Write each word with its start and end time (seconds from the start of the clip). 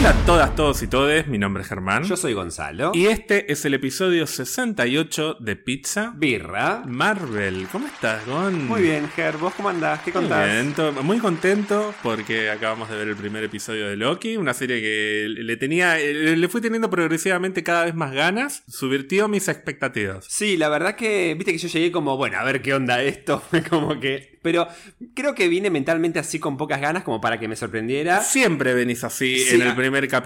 Hola 0.00 0.08
a 0.08 0.19
todas, 0.30 0.54
todos 0.54 0.80
y 0.84 0.86
todes, 0.86 1.26
mi 1.26 1.38
nombre 1.38 1.64
es 1.64 1.68
Germán. 1.68 2.04
Yo 2.04 2.16
soy 2.16 2.34
Gonzalo. 2.34 2.92
Y 2.94 3.06
este 3.06 3.50
es 3.50 3.64
el 3.64 3.74
episodio 3.74 4.28
68 4.28 5.38
de 5.40 5.56
Pizza 5.56 6.12
Birra. 6.16 6.84
Marvel. 6.86 7.66
¿Cómo 7.72 7.88
estás, 7.88 8.24
Gon? 8.26 8.68
Muy 8.68 8.82
bien, 8.82 9.08
Ger. 9.10 9.36
¿Vos 9.38 9.52
cómo 9.56 9.70
andás? 9.70 9.98
¿Qué 10.02 10.12
Muy 10.12 10.20
contás? 10.22 10.46
bien, 10.48 10.72
to- 10.74 10.92
muy 11.02 11.18
contento 11.18 11.92
porque 12.04 12.48
acabamos 12.48 12.88
de 12.88 12.96
ver 12.96 13.08
el 13.08 13.16
primer 13.16 13.42
episodio 13.42 13.88
de 13.88 13.96
Loki, 13.96 14.36
una 14.36 14.54
serie 14.54 14.80
que 14.80 15.26
le 15.28 15.56
tenía, 15.56 15.96
le 15.96 16.36
le 16.36 16.48
fui 16.48 16.60
teniendo 16.60 16.88
progresivamente 16.90 17.64
cada 17.64 17.86
vez 17.86 17.96
más 17.96 18.12
ganas, 18.12 18.62
subvirtió 18.68 19.26
mis 19.26 19.48
expectativas. 19.48 20.26
Sí, 20.28 20.56
la 20.56 20.68
verdad 20.68 20.94
que, 20.94 21.34
viste 21.34 21.50
que 21.50 21.58
yo 21.58 21.66
llegué 21.66 21.90
como, 21.90 22.16
bueno, 22.16 22.38
a 22.38 22.44
ver 22.44 22.62
qué 22.62 22.72
onda 22.72 23.02
esto. 23.02 23.42
Como 23.68 23.98
que. 23.98 24.30
Pero 24.42 24.66
creo 25.14 25.34
que 25.34 25.48
vine 25.48 25.68
mentalmente 25.68 26.18
así 26.18 26.38
con 26.38 26.56
pocas 26.56 26.80
ganas 26.80 27.02
como 27.02 27.20
para 27.20 27.38
que 27.38 27.46
me 27.46 27.56
sorprendiera. 27.56 28.22
Siempre 28.22 28.72
venís 28.72 29.04
así 29.04 29.38
Sí, 29.38 29.56
en 29.56 29.60
el 29.60 29.74
primer 29.74 30.08
capítulo. 30.08 30.19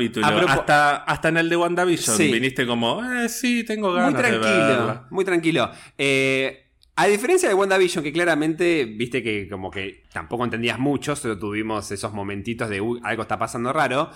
Hasta, 0.48 0.96
hasta 0.96 1.28
en 1.28 1.36
el 1.38 1.48
de 1.48 1.56
WandaVision 1.56 2.16
Sí. 2.16 2.30
viniste 2.32 2.66
como, 2.66 3.02
eh, 3.04 3.28
sí, 3.28 3.64
tengo 3.64 3.92
ganas 3.92 4.12
Muy 4.12 4.22
de 4.22 4.28
tranquilo, 4.28 4.66
verla. 4.66 5.06
muy 5.10 5.24
tranquilo. 5.24 5.70
Eh, 5.98 6.60
a 6.96 7.06
diferencia 7.06 7.48
de 7.48 7.54
WandaVision, 7.54 8.04
que 8.04 8.12
claramente, 8.12 8.84
viste 8.84 9.22
que 9.22 9.48
como 9.48 9.70
que 9.70 10.04
tampoco 10.12 10.44
entendías 10.44 10.78
mucho, 10.78 11.16
solo 11.16 11.38
tuvimos 11.38 11.90
esos 11.90 12.12
momentitos 12.12 12.68
de 12.68 12.80
"Uy, 12.80 13.00
algo 13.02 13.22
está 13.22 13.36
pasando 13.38 13.72
raro. 13.72 14.10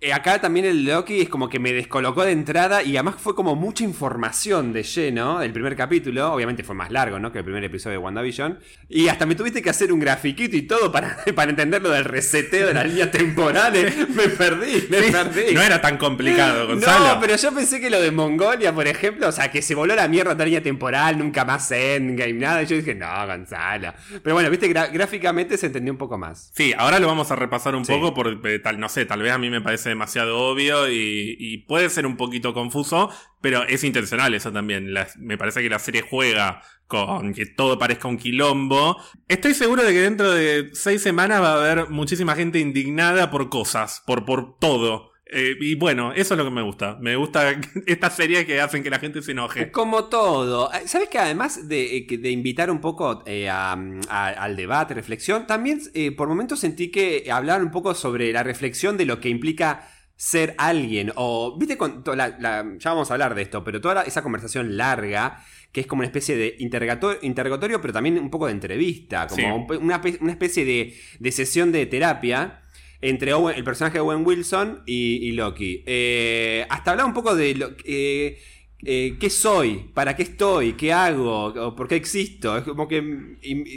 Eh, 0.00 0.12
acá 0.12 0.40
también 0.40 0.64
el 0.64 0.84
Loki 0.84 1.20
es 1.20 1.28
como 1.28 1.48
que 1.48 1.58
me 1.58 1.72
descolocó 1.72 2.24
de 2.24 2.30
entrada 2.32 2.82
y 2.84 2.96
además 2.96 3.16
fue 3.18 3.34
como 3.34 3.56
mucha 3.56 3.82
información 3.82 4.72
de 4.72 4.84
lleno 4.84 5.42
el 5.42 5.52
primer 5.52 5.74
capítulo. 5.74 6.32
Obviamente 6.32 6.62
fue 6.62 6.74
más 6.76 6.90
largo, 6.92 7.18
¿no? 7.18 7.32
Que 7.32 7.38
el 7.38 7.44
primer 7.44 7.64
episodio 7.64 7.98
de 7.98 8.04
WandaVision. 8.04 8.60
Y 8.88 9.08
hasta 9.08 9.26
me 9.26 9.34
tuviste 9.34 9.60
que 9.60 9.70
hacer 9.70 9.92
un 9.92 9.98
grafiquito 9.98 10.56
y 10.56 10.62
todo 10.62 10.92
para, 10.92 11.16
para 11.34 11.50
entender 11.50 11.82
lo 11.82 11.90
del 11.90 12.04
reseteo 12.04 12.68
de 12.68 12.74
las 12.74 12.86
líneas 12.86 13.10
temporales. 13.10 14.08
Me 14.10 14.28
perdí, 14.28 14.86
me 14.88 15.02
perdí. 15.10 15.54
No 15.54 15.62
era 15.62 15.80
tan 15.80 15.98
complicado, 15.98 16.68
Gonzalo. 16.68 17.14
No, 17.14 17.20
pero 17.20 17.34
yo 17.36 17.52
pensé 17.52 17.80
que 17.80 17.90
lo 17.90 18.00
de 18.00 18.10
Mongolia, 18.12 18.72
por 18.72 18.86
ejemplo, 18.86 19.28
o 19.28 19.32
sea, 19.32 19.50
que 19.50 19.62
se 19.62 19.74
voló 19.74 19.96
la 19.96 20.06
mierda 20.06 20.32
otra 20.34 20.44
línea 20.44 20.62
temporal, 20.62 21.18
nunca 21.18 21.44
más 21.44 21.70
Endgame, 21.72 22.34
nada. 22.34 22.62
Y 22.62 22.66
yo 22.66 22.76
dije, 22.76 22.94
no, 22.94 23.08
Gonzalo. 23.26 23.92
Pero 24.22 24.34
bueno, 24.34 24.48
viste, 24.50 24.68
gra- 24.72 24.92
gráficamente 24.92 25.56
se 25.56 25.66
entendió 25.66 25.92
un 25.92 25.98
poco 25.98 26.16
más. 26.18 26.52
Sí, 26.54 26.72
ahora 26.78 26.98
lo 27.00 27.08
vamos 27.08 27.30
a 27.32 27.36
repasar 27.36 27.74
un 27.74 27.84
Sí. 27.84 27.92
poco 27.92 28.14
porque 28.14 28.58
tal, 28.60 28.78
no 28.78 28.88
sé, 28.88 29.04
tal 29.04 29.22
vez 29.22 29.32
a 29.32 29.38
mí 29.38 29.50
me 29.50 29.60
parece 29.60 29.87
demasiado 29.88 30.38
obvio 30.38 30.90
y, 30.90 31.64
puede 31.66 31.90
ser 31.90 32.06
un 32.06 32.16
poquito 32.16 32.54
confuso, 32.54 33.10
pero 33.40 33.64
es 33.64 33.84
intencional 33.84 34.34
eso 34.34 34.52
también. 34.52 34.94
Me 35.18 35.36
parece 35.36 35.62
que 35.62 35.68
la 35.68 35.78
serie 35.78 36.02
juega 36.02 36.62
con 36.86 37.34
que 37.34 37.46
todo 37.46 37.78
parezca 37.78 38.08
un 38.08 38.16
quilombo. 38.16 38.96
Estoy 39.26 39.54
seguro 39.54 39.82
de 39.82 39.92
que 39.92 40.00
dentro 40.00 40.30
de 40.30 40.70
seis 40.72 41.02
semanas 41.02 41.42
va 41.42 41.52
a 41.52 41.60
haber 41.60 41.90
muchísima 41.90 42.34
gente 42.34 42.58
indignada 42.58 43.30
por 43.30 43.48
cosas, 43.48 44.02
por, 44.06 44.24
por 44.24 44.58
todo. 44.58 45.12
Eh, 45.30 45.56
y 45.60 45.74
bueno, 45.74 46.12
eso 46.14 46.32
es 46.34 46.38
lo 46.38 46.44
que 46.44 46.50
me 46.50 46.62
gusta. 46.62 46.96
Me 47.00 47.14
gusta 47.16 47.50
estas 47.86 48.16
series 48.16 48.46
que 48.46 48.60
hacen 48.60 48.82
que 48.82 48.88
la 48.90 48.98
gente 48.98 49.20
se 49.20 49.32
enoje. 49.32 49.70
Como 49.70 50.04
todo. 50.06 50.72
Eh, 50.72 50.86
¿Sabes 50.86 51.08
que 51.10 51.18
además 51.18 51.68
de, 51.68 51.98
eh, 51.98 52.06
de 52.18 52.30
invitar 52.30 52.70
un 52.70 52.80
poco 52.80 53.22
eh, 53.26 53.48
a- 53.48 53.72
a- 54.08 54.28
al 54.28 54.56
debate, 54.56 54.94
reflexión, 54.94 55.46
también 55.46 55.80
eh, 55.94 56.12
por 56.12 56.28
momentos 56.28 56.60
sentí 56.60 56.90
que 56.90 57.28
hablaban 57.30 57.62
un 57.62 57.70
poco 57.70 57.94
sobre 57.94 58.32
la 58.32 58.42
reflexión 58.42 58.96
de 58.96 59.04
lo 59.04 59.20
que 59.20 59.28
implica 59.28 59.86
ser 60.16 60.54
alguien? 60.56 61.12
O, 61.14 61.58
viste, 61.58 61.76
con 61.76 62.02
la- 62.16 62.36
la- 62.40 62.64
ya 62.78 62.90
vamos 62.90 63.10
a 63.10 63.14
hablar 63.14 63.34
de 63.34 63.42
esto, 63.42 63.62
pero 63.64 63.80
toda 63.82 63.96
la- 63.96 64.02
esa 64.02 64.22
conversación 64.22 64.78
larga, 64.78 65.44
que 65.72 65.82
es 65.82 65.86
como 65.86 66.00
una 66.00 66.06
especie 66.06 66.36
de 66.38 66.56
interrogator- 66.58 67.18
interrogatorio, 67.20 67.82
pero 67.82 67.92
también 67.92 68.18
un 68.18 68.30
poco 68.30 68.46
de 68.46 68.52
entrevista, 68.52 69.26
como 69.26 69.66
Sí. 69.68 69.76
una, 69.80 70.00
una 70.20 70.32
especie 70.32 70.64
de, 70.64 70.94
de 71.18 71.32
sesión 71.32 71.70
de 71.70 71.84
terapia 71.84 72.62
entre 73.00 73.32
Owen- 73.34 73.56
el 73.56 73.64
personaje 73.64 73.94
de 73.98 74.00
Owen 74.00 74.26
Wilson 74.26 74.82
y, 74.86 75.32
Loki. 75.32 75.82
Eh, 75.86 76.66
hasta 76.68 76.90
hablar 76.92 77.06
un 77.06 77.14
poco 77.14 77.34
de 77.34 77.54
lo 77.54 77.70
eh, 77.84 78.38
eh, 78.84 79.16
qué 79.18 79.30
soy, 79.30 79.90
para 79.94 80.14
qué 80.14 80.22
estoy, 80.22 80.74
qué 80.74 80.92
hago, 80.92 81.74
por 81.76 81.88
qué 81.88 81.96
existo. 81.96 82.56
Es 82.56 82.64
como 82.64 82.86
que 82.86 83.02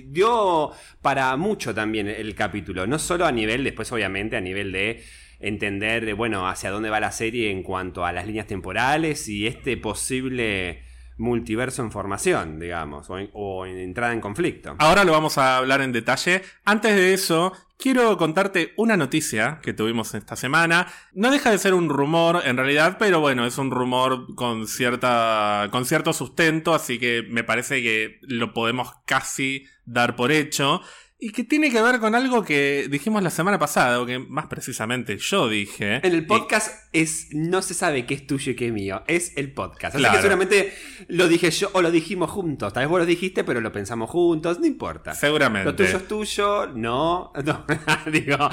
dio 0.08 0.72
para 1.02 1.36
mucho 1.38 1.74
también 1.74 2.08
el 2.08 2.36
capítulo, 2.36 2.86
no 2.88 3.00
solo 3.00 3.26
a 3.26 3.32
nivel, 3.32 3.64
después 3.64 3.92
obviamente 3.92 4.38
a 4.38 4.42
nivel 4.42 4.72
de 4.72 5.02
entender, 5.40 6.06
de, 6.06 6.14
bueno, 6.14 6.48
hacia 6.48 6.70
dónde 6.70 6.92
va 6.92 7.00
la 7.00 7.12
serie 7.12 7.50
en 7.50 7.64
cuanto 7.64 8.06
a 8.06 8.12
las 8.12 8.28
líneas 8.28 8.46
temporales 8.46 9.28
y 9.28 9.48
este 9.48 9.76
posible 9.76 10.84
multiverso 11.22 11.82
en 11.82 11.92
formación, 11.92 12.60
digamos, 12.60 13.08
o 13.10 13.66
en, 13.66 13.78
entrada 13.78 14.14
en 14.14 14.20
conflicto. 14.20 14.76
Ahora 14.80 15.04
lo 15.04 15.14
vamos 15.14 15.38
a 15.38 15.58
hablar 15.58 15.82
en 15.82 15.92
detalle. 15.92 16.42
Antes 16.66 16.96
de 16.96 17.14
eso, 17.14 17.54
quiero 17.78 18.18
contarte 18.18 18.74
una 18.78 18.98
noticia 18.98 19.60
que 19.62 19.74
tuvimos 19.74 20.14
esta 20.14 20.36
semana. 20.36 20.88
No 21.14 21.32
deja 21.32 21.52
de 21.52 21.58
ser 21.58 21.74
un 21.74 21.90
rumor 21.90 22.42
en 22.46 22.58
realidad, 22.58 22.98
pero 23.00 23.20
bueno, 23.20 23.46
es 23.46 23.58
un 23.58 23.72
rumor 23.72 24.36
con 24.36 24.68
cierta 24.68 25.70
con 25.72 25.86
cierto 25.86 26.14
sustento, 26.14 26.74
así 26.74 27.00
que 27.00 27.24
me 27.30 27.44
parece 27.44 27.82
que 27.82 28.20
lo 28.22 28.54
podemos 28.54 28.94
casi 29.06 29.66
dar 29.86 30.16
por 30.16 30.32
hecho. 30.32 30.82
Y 31.24 31.30
que 31.34 31.44
tiene 31.44 31.70
que 31.70 31.80
ver 31.84 32.00
con 32.00 32.16
algo 32.16 32.44
que 32.44 32.88
dijimos 32.90 33.22
la 33.22 33.30
semana 33.30 33.60
pasada, 33.60 34.02
o 34.02 34.08
que 34.08 34.18
más 34.18 34.48
precisamente 34.48 35.20
yo 35.20 35.48
dije. 35.48 35.98
En 35.98 36.14
el 36.14 36.18
Y- 36.18 36.22
podcast 36.22 36.84
es 36.94 37.28
no 37.32 37.62
se 37.62 37.76
sabe 37.76 38.08
qué 38.08 38.16
es 38.16 38.26
tuyo 38.26 38.54
y 38.54 38.56
qué 38.56 38.66
es 38.68 38.74
mío, 38.74 39.04
es 39.06 39.38
el 39.38 39.54
podcast. 39.54 39.94
Así 39.94 40.00
Claro. 40.02 40.16
que 40.16 40.22
seguramente 40.24 40.74
lo 41.10 41.28
dije 41.28 41.52
yo 41.52 41.70
o 41.74 41.84
lo 41.84 41.92
dijimos 41.92 42.32
juntos. 42.32 42.74
Tal 42.74 42.82
vez 42.86 42.90
vos 42.90 43.00
lo 43.02 43.06
dijiste, 43.06 43.44
pero 43.44 43.62
lo 43.62 43.72
pensamos 43.72 44.10
juntos, 44.10 44.60
no 44.60 44.66
importa. 44.66 45.14
seguramente. 45.14 45.70
Lo 45.70 45.76
tuyo 45.76 45.98
es 45.98 46.08
tuyo, 46.08 46.68
no, 46.74 47.32
no, 47.46 47.66
digo, 48.12 48.50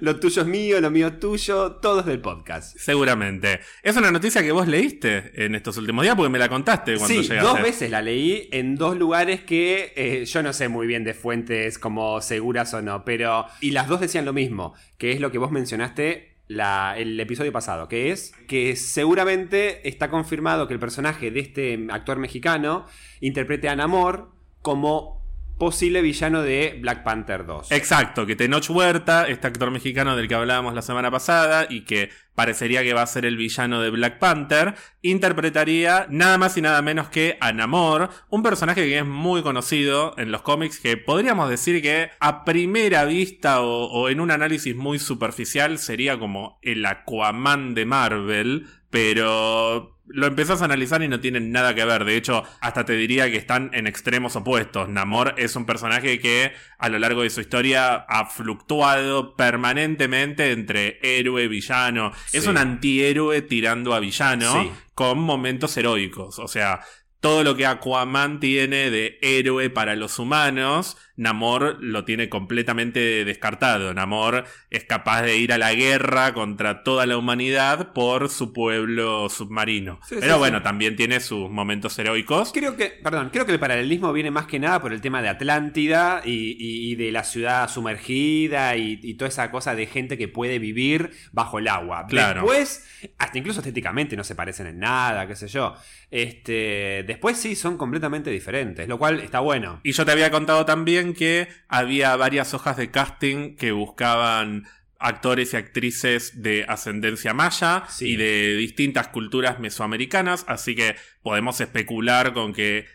lo 0.00 0.20
tuyo 0.20 0.42
es 0.42 0.48
mío, 0.48 0.80
lo 0.82 0.90
mío 0.90 1.06
es 1.08 1.18
tuyo, 1.18 1.72
todo 1.76 2.00
es 2.00 2.06
del 2.06 2.20
podcast. 2.20 2.76
Seguramente. 2.78 3.60
Es 3.82 3.96
una 3.96 4.10
noticia 4.10 4.42
que 4.42 4.52
vos 4.52 4.68
leíste 4.68 5.32
en 5.42 5.54
estos 5.54 5.78
últimos 5.78 6.02
días 6.02 6.14
porque 6.16 6.28
me 6.28 6.38
la 6.38 6.50
contaste 6.50 6.96
cuando 6.98 7.22
Sí, 7.22 7.28
llegaste. 7.28 7.48
dos 7.50 7.62
veces 7.62 7.90
la 7.90 8.02
leí 8.02 8.50
en 8.52 8.76
dos 8.76 8.94
lugares 8.98 9.40
que 9.42 9.94
eh, 9.96 10.26
yo 10.26 10.42
no 10.42 10.52
sé 10.52 10.68
muy 10.68 10.86
bien 10.86 11.02
de 11.04 11.14
fuentes 11.14 11.77
como 11.78 12.20
seguras 12.20 12.72
o 12.74 12.82
no, 12.82 13.04
pero... 13.04 13.46
Y 13.60 13.70
las 13.72 13.88
dos 13.88 14.00
decían 14.00 14.24
lo 14.24 14.32
mismo, 14.32 14.74
que 14.96 15.12
es 15.12 15.20
lo 15.20 15.30
que 15.30 15.38
vos 15.38 15.50
mencionaste 15.50 16.36
el 16.48 17.20
episodio 17.20 17.52
pasado, 17.52 17.88
que 17.88 18.10
es 18.10 18.32
que 18.46 18.74
seguramente 18.76 19.86
está 19.88 20.08
confirmado 20.08 20.66
que 20.66 20.74
el 20.74 20.80
personaje 20.80 21.30
de 21.30 21.40
este 21.40 21.86
actor 21.90 22.18
mexicano 22.18 22.86
interprete 23.20 23.68
a 23.68 23.76
Namor 23.76 24.32
como 24.62 25.17
posible 25.58 26.00
villano 26.00 26.42
de 26.42 26.78
Black 26.80 27.02
Panther 27.02 27.44
2. 27.44 27.72
Exacto, 27.72 28.24
que 28.24 28.36
Tenoch 28.36 28.70
Huerta, 28.70 29.26
este 29.28 29.46
actor 29.46 29.70
mexicano 29.70 30.16
del 30.16 30.28
que 30.28 30.34
hablábamos 30.34 30.74
la 30.74 30.82
semana 30.82 31.10
pasada 31.10 31.66
y 31.68 31.82
que 31.82 32.10
parecería 32.34 32.82
que 32.82 32.94
va 32.94 33.02
a 33.02 33.06
ser 33.06 33.26
el 33.26 33.36
villano 33.36 33.80
de 33.80 33.90
Black 33.90 34.18
Panther, 34.18 34.76
interpretaría 35.02 36.06
nada 36.08 36.38
más 36.38 36.56
y 36.56 36.62
nada 36.62 36.80
menos 36.80 37.08
que 37.08 37.36
a 37.40 37.52
Namor, 37.52 38.10
un 38.30 38.42
personaje 38.44 38.82
que 38.82 38.98
es 38.98 39.04
muy 39.04 39.42
conocido 39.42 40.14
en 40.16 40.30
los 40.30 40.42
cómics, 40.42 40.78
que 40.78 40.96
podríamos 40.96 41.50
decir 41.50 41.82
que 41.82 42.10
a 42.20 42.44
primera 42.44 43.04
vista 43.04 43.60
o, 43.60 43.86
o 43.86 44.08
en 44.08 44.20
un 44.20 44.30
análisis 44.30 44.76
muy 44.76 45.00
superficial 45.00 45.78
sería 45.78 46.18
como 46.18 46.60
el 46.62 46.86
Aquaman 46.86 47.74
de 47.74 47.84
Marvel, 47.84 48.66
pero 48.90 49.97
lo 50.10 50.26
empezás 50.26 50.62
a 50.62 50.64
analizar 50.64 51.02
y 51.02 51.08
no 51.08 51.20
tienen 51.20 51.52
nada 51.52 51.74
que 51.74 51.84
ver. 51.84 52.04
De 52.04 52.16
hecho, 52.16 52.42
hasta 52.60 52.84
te 52.84 52.94
diría 52.94 53.30
que 53.30 53.36
están 53.36 53.70
en 53.74 53.86
extremos 53.86 54.36
opuestos. 54.36 54.88
Namor 54.88 55.34
es 55.36 55.54
un 55.56 55.66
personaje 55.66 56.18
que 56.18 56.52
a 56.78 56.88
lo 56.88 56.98
largo 56.98 57.22
de 57.22 57.30
su 57.30 57.40
historia 57.40 57.94
ha 58.08 58.26
fluctuado 58.26 59.36
permanentemente 59.36 60.52
entre 60.52 60.98
héroe 61.02 61.48
villano. 61.48 62.12
Es 62.32 62.46
un 62.46 62.56
antihéroe 62.58 63.42
tirando 63.42 63.94
a 63.94 64.00
villano 64.00 64.62
Sí. 64.62 64.70
con 64.94 65.18
momentos 65.20 65.76
heroicos. 65.76 66.38
O 66.38 66.48
sea, 66.48 66.80
todo 67.20 67.44
lo 67.44 67.56
que 67.56 67.66
Aquaman 67.66 68.40
tiene 68.40 68.90
de 68.90 69.18
héroe 69.22 69.70
para 69.70 69.96
los 69.96 70.18
humanos, 70.18 70.96
Namor 71.18 71.76
lo 71.80 72.04
tiene 72.06 72.30
completamente 72.30 73.24
descartado. 73.26 73.92
Namor 73.92 74.44
es 74.70 74.84
capaz 74.84 75.22
de 75.22 75.36
ir 75.36 75.52
a 75.52 75.58
la 75.58 75.74
guerra 75.74 76.32
contra 76.32 76.82
toda 76.84 77.04
la 77.04 77.18
humanidad 77.18 77.92
por 77.92 78.30
su 78.30 78.52
pueblo 78.54 79.28
submarino. 79.28 80.00
Sí, 80.08 80.16
Pero 80.20 80.34
sí. 80.34 80.38
bueno, 80.38 80.62
también 80.62 80.96
tiene 80.96 81.20
sus 81.20 81.50
momentos 81.50 81.98
heroicos. 81.98 82.52
Creo 82.54 82.76
que, 82.76 82.86
perdón, 83.02 83.28
creo 83.32 83.44
que 83.44 83.52
el 83.52 83.58
paralelismo 83.60 84.12
viene 84.12 84.30
más 84.30 84.46
que 84.46 84.58
nada 84.58 84.80
por 84.80 84.92
el 84.94 85.00
tema 85.02 85.20
de 85.20 85.28
Atlántida 85.28 86.22
y, 86.24 86.56
y- 86.58 86.92
y 86.92 86.94
de 86.94 87.12
la 87.12 87.24
ciudad 87.24 87.68
sumergida 87.68 88.76
y, 88.76 89.00
y 89.02 89.14
toda 89.14 89.28
esa 89.28 89.50
cosa 89.50 89.74
de 89.74 89.86
gente 89.86 90.16
que 90.16 90.28
puede 90.28 90.58
vivir 90.58 91.10
bajo 91.32 91.58
el 91.58 91.68
agua. 91.68 92.06
Claro. 92.08 92.42
Después, 92.42 92.86
hasta 93.18 93.36
incluso 93.36 93.58
estéticamente 93.60 94.16
no 94.16 94.22
se 94.24 94.34
parecen 94.36 94.68
en 94.68 94.78
nada, 94.78 95.26
qué 95.26 95.34
sé 95.34 95.48
yo. 95.48 95.74
Este, 96.10 97.04
después 97.06 97.36
sí 97.36 97.54
son 97.54 97.76
completamente 97.76 98.30
diferentes, 98.30 98.88
lo 98.88 98.98
cual 98.98 99.20
está 99.20 99.40
bueno. 99.40 99.80
Y 99.82 99.92
yo 99.92 100.04
te 100.04 100.12
había 100.12 100.30
contado 100.30 100.64
también 100.64 101.07
que 101.14 101.48
había 101.68 102.14
varias 102.16 102.54
hojas 102.54 102.76
de 102.76 102.90
casting 102.90 103.56
que 103.56 103.72
buscaban 103.72 104.64
actores 104.98 105.52
y 105.54 105.56
actrices 105.56 106.42
de 106.42 106.64
ascendencia 106.68 107.32
maya 107.32 107.84
Sí. 107.88 108.12
y 108.12 108.16
de 108.16 108.56
distintas 108.56 109.08
culturas 109.08 109.60
mesoamericanas, 109.60 110.44
así 110.48 110.74
que 110.74 110.96
podemos 111.22 111.60
especular 111.60 112.32
con 112.32 112.52
que 112.52 112.86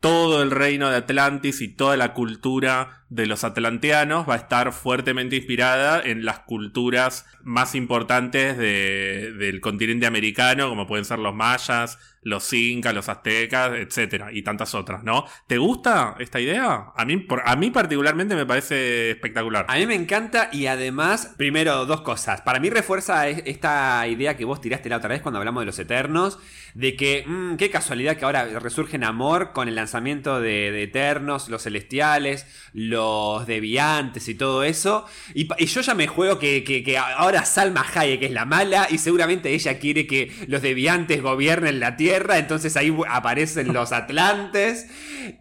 todo 0.00 0.42
el 0.42 0.52
reino 0.52 0.88
de 0.90 0.96
Atlantis 0.96 1.60
y 1.60 1.74
toda 1.74 1.96
la 1.96 2.14
cultura 2.14 3.04
de 3.10 3.26
los 3.26 3.42
atlanteanos 3.44 4.28
va 4.28 4.34
a 4.34 4.38
estar 4.38 4.72
fuertemente 4.72 5.36
inspirada 5.36 6.00
en 6.02 6.24
las 6.24 6.40
culturas 6.40 7.24
más 7.42 7.74
importantes 7.74 8.58
de- 8.58 9.32
del 9.38 9.60
continente 9.62 10.06
americano, 10.06 10.68
como 10.68 10.86
pueden 10.86 11.04
ser 11.06 11.18
los 11.18 11.34
mayas, 11.34 11.98
los 12.22 12.52
incas, 12.52 12.92
los 12.94 13.08
aztecas, 13.08 13.72
etcétera, 13.76 14.30
y 14.32 14.42
tantas 14.42 14.74
otras, 14.74 15.04
¿no? 15.04 15.24
¿Te 15.46 15.56
gusta 15.56 16.16
esta 16.18 16.40
idea? 16.40 16.88
A 16.94 17.04
mí, 17.06 17.16
por- 17.16 17.42
a 17.46 17.56
mí 17.56 17.70
particularmente 17.70 18.34
me 18.34 18.44
parece 18.44 19.12
espectacular. 19.12 19.64
A 19.68 19.76
mí 19.76 19.86
me 19.86 19.94
encanta 19.94 20.50
y 20.52 20.66
además, 20.66 21.34
primero, 21.38 21.86
dos 21.86 22.02
cosas. 22.02 22.42
Para 22.42 22.60
mí 22.60 22.68
refuerza 22.68 23.28
es- 23.28 23.42
esta 23.46 24.06
idea 24.06 24.36
que 24.36 24.44
vos 24.44 24.60
tiraste 24.60 24.90
la 24.90 24.98
otra 24.98 25.08
vez 25.10 25.22
cuando 25.22 25.38
hablamos 25.38 25.62
de 25.62 25.66
los 25.66 25.78
Eternos, 25.78 26.38
de 26.74 26.94
que, 26.96 27.24
mm, 27.26 27.56
qué 27.56 27.70
casualidad 27.70 28.16
que 28.16 28.26
ahora 28.26 28.44
resurge 28.58 28.96
en 28.96 29.04
amor 29.04 29.52
con 29.54 29.68
el 29.68 29.74
lanzamiento 29.76 30.40
de, 30.40 30.70
de 30.70 30.82
Eternos, 30.82 31.48
los 31.48 31.62
Celestiales, 31.62 32.46
los 32.74 32.97
Deviantes 33.46 34.28
y 34.28 34.34
todo 34.34 34.64
eso. 34.64 35.04
Y, 35.34 35.48
y 35.58 35.66
yo 35.66 35.80
ya 35.80 35.94
me 35.94 36.06
juego 36.06 36.38
que, 36.38 36.64
que- 36.64 36.82
que 36.82 36.98
ahora 36.98 37.44
Salma 37.44 37.84
Hayek 37.94 38.22
es 38.22 38.30
la 38.30 38.44
mala 38.44 38.86
y 38.90 38.98
seguramente 38.98 39.50
ella 39.54 39.78
quiere 39.78 40.06
que 40.06 40.32
los 40.46 40.62
Deviantes 40.62 41.22
gobiernen 41.22 41.80
la 41.80 41.96
Tierra, 41.96 42.38
entonces 42.38 42.76
ahí 42.76 42.94
aparecen 43.08 43.72
los 43.72 43.92
Atlantes 43.92 44.86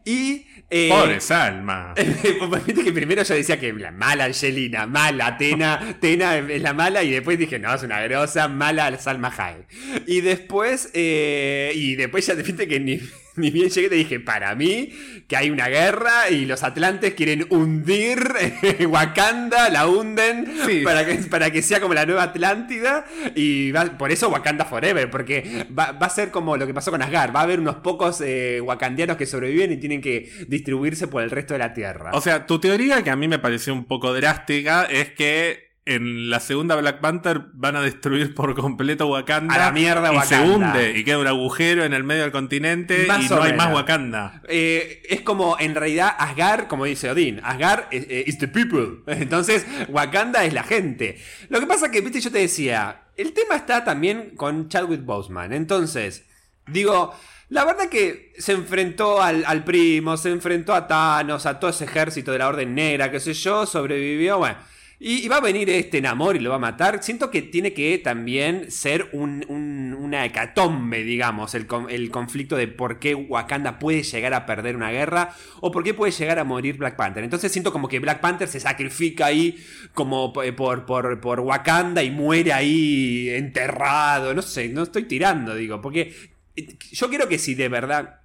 y... 0.06 0.46
eh, 0.70 0.90
Pobre 0.90 1.22
Salma. 1.22 1.94
Viste 2.66 2.84
que 2.84 2.92
primero 2.92 3.24
yo 3.24 3.34
decía 3.36 3.60
que 3.60 3.72
la 3.74 3.92
mala 3.92 4.26
Angelina, 4.26 4.86
mala 4.88 5.28
Atena, 5.28 5.74
Atena 5.92 6.38
es 6.38 6.62
la 6.62 6.74
mala 6.74 7.04
y 7.04 7.12
después 7.12 7.38
dije, 7.40 7.60
no, 7.60 7.74
es 7.74 7.84
una 7.84 8.02
grosa, 8.02 8.48
mala 8.48 8.98
Salma 9.00 9.34
Hayek. 9.38 9.68
Y 10.08 10.22
después, 10.22 10.90
eh, 10.94 11.72
y 11.76 11.96
después 11.96 12.26
ya 12.26 12.34
viste 12.34 12.68
que 12.68 12.80
ni, 12.80 13.00
ni 13.42 13.50
bien 13.52 13.70
llegué 13.70 13.90
te 13.90 13.96
dije, 13.96 14.20
para 14.20 14.54
mí, 14.56 14.90
que 15.28 15.38
hay 15.38 15.50
una 15.50 15.68
guerra 15.68 16.30
y 16.30 16.46
los 16.46 16.64
atlantes 16.64 17.14
quieren 17.14 17.46
hundir 17.50 18.20
eh, 18.64 18.86
Wakanda, 18.86 19.70
la 19.70 19.88
hunden 19.88 20.46
Sí. 20.66 20.82
para, 20.84 21.06
que, 21.06 21.16
para 21.30 21.52
que 21.52 21.62
sea 21.62 21.80
como 21.80 21.94
la 21.94 22.06
nueva 22.06 22.24
Atlántida 22.24 23.06
y 23.36 23.72
va- 23.72 23.98
por 23.98 24.12
eso 24.12 24.30
Wakanda 24.30 24.66
Forever, 24.66 25.10
porque 25.10 25.66
va, 25.78 25.92
va 25.94 26.08
a 26.08 26.10
ser 26.10 26.32
como 26.32 26.58
lo 26.58 26.68
que 26.68 26.74
pasó 26.74 26.92
con 26.92 27.02
Asgard, 27.02 27.34
va 27.36 27.42
a 27.42 27.44
haber 27.44 27.60
unos 27.60 27.78
pocos 27.78 28.22
eh, 28.22 28.60
wakandianos 28.62 29.18
que 29.18 29.26
sobreviven 29.26 29.72
y 29.72 29.78
tienen 29.78 30.02
que 30.02 30.30
distribuirse 30.48 31.08
por 31.08 31.24
el 31.24 31.30
resto 31.32 31.54
de 31.54 31.60
la 31.60 31.74
Tierra. 31.74 32.12
O 32.14 32.22
sea, 32.22 32.46
tu 32.46 32.60
teoría, 32.60 33.04
que 33.04 33.10
a 33.10 33.16
mí 33.16 33.28
me 33.28 33.40
pareció 33.40 33.74
un 33.74 33.86
poco 33.86 34.14
drástica, 34.14 34.84
es 34.86 35.12
que 35.12 35.67
en 35.88 36.30
la 36.30 36.40
segunda 36.42 36.76
Black 36.76 37.00
Panther 37.00 37.42
van 37.54 37.78
a 37.78 37.82
destruir 37.82 38.36
por 38.36 38.54
completo 38.56 39.08
Wakanda. 39.08 39.56
A 39.56 39.58
la 39.58 39.72
mierda 39.72 40.14
y 40.14 40.20
se 40.22 40.36
Wakanda. 40.36 40.54
hunde 40.56 40.98
y 40.98 41.04
queda 41.04 41.18
un 41.18 41.28
agujero 41.28 41.86
en 41.86 41.94
el 41.94 42.04
medio 42.04 42.24
del 42.24 42.32
continente 42.32 43.06
Más 43.08 43.26
y 43.26 43.30
no 43.30 43.42
hay 43.42 43.54
más 43.54 43.74
Wakanda. 43.74 44.42
Eh, 44.50 45.02
es 45.10 45.22
como 45.22 45.58
en 45.60 45.76
realidad 45.76 46.14
Asgard, 46.20 46.68
como 46.68 46.86
dice 46.86 47.10
Odín, 47.10 47.40
Asgard 47.42 47.86
is, 47.92 48.06
eh, 48.10 48.26
is 48.28 48.38
the 48.38 48.48
people. 48.50 49.02
Entonces, 49.08 49.66
Wakanda 49.88 50.44
es 50.44 50.54
la 50.54 50.64
gente. 50.64 51.18
Lo 51.50 51.60
que 51.62 51.68
pasa 51.68 51.90
que, 51.90 52.02
viste, 52.02 52.20
yo 52.20 52.32
te 52.32 52.40
decía, 52.40 53.04
el 53.16 53.32
tema 53.34 53.56
está 53.56 53.84
también 53.86 54.32
con 54.36 54.68
Chadwick 54.68 55.06
Boseman. 55.06 55.54
Entonces, 55.54 56.26
digo, 56.68 57.16
la 57.48 57.64
verdad 57.64 57.88
que 57.88 58.34
se 58.38 58.52
enfrentó 58.52 59.22
al, 59.22 59.46
al 59.46 59.64
primo, 59.64 60.18
se 60.18 60.32
enfrentó 60.32 60.74
a 60.74 60.86
Thanos, 60.86 61.46
a 61.46 61.60
todo 61.60 61.72
ese 61.72 61.86
ejército 61.86 62.34
de 62.34 62.40
la 62.40 62.50
Orden 62.50 62.76
Negra, 62.76 63.10
qué 63.10 63.22
sé 63.22 63.34
yo, 63.34 63.66
sobrevivió, 63.66 64.40
bueno. 64.40 64.58
Y, 65.00 65.28
va 65.28 65.38
a 65.38 65.42
venir 65.42 65.70
este 65.70 66.02
Namor 66.02 66.36
y 66.36 66.40
lo 66.40 66.50
va 66.50 66.56
a 66.56 66.60
matar. 66.60 67.04
Siento 67.04 67.30
que 67.30 67.44
tiene 67.44 67.72
que 67.74 68.00
también 68.00 68.72
ser 68.72 69.10
un- 69.14 69.46
un- 69.48 69.94
una 69.94 70.26
hecatombe, 70.26 71.04
digamos, 71.04 71.54
el, 71.54 71.68
el 71.90 72.10
conflicto 72.10 72.56
de 72.56 72.68
por 72.68 72.98
qué 72.98 73.14
Wakanda 73.14 73.78
puede 73.78 74.02
llegar 74.02 74.34
a 74.34 74.48
perder 74.48 74.76
una 74.76 74.90
guerra 74.90 75.36
o 75.62 75.72
por 75.72 75.84
qué 75.84 75.94
puede 75.94 76.12
llegar 76.12 76.40
a 76.40 76.44
morir 76.44 76.78
Black 76.78 76.96
Panther. 76.96 77.24
Entonces 77.24 77.52
siento 77.52 77.72
como 77.72 77.88
que 77.88 78.00
Black 78.00 78.22
Panther 78.22 78.48
se 78.48 78.60
sacrifica 78.60 79.28
ahí 79.28 79.64
como 79.94 80.34
por, 80.34 80.86
por, 80.88 81.20
por 81.22 81.40
Wakanda 81.42 82.02
y 82.02 82.10
muere 82.10 82.52
ahí 82.54 83.30
enterrado. 83.30 84.34
No 84.34 84.42
sé, 84.42 84.70
no 84.70 84.82
estoy 84.82 85.04
tirando, 85.04 85.54
digo, 85.54 85.80
porque 85.80 86.14
eh, 86.56 86.76
yo 86.92 87.08
quiero 87.10 87.28
que 87.28 87.38
si 87.38 87.54
de 87.54 87.70
verdad 87.70 88.22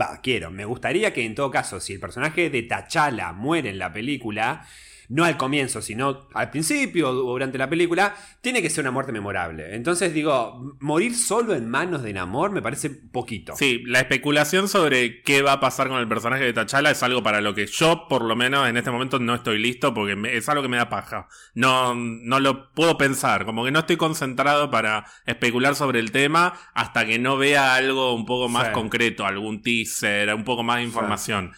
Va, 0.00 0.20
quiero. 0.22 0.50
Me 0.50 0.64
gustaría 0.64 1.12
que 1.12 1.22
en 1.24 1.34
todo 1.34 1.50
caso, 1.50 1.78
si 1.78 1.92
el 1.92 2.00
personaje 2.00 2.48
de 2.48 2.62
T'Challa 2.62 3.32
muere 3.32 3.68
en 3.68 3.78
la 3.78 3.92
película, 3.92 4.66
no 5.08 5.24
al 5.24 5.36
comienzo, 5.36 5.82
sino 5.82 6.28
al 6.34 6.50
principio 6.50 7.10
o 7.10 7.12
durante 7.32 7.58
la 7.58 7.68
película, 7.68 8.14
tiene 8.40 8.62
que 8.62 8.70
ser 8.70 8.82
una 8.84 8.90
muerte 8.90 9.12
memorable. 9.12 9.74
Entonces 9.74 10.12
digo, 10.14 10.76
morir 10.80 11.14
solo 11.14 11.54
en 11.54 11.68
manos 11.68 12.02
de 12.02 12.12
Namor 12.12 12.50
me 12.50 12.62
parece 12.62 12.90
poquito. 12.90 13.54
Sí, 13.56 13.82
la 13.86 14.00
especulación 14.00 14.68
sobre 14.68 15.22
qué 15.22 15.42
va 15.42 15.52
a 15.52 15.60
pasar 15.60 15.88
con 15.88 15.98
el 15.98 16.08
personaje 16.08 16.44
de 16.44 16.52
T'Challa 16.52 16.90
es 16.90 17.02
algo 17.02 17.22
para 17.22 17.40
lo 17.40 17.54
que 17.54 17.66
yo, 17.66 18.06
por 18.08 18.22
lo 18.24 18.36
menos 18.36 18.68
en 18.68 18.76
este 18.76 18.90
momento, 18.90 19.18
no 19.18 19.34
estoy 19.34 19.58
listo 19.58 19.94
porque 19.94 20.16
es 20.36 20.48
algo 20.48 20.62
que 20.62 20.68
me 20.68 20.76
da 20.76 20.88
paja. 20.88 21.28
No, 21.54 21.94
no 21.94 22.40
lo 22.40 22.72
puedo 22.72 22.96
pensar, 22.98 23.44
como 23.44 23.64
que 23.64 23.70
no 23.70 23.80
estoy 23.80 23.96
concentrado 23.96 24.70
para 24.70 25.04
especular 25.26 25.74
sobre 25.74 26.00
el 26.00 26.12
tema 26.12 26.54
hasta 26.74 27.04
que 27.06 27.18
no 27.18 27.36
vea 27.36 27.74
algo 27.74 28.14
un 28.14 28.26
poco 28.26 28.48
más 28.48 28.68
Sí. 28.68 28.72
concreto, 28.72 29.26
algún 29.26 29.62
teaser, 29.62 30.34
un 30.34 30.44
poco 30.44 30.62
más 30.62 30.76
de 30.78 30.84
información. 30.84 31.52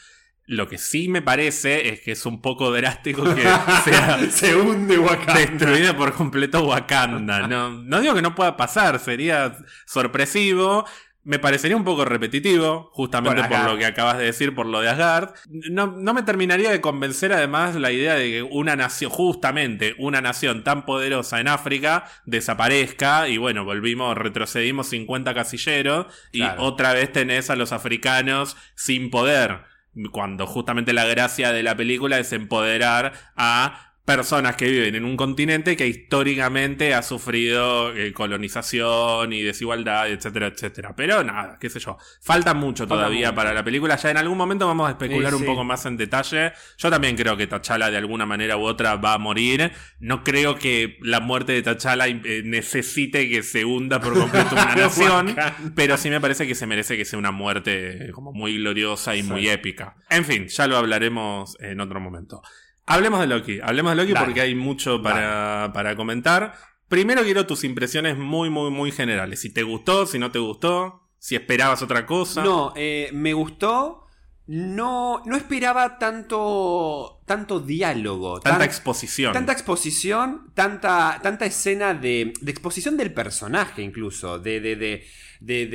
Lo 0.47 0.69
que 0.69 0.77
sí 0.79 1.09
me 1.09 1.23
parece 1.23 1.89
es 1.89 2.01
que 2.01 2.13
es 2.13 2.27
un 2.27 2.43
poco 2.43 2.71
drástico 2.71 3.25
que 3.35 3.43
sea 3.85 4.19
Se 4.31 4.55
hunde 4.55 4.99
Wakanda. 4.99 5.35
destruida 5.41 5.97
por 5.97 6.13
completo 6.13 6.65
Wakanda. 6.67 7.47
No, 7.49 7.71
no 7.71 8.01
digo 8.01 8.15
que 8.15 8.23
no 8.23 8.35
pueda 8.35 8.57
pasar, 8.57 8.99
sería 8.99 9.57
sorpresivo. 9.87 10.85
Me 11.27 11.39
parecería 11.39 11.75
un 11.75 11.85
poco 11.85 12.05
repetitivo, 12.05 12.91
justamente 12.93 13.45
Por 13.45 13.61
lo 13.65 13.79
que 13.79 13.87
acabas 13.87 14.19
de 14.19 14.25
decir, 14.25 14.55
por 14.55 14.67
lo 14.67 14.83
de 14.83 14.91
Asgard. 14.91 15.31
No, 15.49 15.87
no 15.87 16.13
me 16.13 16.23
terminaría 16.23 16.71
de 16.71 16.83
convencer 16.83 17.33
además 17.33 17.77
la 17.77 17.91
idea 17.93 18.13
de 18.15 18.31
que 18.31 18.43
una 18.43 18.77
nación, 18.77 19.11
justamente 19.11 19.95
una 19.99 20.21
nación 20.21 20.65
tan 20.65 20.85
poderosa 20.85 21.41
en 21.41 21.49
África, 21.49 22.05
desaparezca 22.27 23.31
y 23.31 23.39
bueno, 23.39 23.65
volvimos, 23.65 24.19
retrocedimos 24.19 24.89
50 24.89 25.33
casilleros 25.33 26.07
y 26.31 26.41
Claro. 26.41 26.63
otra 26.63 26.93
vez 26.93 27.11
tenés 27.11 27.49
a 27.49 27.57
los 27.57 27.73
africanos 27.73 28.59
sin 28.75 29.09
poder 29.09 29.63
cuando 30.11 30.47
justamente 30.47 30.93
la 30.93 31.05
gracia 31.05 31.53
de 31.53 31.63
la 31.63 31.77
película 31.77 32.19
es 32.19 32.33
empoderar 32.33 33.13
a 33.37 33.94
personas 34.05 34.57
que 34.57 34.69
viven 34.71 34.95
en 34.97 35.05
un 35.05 35.17
continente 35.17 35.77
que 35.77 35.87
históricamente 35.87 36.93
ha 36.95 37.03
sufrido 37.03 37.95
eh, 37.97 38.13
colonización 38.13 39.33
y 39.33 39.43
desigualdad, 39.43 40.09
etcétera, 40.11 40.49
etcétera. 40.49 40.95
Pero 40.95 41.25
nada, 41.25 41.57
qué 41.61 41.71
sé 41.71 41.81
yo. 41.81 41.97
Falta 42.21 42.53
mucho 42.55 42.83
Falta 42.87 42.95
todavía 42.97 43.29
mucho. 43.29 43.37
para 43.37 43.55
la 43.55 43.65
película. 43.65 43.97
Ya 43.97 44.11
en 44.11 44.17
algún 44.19 44.37
momento 44.37 44.67
vamos 44.67 44.89
a 44.89 44.91
especular 44.93 45.31
Sí, 45.33 45.37
un 45.37 45.41
sí. 45.43 45.47
poco 45.47 45.65
más 45.65 45.87
en 45.87 45.97
detalle. 45.97 46.53
Yo 46.79 46.91
también 46.91 47.17
creo 47.17 47.37
que 47.37 47.47
T'Challa 47.47 47.91
de 47.91 47.97
alguna 47.97 48.27
manera 48.27 48.57
u 48.57 48.63
otra 48.65 48.97
va 48.97 49.15
a 49.15 49.19
morir. 49.19 49.73
No 50.01 50.23
creo 50.23 50.59
que 50.59 50.99
la 51.01 51.21
muerte 51.21 51.53
de 51.53 51.63
T'Challa 51.63 52.07
eh, 52.07 52.43
necesite 52.45 53.29
que 53.29 53.43
se 53.43 53.65
hunda 53.65 54.01
por 54.01 54.13
completo 54.15 54.55
una 54.55 54.75
nación. 54.77 55.35
Pero 55.75 55.97
sí 55.97 56.11
me 56.11 56.21
parece 56.21 56.47
que 56.47 56.55
se 56.55 56.67
merece 56.67 56.97
que 56.97 57.05
sea 57.05 57.19
una 57.19 57.31
muerte 57.33 58.11
como 58.13 58.33
muy 58.33 58.57
gloriosa 58.59 59.17
y 59.17 59.23
Sí. 59.23 59.29
muy 59.31 59.49
épica. 59.49 59.97
En 60.11 60.25
fin, 60.27 60.49
ya 60.49 60.67
lo 60.67 60.77
hablaremos 60.77 61.57
en 61.61 61.81
otro 61.81 62.01
momento. 62.01 62.43
Hablemos 62.87 63.21
de 63.21 63.27
Loki. 63.27 63.61
Hablemos 63.63 63.93
de 63.93 63.97
Loki 63.97 64.13
Dale. 64.13 64.27
porque 64.27 64.41
hay 64.41 64.55
mucho 64.55 65.03
para, 65.03 65.71
para 65.73 65.97
comentar. 65.97 66.55
Primero 66.89 67.23
quiero 67.23 67.47
tus 67.47 67.65
impresiones 67.65 68.17
muy, 68.17 68.51
muy, 68.51 68.71
muy 68.71 68.93
generales. 68.93 69.41
Si 69.41 69.53
te 69.53 69.63
gustó, 69.63 70.07
si 70.07 70.19
no 70.19 70.31
te 70.31 70.39
gustó, 70.39 71.09
si 71.19 71.35
esperabas 71.35 71.83
otra 71.83 72.07
cosa. 72.07 72.45
No, 72.45 72.73
eh, 72.77 73.11
me 73.13 73.33
gustó. 73.33 74.03
No, 74.47 75.23
no 75.25 75.37
esperaba 75.37 75.99
tanto, 75.99 77.23
tanto 77.27 77.61
diálogo. 77.61 78.41
Tanta 78.41 78.59
tan- 78.59 78.69
exposición. 78.69 79.33
Tanta 79.33 79.53
exposición, 79.53 80.51
tanta, 80.55 81.21
tanta 81.23 81.47
escena 81.47 81.95
de, 81.95 82.33
de 82.41 82.51
exposición 82.51 82.97
del 82.97 83.13
personaje 83.13 83.83
incluso, 83.83 84.39
de, 84.39 84.61
de, 84.61 84.77
de, 84.77 85.05
de, 85.41 85.67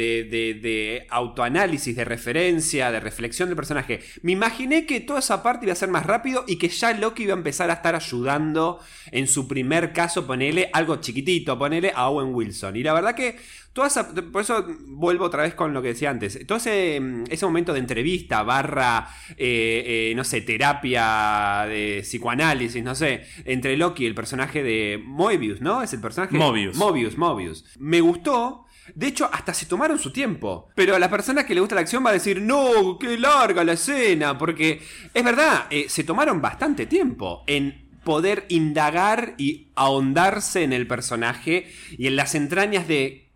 de, 0.61 1.07
autoanálisis, 1.09 1.95
de 1.95 2.05
referencia, 2.05 2.91
de 2.91 2.99
reflexión 2.99 3.49
del 3.49 3.55
personaje. 3.55 3.99
Me 4.21 4.31
imaginé 4.31 4.85
que 4.85 4.99
toda 4.99 5.19
esa 5.19 5.41
parte 5.43 5.65
iba 5.65 5.73
a 5.73 5.75
ser 5.75 5.89
más 5.89 6.05
rápido 6.05 6.43
y 6.47 6.57
que 6.57 6.69
ya 6.69 6.93
Loki 6.93 7.23
iba 7.23 7.33
a 7.33 7.37
empezar 7.37 7.69
a 7.69 7.73
estar 7.73 7.95
ayudando 7.95 8.79
en 9.11 9.27
su 9.27 9.47
primer 9.47 9.93
caso, 9.93 10.25
ponele 10.25 10.69
algo 10.73 10.97
chiquitito, 10.97 11.57
ponele 11.57 11.91
a 11.95 12.09
Owen 12.09 12.33
Wilson. 12.33 12.75
Y 12.75 12.83
la 12.83 12.93
verdad 12.93 13.15
que 13.15 13.37
toda 13.73 13.87
esa, 13.87 14.11
por 14.13 14.41
eso 14.41 14.65
vuelvo 14.87 15.25
otra 15.25 15.43
vez 15.43 15.53
con 15.53 15.73
lo 15.73 15.81
que 15.81 15.89
decía 15.89 16.09
antes, 16.09 16.45
todo 16.47 16.57
ese, 16.57 16.99
ese 17.29 17.45
momento 17.45 17.71
de 17.73 17.79
entrevista 17.79 18.41
barra, 18.43 19.07
eh, 19.37 20.09
eh, 20.09 20.13
no 20.15 20.23
sé, 20.23 20.41
terapia 20.41 21.38
de 21.67 21.99
psicoanálisis, 22.01 22.83
no 22.83 22.95
sé, 22.95 23.23
entre 23.45 23.77
Loki 23.77 24.03
y 24.03 24.07
el 24.07 24.15
personaje 24.15 24.63
de 24.63 25.01
Moebius, 25.03 25.61
¿no? 25.61 25.81
Es 25.81 25.93
el 25.93 26.01
personaje... 26.01 26.37
Mobius. 26.37 26.75
Mobius, 26.75 27.17
Mobius. 27.17 27.65
Me 27.77 28.01
gustó. 28.01 28.65
De 28.95 29.07
hecho, 29.07 29.29
hasta 29.31 29.53
se 29.53 29.65
tomaron 29.65 29.99
su 29.99 30.11
tiempo. 30.11 30.69
Pero 30.75 30.95
a 30.95 30.99
la 30.99 31.09
persona 31.09 31.45
que 31.45 31.53
le 31.53 31.59
gusta 31.59 31.75
la 31.75 31.81
acción 31.81 32.05
va 32.05 32.09
a 32.09 32.13
decir, 32.13 32.41
no, 32.41 32.97
qué 32.99 33.17
larga 33.17 33.63
la 33.63 33.73
escena. 33.73 34.37
Porque 34.37 34.81
es 35.13 35.23
verdad, 35.23 35.67
eh, 35.69 35.85
se 35.89 36.03
tomaron 36.03 36.41
bastante 36.41 36.85
tiempo 36.85 37.43
en 37.47 37.89
poder 38.03 38.45
indagar 38.49 39.35
y 39.37 39.67
ahondarse 39.75 40.63
en 40.63 40.73
el 40.73 40.87
personaje 40.87 41.71
y 41.97 42.07
en 42.07 42.15
las 42.15 42.33
entrañas 42.35 42.87
de 42.87 43.29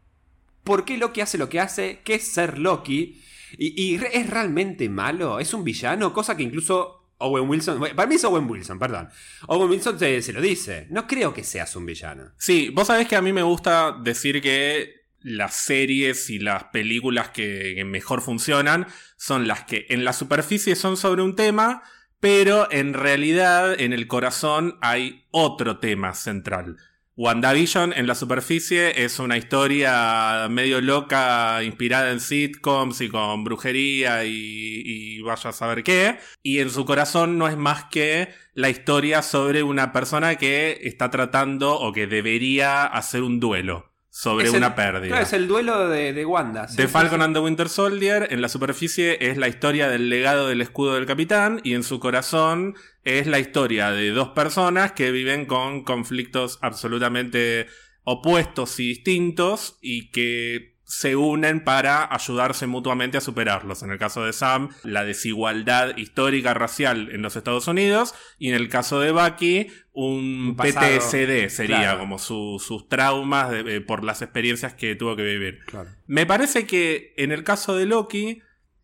por 0.63 0.85
qué 0.85 0.97
Loki 0.97 1.21
hace 1.21 1.37
lo 1.37 1.49
que 1.49 1.59
hace, 1.59 2.01
qué 2.03 2.15
es 2.15 2.31
ser 2.31 2.57
Loki. 2.57 3.21
Y, 3.55 3.95
es 3.95 4.29
realmente 4.31 4.89
malo, 4.89 5.39
es 5.39 5.53
un 5.53 5.63
villano, 5.63 6.11
cosa 6.11 6.35
que 6.35 6.41
incluso 6.41 7.02
Owen 7.23 7.49
Wilson, 7.49 7.79
para 7.95 8.07
mí 8.07 8.15
es 8.15 8.23
Owen 8.23 8.49
Wilson, 8.49 8.79
perdón. 8.79 9.09
Owen 9.47 9.69
Wilson 9.69 9.97
se, 9.97 10.21
se 10.21 10.33
lo 10.33 10.41
dice. 10.41 10.87
No 10.89 11.07
creo 11.07 11.33
que 11.33 11.43
seas 11.43 11.75
un 11.75 11.85
villano. 11.85 12.31
Sí, 12.37 12.69
vos 12.69 12.87
sabés 12.87 13.07
que 13.07 13.15
a 13.15 13.21
mí 13.21 13.33
me 13.33 13.43
gusta 13.43 13.97
decir 14.03 14.41
que 14.41 15.03
las 15.23 15.55
series 15.55 16.29
y 16.29 16.39
las 16.39 16.65
películas 16.65 17.29
que 17.29 17.81
mejor 17.85 18.21
funcionan 18.21 18.87
son 19.17 19.47
las 19.47 19.63
que 19.63 19.85
en 19.89 20.03
la 20.03 20.13
superficie 20.13 20.75
son 20.75 20.97
sobre 20.97 21.21
un 21.21 21.35
tema, 21.35 21.81
pero 22.19 22.69
en 22.71 22.93
realidad 22.93 23.79
en 23.79 23.93
el 23.93 24.07
corazón 24.07 24.77
hay 24.81 25.25
otro 25.31 25.79
tema 25.79 26.13
central. 26.13 26.77
WandaVision 27.15 27.93
en 27.93 28.07
la 28.07 28.15
superficie 28.15 29.03
es 29.03 29.19
una 29.19 29.37
historia 29.37 30.47
medio 30.49 30.81
loca, 30.81 31.61
inspirada 31.63 32.11
en 32.11 32.19
sitcoms 32.19 33.01
y 33.01 33.09
con 33.09 33.43
brujería 33.43 34.25
y, 34.25 35.21
vaya 35.21 35.51
a 35.51 35.53
saber 35.53 35.83
qué. 35.83 36.17
Y 36.41 36.59
en 36.59 36.71
su 36.71 36.85
corazón 36.85 37.37
no 37.37 37.47
es 37.47 37.55
más 37.55 37.85
que 37.85 38.29
la 38.55 38.69
historia 38.69 39.21
sobre 39.21 39.61
una 39.61 39.93
persona 39.93 40.35
que 40.37 40.79
está 40.83 41.11
tratando 41.11 41.79
o 41.79 41.93
que 41.93 42.07
debería 42.07 42.83
hacer 42.85 43.21
un 43.21 43.39
duelo 43.39 43.92
sobre 44.15 44.45
Es 44.45 44.51
el- 44.51 44.57
una 44.59 44.75
pérdida. 44.75 45.07
Claro, 45.07 45.23
es 45.23 45.33
el 45.33 45.47
duelo 45.47 45.89
de, 45.89 46.13
de 46.13 46.23
Wanda. 46.23 46.67
sí, 46.67 46.75
sí, 46.83 46.87
Falcon 46.87 47.23
and 47.23 47.35
the 47.35 47.39
Winter 47.41 47.67
Soldier 47.67 48.27
en 48.29 48.41
la 48.43 48.47
superficie 48.47 49.17
es 49.27 49.37
la 49.37 49.47
historia 49.47 49.89
del 49.89 50.07
legado 50.09 50.47
del 50.47 50.61
escudo 50.61 50.93
del 50.93 51.07
capitán 51.07 51.61
y 51.63 51.73
en 51.73 51.81
su 51.81 51.99
corazón 51.99 52.75
es 53.03 53.25
la 53.25 53.39
historia 53.39 53.89
de 53.89 54.11
dos 54.11 54.29
personas 54.29 54.91
que 54.91 55.09
viven 55.11 55.47
con 55.47 55.83
conflictos 55.83 56.59
absolutamente 56.61 57.65
opuestos 58.03 58.79
y 58.79 58.89
distintos 58.89 59.77
y 59.81 60.11
que 60.11 60.72
se 60.99 61.15
unen 61.15 61.63
para 61.63 62.07
ayudarse 62.13 62.67
mutuamente 62.67 63.17
a 63.17 63.21
superarlos. 63.21 63.81
En 63.83 63.91
el 63.91 63.97
caso 63.97 64.23
de 64.23 64.33
Sam, 64.33 64.69
la 64.83 65.03
desigualdad 65.03 65.97
histórica 65.97 66.53
racial 66.53 67.09
en 67.11 67.21
los 67.21 67.35
Estados 67.35 67.67
Unidos 67.67 68.13
y 68.37 68.49
en 68.49 68.55
el 68.55 68.69
caso 68.69 68.99
de 68.99 69.11
Bucky, 69.11 69.67
un, 69.93 70.55
pasado, 70.55 70.85
PTSD 70.85 71.49
sería 71.49 71.77
claro. 71.79 71.99
como 71.99 72.19
su- 72.19 72.61
sus 72.65 72.87
traumas 72.89 73.49
de- 73.51 73.77
eh, 73.77 73.81
por 73.81 74.03
las 74.03 74.21
experiencias 74.21 74.73
que 74.73 74.95
tuvo 74.95 75.15
que 75.15 75.23
vivir. 75.23 75.59
Claro. 75.65 75.89
Me 76.07 76.25
parece 76.25 76.65
que 76.67 77.13
en 77.17 77.31
el 77.31 77.43
caso 77.43 77.75
de 77.75 77.85
Loki, 77.85 78.41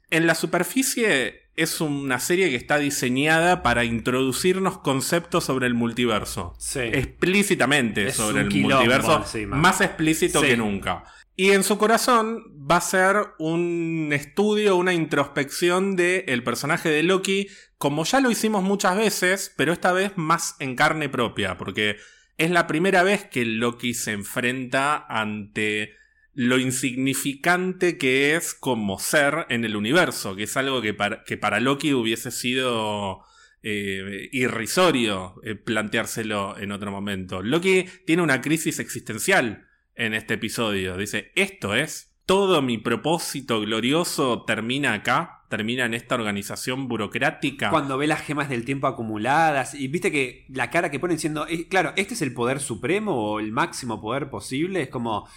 en 0.10 0.26
la 0.28 0.36
superficie 0.36 1.42
es 1.56 1.82
una 1.82 2.20
serie 2.20 2.50
que 2.50 2.56
está 2.56 2.78
diseñada 2.78 3.64
para 3.64 3.84
introducirnos 3.84 4.78
conceptos 4.78 5.44
sobre 5.44 5.68
el 5.68 5.74
multiverso. 5.74 6.56
Sí. 6.58 6.80
Explícitamente 6.80 8.08
Es 8.08 8.16
sobre 8.16 8.42
el 8.44 8.50
multiverso. 8.50 9.18
encima. 9.18 9.58
Más 9.58 9.82
explícito 9.82 10.42
Sí. 10.42 10.48
que 10.48 10.58
nunca. 10.58 11.04
Y 11.40 11.52
en 11.52 11.64
su 11.64 11.78
corazón 11.78 12.44
va 12.70 12.76
a 12.76 12.82
ser 12.82 13.16
un 13.40 14.10
estudio, 14.12 14.76
una 14.76 14.94
introspección 14.94 15.96
del 15.96 16.44
personaje 16.44 16.90
de 16.90 17.02
Loki, 17.02 17.48
como 17.78 18.04
ya 18.04 18.20
lo 18.20 18.30
hicimos 18.30 18.62
muchas 18.62 18.98
veces, 18.98 19.54
pero 19.56 19.72
esta 19.72 19.94
vez 19.94 20.12
más 20.18 20.58
en 20.60 20.76
carne 20.76 21.08
propia, 21.08 21.58
porque 21.58 21.96
es 22.38 22.52
la 22.52 22.68
primera 22.68 23.04
vez 23.04 23.24
que 23.24 23.46
Loki 23.46 23.94
se 23.94 24.12
enfrenta 24.12 25.06
ante 25.08 25.94
lo 26.34 26.60
insignificante 26.60 27.98
que 27.98 28.36
es 28.36 28.54
como 28.54 29.00
ser 29.00 29.46
en 29.48 29.64
el 29.64 29.78
universo, 29.78 30.36
que 30.36 30.44
es 30.44 30.58
algo 30.58 30.82
que 30.82 30.94
para, 30.94 31.24
que 31.24 31.38
para 31.38 31.62
Loki 31.62 31.94
hubiese 31.94 32.32
sido 32.32 33.24
eh, 33.64 34.28
irrisorio 34.34 35.36
eh, 35.46 35.56
planteárselo 35.56 36.58
en 36.58 36.74
otro 36.74 36.92
momento. 36.92 37.42
Loki 37.42 37.86
tiene 38.06 38.24
una 38.24 38.42
crisis 38.42 38.80
existencial 38.80 39.69
en 40.00 40.14
este 40.14 40.36
episodio. 40.36 40.98
Dice, 40.98 41.32
esto 41.36 41.76
es, 41.76 42.16
todo 42.26 42.62
mi 42.62 42.78
propósito 42.78 43.60
glorioso 43.60 44.44
termina 44.46 44.94
acá, 44.94 45.44
termina 45.50 45.86
en 45.86 45.94
esta 45.94 46.16
organización 46.16 46.88
burocrática. 46.88 47.70
Cuando 47.70 47.98
ve 47.98 48.08
las 48.08 48.22
gemas 48.22 48.50
del 48.50 48.66
tiempo 48.66 48.88
acumuladas 48.88 49.76
y 49.76 49.88
viste 49.90 50.12
que 50.12 50.46
la 50.50 50.70
cara 50.70 50.90
que 50.90 51.00
ponen 51.00 51.18
diciendo, 51.18 51.46
eh, 51.48 51.68
claro, 51.68 51.92
este 51.98 52.14
es 52.14 52.22
el 52.22 52.34
poder 52.34 52.60
supremo 52.62 53.14
o 53.14 53.40
el 53.40 53.52
máximo 53.52 54.02
poder 54.02 54.30
posible, 54.30 54.84
es 54.84 54.90
como... 54.90 55.28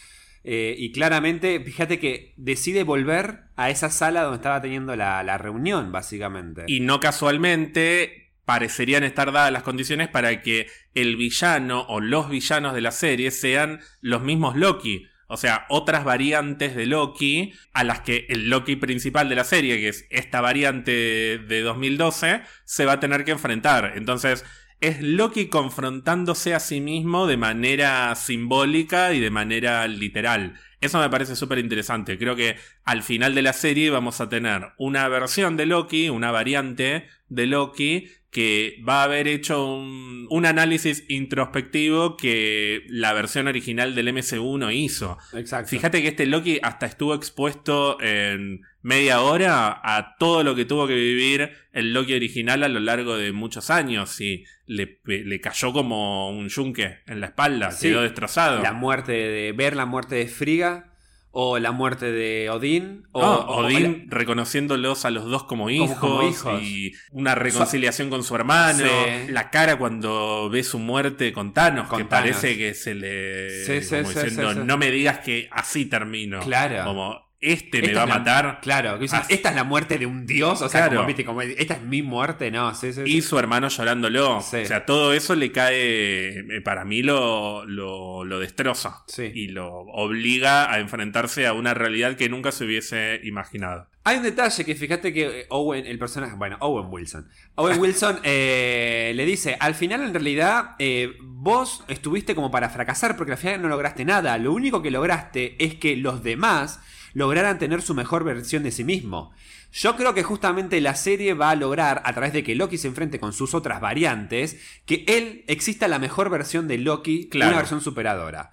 eh, 0.44 0.74
y 0.78 0.92
claramente, 0.92 1.58
fíjate 1.60 1.98
que 1.98 2.34
decide 2.36 2.84
volver 2.84 3.40
a 3.56 3.68
esa 3.68 3.90
sala 3.90 4.22
donde 4.22 4.36
estaba 4.36 4.62
teniendo 4.62 4.94
la, 4.94 5.22
la 5.24 5.38
reunión, 5.38 5.90
básicamente. 5.90 6.64
Y 6.68 6.80
no 6.80 7.00
casualmente 7.00 8.31
parecerían 8.52 9.02
estar 9.02 9.32
dadas 9.32 9.50
las 9.50 9.62
condiciones 9.62 10.08
para 10.08 10.42
que 10.42 10.66
el 10.94 11.16
villano 11.16 11.86
o 11.88 12.00
los 12.00 12.28
villanos 12.28 12.74
de 12.74 12.82
la 12.82 12.90
serie 12.90 13.30
sean 13.30 13.80
los 14.02 14.20
mismos 14.20 14.56
Loki. 14.56 15.06
O 15.26 15.38
sea, 15.38 15.64
otras 15.70 16.04
variantes 16.04 16.76
de 16.76 16.84
Loki 16.84 17.54
a 17.72 17.82
las 17.82 18.00
que 18.00 18.26
el 18.28 18.50
Loki 18.50 18.76
principal 18.76 19.30
de 19.30 19.36
la 19.36 19.44
serie, 19.44 19.78
que 19.78 19.88
es 19.88 20.06
esta 20.10 20.42
variante 20.42 20.92
de 21.38 21.62
2012, 21.62 22.42
se 22.66 22.84
va 22.84 22.92
a 22.92 23.00
tener 23.00 23.24
que 23.24 23.30
enfrentar. 23.30 23.94
Entonces, 23.96 24.44
es 24.82 25.00
Loki 25.00 25.46
confrontándose 25.46 26.52
a 26.52 26.60
sí 26.60 26.82
mismo 26.82 27.26
de 27.26 27.38
manera 27.38 28.14
simbólica 28.16 29.14
y 29.14 29.20
de 29.20 29.30
manera 29.30 29.88
literal. 29.88 30.60
Eso 30.82 30.98
me 30.98 31.08
parece 31.08 31.36
súper 31.36 31.58
interesante. 31.58 32.18
Creo 32.18 32.36
que 32.36 32.56
al 32.84 33.02
final 33.02 33.34
de 33.34 33.42
la 33.42 33.52
serie 33.54 33.88
vamos 33.88 34.20
a 34.20 34.28
tener 34.28 34.72
una 34.76 35.08
versión 35.08 35.56
de 35.56 35.64
Loki, 35.64 36.10
una 36.10 36.32
variante 36.32 37.06
de 37.28 37.46
Loki, 37.46 38.10
que 38.32 38.82
va 38.88 39.02
a 39.02 39.04
haber 39.04 39.28
hecho 39.28 39.64
un, 39.76 40.26
un 40.30 40.46
análisis 40.46 41.04
introspectivo 41.08 42.16
que 42.16 42.82
la 42.88 43.12
versión 43.12 43.46
original 43.46 43.94
del 43.94 44.10
MCU 44.12 44.56
no 44.56 44.70
hizo. 44.70 45.18
Exacto. 45.34 45.68
Fíjate 45.68 46.00
que 46.00 46.08
este 46.08 46.24
Loki 46.24 46.58
hasta 46.62 46.86
estuvo 46.86 47.14
expuesto 47.14 48.00
en 48.00 48.62
media 48.80 49.20
hora 49.20 49.80
a 49.84 50.16
todo 50.18 50.42
lo 50.44 50.54
que 50.54 50.64
tuvo 50.64 50.86
que 50.86 50.94
vivir 50.94 51.50
el 51.72 51.92
Loki 51.92 52.14
original 52.14 52.62
a 52.62 52.68
lo 52.68 52.80
largo 52.80 53.16
de 53.18 53.32
muchos 53.32 53.68
años 53.68 54.18
y 54.22 54.44
le, 54.66 54.98
le 55.04 55.40
cayó 55.42 55.74
como 55.74 56.30
un 56.30 56.48
yunque 56.48 57.00
en 57.06 57.20
la 57.20 57.26
espalda, 57.26 57.70
Sí. 57.70 57.88
quedó 57.88 58.00
destrozado. 58.00 58.62
La 58.62 58.72
muerte 58.72 59.12
de. 59.12 59.52
ver 59.52 59.76
la 59.76 59.84
muerte 59.84 60.14
de 60.14 60.26
Frigga. 60.26 60.91
O 61.34 61.58
la 61.58 61.72
muerte 61.72 62.12
de 62.12 62.50
Odín. 62.50 63.04
O, 63.12 63.22
No, 63.22 63.34
o 63.40 63.64
Odín 63.66 64.06
reconociéndolos 64.10 65.06
a 65.06 65.10
los 65.10 65.24
dos 65.24 65.44
como 65.44 65.70
hijos, 65.70 65.96
como 65.98 66.22
hijos. 66.28 66.62
y 66.62 66.92
una 67.10 67.34
reconciliación 67.34 68.10
con 68.10 68.22
su 68.22 68.34
hermano, 68.34 68.84
Sí. 68.84 69.32
la 69.32 69.48
cara 69.50 69.78
cuando 69.78 70.50
ve 70.50 70.62
su 70.62 70.78
muerte 70.78 71.32
con 71.32 71.54
Thanos, 71.54 71.88
Con 71.88 71.98
que 72.00 72.04
Thanos. 72.04 72.36
parece 72.36 72.58
que 72.58 72.74
se 72.74 72.94
le 72.94 73.64
Sí, 73.64 73.88
como 73.96 74.08
sí, 74.10 74.14
diciendo, 74.24 74.54
no 74.54 74.76
me 74.76 74.90
digas 74.90 75.20
que 75.20 75.48
así 75.50 75.86
termino. 75.86 76.40
Claro. 76.40 76.84
Como 76.84 77.31
este 77.42 77.78
Esta 77.78 77.88
me 77.88 77.94
va 77.94 78.02
a 78.04 78.06
la- 78.06 78.18
matar. 78.18 78.60
Claro, 78.62 78.98
que 78.98 79.04
esta 79.06 79.48
es 79.50 79.54
la 79.54 79.64
muerte 79.64 79.98
de 79.98 80.06
un 80.06 80.24
dios. 80.26 80.62
O 80.62 80.68
sea, 80.68 80.82
Claro. 80.82 80.96
como, 80.96 81.06
viste, 81.08 81.24
como, 81.24 81.42
esta 81.42 81.74
es 81.74 81.82
mi 81.82 82.00
muerte, 82.02 82.50
no, 82.50 82.74
sí, 82.74 82.92
sí, 82.92 83.02
sí. 83.04 83.16
Y 83.18 83.20
su 83.22 83.38
hermano 83.38 83.68
llorándolo. 83.68 84.38
O 84.38 84.40
sea, 84.40 84.86
todo 84.86 85.12
eso 85.12 85.34
le 85.34 85.50
cae. 85.52 86.38
eh, 86.38 86.60
Para 86.64 86.84
mí 86.84 87.02
lo, 87.02 87.64
lo, 87.66 88.24
lo 88.24 88.38
destroza. 88.38 89.02
Sí. 89.08 89.30
Y 89.34 89.48
lo 89.48 89.68
obliga 89.72 90.72
a 90.72 90.78
enfrentarse 90.78 91.46
a 91.46 91.52
una 91.52 91.74
realidad 91.74 92.16
que 92.16 92.28
nunca 92.28 92.52
se 92.52 92.64
hubiese 92.64 93.20
imaginado. 93.24 93.88
Hay 94.04 94.16
un 94.16 94.22
detalle 94.24 94.64
que 94.64 94.74
fíjate 94.74 95.12
que 95.12 95.40
eh, 95.42 95.46
Owen, 95.50 95.86
el 95.86 95.98
personaje, 95.98 96.34
bueno, 96.36 96.56
Owen 96.60 96.86
Wilson. 96.90 97.28
Owen 97.56 97.78
Wilson 97.80 98.18
eh, 98.24 99.12
le 99.14 99.24
dice, 99.24 99.56
al 99.60 99.74
final 99.74 100.02
en 100.02 100.12
realidad 100.12 100.74
eh, 100.78 101.12
vos 101.22 101.84
estuviste 101.88 102.34
como 102.34 102.50
para 102.50 102.68
fracasar 102.68 103.16
porque 103.16 103.32
al 103.32 103.38
final 103.38 103.62
no 103.62 103.68
lograste 103.68 104.04
nada. 104.04 104.36
Lo 104.38 104.52
único 104.52 104.82
que 104.82 104.90
lograste 104.90 105.56
es 105.64 105.74
que 105.76 105.96
los 105.96 106.22
demás 106.22 106.80
lograran 107.14 107.58
tener 107.58 107.82
su 107.82 107.94
mejor 107.94 108.24
versión 108.24 108.62
de 108.62 108.70
sí 108.70 108.84
mismo. 108.84 109.32
Yo 109.72 109.96
creo 109.96 110.12
que 110.14 110.22
justamente 110.22 110.80
la 110.80 110.94
serie 110.94 111.34
va 111.34 111.50
a 111.50 111.56
lograr, 111.56 112.02
a 112.04 112.12
través 112.12 112.32
de 112.32 112.42
que 112.42 112.54
Loki 112.54 112.76
se 112.78 112.88
enfrente 112.88 113.18
con 113.18 113.32
sus 113.32 113.54
otras 113.54 113.80
variantes, 113.80 114.58
que 114.84 115.04
él 115.08 115.44
exista 115.48 115.88
la 115.88 115.98
mejor 115.98 116.28
versión 116.28 116.68
de 116.68 116.78
Loki, 116.78 117.28
Claro. 117.28 117.52
una 117.52 117.58
versión 117.58 117.80
superadora. 117.80 118.52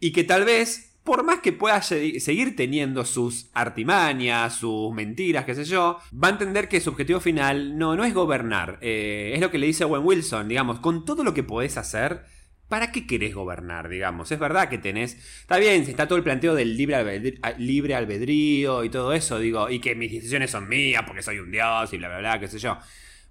Y 0.00 0.12
que 0.12 0.24
tal 0.24 0.44
vez, 0.44 0.96
por 1.04 1.24
más 1.24 1.38
que 1.40 1.52
pueda 1.54 1.80
se- 1.80 2.20
seguir 2.20 2.54
teniendo 2.54 3.06
sus 3.06 3.48
artimañas, 3.54 4.56
sus 4.56 4.92
mentiras, 4.94 5.46
qué 5.46 5.54
sé 5.54 5.64
yo, 5.64 5.98
va 6.12 6.28
a 6.28 6.32
entender 6.32 6.68
que 6.68 6.80
su 6.82 6.90
objetivo 6.90 7.20
final 7.20 7.78
no, 7.78 7.96
no 7.96 8.04
es 8.04 8.12
gobernar. 8.12 8.78
Eh, 8.82 9.32
es 9.34 9.40
lo 9.40 9.50
que 9.50 9.56
le 9.58 9.66
dice 9.68 9.84
Owen 9.84 10.02
Wilson, 10.04 10.48
digamos, 10.48 10.80
con 10.80 11.06
todo 11.06 11.24
lo 11.24 11.32
que 11.32 11.42
podés 11.44 11.78
hacer. 11.78 12.24
¿Para 12.68 12.92
qué 12.92 13.06
querés 13.06 13.34
gobernar, 13.34 13.88
digamos? 13.88 14.30
Es 14.30 14.38
verdad 14.38 14.68
que 14.68 14.76
tenés... 14.76 15.14
Está 15.40 15.56
bien, 15.56 15.82
está 15.82 16.06
todo 16.06 16.18
el 16.18 16.24
planteo 16.24 16.54
del 16.54 16.76
libre 16.76 16.96
albedrío, 16.96 17.40
libre 17.56 17.94
albedrío 17.94 18.84
y 18.84 18.90
todo 18.90 19.14
eso, 19.14 19.38
digo, 19.38 19.70
y 19.70 19.80
que 19.80 19.94
mis 19.94 20.12
decisiones 20.12 20.50
son 20.50 20.68
mías 20.68 21.04
porque 21.06 21.22
soy 21.22 21.38
un 21.38 21.50
dios 21.50 21.92
y 21.92 21.96
bla, 21.96 22.08
bla, 22.08 22.18
bla, 22.18 22.40
qué 22.40 22.48
sé 22.48 22.58
yo. 22.58 22.78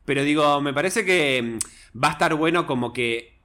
Pero 0.05 0.23
digo, 0.23 0.61
me 0.61 0.73
parece 0.73 1.05
que 1.05 1.41
mm, 1.43 1.99
va 2.03 2.09
a 2.09 2.11
estar 2.13 2.33
bueno 2.33 2.65
como 2.65 2.93
que 2.93 3.37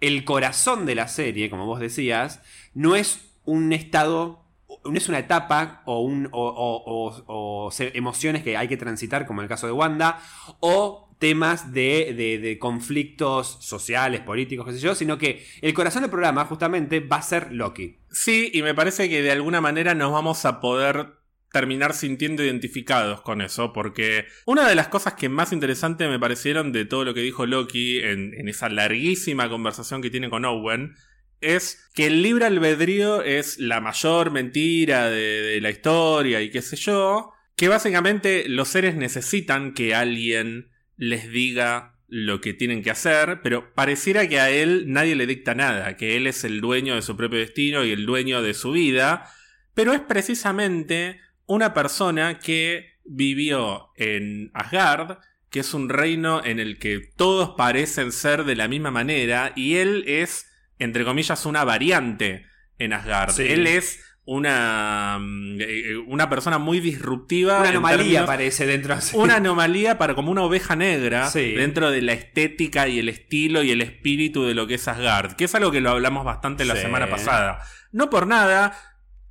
el 0.00 0.24
corazón 0.24 0.84
de 0.84 0.94
la 0.94 1.08
serie, 1.08 1.48
como 1.48 1.64
vos 1.64 1.80
decías, 1.80 2.42
no 2.74 2.96
es 2.96 3.32
un 3.44 3.72
estado, 3.72 4.44
no 4.84 4.96
es 4.96 5.08
una 5.08 5.18
etapa 5.18 5.82
o, 5.86 6.00
un, 6.00 6.28
o, 6.32 7.70
emociones 7.78 8.42
que 8.42 8.56
hay 8.56 8.68
que 8.68 8.76
transitar, 8.76 9.26
como 9.26 9.40
en 9.40 9.44
el 9.44 9.48
caso 9.48 9.66
de 9.66 9.72
Wanda, 9.72 10.20
o 10.60 11.07
temas 11.18 11.72
de, 11.72 12.40
de- 12.40 12.58
conflictos 12.58 13.58
sociales, 13.60 14.20
políticos, 14.20 14.66
qué 14.66 14.72
sé 14.72 14.78
yo, 14.80 14.94
sino 14.94 15.18
que 15.18 15.44
el 15.60 15.74
corazón 15.74 16.02
del 16.02 16.10
programa 16.10 16.44
justamente 16.44 17.00
va 17.00 17.16
a 17.16 17.22
ser 17.22 17.52
Loki. 17.52 17.98
Sí, 18.10 18.50
y 18.52 18.62
me 18.62 18.74
parece 18.74 19.08
que 19.08 19.22
de 19.22 19.30
alguna 19.30 19.60
manera 19.60 19.94
nos 19.94 20.12
vamos 20.12 20.44
a 20.44 20.60
poder 20.60 21.14
terminar 21.52 21.94
sintiendo 21.94 22.44
identificados 22.44 23.22
con 23.22 23.40
eso, 23.40 23.72
porque 23.72 24.26
una 24.44 24.68
de 24.68 24.74
las 24.74 24.88
cosas 24.88 25.14
que 25.14 25.28
más 25.28 25.52
interesante 25.52 26.06
me 26.06 26.18
parecieron 26.18 26.72
de 26.72 26.84
todo 26.84 27.04
lo 27.04 27.14
que 27.14 27.22
dijo 27.22 27.46
Loki 27.46 27.98
en, 27.98 28.34
en 28.34 28.48
esa 28.48 28.68
larguísima 28.68 29.48
conversación 29.48 30.02
que 30.02 30.10
tiene 30.10 30.30
con 30.30 30.44
Owen, 30.44 30.94
es 31.40 31.88
que 31.94 32.06
el 32.06 32.22
libre 32.22 32.46
albedrío 32.46 33.22
es 33.22 33.58
la 33.58 33.80
mayor 33.80 34.30
mentira 34.30 35.08
de, 35.08 35.40
de 35.42 35.60
la 35.60 35.70
historia 35.70 36.42
y 36.42 36.50
qué 36.50 36.62
sé 36.62 36.76
yo, 36.76 37.32
que 37.56 37.68
básicamente 37.68 38.48
los 38.48 38.68
seres 38.68 38.94
necesitan 38.94 39.72
que 39.72 39.94
alguien 39.94 40.70
les 40.98 41.30
diga 41.30 41.94
lo 42.08 42.40
que 42.40 42.52
tienen 42.52 42.82
que 42.82 42.90
hacer, 42.90 43.40
pero 43.42 43.72
pareciera 43.74 44.28
que 44.28 44.40
a 44.40 44.50
él 44.50 44.84
nadie 44.88 45.14
le 45.14 45.26
dicta 45.26 45.54
nada, 45.54 45.96
que 45.96 46.16
él 46.16 46.26
es 46.26 46.44
el 46.44 46.60
dueño 46.60 46.94
de 46.94 47.02
su 47.02 47.16
propio 47.16 47.38
destino 47.38 47.84
y 47.84 47.92
el 47.92 48.04
dueño 48.04 48.42
de 48.42 48.54
su 48.54 48.72
vida, 48.72 49.30
pero 49.74 49.92
es 49.92 50.00
precisamente 50.00 51.20
una 51.46 51.72
persona 51.72 52.38
que 52.38 52.98
vivió 53.04 53.90
en 53.96 54.50
Asgard, 54.54 55.18
que 55.50 55.60
es 55.60 55.72
un 55.72 55.88
reino 55.88 56.44
en 56.44 56.60
el 56.60 56.78
que 56.78 57.00
todos 57.16 57.54
parecen 57.56 58.12
ser 58.12 58.44
de 58.44 58.56
la 58.56 58.68
misma 58.68 58.90
manera, 58.90 59.52
y 59.54 59.76
él 59.76 60.04
es, 60.06 60.50
entre 60.78 61.04
comillas, 61.04 61.46
una 61.46 61.64
variante 61.64 62.46
en 62.78 62.92
Asgard. 62.92 63.32
Sí. 63.32 63.44
Él 63.48 63.66
es 63.66 64.02
una, 64.30 65.16
mm, 65.18 65.56
eh, 65.58 65.96
una 66.06 66.28
persona 66.28 66.58
muy 66.58 66.80
disruptiva. 66.80 67.60
Una 67.60 67.70
anomalía 67.70 67.96
términos- 68.04 68.26
parece 68.26 68.66
dentro 68.66 68.94
de 68.94 69.00
una 69.16 69.36
anomalía 69.36 69.96
para 69.96 70.14
como 70.14 70.30
una 70.30 70.42
oveja 70.42 70.76
negra 70.76 71.30
Sí. 71.30 71.52
dentro 71.52 71.90
de 71.90 72.02
la 72.02 72.12
estética 72.12 72.88
y 72.88 72.98
el 72.98 73.08
estilo 73.08 73.62
y 73.62 73.70
el 73.70 73.80
espíritu 73.80 74.44
de 74.44 74.54
lo 74.54 74.66
que 74.66 74.74
es 74.74 74.86
Asgard, 74.86 75.32
que 75.32 75.44
es 75.44 75.54
algo 75.54 75.70
que 75.70 75.80
lo 75.80 75.88
hablamos 75.90 76.26
bastante 76.26 76.66
la 76.66 76.76
Sí. 76.76 76.82
semana 76.82 77.08
pasada. 77.08 77.60
No 77.90 78.10
por 78.10 78.26
nada, 78.26 78.74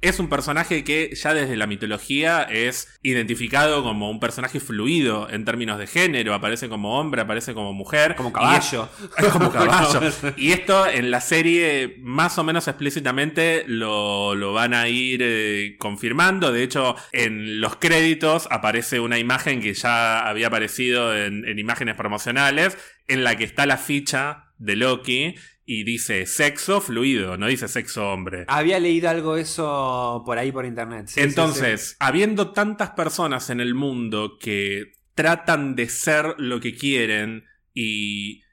es 0.02 0.20
un 0.20 0.30
personaje 0.30 0.84
que 0.84 1.14
ya 1.16 1.34
desde 1.34 1.56
la 1.56 1.66
mitología 1.66 2.44
es 2.44 2.88
identificado 3.02 3.84
como 3.84 4.10
un 4.10 4.20
personaje 4.20 4.60
fluido 4.60 5.30
en 5.30 5.44
términos 5.44 5.80
de 5.80 5.88
género, 5.88 6.34
aparece 6.34 6.70
como 6.70 7.00
hombre, 7.00 7.22
aparece 7.22 7.54
como 7.54 7.74
mujer. 7.74 8.16
como 8.16 8.30
y 8.30 8.34
caballo. 8.34 8.90
es 9.18 9.26
como 9.32 9.52
caballo. 9.52 10.02
Y 10.38 10.52
esto 10.52 10.88
en 10.88 11.10
la 11.10 11.22
serie 11.22 11.98
más 12.02 12.38
o 12.38 12.44
menos 12.44 12.68
explícitamente 12.68 13.64
lo, 13.68 14.36
lo 14.36 14.54
van 14.54 14.74
a 14.74 14.88
ir 14.88 15.22
eh, 15.24 15.76
confirmando. 15.80 16.52
De 16.52 16.64
hecho, 16.64 16.96
en 17.12 17.60
los 17.60 17.78
créditos 17.78 18.48
aparece 18.52 19.00
una 19.00 19.18
imagen 19.18 19.62
que 19.62 19.74
ya 19.74 20.20
había 20.20 20.48
aparecido 20.48 21.16
en, 21.16 21.46
en 21.48 21.58
imágenes 21.58 21.96
promocionales, 21.96 22.78
en 23.08 23.24
la 23.24 23.36
que 23.36 23.46
está 23.46 23.66
la 23.66 23.78
ficha 23.78 24.52
de 24.58 24.76
Loki 24.76 25.36
y 25.70 25.84
dice 25.84 26.26
sexo 26.26 26.80
fluido, 26.80 27.36
no 27.36 27.46
dice 27.48 27.68
sexo 27.68 28.10
hombre. 28.10 28.46
Había 28.48 28.80
leído 28.80 29.10
algo 29.10 29.36
eso 29.36 30.24
por 30.26 30.38
ahí 30.38 30.50
por 30.50 30.66
internet. 30.66 31.08
Sí, 31.08 31.16
sí, 31.16 31.20
Entonces, 31.20 31.98
habiendo 32.00 32.52
tantas 32.52 32.92
personas 32.92 33.50
en 33.50 33.60
el 33.60 33.76
mundo 33.76 34.38
que 34.40 34.94
tratan 35.14 35.76
de 35.76 35.90
ser 35.90 36.36
lo 36.38 36.62
que 36.62 36.74
quieren 36.74 37.44
y 37.74 38.44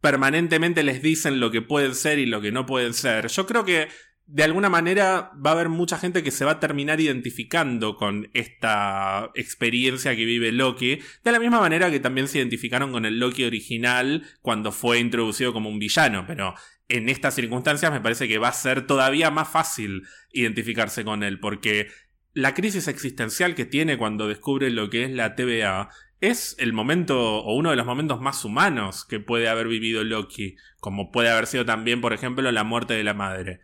permanentemente 0.00 0.82
les 0.82 1.00
dicen 1.00 1.38
lo 1.38 1.52
que 1.52 1.62
pueden 1.62 1.94
ser 1.94 2.18
y 2.18 2.26
lo 2.26 2.40
que 2.40 2.50
no 2.50 2.66
pueden 2.66 2.92
ser, 2.92 3.28
yo 3.28 3.46
creo 3.46 3.64
que 3.64 3.86
de 4.26 4.42
alguna 4.42 4.70
manera 4.70 5.32
va 5.34 5.50
a 5.50 5.52
haber 5.52 5.68
mucha 5.68 5.98
gente 5.98 6.22
que 6.22 6.30
se 6.30 6.44
va 6.44 6.52
a 6.52 6.60
terminar 6.60 7.00
identificando 7.00 7.96
con 7.96 8.30
esta 8.32 9.30
experiencia 9.34 10.16
que 10.16 10.24
vive 10.24 10.50
Loki, 10.50 11.00
de 11.22 11.32
la 11.32 11.38
misma 11.38 11.60
manera 11.60 11.90
que 11.90 12.00
también 12.00 12.28
se 12.28 12.38
identificaron 12.38 12.90
con 12.90 13.04
el 13.04 13.18
Loki 13.18 13.44
original 13.44 14.24
cuando 14.40 14.72
fue 14.72 14.98
introducido 14.98 15.52
como 15.52 15.68
un 15.68 15.78
villano, 15.78 16.24
pero 16.26 16.54
en 16.88 17.08
estas 17.08 17.34
circunstancias 17.34 17.92
me 17.92 18.00
parece 18.00 18.26
que 18.26 18.38
va 18.38 18.48
a 18.48 18.52
ser 18.52 18.86
todavía 18.86 19.30
más 19.30 19.48
fácil 19.48 20.02
identificarse 20.32 21.04
con 21.04 21.22
él, 21.22 21.38
porque 21.38 21.88
la 22.32 22.54
crisis 22.54 22.88
existencial 22.88 23.54
que 23.54 23.66
tiene 23.66 23.98
cuando 23.98 24.26
descubre 24.26 24.70
lo 24.70 24.90
que 24.90 25.04
es 25.04 25.10
la 25.10 25.34
TVA 25.34 25.90
es 26.20 26.56
el 26.58 26.72
momento 26.72 27.40
o 27.42 27.54
uno 27.54 27.70
de 27.70 27.76
los 27.76 27.86
momentos 27.86 28.20
más 28.20 28.44
humanos 28.44 29.04
que 29.04 29.20
puede 29.20 29.48
haber 29.48 29.68
vivido 29.68 30.02
Loki, 30.02 30.56
como 30.80 31.10
puede 31.12 31.28
haber 31.28 31.46
sido 31.46 31.66
también, 31.66 32.00
por 32.00 32.14
ejemplo, 32.14 32.50
la 32.50 32.64
muerte 32.64 32.94
de 32.94 33.04
la 33.04 33.14
madre. 33.14 33.60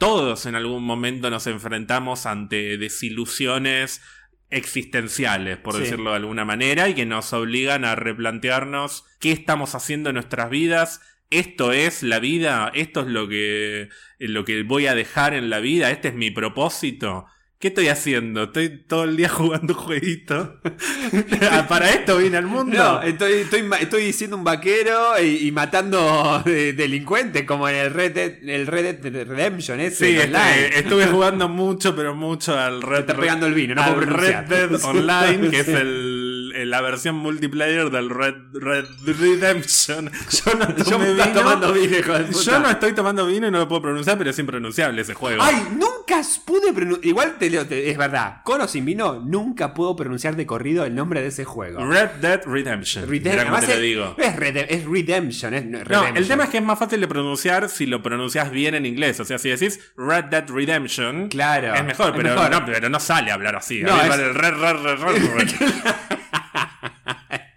Todos 0.00 0.46
en 0.46 0.54
algún 0.54 0.82
momento 0.82 1.28
nos 1.28 1.46
enfrentamos 1.46 2.24
ante 2.24 2.78
desilusiones 2.78 4.00
existenciales, 4.48 5.58
por 5.58 5.74
Sí. 5.74 5.80
decirlo 5.82 6.10
de 6.10 6.16
alguna 6.16 6.46
manera, 6.46 6.88
y 6.88 6.94
que 6.94 7.04
nos 7.04 7.34
obligan 7.34 7.84
a 7.84 7.96
replantearnos 7.96 9.04
qué 9.20 9.30
estamos 9.30 9.74
haciendo 9.74 10.08
en 10.08 10.14
nuestras 10.14 10.48
vidas. 10.48 11.02
Esto 11.28 11.72
es 11.72 12.02
la 12.02 12.18
vida, 12.18 12.72
esto 12.74 13.02
es 13.02 13.08
lo 13.08 13.28
que, 13.28 13.90
lo 14.18 14.46
que 14.46 14.62
voy 14.62 14.86
a 14.86 14.94
dejar 14.94 15.34
en 15.34 15.50
la 15.50 15.60
vida, 15.60 15.90
este 15.90 16.08
es 16.08 16.14
mi 16.14 16.30
propósito. 16.30 17.26
¿Qué 17.60 17.68
estoy 17.68 17.88
haciendo? 17.88 18.44
Estoy 18.44 18.70
todo 18.70 19.04
el 19.04 19.18
día 19.18 19.28
jugando 19.38 19.74
jueguitos. 19.74 20.48
Ah, 21.50 21.66
Para 21.68 21.90
esto 21.90 22.18
vine 22.18 22.36
al 22.36 22.46
mundo. 22.46 22.76
No, 22.76 23.02
estoy, 23.02 23.32
estoy, 23.32 23.68
estoy 23.80 24.12
siendo 24.12 24.36
un 24.36 24.44
vaquero 24.44 25.20
y, 25.20 25.48
y 25.48 25.52
matando 25.52 26.42
delincuentes 26.46 27.44
como 27.44 27.68
en 27.68 27.76
el 27.76 27.92
Red 27.92 28.12
Dead, 28.12 28.48
el 28.48 28.66
Red 28.66 28.96
Dead 29.00 29.26
Redemption 29.26 29.80
ese 29.80 30.06
Sí, 30.12 30.18
online. 30.18 30.66
este, 30.66 30.78
estuve 30.80 31.06
jugando 31.06 31.48
mucho, 31.48 31.94
pero 31.96 32.14
mucho 32.14 32.56
al 32.58 32.80
Red 32.80 33.00
está 33.00 33.16
pegando 33.16 33.46
el 33.46 33.54
vino, 33.54 33.74
no 33.74 33.82
al 33.82 33.94
puedo 33.94 34.06
Red. 34.16 34.44
Dead 34.46 34.84
Online, 34.84 35.50
que 35.50 35.60
es 35.60 35.68
el, 35.68 36.29
el- 36.54 36.70
la 36.70 36.80
versión 36.80 37.16
multiplayer 37.16 37.90
del 37.90 38.10
Red, 38.10 38.34
Red 38.54 38.84
Redemption. 39.04 40.10
Yo 40.30 40.54
no 40.54 40.76
Yo 40.84 40.98
me 40.98 41.12
vino. 41.12 41.28
tomando 41.32 41.72
vino, 41.72 41.96
hijo 41.98 42.12
de 42.12 42.24
puta. 42.24 42.42
Yo 42.44 42.58
no 42.60 42.70
estoy 42.70 42.92
tomando 42.92 43.26
vino 43.26 43.48
y 43.48 43.50
no 43.50 43.58
lo 43.58 43.68
puedo 43.68 43.82
pronunciar, 43.82 44.18
pero 44.18 44.30
es 44.30 44.38
impronunciable 44.38 45.02
ese 45.02 45.14
juego. 45.14 45.42
Ay, 45.42 45.56
nunca 45.72 46.20
pude 46.44 46.72
pronunciar. 46.72 47.06
Igual 47.06 47.36
te 47.38 47.50
leo, 47.50 47.66
te- 47.66 47.90
es 47.90 47.96
verdad. 47.98 48.42
Con 48.44 48.60
o 48.60 48.68
sin 48.68 48.84
vino, 48.84 49.20
nunca 49.20 49.74
puedo 49.74 49.94
pronunciar 49.96 50.36
de 50.36 50.46
corrido 50.46 50.84
el 50.84 50.94
nombre 50.94 51.20
de 51.22 51.28
ese 51.28 51.44
juego. 51.44 51.84
Red 51.84 52.10
Dead 52.20 52.42
Redemption. 52.46 53.04
Redem- 53.06 53.10
Mirá 53.30 53.44
cómo 53.44 53.56
además 53.56 53.60
te 53.62 53.66
lo 53.68 53.74
es, 53.74 53.80
digo. 53.82 54.14
Es, 54.18 54.36
Redem- 54.36 54.66
es 54.68 54.84
Redemption, 54.84 55.54
es 55.54 55.64
No, 55.64 55.78
Redemption. 55.84 56.16
el 56.16 56.28
tema 56.28 56.44
es 56.44 56.50
que 56.50 56.58
es 56.58 56.64
más 56.64 56.78
fácil 56.78 57.00
de 57.00 57.08
pronunciar 57.08 57.68
si 57.68 57.86
lo 57.86 58.02
pronuncias 58.02 58.50
bien 58.50 58.74
en 58.74 58.86
inglés. 58.86 59.18
O 59.20 59.24
sea, 59.24 59.38
si 59.38 59.48
decís 59.48 59.80
Red 59.96 60.24
Dead 60.26 60.44
Redemption, 60.48 61.28
Claro, 61.28 61.74
es 61.74 61.84
mejor, 61.84 62.12
pero, 62.16 62.30
mejor. 62.34 62.50
No, 62.50 62.64
pero 62.64 62.88
no 62.88 63.00
sale 63.00 63.30
hablar 63.30 63.56
así. 63.56 63.82
No, 63.82 64.00
es- 64.00 64.18
el 64.18 64.34
red, 64.34 64.52
red, 64.54 64.76
red, 64.82 64.98
red. 64.98 65.48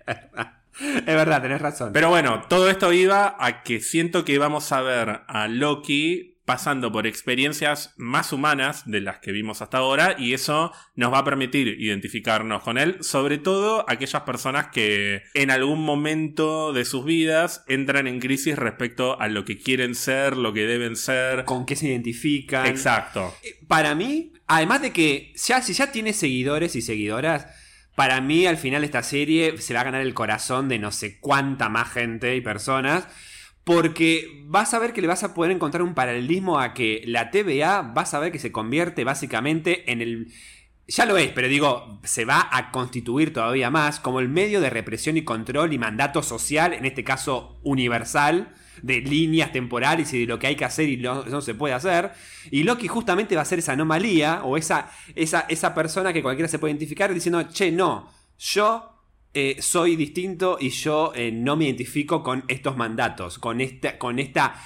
Es 0.80 1.06
verdad, 1.06 1.42
tenés 1.42 1.62
razón. 1.62 1.94
Pero 1.94 2.10
bueno, 2.10 2.42
todo 2.50 2.68
esto 2.68 2.92
iba 2.94 3.36
a 3.40 3.62
que 3.62 3.80
siento 3.80 4.26
que 4.26 4.40
vamos 4.40 4.72
a 4.72 4.82
ver 4.82 5.22
a 5.28 5.48
Loki 5.48 6.34
pasando 6.46 6.92
por 6.92 7.08
experiencias 7.08 7.94
más 7.96 8.34
humanas 8.34 8.84
de 8.86 9.00
las 9.00 9.20
que 9.20 9.32
vimos 9.32 9.62
hasta 9.62 9.78
ahora 9.78 10.16
y 10.18 10.34
eso 10.34 10.74
nos 10.96 11.14
va 11.14 11.20
a 11.20 11.24
permitir 11.24 11.68
identificarnos 11.80 12.64
con 12.64 12.78
él, 12.78 12.98
sobre 13.02 13.38
todo 13.38 13.86
aquellas 13.88 14.24
personas 14.24 14.68
que 14.68 15.22
en 15.36 15.52
algún 15.52 15.86
momento 15.86 16.74
de 16.74 16.84
sus 16.86 17.06
vidas 17.06 17.64
entran 17.68 18.08
en 18.08 18.20
crisis 18.20 18.58
respecto 18.58 19.20
a 19.22 19.28
lo 19.30 19.46
que 19.46 19.58
quieren 19.58 19.96
ser, 19.96 20.36
lo 20.36 20.54
que 20.54 20.66
deben 20.66 20.96
ser. 20.96 21.46
¿Con 21.46 21.66
qué 21.66 21.76
se 21.76 21.88
identifican? 21.88 22.66
Exacto. 22.66 23.34
Eh, 23.44 23.60
Para 23.68 23.96
mí, 23.96 24.34
además 24.48 24.82
de 24.82 24.92
que 24.92 25.34
ya, 25.36 25.62
si 25.62 25.74
ya 25.74 25.92
tiene 25.92 26.12
seguidores 26.12 26.76
y 26.76 26.82
seguidoras, 26.82 27.48
para 27.96 28.22
mí 28.22 28.46
al 28.46 28.58
final 28.58 28.84
esta 28.84 29.04
serie 29.04 29.58
se 29.60 29.74
va 29.74 29.82
a 29.82 29.86
ganar 29.86 30.02
el 30.02 30.14
corazón 30.14 30.68
de 30.70 30.80
no 30.80 30.92
sé 30.92 31.20
cuánta 31.20 31.70
más 31.70 31.92
gente 31.92 32.36
y 32.36 32.42
personas. 32.42 33.08
Porque 33.64 34.44
vas 34.46 34.74
a 34.74 34.80
ver 34.80 34.92
que 34.92 35.02
le 35.02 35.08
vas 35.08 35.24
a 35.24 35.34
poder 35.34 35.52
encontrar 35.52 35.84
un 35.84 35.94
paralelismo 35.94 36.60
a 36.60 36.74
que 36.74 37.02
la 37.06 37.32
TVA 37.32 37.82
vas 37.82 38.14
a 38.14 38.20
ver 38.20 38.32
que 38.32 38.40
se 38.40 38.52
convierte 38.52 39.04
básicamente 39.04 39.90
en 39.92 40.02
el... 40.02 40.34
Ya 40.86 41.06
lo 41.06 41.18
es, 41.18 41.30
pero 41.30 41.48
digo, 41.48 42.02
se 42.04 42.26
va 42.26 42.50
a 42.52 42.72
constituir 42.72 43.32
todavía 43.32 43.70
más 43.70 44.02
como 44.02 44.20
el 44.20 44.28
medio 44.28 44.60
de 44.60 44.70
represión 44.70 45.16
y 45.16 45.24
control 45.24 45.72
y 45.72 45.78
mandato 45.78 46.22
social, 46.24 46.74
en 46.74 46.86
este 46.86 47.06
caso 47.06 47.58
universal, 47.64 48.54
de 48.84 49.00
líneas 49.00 49.52
temporales 49.54 50.14
y 50.14 50.20
de 50.20 50.26
lo 50.28 50.38
que 50.38 50.48
hay 50.48 50.56
que 50.56 50.66
hacer 50.66 50.90
y 50.90 50.98
no 50.98 51.42
se 51.42 51.56
puede 51.56 51.74
hacer. 51.74 52.12
Y 52.52 52.64
Loki 52.64 52.88
justamente 52.88 53.36
va 53.36 53.42
a 53.42 53.46
ser 53.46 53.60
esa 53.60 53.72
anomalía 53.72 54.44
o 54.44 54.58
esa, 54.58 54.92
esa, 55.16 55.46
esa 55.50 55.74
persona 55.74 56.12
que 56.14 56.22
cualquiera 56.22 56.50
se 56.50 56.60
puede 56.60 56.74
identificar 56.74 57.12
diciendo, 57.14 57.42
che, 57.50 57.72
no, 57.72 58.12
yo 58.38 58.94
eh, 59.34 59.56
soy 59.62 59.96
distinto 59.96 60.58
y 60.60 60.70
yo 60.70 61.14
eh, 61.16 61.32
no 61.32 61.56
me 61.56 61.64
identifico 61.66 62.24
con 62.24 62.44
estos 62.50 62.76
mandatos, 62.76 63.40
con 63.40 63.62
esta, 63.62 63.98
con 63.98 64.20
esta, 64.20 64.62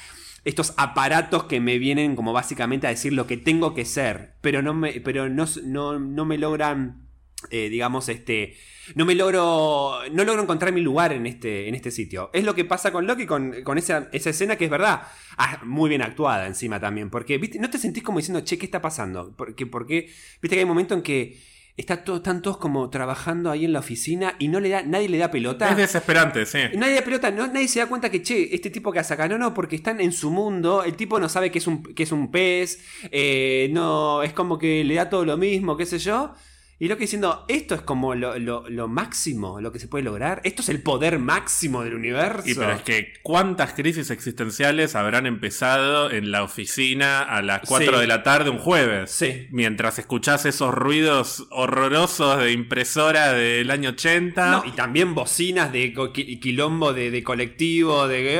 estos 0.46 0.74
aparatos 0.78 1.44
que 1.44 1.60
me 1.60 1.78
vienen 1.78 2.16
como 2.16 2.34
básicamente 2.34 2.88
a 2.88 2.90
decir 2.90 3.14
lo 3.14 3.28
que 3.28 3.38
tengo 3.38 3.76
que 3.76 3.86
ser, 3.86 4.34
pero 4.42 4.64
no 4.64 4.74
me, 4.74 4.94
pero 5.02 5.30
no, 5.30 5.46
no, 5.64 6.00
no 6.00 6.26
me 6.26 6.40
logran, 6.40 7.08
eh, 7.52 7.70
digamos, 7.70 8.10
este, 8.10 8.58
no 8.96 9.06
me 9.06 9.16
logro, 9.16 10.00
no 10.12 10.24
logro 10.24 10.44
encontrar 10.44 10.74
mi 10.74 10.82
lugar 10.82 11.14
en 11.14 11.26
este, 11.26 11.68
en 11.68 11.76
este 11.76 11.92
sitio. 11.92 12.30
Es 12.34 12.44
lo 12.44 12.56
que 12.56 12.66
pasa 12.66 12.92
con 12.92 13.08
Loki, 13.08 13.26
con, 13.26 13.64
con 13.64 13.78
esa, 13.78 14.10
esa 14.12 14.30
escena 14.30 14.56
que 14.56 14.66
es 14.66 14.72
verdad, 14.72 15.04
ah, 15.38 15.62
muy 15.64 15.90
bien 15.90 16.02
actuada 16.02 16.48
encima 16.48 16.80
también, 16.80 17.10
porque, 17.10 17.38
viste, 17.38 17.60
no 17.60 17.70
te 17.70 17.78
sentís 17.78 18.04
como 18.04 18.20
diciendo, 18.20 18.42
che, 18.42 18.58
¿qué 18.58 18.66
está 18.66 18.82
pasando? 18.82 19.34
Porque, 19.36 19.66
porque, 19.66 20.10
viste 20.42 20.56
que 20.56 20.60
hay 20.60 20.64
un 20.64 20.70
momento 20.70 20.94
en 20.94 21.02
que 21.02 21.38
Está 21.78 22.04
todo, 22.04 22.18
están 22.18 22.42
todos 22.42 22.58
como 22.58 22.90
trabajando 22.90 23.52
ahí 23.52 23.64
en 23.64 23.72
la 23.72 23.80
oficina 23.80 24.36
y 24.40 24.48
no 24.48 24.60
le 24.60 24.70
da, 24.70 24.82
nadie 24.82 25.08
le 25.10 25.20
da 25.20 25.30
pelota. 25.30 25.70
Es 25.70 25.78
desesperante, 25.78 26.48
sí. 26.48 26.58
Nadie 26.74 26.94
le 26.94 27.00
da 27.02 27.02
pelota, 27.04 27.30
no, 27.30 27.46
nadie 27.46 27.68
se 27.68 27.80
da 27.80 27.86
cuenta 27.86 28.10
que, 28.10 28.24
che, 28.24 28.56
este 28.56 28.72
tipo 28.72 28.92
que 28.92 28.98
hace 28.98 29.14
acá, 29.14 29.28
no, 29.28 29.38
no, 29.38 29.54
porque 29.54 29.76
están 29.76 30.02
en 30.02 30.12
su 30.12 30.32
mundo, 30.32 30.84
el 30.84 30.96
tipo 30.96 31.20
no 31.20 31.30
sabe 31.30 31.52
que 31.52 31.60
es 31.60 31.68
un, 31.68 31.84
que 31.84 32.02
es 32.02 32.12
un 32.12 32.32
pez, 32.32 32.84
eh, 33.12 33.70
no, 33.74 34.24
es 34.24 34.34
como 34.34 34.58
que 34.58 34.84
le 34.84 34.96
da 34.96 35.08
todo 35.08 35.24
lo 35.24 35.38
mismo, 35.38 35.78
qué 35.78 35.86
sé 35.86 36.00
yo. 36.00 36.34
Y 36.80 36.88
Loki 36.90 37.02
diciendo, 37.02 37.44
esto 37.48 37.74
es 37.74 37.82
como 37.82 38.14
lo, 38.14 38.38
lo- 38.38 38.70
lo 38.70 38.88
máximo, 38.88 39.60
lo 39.62 39.72
que 39.72 39.80
se 39.80 39.88
puede 39.88 40.04
lograr. 40.04 40.42
Esto 40.44 40.62
es 40.62 40.70
el 40.70 40.84
poder 40.84 41.18
máximo 41.18 41.84
del 41.84 41.96
universo. 41.96 42.44
Y 42.48 42.54
pero 42.54 42.74
es 42.74 42.84
que 42.84 43.14
cuántas 43.24 43.74
crisis 43.74 44.12
existenciales 44.12 44.94
habrán 44.94 45.26
empezado 45.26 46.12
en 46.12 46.30
la 46.32 46.44
oficina 46.44 47.24
a 47.24 47.42
las 47.42 47.62
4 47.68 47.96
Sí. 47.96 48.00
de 48.02 48.06
la 48.06 48.22
tarde 48.22 48.52
un 48.52 48.60
jueves. 48.60 49.10
Sí. 49.10 49.48
Mientras 49.50 49.98
escuchás 49.98 50.46
esos 50.46 50.72
ruidos 50.72 51.48
horrorosos 51.50 52.38
de 52.44 52.52
impresora 52.52 53.34
del 53.34 53.72
año 53.72 53.90
80. 53.90 54.52
No, 54.52 54.64
y 54.64 54.72
también 54.74 55.16
bocinas 55.16 55.72
de 55.72 55.94
quilombo 56.40 56.94
de, 56.94 57.10
de 57.10 57.24
colectivo, 57.24 58.08
de 58.08 58.36
eh, 58.36 58.40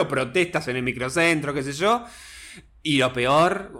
eh, 0.00 0.04
protestas 0.08 0.68
en 0.68 0.76
el 0.76 0.82
microcentro, 0.84 1.52
qué 1.52 1.62
sé 1.62 1.74
yo. 1.74 2.02
Y 2.86 2.98
lo 2.98 3.14
peor, 3.14 3.72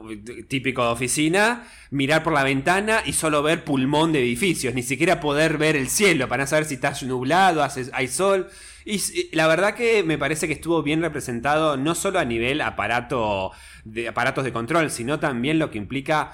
típico 0.49 0.83
de 0.83 0.88
oficina, 0.88 1.69
mirar 1.90 2.23
por 2.23 2.33
la 2.33 2.43
ventana 2.43 3.03
y 3.05 3.12
solo 3.12 3.43
ver 3.43 3.62
pulmón 3.62 4.12
de 4.12 4.21
edificios, 4.21 4.73
ni 4.75 4.83
siquiera 4.83 5.21
poder 5.21 5.59
ver 5.59 5.77
el 5.77 5.90
cielo 5.90 6.27
para 6.27 6.47
saber 6.47 6.64
si 6.64 6.75
está 6.75 6.95
nublado, 7.03 7.62
hay 7.93 8.09
sol. 8.09 8.49
Y 8.87 8.99
la 9.37 9.47
verdad 9.47 9.75
que 9.75 10.03
me 10.05 10.17
parece 10.17 10.47
que 10.47 10.55
estuvo 10.55 10.83
bien 10.83 11.03
representado 11.03 11.77
no 11.77 11.95
solo 11.95 12.19
a 12.19 12.25
nivel 12.25 12.62
aparato 12.62 13.53
de 13.85 14.09
aparatos 14.09 14.43
de 14.43 14.55
control, 14.55 14.90
sino 14.90 15.21
también 15.21 15.59
lo 15.59 15.71
que 15.71 15.77
implica, 15.77 16.33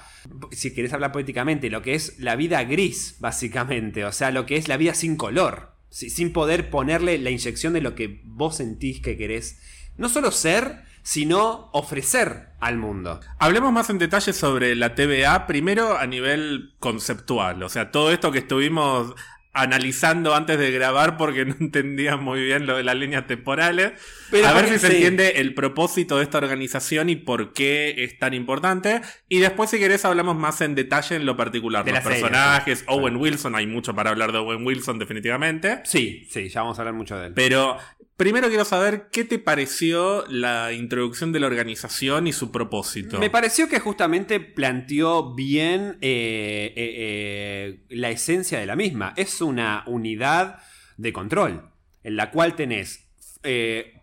si 0.51 0.73
querés 0.73 0.93
hablar 0.93 1.11
poéticamente, 1.11 1.69
lo 1.69 1.81
que 1.81 1.93
es 1.93 2.19
la 2.19 2.37
vida 2.37 2.63
gris, 2.63 3.17
básicamente, 3.19 4.05
o 4.05 4.13
sea, 4.13 4.31
lo 4.31 4.45
que 4.45 4.55
es 4.55 4.69
la 4.69 4.77
vida 4.77 4.93
sin 4.93 5.17
color, 5.17 5.75
si- 5.89 6.09
sin 6.09 6.31
poder 6.31 6.69
ponerle 6.69 7.17
la 7.17 7.31
inyección 7.31 7.73
de 7.73 7.81
lo 7.81 7.95
que 7.95 8.21
vos 8.23 8.55
sentís 8.55 9.01
que 9.01 9.17
querés, 9.17 9.59
no 9.97 10.07
solo 10.07 10.31
ser, 10.31 10.89
sino 11.03 11.69
ofrecer 11.73 12.49
al 12.59 12.77
mundo. 12.77 13.19
Hablemos 13.39 13.71
más 13.71 13.89
en 13.89 13.97
detalle 13.97 14.33
sobre 14.33 14.75
la 14.75 14.95
TVA, 14.95 15.47
primero 15.47 15.97
a 15.97 16.05
nivel 16.07 16.73
conceptual, 16.79 17.63
o 17.63 17.69
sea, 17.69 17.91
todo 17.91 18.11
esto 18.11 18.31
que 18.31 18.39
estuvimos 18.39 19.15
analizando 19.53 20.33
antes 20.33 20.57
de 20.57 20.71
grabar 20.71 21.17
porque 21.17 21.45
no 21.45 21.55
entendía 21.59 22.17
muy 22.17 22.41
bien 22.41 22.65
lo 22.65 22.77
de 22.77 22.83
las 22.83 22.95
líneas 22.95 23.27
temporales. 23.27 23.93
Pero 24.29 24.47
a 24.47 24.53
ver 24.53 24.69
si 24.69 24.79
se 24.79 24.87
entiende 24.87 25.33
el 25.37 25.53
propósito 25.53 26.17
de 26.17 26.23
esta 26.23 26.37
organización 26.37 27.09
y 27.09 27.15
por 27.15 27.53
qué 27.53 28.03
es 28.03 28.17
tan 28.17 28.33
importante. 28.33 29.01
Y 29.27 29.39
después, 29.39 29.69
si 29.69 29.79
querés, 29.79 30.05
hablamos 30.05 30.35
más 30.35 30.61
en 30.61 30.75
detalle 30.75 31.15
en 31.15 31.25
lo 31.25 31.35
particular. 31.35 31.83
De 31.83 31.91
Los 31.91 32.03
serie, 32.03 32.21
personajes, 32.21 32.79
sí. 32.79 32.85
Owen 32.87 33.17
Wilson, 33.17 33.55
hay 33.55 33.67
mucho 33.67 33.93
para 33.93 34.11
hablar 34.11 34.31
de 34.31 34.37
Owen 34.37 34.65
Wilson 34.65 34.99
definitivamente. 34.99 35.81
Sí, 35.83 36.27
sí, 36.29 36.49
ya 36.49 36.61
vamos 36.61 36.79
a 36.79 36.81
hablar 36.83 36.95
mucho 36.95 37.17
de 37.17 37.27
él. 37.27 37.33
Pero 37.33 37.77
primero 38.21 38.49
quiero 38.49 38.65
saber 38.65 39.07
qué 39.11 39.23
te 39.25 39.39
pareció 39.39 40.23
la 40.29 40.73
introducción 40.73 41.31
de 41.31 41.39
la 41.39 41.47
organización 41.47 42.27
y 42.27 42.33
su 42.33 42.51
propósito. 42.51 43.17
Me 43.17 43.31
pareció 43.31 43.67
que 43.67 43.79
justamente 43.79 44.39
planteó 44.39 45.33
bien 45.33 45.97
eh, 46.01 46.71
eh, 46.75 46.93
eh, 46.97 47.79
la 47.89 48.11
esencia 48.11 48.59
de 48.59 48.67
la 48.67 48.75
misma. 48.75 49.13
Es 49.17 49.41
una 49.41 49.83
unidad 49.87 50.59
de 50.97 51.11
control, 51.11 51.69
en 52.03 52.15
la 52.15 52.29
cual 52.29 52.55
tenés, 52.55 53.07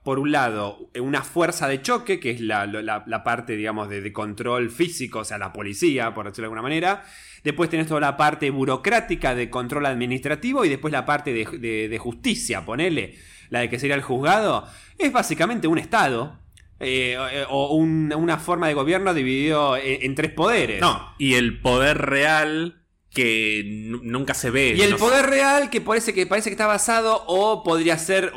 por 0.02 0.18
un 0.18 0.33
lado, 0.33 0.90
una 1.00 1.22
fuerza 1.22 1.68
de 1.68 1.81
choque, 1.81 2.18
que 2.18 2.31
es 2.33 2.40
la, 2.40 3.22
parte, 3.24 3.54
digamos, 3.54 3.88
de, 3.88 4.00
de 4.00 4.12
control 4.12 4.70
físico, 4.70 5.20
o 5.20 5.24
sea, 5.24 5.38
la 5.38 5.52
policía, 5.52 6.12
por 6.12 6.26
decirlo 6.26 6.42
de 6.42 6.46
alguna 6.46 6.62
manera. 6.62 7.04
Después 7.44 7.70
tenés 7.70 7.87
toda 7.87 8.00
la 8.00 8.16
parte 8.16 8.50
burocrática 8.50 9.37
de 9.37 9.48
control 9.48 9.87
administrativo 9.87 10.64
y 10.64 10.68
después 10.68 10.90
la 10.90 11.07
parte 11.07 11.33
de- 11.33 11.88
de 11.88 11.98
justicia, 11.98 12.64
ponele, 12.64 13.14
la 13.50 13.61
de 13.61 13.68
que 13.70 13.78
sería 13.78 13.94
el 13.96 14.02
juzgado. 14.02 14.66
Es 14.98 15.12
básicamente 15.12 15.68
un 15.68 15.78
Estado. 15.78 16.38
eh, 16.80 17.16
eh, 17.32 17.44
o 17.48 17.74
un- 17.74 18.12
una 18.14 18.38
forma 18.38 18.68
de 18.68 18.74
gobierno 18.74 19.12
dividido 19.12 19.76
en, 19.76 20.02
en 20.02 20.14
tres 20.14 20.30
poderes. 20.30 20.80
No, 20.80 21.12
y 21.18 21.34
el 21.34 21.61
poder 21.61 21.98
real 21.98 22.84
que 23.11 23.64
nu- 23.66 24.00
nunca 24.04 24.32
se 24.34 24.50
ve. 24.50 24.74
Y 24.76 24.82
el 24.82 24.90
no 24.92 24.96
sé. 24.98 25.02
poder 25.02 25.26
real 25.26 25.70
que 25.70 25.80
parece 25.80 26.14
que 26.14 26.24
parece 26.26 26.50
que 26.50 26.54
está 26.54 26.68
basado 26.68 27.24
o 27.26 27.64
podría 27.64 27.98
ser 27.98 28.32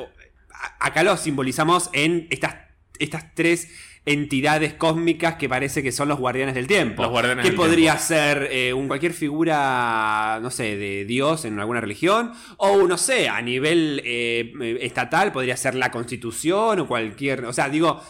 acá 0.79 1.03
lo 1.03 1.17
simbolizamos 1.17 1.89
en 1.93 2.25
estas 2.31 2.55
estas 2.97 3.33
tres 3.35 3.67
entidades 4.05 4.73
cósmicas 4.73 5.35
que 5.35 5.47
parece 5.47 5.83
que 5.83 5.91
son 5.91 6.09
los 6.09 6.17
guardianes 6.19 6.55
del 6.55 6.65
tiempo. 6.67 7.03
Los 7.03 7.11
guardianes 7.11 7.43
que 7.43 7.49
del 7.51 7.57
podría 7.57 7.91
tiempo. 7.97 8.03
ser 8.07 8.47
eh, 8.51 8.73
un 8.73 8.87
cualquier 8.87 9.13
figura, 9.13 10.39
no 10.41 10.49
sé, 10.49 10.75
de 10.77 11.05
Dios 11.05 11.45
en 11.45 11.59
alguna 11.59 11.81
religión 11.81 12.31
o 12.57 12.87
no 12.87 12.97
sé, 12.97 13.29
a 13.29 13.41
nivel 13.41 14.01
eh, 14.03 14.51
estatal 14.81 15.31
podría 15.31 15.55
ser 15.55 15.75
la 15.75 15.91
Constitución 15.91 16.79
o 16.79 16.87
cualquier, 16.87 17.45
o 17.45 17.53
sea, 17.53 17.69
digo, 17.69 18.01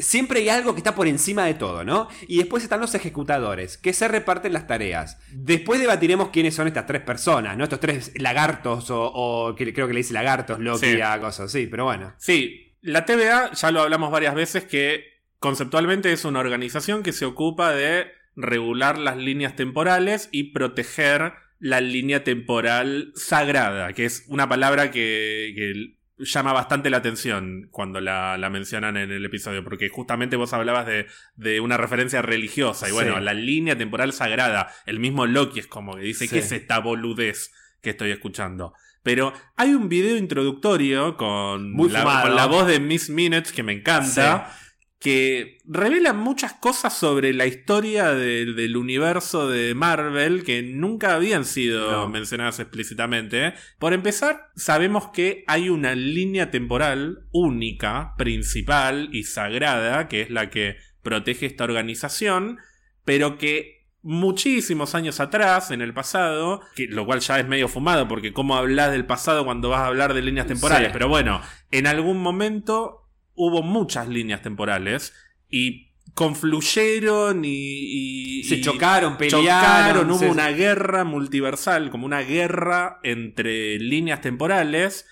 Siempre 0.00 0.38
hay 0.40 0.48
algo 0.48 0.74
que 0.74 0.78
está 0.78 0.94
por 0.94 1.08
encima 1.08 1.44
de 1.44 1.54
todo, 1.54 1.84
¿no? 1.84 2.08
Y 2.28 2.38
después 2.38 2.62
están 2.62 2.80
los 2.80 2.94
ejecutadores, 2.94 3.76
que 3.76 3.92
se 3.92 4.06
reparten 4.06 4.52
las 4.52 4.68
tareas. 4.68 5.18
Después 5.32 5.80
debatiremos 5.80 6.28
quiénes 6.28 6.54
son 6.54 6.68
estas 6.68 6.86
tres 6.86 7.02
personas, 7.02 7.56
¿no? 7.58 7.64
Estos 7.64 7.80
tres 7.80 8.12
lagartos, 8.14 8.90
o, 8.90 9.02
o 9.12 9.54
que 9.56 9.74
creo 9.74 9.88
que 9.88 9.92
le 9.92 9.98
dice 9.98 10.14
lagartos, 10.14 10.60
Loki, 10.60 10.86
Sí. 10.86 11.00
a 11.00 11.18
cosas 11.20 11.46
así, 11.46 11.66
pero 11.66 11.84
bueno. 11.84 12.14
Sí, 12.16 12.72
la 12.80 13.04
TVA, 13.04 13.50
ya 13.52 13.70
lo 13.72 13.82
hablamos 13.82 14.12
varias 14.12 14.36
veces, 14.36 14.64
que 14.64 15.11
conceptualmente 15.42 16.12
es 16.12 16.24
una 16.24 16.40
organización 16.40 17.02
que 17.02 17.12
se 17.12 17.26
ocupa 17.26 17.72
de 17.72 18.06
regular 18.36 18.96
las 18.96 19.18
líneas 19.18 19.56
temporales 19.56 20.28
y 20.32 20.52
proteger 20.54 21.34
la 21.58 21.80
línea 21.82 22.24
temporal 22.24 23.12
sagrada, 23.14 23.92
que 23.92 24.06
es 24.06 24.24
una 24.28 24.48
palabra 24.48 24.90
que, 24.90 25.52
que 25.54 25.96
llama 26.24 26.52
bastante 26.52 26.88
la 26.90 26.98
atención 26.98 27.68
cuando 27.70 28.00
la, 28.00 28.38
la 28.38 28.48
mencionan 28.48 28.96
en 28.96 29.10
el 29.10 29.24
episodio, 29.24 29.62
porque 29.64 29.88
justamente 29.88 30.36
vos 30.36 30.52
hablabas 30.52 30.86
de, 30.86 31.06
de 31.36 31.60
una 31.60 31.76
referencia 31.76 32.22
religiosa, 32.22 32.88
y 32.88 32.92
bueno, 32.92 33.16
Sí. 33.18 33.24
la 33.24 33.34
línea 33.34 33.76
temporal 33.76 34.12
sagrada, 34.12 34.72
el 34.86 34.98
mismo 35.00 35.26
Loki 35.26 35.60
es 35.60 35.66
como 35.66 35.96
que 35.96 36.02
dice 36.02 36.26
Sí. 36.26 36.32
que 36.34 36.38
es 36.38 36.52
esta 36.52 36.78
boludez 36.78 37.52
que 37.82 37.90
estoy 37.90 38.10
escuchando. 38.12 38.72
Pero 39.02 39.32
hay 39.56 39.74
un 39.74 39.88
video 39.88 40.16
introductorio 40.16 41.16
con, 41.16 41.72
Muy 41.72 41.90
la, 41.90 42.22
con 42.22 42.36
la 42.36 42.46
voz 42.46 42.68
de 42.68 42.78
Miss 42.78 43.10
Minutes 43.10 43.50
que 43.52 43.64
me 43.64 43.72
encanta. 43.72 44.56
Que 45.02 45.58
revela 45.66 46.12
muchas 46.12 46.52
cosas 46.52 46.96
sobre 46.96 47.32
la 47.32 47.46
historia 47.46 48.14
de- 48.14 48.52
del 48.54 48.76
universo 48.76 49.48
de 49.48 49.74
Marvel 49.74 50.44
que 50.44 50.62
nunca 50.62 51.14
habían 51.16 51.44
sido 51.44 51.90
No. 51.90 52.08
mencionadas 52.08 52.60
explícitamente. 52.60 53.54
Por 53.80 53.94
empezar, 53.94 54.50
sabemos 54.54 55.08
que 55.12 55.42
hay 55.48 55.70
una 55.70 55.96
línea 55.96 56.52
temporal 56.52 57.26
única, 57.32 58.14
principal 58.16 59.08
y 59.12 59.24
sagrada, 59.24 60.06
que 60.06 60.20
es 60.20 60.30
la 60.30 60.50
que 60.50 60.76
protege 61.02 61.46
esta 61.46 61.64
organización, 61.64 62.58
pero 63.04 63.38
que 63.38 63.82
muchísimos 64.02 64.94
años 64.94 65.18
atrás, 65.18 65.70
en 65.72 65.80
el 65.80 65.92
pasado, 65.94 66.60
que, 66.76 66.86
lo 66.86 67.06
cual 67.06 67.18
ya 67.20 67.40
es 67.40 67.48
medio 67.48 67.66
fumado, 67.68 68.06
porque 68.06 68.32
cómo 68.32 68.56
hablas 68.56 68.92
del 68.92 69.04
pasado 69.06 69.44
cuando 69.44 69.68
vas 69.68 69.80
a 69.80 69.86
hablar 69.86 70.14
de 70.14 70.22
líneas 70.22 70.46
temporales, 70.46 70.88
Sí. 70.88 70.92
pero 70.92 71.08
bueno, 71.08 71.40
en 71.72 71.86
algún 71.88 72.18
momento 72.22 73.01
hubo 73.34 73.62
muchas 73.62 74.08
líneas 74.08 74.42
temporales 74.42 75.12
y 75.48 75.88
confluyeron 76.14 77.44
y... 77.44 77.48
y- 78.40 78.44
Se 78.44 78.60
chocaron, 78.60 79.16
pelearon. 79.16 79.44
chocaron, 79.44 80.10
hubo 80.10 80.18
se- 80.18 80.30
una 80.30 80.48
guerra 80.50 81.04
multiversal, 81.04 81.90
como 81.90 82.06
una 82.06 82.20
guerra 82.20 82.98
entre 83.02 83.78
líneas 83.78 84.20
temporales 84.20 85.06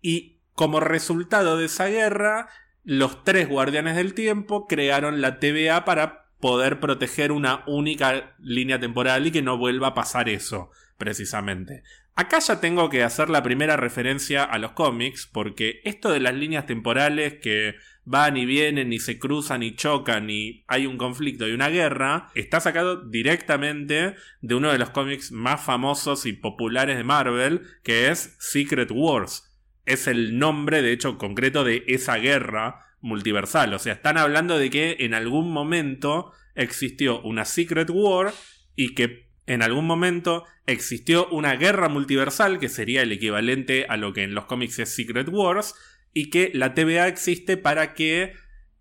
y 0.00 0.38
como 0.54 0.80
resultado 0.80 1.56
de 1.56 1.66
esa 1.66 1.86
guerra, 1.86 2.48
los 2.84 3.24
tres 3.24 3.48
guardianes 3.48 3.96
del 3.96 4.14
tiempo 4.14 4.66
crearon 4.66 5.20
la 5.20 5.38
TVA 5.38 5.84
para 5.84 6.30
poder 6.40 6.80
proteger 6.80 7.30
una 7.32 7.62
única 7.66 8.34
línea 8.40 8.80
temporal 8.80 9.26
y 9.26 9.30
que 9.30 9.42
no 9.42 9.56
vuelva 9.58 9.88
a 9.88 9.94
pasar 9.94 10.28
eso, 10.28 10.70
precisamente. 10.98 11.82
Acá 12.14 12.40
ya 12.40 12.60
tengo 12.60 12.90
que 12.90 13.02
hacer 13.02 13.30
la 13.30 13.42
primera 13.42 13.76
referencia 13.76 14.44
a 14.44 14.58
los 14.58 14.72
cómics, 14.72 15.26
porque 15.26 15.80
esto 15.84 16.10
de 16.10 16.20
las 16.20 16.34
líneas 16.34 16.66
temporales 16.66 17.34
que 17.40 17.76
van 18.04 18.36
y 18.36 18.44
vienen 18.44 18.92
y 18.92 18.98
se 18.98 19.18
cruzan 19.18 19.62
y 19.62 19.76
chocan 19.76 20.28
y 20.28 20.64
hay 20.66 20.86
un 20.86 20.98
conflicto 20.98 21.48
y 21.48 21.52
una 21.52 21.68
guerra, 21.68 22.28
está 22.34 22.60
sacado 22.60 23.08
directamente 23.08 24.14
de 24.40 24.54
uno 24.54 24.70
de 24.70 24.78
los 24.78 24.90
cómics 24.90 25.32
más 25.32 25.64
famosos 25.64 26.26
y 26.26 26.34
populares 26.34 26.98
de 26.98 27.04
Marvel, 27.04 27.62
que 27.82 28.10
es 28.10 28.36
Secret 28.40 28.90
Wars. 28.92 29.50
Es 29.86 30.06
el 30.06 30.38
nombre, 30.38 30.82
de 30.82 30.92
hecho, 30.92 31.16
concreto 31.16 31.64
de 31.64 31.84
esa 31.86 32.16
guerra 32.16 32.86
multiversal. 33.00 33.72
O 33.72 33.78
sea, 33.78 33.94
están 33.94 34.18
hablando 34.18 34.58
de 34.58 34.68
que 34.68 34.96
en 35.00 35.14
algún 35.14 35.50
momento 35.50 36.32
existió 36.54 37.22
una 37.22 37.46
Secret 37.46 37.88
War 37.90 38.32
y 38.76 38.94
que 38.94 39.31
en 39.46 39.62
algún 39.62 39.86
momento 39.86 40.44
existió 40.66 41.28
una 41.28 41.56
guerra 41.56 41.88
multiversal, 41.88 42.58
que 42.58 42.68
sería 42.68 43.02
el 43.02 43.12
equivalente 43.12 43.86
a 43.88 43.96
lo 43.96 44.12
que 44.12 44.22
en 44.22 44.34
los 44.34 44.44
cómics 44.44 44.78
es 44.78 44.94
Secret 44.94 45.28
Wars, 45.28 45.74
y 46.12 46.30
que 46.30 46.50
la 46.54 46.74
TVA 46.74 47.08
existe 47.08 47.56
para 47.56 47.94
que 47.94 48.34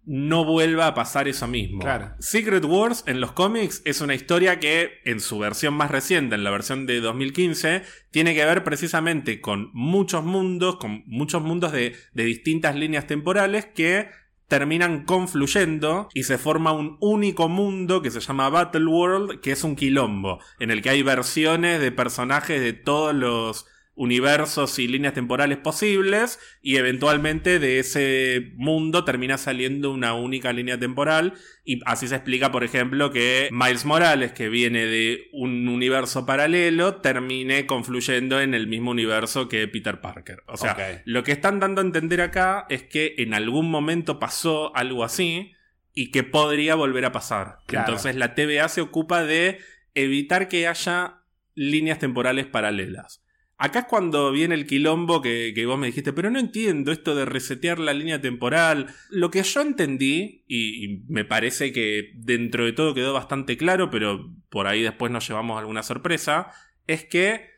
no 0.03 0.45
vuelva 0.45 0.87
a 0.87 0.95
pasar 0.95 1.27
eso 1.27 1.47
mismo. 1.47 1.79
Claro. 1.79 2.15
Secret 2.19 2.65
Wars 2.65 3.03
en 3.05 3.21
los 3.21 3.33
cómics 3.33 3.81
es 3.85 4.01
una 4.01 4.15
historia 4.15 4.59
que 4.59 4.99
en 5.05 5.19
su 5.19 5.37
versión 5.37 5.75
más 5.75 5.91
reciente, 5.91 6.35
en 6.35 6.43
la 6.43 6.49
versión 6.49 6.85
de 6.87 6.99
2015, 7.01 7.83
tiene 8.09 8.33
que 8.33 8.43
ver 8.43 8.63
precisamente 8.63 9.41
con 9.41 9.69
muchos 9.73 10.23
mundos, 10.23 10.77
con 10.77 11.03
muchos 11.05 11.41
mundos 11.43 11.71
de, 11.71 11.95
de 12.13 12.23
distintas 12.25 12.75
líneas 12.75 13.05
temporales 13.05 13.65
que 13.65 14.09
terminan 14.51 15.05
confluyendo 15.05 16.09
y 16.13 16.23
se 16.23 16.37
forma 16.37 16.73
un 16.73 16.97
único 16.99 17.47
mundo 17.47 18.01
que 18.01 18.11
se 18.11 18.19
llama 18.19 18.49
Battle 18.49 18.85
World, 18.85 19.39
que 19.39 19.53
es 19.53 19.63
un 19.63 19.77
quilombo, 19.77 20.39
en 20.59 20.71
el 20.71 20.81
que 20.81 20.89
hay 20.89 21.03
versiones 21.03 21.79
de 21.79 21.93
personajes 21.93 22.59
de 22.59 22.73
todos 22.73 23.15
los 23.15 23.65
universos 23.95 24.79
y 24.79 24.87
líneas 24.87 25.13
temporales 25.13 25.57
posibles 25.57 26.39
y 26.61 26.77
eventualmente 26.77 27.59
de 27.59 27.79
ese 27.79 28.53
mundo 28.55 29.03
termina 29.03 29.37
saliendo 29.37 29.91
una 29.91 30.13
única 30.13 30.53
línea 30.53 30.79
temporal 30.79 31.33
y 31.65 31.81
así 31.85 32.07
se 32.07 32.15
explica 32.15 32.51
por 32.51 32.63
ejemplo 32.63 33.11
que 33.11 33.49
Miles 33.51 33.85
Morales 33.85 34.31
que 34.31 34.49
viene 34.49 34.85
de 34.85 35.29
un 35.33 35.67
universo 35.67 36.25
paralelo 36.25 36.95
termine 36.95 37.65
confluyendo 37.65 38.39
en 38.39 38.53
el 38.53 38.67
mismo 38.67 38.91
universo 38.91 39.49
que 39.49 39.67
Peter 39.67 39.99
Parker. 39.99 40.43
O 40.47 40.57
sea, 40.57 41.01
lo 41.05 41.23
que 41.23 41.33
están 41.33 41.59
dando 41.59 41.81
a 41.81 41.85
entender 41.85 42.21
acá 42.21 42.65
es 42.69 42.83
que 42.83 43.15
en 43.17 43.33
algún 43.33 43.69
momento 43.69 44.19
pasó 44.19 44.75
algo 44.75 45.03
así 45.03 45.53
y 45.93 46.11
que 46.11 46.23
podría 46.23 46.75
volver 46.75 47.05
a 47.05 47.11
pasar. 47.11 47.57
Entonces 47.67 48.15
la 48.15 48.35
TVA 48.35 48.69
se 48.69 48.81
ocupa 48.81 49.23
de 49.23 49.59
evitar 49.93 50.47
que 50.47 50.67
haya 50.67 51.21
líneas 51.55 51.99
temporales 51.99 52.45
paralelas. 52.45 53.21
Acá 53.63 53.81
es 53.81 53.85
cuando 53.85 54.31
viene 54.31 54.55
el 54.55 54.65
quilombo 54.65 55.21
que, 55.21 55.53
vos 55.67 55.77
me 55.77 55.85
dijiste, 55.85 56.13
pero 56.13 56.31
no 56.31 56.39
entiendo 56.39 56.91
esto 56.91 57.13
de 57.13 57.25
resetear 57.25 57.77
la 57.77 57.93
línea 57.93 58.19
temporal. 58.19 58.87
Lo 59.11 59.29
que 59.29 59.43
yo 59.43 59.61
entendí, 59.61 60.43
y, 60.47 61.03
me 61.07 61.25
parece 61.25 61.71
que 61.71 62.09
dentro 62.15 62.65
de 62.65 62.73
todo 62.73 62.95
quedó 62.95 63.13
bastante 63.13 63.57
claro, 63.57 63.91
pero 63.91 64.33
por 64.49 64.65
ahí 64.65 64.81
después 64.81 65.11
nos 65.11 65.27
llevamos 65.27 65.59
alguna 65.59 65.83
sorpresa, 65.83 66.47
es 66.87 67.05
que 67.05 67.51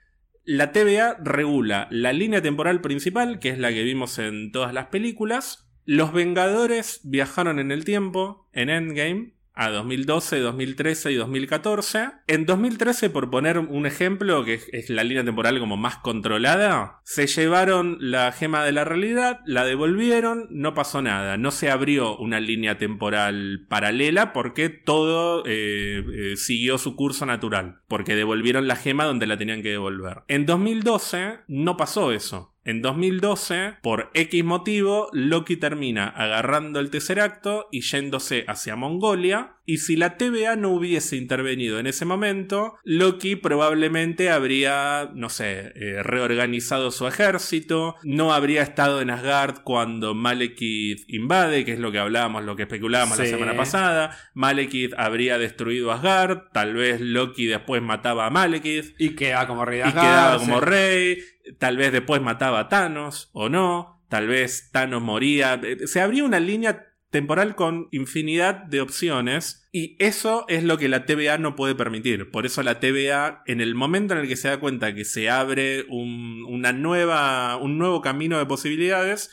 la 0.43 0.73
TVA 0.73 1.19
regula 1.23 1.87
la 1.89 2.11
línea 2.11 2.41
temporal 2.41 2.81
principal, 2.81 3.39
que 3.39 3.47
es 3.47 3.57
la 3.57 3.71
que 3.71 3.83
vimos 3.83 4.19
en 4.19 4.51
todas 4.51 4.73
las 4.73 4.87
películas. 4.87 5.71
Los 5.85 6.11
Vengadores 6.11 6.99
viajaron 7.05 7.59
en 7.59 7.71
el 7.71 7.85
tiempo, 7.85 8.49
en 8.51 8.69
Endgame, 8.69 9.35
a 9.53 9.69
2012, 9.69 10.39
2013 10.39 11.11
y 11.11 11.15
2014. 11.15 12.09
En 12.27 12.45
2013, 12.45 13.09
por 13.09 13.29
poner 13.29 13.59
un 13.59 13.85
ejemplo, 13.85 14.43
que 14.45 14.59
es 14.71 14.89
la 14.89 15.03
línea 15.03 15.23
temporal 15.23 15.59
como 15.59 15.77
más 15.77 15.97
controlada, 15.97 17.01
se 17.03 17.27
llevaron 17.27 17.97
la 17.99 18.31
gema 18.31 18.63
de 18.63 18.71
la 18.71 18.83
realidad, 18.83 19.41
la 19.45 19.65
devolvieron, 19.65 20.47
no 20.49 20.73
pasó 20.73 21.01
nada, 21.01 21.37
no 21.37 21.51
se 21.51 21.69
abrió 21.69 22.17
una 22.17 22.39
línea 22.39 22.77
temporal 22.77 23.65
paralela 23.69 24.33
porque 24.33 24.69
todo 24.69 25.43
eh, 25.45 26.03
eh, 26.13 26.37
siguió 26.37 26.77
su 26.77 26.95
curso 26.95 27.25
natural, 27.25 27.81
porque 27.87 28.15
devolvieron 28.15 28.67
la 28.67 28.75
gema 28.75 29.05
donde 29.05 29.27
la 29.27 29.37
tenían 29.37 29.61
que 29.61 29.69
devolver. 29.69 30.23
En 30.27 30.45
2012 30.45 31.41
no 31.47 31.77
pasó 31.77 32.11
eso. 32.11 32.52
En 32.65 32.81
2012, 32.81 33.75
por 33.81 34.09
X 34.13 34.43
motivo, 34.43 35.09
Loki 35.11 35.57
termina 35.57 36.07
agarrando 36.07 36.79
el 36.79 36.89
Tesseracto 36.89 37.67
y 37.71 37.81
yéndose 37.81 38.45
hacia 38.47 38.77
Mongolia. 38.77 39.57
Y 39.65 39.77
si 39.77 39.95
la 39.95 40.17
TVA 40.17 40.55
no 40.55 40.71
hubiese 40.71 41.15
intervenido 41.15 41.79
en 41.79 41.87
ese 41.87 42.05
momento, 42.05 42.75
Loki 42.83 43.35
probablemente 43.35 44.29
habría, 44.29 45.09
no 45.13 45.29
sé, 45.29 45.71
eh, 45.75 46.03
reorganizado 46.03 46.91
su 46.91 47.07
ejército, 47.07 47.95
no 48.03 48.33
habría 48.33 48.61
estado 48.61 49.01
en 49.01 49.09
Asgard 49.09 49.63
cuando 49.63 50.15
Malekith 50.15 51.03
invade, 51.07 51.63
que 51.63 51.73
es 51.73 51.79
lo 51.79 51.91
que 51.91 51.99
hablábamos, 51.99 52.43
lo 52.43 52.55
que 52.55 52.63
especulábamos 52.63 53.17
la 53.17 53.25
semana 53.25 53.55
pasada. 53.55 54.17
Malekith 54.33 54.93
habría 54.97 55.37
destruido 55.37 55.91
Asgard, 55.91 56.49
tal 56.51 56.73
vez 56.73 56.99
Loki 56.99 57.45
después 57.45 57.81
mataba 57.81 58.25
a 58.25 58.29
Malekith. 58.29 58.95
Y 58.99 59.15
quedaba 59.15 59.47
como 59.47 59.65
rey 59.65 59.77
de 59.77 59.83
Asgard. 59.83 60.03
Y 60.03 60.07
quedaba 60.07 60.37
como 60.39 60.59
rey 60.59 61.17
Tal 61.57 61.77
vez 61.77 61.91
después 61.91 62.21
mataba 62.21 62.59
a 62.59 62.69
Thanos 62.69 63.29
o 63.33 63.49
no. 63.49 64.03
Tal 64.09 64.27
vez 64.27 64.69
Thanos 64.71 65.01
moría. 65.01 65.59
Se 65.85 66.01
abría 66.01 66.23
una 66.23 66.39
línea 66.39 66.93
temporal 67.13 67.55
con 67.55 67.89
infinidad 67.91 68.55
de 68.55 68.81
opciones 68.81 69.69
y 69.71 69.95
eso 69.99 70.45
es 70.49 70.63
lo 70.63 70.79
que 70.79 70.89
la 70.89 71.05
TVA 71.05 71.37
no 71.37 71.55
puede 71.55 71.75
permitir. 71.75 72.31
Por 72.31 72.47
eso 72.47 72.63
la 72.63 72.79
TVA, 72.79 73.43
en 73.45 73.61
el 73.61 73.75
momento 73.75 74.15
en 74.15 74.21
el 74.21 74.27
que 74.27 74.35
se 74.35 74.47
da 74.47 74.59
cuenta 74.59 74.95
que 74.95 75.05
se 75.05 75.29
abre 75.29 75.85
un, 75.89 76.43
una 76.49 76.73
nueva, 76.73 77.57
un 77.57 77.77
nuevo 77.77 78.01
camino 78.01 78.39
de 78.39 78.47
posibilidades, 78.47 79.29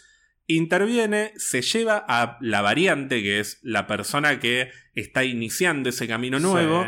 interviene, 0.46 1.32
se 1.36 1.62
lleva 1.62 2.04
a 2.06 2.36
la 2.40 2.60
variante, 2.60 3.22
que 3.22 3.40
es 3.40 3.60
la 3.62 3.86
persona 3.86 4.40
que 4.40 4.70
está 4.94 5.24
iniciando 5.24 5.88
ese 5.88 6.06
camino 6.06 6.38
nuevo, 6.38 6.86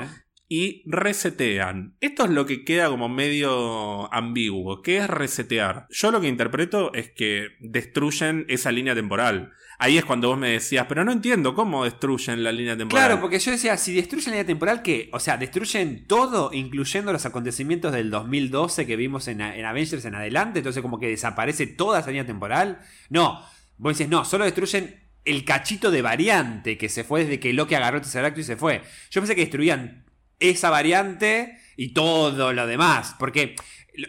y 0.55 0.83
resetean. 0.85 1.97
Esto 2.03 2.27
es 2.27 2.31
lo 2.31 2.45
que 2.45 2.62
queda 2.62 2.91
como 2.91 3.09
medio 3.09 4.12
ambiguo. 4.12 4.83
¿Qué 4.83 4.99
es 4.99 5.09
resetear? 5.09 5.87
Yo 5.88 6.11
lo 6.11 6.21
que 6.21 6.29
interpreto 6.29 6.93
es 6.93 7.11
que 7.11 7.53
destruyen 7.61 8.45
esa 8.51 8.71
línea 8.71 8.95
temporal. 8.95 9.55
Ahí 9.79 9.97
es 9.97 10.05
cuando 10.05 10.29
vos 10.29 10.37
me 10.37 10.51
decías, 10.51 10.85
pero 10.87 11.07
no 11.07 11.12
entiendo 11.12 11.55
cómo 11.55 11.85
destruyen 11.85 12.45
la 12.45 12.53
línea 12.53 12.77
temporal. 12.77 13.07
Claro, 13.07 13.21
porque 13.23 13.38
yo 13.38 13.51
decía, 13.51 13.79
si 13.79 13.95
destruyen 13.95 14.27
la 14.27 14.33
línea 14.33 14.47
temporal, 14.47 14.83
¿qué? 14.83 15.09
O 15.15 15.21
sea, 15.21 15.38
destruyen 15.38 16.07
todo, 16.07 16.51
incluyendo 16.53 17.15
los 17.15 17.25
acontecimientos 17.25 17.91
del 17.91 18.11
2012 18.11 18.87
que 18.87 18.97
vimos 18.97 19.29
en, 19.29 19.41
Avengers 19.41 20.05
en 20.05 20.17
adelante, 20.17 20.59
entonces 20.59 20.83
como 20.83 21.01
que 21.01 21.09
desaparece 21.09 21.67
toda 21.67 22.01
esa 22.01 22.11
línea 22.11 22.27
temporal. 22.27 22.83
No, 23.09 23.43
vos 23.79 23.97
decís, 23.97 24.11
no, 24.11 24.27
solo 24.27 24.45
destruyen 24.45 25.01
el 25.25 25.47
cachito 25.47 25.91
de 25.91 26.03
variante 26.03 26.77
que 26.77 26.91
se 26.91 27.05
fue 27.05 27.23
desde 27.23 27.41
que 27.41 27.55
Loki 27.55 27.75
agarró 27.75 27.97
el 27.97 28.03
Tesseract 28.03 28.37
y 28.37 28.43
se 28.43 28.57
fue. 28.57 28.83
Yo 29.11 29.23
pensé 29.23 29.35
que 29.35 29.41
destruían 29.41 30.12
esa 30.50 30.70
variante 30.70 31.59
y 31.76 31.94
todo 31.94 32.52
lo 32.52 32.66
demás. 32.66 33.16
Porque 33.18 33.57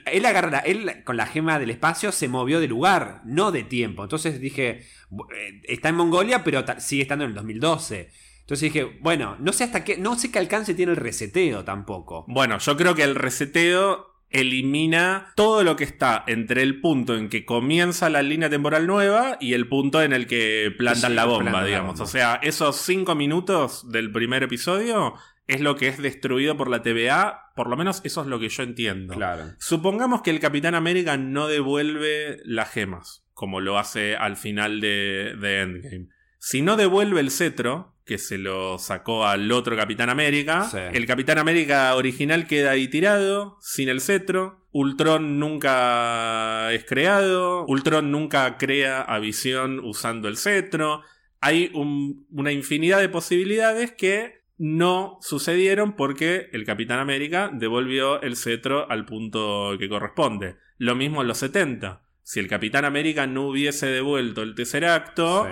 él 0.05 0.25
agarra, 0.25 0.59
él 0.59 1.03
con 1.03 1.17
la 1.17 1.25
gema 1.25 1.59
del 1.59 1.69
espacio 1.69 2.11
se 2.11 2.27
movió 2.27 2.59
de 2.59 2.67
lugar, 2.67 3.21
no 3.25 3.51
de 3.51 3.63
tiempo. 3.63 4.03
Entonces 4.03 4.39
dije, 4.39 4.69
eh, 4.79 5.61
está 5.63 5.89
en 5.89 5.95
Mongolia, 5.95 6.43
pero 6.43 6.63
sigue 6.79 7.03
estando 7.03 7.25
en 7.25 7.31
el 7.31 7.35
2012. 7.35 8.09
Entonces 8.41 8.73
dije, 8.73 8.97
bueno, 9.01 9.37
no 9.39 9.53
sé 9.53 9.63
hasta 9.63 9.83
qué, 9.83 9.97
no 9.97 10.17
sé 10.17 10.31
qué 10.31 10.39
alcance 10.39 10.73
tiene 10.73 10.91
el 10.91 10.97
reseteo 10.97 11.63
tampoco. 11.63 12.25
Bueno, 12.27 12.57
yo 12.59 12.75
creo 12.75 12.95
que 12.95 13.03
el 13.03 13.15
reseteo 13.15 14.13
elimina 14.29 15.31
todo 15.35 15.63
lo 15.63 15.75
que 15.75 15.83
está 15.83 16.23
entre 16.27 16.63
el 16.63 16.81
punto 16.81 17.15
en 17.15 17.29
que 17.29 17.45
comienza 17.45 18.09
la 18.09 18.23
línea 18.23 18.49
temporal 18.49 18.87
nueva 18.87 19.37
y 19.39 19.53
el 19.53 19.67
punto 19.67 20.01
en 20.01 20.11
el 20.11 20.25
que 20.27 20.73
plantan 20.77 21.15
la 21.15 21.25
bomba, 21.25 21.63
digamos. 21.63 21.99
O 21.99 22.07
sea, 22.07 22.39
esos 22.41 22.77
cinco 22.77 23.15
minutos 23.15 23.89
del 23.91 24.11
primer 24.11 24.43
episodio 24.43 25.13
es 25.47 25.61
lo 25.61 25.75
que 25.75 25.87
es 25.87 26.01
destruido 26.01 26.55
por 26.55 26.69
la 26.69 26.81
TVA, 26.81 27.51
por 27.55 27.67
lo 27.69 27.75
menos 27.75 28.01
eso 28.03 28.21
es 28.21 28.27
lo 28.27 28.39
que 28.39 28.49
yo 28.49 28.63
entiendo. 28.63 29.13
Claro. 29.13 29.51
Supongamos 29.59 30.21
que 30.21 30.29
el 30.29 30.39
Capitán 30.39 30.75
América 30.75 31.17
no 31.17 31.47
devuelve 31.47 32.39
las 32.45 32.71
gemas, 32.71 33.25
como 33.33 33.59
lo 33.59 33.77
hace 33.77 34.15
al 34.15 34.37
final 34.37 34.79
de, 34.79 35.31
Endgame. 35.41 36.07
Si 36.39 36.61
no 36.61 36.75
devuelve 36.75 37.19
el 37.19 37.31
cetro, 37.31 37.95
que 38.05 38.17
se 38.17 38.37
lo 38.37 38.77
sacó 38.79 39.25
al 39.25 39.51
otro 39.51 39.77
Capitán 39.77 40.09
América, 40.09 40.69
el 40.93 41.05
Capitán 41.05 41.37
América 41.37 41.95
original 41.95 42.47
queda 42.47 42.71
ahí 42.71 42.87
tirado, 42.87 43.57
sin 43.61 43.89
el 43.89 44.01
cetro. 44.01 44.67
Ultron 44.71 45.39
nunca 45.39 46.73
es 46.73 46.83
creado, 46.85 47.65
Ultron 47.67 48.11
nunca 48.11 48.57
crea 48.57 49.01
a 49.01 49.19
Visión 49.19 49.79
usando 49.79 50.27
el 50.27 50.37
cetro. 50.37 51.01
Hay 51.39 51.71
una 51.73 52.51
infinidad 52.51 52.99
de 52.99 53.09
posibilidades 53.09 53.91
que 53.91 54.42
no 54.57 55.17
sucedieron 55.21 55.95
porque 55.95 56.49
el 56.53 56.65
Capitán 56.65 56.99
América 56.99 57.49
devolvió 57.53 58.21
el 58.21 58.35
cetro 58.35 58.89
al 58.89 59.05
punto 59.05 59.75
que 59.79 59.89
corresponde. 59.89 60.57
Lo 60.77 60.95
mismo 60.95 61.21
en 61.21 61.27
los 61.27 61.39
70. 61.39 62.01
Si 62.23 62.39
el 62.39 62.47
Capitán 62.47 62.85
América 62.85 63.27
no 63.27 63.47
hubiese 63.47 63.87
devuelto 63.87 64.43
el 64.43 64.55
tercer 64.55 64.85
acto, 64.85 65.47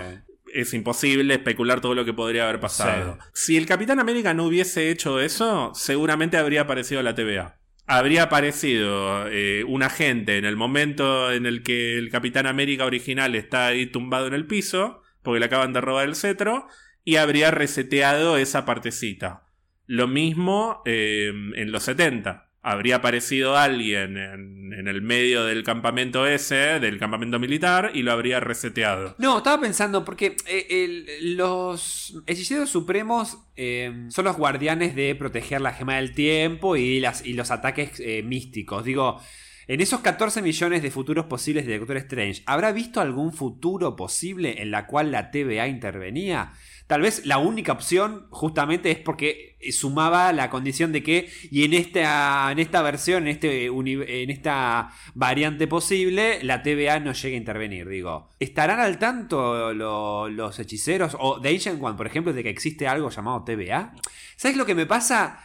es 0.54 0.74
imposible 0.74 1.34
especular 1.34 1.82
todo 1.82 1.96
lo 1.96 2.06
que 2.06 2.14
podría 2.14 2.44
haber 2.44 2.60
pasado. 2.60 3.18
Si 3.34 3.58
el 3.58 3.66
Capitán 3.66 4.00
América 4.00 4.34
no 4.34 4.46
hubiese 4.46 4.90
hecho 4.90 5.20
eso, 5.20 5.72
seguramente 5.74 6.38
habría 6.38 6.62
aparecido 6.62 7.02
la 7.02 7.16
TVA. 7.16 7.60
Habría 7.88 8.24
aparecido 8.24 9.28
eh, 9.28 9.66
un 9.68 9.84
agente 9.84 10.38
en 10.38 10.46
el 10.46 10.56
momento 10.56 11.32
en 11.32 11.46
el 11.46 11.62
que 11.62 11.98
el 11.98 12.10
Capitán 12.10 12.48
América 12.48 12.86
original 12.86 13.36
está 13.36 13.68
ahí 13.68 13.88
tumbado 13.88 14.28
en 14.28 14.34
el 14.34 14.48
piso, 14.48 15.02
porque 15.24 15.40
le 15.40 15.48
acaban 15.48 15.74
de 15.74 15.82
robar 15.82 16.08
el 16.08 16.16
cetro, 16.16 16.68
y 17.04 17.16
habría 17.16 17.52
reseteado 17.52 18.38
esa 18.38 18.66
partecita. 18.66 19.48
Lo 19.88 20.08
mismo 20.08 20.82
eh, 20.86 21.32
en 21.56 21.72
los 21.72 21.84
70. 21.84 22.48
Habría 22.64 22.98
aparecido 22.98 23.58
alguien 23.58 24.18
en, 24.18 24.88
el 24.88 25.02
medio 25.02 25.46
del 25.46 25.64
campamento 25.64 26.28
ese, 26.28 26.80
del 26.80 27.00
campamento 27.00 27.40
militar, 27.40 27.92
y 27.94 28.04
lo 28.04 28.12
habría 28.12 28.40
reseteado. 28.40 29.16
No, 29.18 29.40
estaba 29.40 29.60
pensando, 29.60 30.06
porque 30.06 30.36
eh, 30.48 31.20
los 31.22 32.22
hechiceros 32.28 32.70
supremos 32.70 33.40
eh, 33.56 34.06
son 34.10 34.26
los 34.26 34.38
guardianes 34.38 34.96
de 34.96 35.16
proteger 35.16 35.60
la 35.60 35.74
gema 35.74 35.96
del 35.96 36.14
tiempo 36.14 36.78
y, 36.78 37.04
y 37.24 37.34
los 37.34 37.52
ataques 37.52 38.02
místicos. 38.24 38.86
Digo, 38.86 39.20
en 39.68 39.82
esos 39.82 40.02
14 40.02 40.42
millones 40.42 40.82
de 40.84 40.92
futuros 40.92 41.26
posibles 41.26 41.66
de 41.66 41.80
Doctor 41.80 41.98
Strange, 41.98 42.44
¿habrá 42.46 42.72
visto 42.72 43.02
algún 43.02 43.34
futuro 43.34 43.96
posible 43.96 44.62
en 44.62 44.70
la 44.70 44.86
cual 44.86 45.12
la 45.12 45.32
TVA 45.32 45.68
intervenía? 45.68 46.54
Tal 46.92 47.00
vez 47.00 47.26
la 47.26 47.38
única 47.38 47.72
opción 47.72 48.28
justamente 48.32 48.92
es 48.92 48.98
porque 48.98 49.58
sumaba 49.72 50.34
la 50.34 50.50
condición 50.50 50.92
de 50.92 51.02
que, 51.02 51.32
y 51.50 51.64
en 51.64 51.74
esta, 51.74 52.52
en 52.52 52.60
esta 52.60 52.82
versión, 52.82 53.30
en, 53.30 53.30
este, 53.30 53.68
en 53.68 54.30
esta 54.30 54.92
variante 55.14 55.68
posible, 55.68 56.44
la 56.44 56.64
TVA 56.64 57.00
no 57.00 57.14
llegue 57.14 57.36
a 57.36 57.38
intervenir. 57.38 57.88
Digo, 57.88 58.28
¿estarán 58.42 58.82
al 58.82 59.00
tanto 59.00 59.74
los 59.74 60.60
hechiceros 60.60 61.16
o 61.18 61.40
de 61.40 61.48
Ancient 61.48 61.82
One, 61.82 61.96
por 61.96 62.08
ejemplo, 62.08 62.34
de 62.34 62.44
que 62.44 62.50
existe 62.50 62.90
algo 62.90 63.10
llamado 63.10 63.46
TVA? 63.46 63.94
¿Sabes 64.36 64.58
lo 64.58 64.66
que 64.66 64.76
me 64.76 64.86
pasa? 64.86 65.40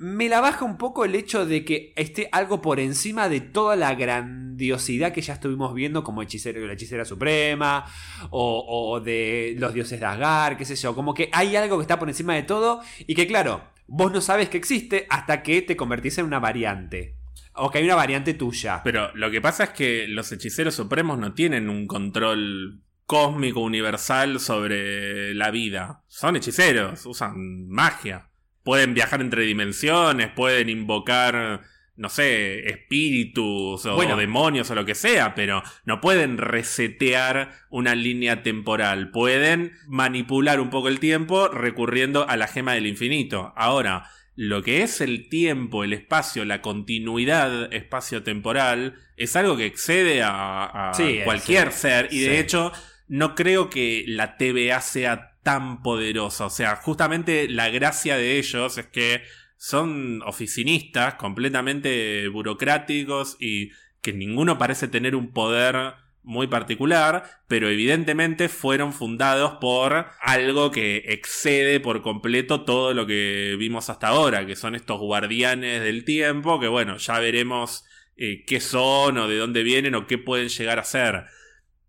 Me 0.00 0.30
la 0.30 0.40
baja 0.40 0.64
un 0.64 0.78
poco 0.78 1.04
el 1.04 1.14
hecho 1.14 1.44
de 1.44 1.62
que 1.62 1.92
esté 1.94 2.30
algo 2.32 2.62
por 2.62 2.80
encima 2.80 3.28
de 3.28 3.42
toda 3.42 3.76
la 3.76 3.94
grandiosidad 3.94 5.12
que 5.12 5.20
ya 5.20 5.34
estuvimos 5.34 5.74
viendo 5.74 6.02
como 6.02 6.22
hechicero, 6.22 6.66
la 6.66 6.72
hechicera 6.72 7.04
suprema 7.04 7.84
o, 8.30 8.98
de 9.04 9.54
los 9.58 9.74
dioses 9.74 10.00
de 10.00 10.06
Asgard, 10.06 10.56
qué 10.56 10.64
sé 10.64 10.74
yo. 10.74 10.94
Como 10.94 11.12
que 11.12 11.28
hay 11.34 11.54
algo 11.54 11.76
que 11.76 11.82
está 11.82 11.98
por 11.98 12.08
encima 12.08 12.34
de 12.34 12.44
todo 12.44 12.80
y 13.00 13.14
que 13.14 13.26
claro, 13.26 13.62
vos 13.86 14.10
no 14.10 14.22
sabes 14.22 14.48
que 14.48 14.56
existe 14.56 15.06
hasta 15.10 15.42
que 15.42 15.60
te 15.60 15.76
convertís 15.76 16.16
en 16.16 16.24
una 16.24 16.38
variante. 16.38 17.16
O 17.52 17.70
que 17.70 17.76
hay 17.76 17.84
una 17.84 17.96
variante 17.96 18.32
tuya. 18.32 18.80
Pero 18.82 19.14
lo 19.14 19.30
que 19.30 19.42
pasa 19.42 19.64
es 19.64 19.70
que 19.70 20.06
los 20.08 20.32
hechiceros 20.32 20.74
supremos 20.74 21.18
no 21.18 21.34
tienen 21.34 21.68
un 21.68 21.86
control 21.86 22.80
cósmico 23.04 23.60
universal 23.60 24.40
sobre 24.40 25.34
la 25.34 25.50
vida. 25.50 26.04
Son 26.06 26.36
hechiceros, 26.36 27.04
usan 27.04 27.68
magia 27.68 28.29
pueden 28.62 28.94
viajar 28.94 29.20
entre 29.20 29.44
dimensiones, 29.44 30.28
pueden 30.28 30.68
invocar, 30.68 31.62
no 31.96 32.08
sé, 32.08 32.68
espíritus 32.68 33.86
o, 33.86 34.16
demonios 34.16 34.70
o 34.70 34.74
lo 34.74 34.84
que 34.84 34.94
sea, 34.94 35.34
pero 35.34 35.62
no 35.84 36.00
pueden 36.00 36.38
resetear 36.38 37.52
una 37.70 37.94
línea 37.94 38.42
temporal. 38.42 39.10
Pueden 39.10 39.72
manipular 39.86 40.60
un 40.60 40.70
poco 40.70 40.88
el 40.88 41.00
tiempo 41.00 41.48
recurriendo 41.48 42.28
a 42.28 42.36
la 42.36 42.46
gema 42.46 42.74
del 42.74 42.86
infinito. 42.86 43.52
Ahora, 43.56 44.10
lo 44.36 44.62
que 44.62 44.82
es 44.82 45.00
el 45.00 45.28
tiempo, 45.28 45.84
el 45.84 45.92
espacio, 45.92 46.44
la 46.44 46.62
continuidad 46.62 47.72
espacio-temporal, 47.72 48.94
es 49.16 49.36
algo 49.36 49.56
que 49.56 49.66
excede 49.66 50.22
a, 50.24 50.92
cualquier 51.24 51.72
ser. 51.72 52.08
Y 52.10 52.20
de 52.20 52.38
hecho, 52.38 52.72
no 53.06 53.34
creo 53.34 53.68
que 53.68 54.04
la 54.06 54.38
TVA 54.38 54.80
sea 54.80 55.29
tan 55.42 55.82
poderosa. 55.82 56.46
O 56.46 56.50
sea, 56.50 56.76
justamente 56.76 57.48
la 57.48 57.68
gracia 57.70 58.16
de 58.16 58.38
ellos 58.38 58.78
es 58.78 58.86
que 58.86 59.22
son 59.56 60.22
oficinistas, 60.22 61.14
completamente 61.14 62.28
burocráticos 62.28 63.36
y 63.38 63.70
que 64.00 64.12
ninguno 64.12 64.58
parece 64.58 64.88
tener 64.88 65.14
un 65.14 65.32
poder 65.32 65.94
muy 66.22 66.46
particular, 66.46 67.24
pero 67.48 67.68
evidentemente 67.68 68.48
fueron 68.48 68.92
fundados 68.92 69.54
por 69.60 70.06
algo 70.20 70.70
que 70.70 71.04
excede 71.06 71.80
por 71.80 72.02
completo 72.02 72.64
todo 72.64 72.94
lo 72.94 73.06
que 73.06 73.56
vimos 73.58 73.90
hasta 73.90 74.08
ahora, 74.08 74.46
que 74.46 74.56
son 74.56 74.74
estos 74.74 75.00
guardianes 75.00 75.82
del 75.82 76.04
tiempo, 76.04 76.60
que 76.60 76.68
bueno, 76.68 76.98
ya 76.98 77.18
veremos 77.18 77.84
eh, 78.16 78.44
qué 78.46 78.60
son 78.60 79.18
o 79.18 79.28
de 79.28 79.38
dónde 79.38 79.62
vienen 79.62 79.94
o 79.94 80.06
qué 80.06 80.18
pueden 80.18 80.48
llegar 80.48 80.78
a 80.78 80.84
ser. 80.84 81.24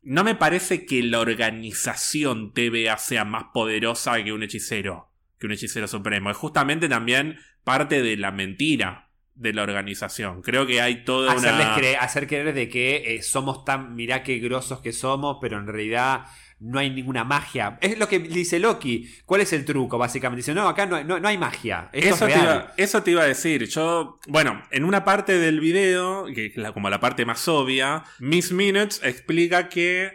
No 0.04 0.24
me 0.24 0.36
parece 0.36 0.86
que 0.86 1.04
la 1.04 1.20
organización 1.20 2.54
TVA 2.54 2.98
sea 2.98 3.24
más 3.24 3.46
poderosa 3.54 4.22
que 4.24 4.34
un 4.34 4.44
hechicero, 4.44 5.12
que 5.38 5.48
un 5.48 5.54
hechicero 5.54 5.88
supremo. 5.88 6.32
Es 6.32 6.38
justamente 6.38 6.90
también 6.90 7.38
parte 7.64 8.02
de 8.02 8.18
la 8.18 8.32
mentira 8.32 9.10
de 9.36 9.54
la 9.54 9.64
organización. 9.64 10.42
Creo 10.42 10.68
que 10.68 10.82
hay 10.82 11.04
toda 11.04 11.36
una... 11.36 11.76
hacer 12.00 12.28
creer 12.28 12.54
de 12.54 12.70
que 12.70 13.16
eh, 13.16 13.22
somos 13.22 13.64
tan, 13.66 13.96
mirá 13.96 14.24
qué 14.24 14.40
grosos 14.40 14.82
que 14.82 14.94
somos, 14.94 15.38
pero 15.42 15.58
en 15.58 15.68
realidad 15.68 16.26
no 16.62 16.80
hay 16.80 16.92
ninguna 16.92 17.24
magia. 17.24 17.78
Es 17.82 17.98
lo 17.98 18.08
que 18.08 18.20
dice 18.20 18.60
Loki. 18.60 19.10
¿Cuál 19.26 19.42
es 19.42 19.52
el 19.52 19.66
truco? 19.66 19.98
Básicamente 19.98 20.38
dice, 20.38 20.54
no, 20.54 20.70
acá 20.70 20.86
no, 20.86 21.04
no, 21.04 21.28
hay 21.28 21.38
magia. 21.38 21.90
eso, 21.92 22.28
te 22.28 22.38
iba, 22.38 22.74
eso, 22.78 23.04
te 23.04 23.12
iba, 23.12 23.24
a 23.24 23.28
decir. 23.28 23.68
Yo, 23.68 24.20
bueno, 24.28 24.62
en 24.70 24.86
una 24.86 25.04
parte 25.04 25.38
del 25.38 25.60
video, 25.60 26.26
que 26.26 26.54
es 26.56 26.72
como 26.72 26.90
la 26.90 27.00
parte 27.00 27.26
más 27.26 27.48
obvia, 27.48 28.04
Miss 28.20 28.52
Minutes 28.52 29.02
explica 29.04 29.70
que 29.70 30.12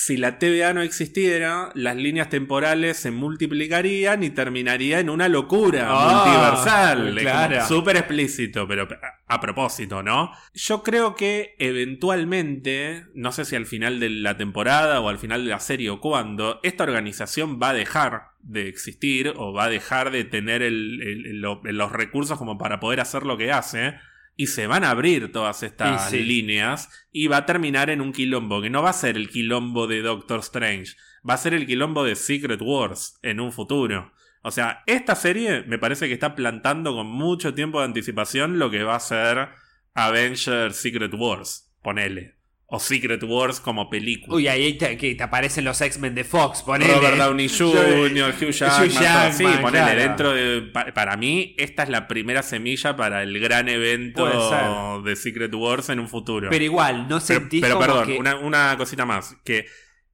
si 0.00 0.16
la 0.16 0.38
TVA 0.38 0.74
no 0.74 0.82
existiera, 0.82 1.72
las 1.74 1.96
líneas 1.96 2.28
temporales 2.28 2.98
se 2.98 3.10
multiplicarían 3.10 4.22
y 4.22 4.30
terminaría 4.30 5.00
en 5.00 5.10
una 5.10 5.26
locura 5.26 5.88
ah, 5.90 6.22
multiversal. 6.24 7.66
Súper 7.66 7.96
explícito, 7.96 8.68
pero 8.68 8.86
a 9.26 9.40
propósito, 9.40 10.04
¿no? 10.04 10.30
Yo 10.54 10.84
creo 10.84 11.16
que 11.16 11.56
eventualmente, 11.58 13.06
no 13.14 13.32
sé 13.32 13.44
si 13.44 13.56
al 13.56 13.66
final 13.66 13.98
de 13.98 14.10
la 14.10 14.36
temporada 14.36 15.00
o 15.00 15.08
al 15.08 15.18
final 15.18 15.42
de 15.42 15.50
la 15.50 15.58
serie 15.58 15.90
o 15.90 16.00
cuándo, 16.00 16.60
esta 16.62 16.84
organización 16.84 17.58
va 17.60 17.70
a 17.70 17.74
dejar 17.74 18.28
de 18.42 18.68
existir 18.68 19.32
o 19.34 19.52
va 19.52 19.64
a 19.64 19.68
dejar 19.68 20.12
de 20.12 20.22
tener 20.22 20.62
los 20.70 21.90
recursos 21.90 22.38
como 22.38 22.56
para 22.56 22.78
poder 22.78 23.00
hacer 23.00 23.24
lo 23.24 23.36
que 23.36 23.50
hace 23.50 23.96
y 24.38 24.46
se 24.46 24.68
van 24.68 24.84
a 24.84 24.90
abrir 24.90 25.32
todas 25.32 25.64
estas 25.64 26.12
líneas 26.12 26.88
y 27.10 27.26
va 27.26 27.38
a 27.38 27.46
terminar 27.46 27.90
en 27.90 28.00
un 28.00 28.12
quilombo 28.12 28.62
que 28.62 28.70
no 28.70 28.82
va 28.84 28.90
a 28.90 28.92
ser 28.92 29.16
el 29.16 29.28
quilombo 29.28 29.88
de 29.88 30.00
Doctor 30.00 30.38
Strange, 30.38 30.94
va 31.28 31.34
a 31.34 31.38
ser 31.38 31.54
el 31.54 31.66
quilombo 31.66 32.04
de 32.04 32.14
Secret 32.14 32.60
Wars 32.62 33.18
en 33.22 33.40
un 33.40 33.50
futuro. 33.50 34.12
O 34.42 34.52
sea, 34.52 34.84
esta 34.86 35.16
serie 35.16 35.64
me 35.66 35.80
parece 35.80 36.06
que 36.06 36.14
está 36.14 36.36
plantando 36.36 36.94
con 36.94 37.08
mucho 37.08 37.52
tiempo 37.52 37.80
de 37.80 37.86
anticipación 37.86 38.60
lo 38.60 38.70
que 38.70 38.84
va 38.84 38.94
a 38.94 39.00
ser 39.00 39.48
Avengers 39.94 40.76
Secret 40.76 41.12
Wars. 41.14 41.74
Ponele 41.82 42.37
o 42.70 42.78
Secret 42.78 43.22
Wars 43.22 43.60
como 43.60 43.88
película. 43.88 44.36
Uy, 44.36 44.46
ahí 44.46 44.74
te, 44.74 44.98
que 44.98 45.14
te 45.14 45.22
aparecen 45.22 45.64
los 45.64 45.80
X-Men 45.80 46.14
de 46.14 46.22
Fox, 46.22 46.62
ponele. 46.62 46.94
Robert 46.94 47.16
Downey 47.16 47.48
Jr., 47.58 48.34
Hugh 48.38 48.50
Jackman, 48.50 49.32
sí, 49.32 49.44
ponele 49.62 49.94
dentro 49.94 50.34
de... 50.34 50.60
Para 50.94 51.16
mí, 51.16 51.54
esta 51.56 51.84
es 51.84 51.88
la 51.88 52.06
primera 52.06 52.42
semilla 52.42 52.94
para 52.94 53.22
el 53.22 53.40
gran 53.40 53.70
evento 53.70 55.00
de 55.02 55.16
Secret 55.16 55.54
Wars 55.54 55.88
en 55.88 55.98
un 55.98 56.08
futuro. 56.08 56.50
Pero 56.50 56.62
igual, 56.62 57.08
no 57.08 57.20
sentís 57.20 57.62
Pero, 57.62 57.78
pero 57.78 58.00
perdón, 58.00 58.18
una, 58.18 58.36
una 58.36 58.76
cosita 58.76 59.06
más, 59.06 59.34
que 59.44 59.64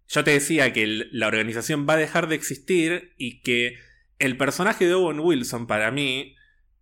yo 0.07 0.23
te 0.23 0.31
decía 0.31 0.73
que 0.73 1.09
la 1.11 1.27
organización 1.27 1.87
va 1.89 1.95
a 1.95 1.97
dejar 1.97 2.29
de 2.29 2.37
existir 2.37 3.15
y 3.19 3.41
que 3.41 3.79
el 4.21 4.37
personaje 4.37 4.87
de 4.87 4.95
Owen 4.95 5.19
Wilson, 5.19 5.67
para 5.67 5.91
mí, 5.91 6.37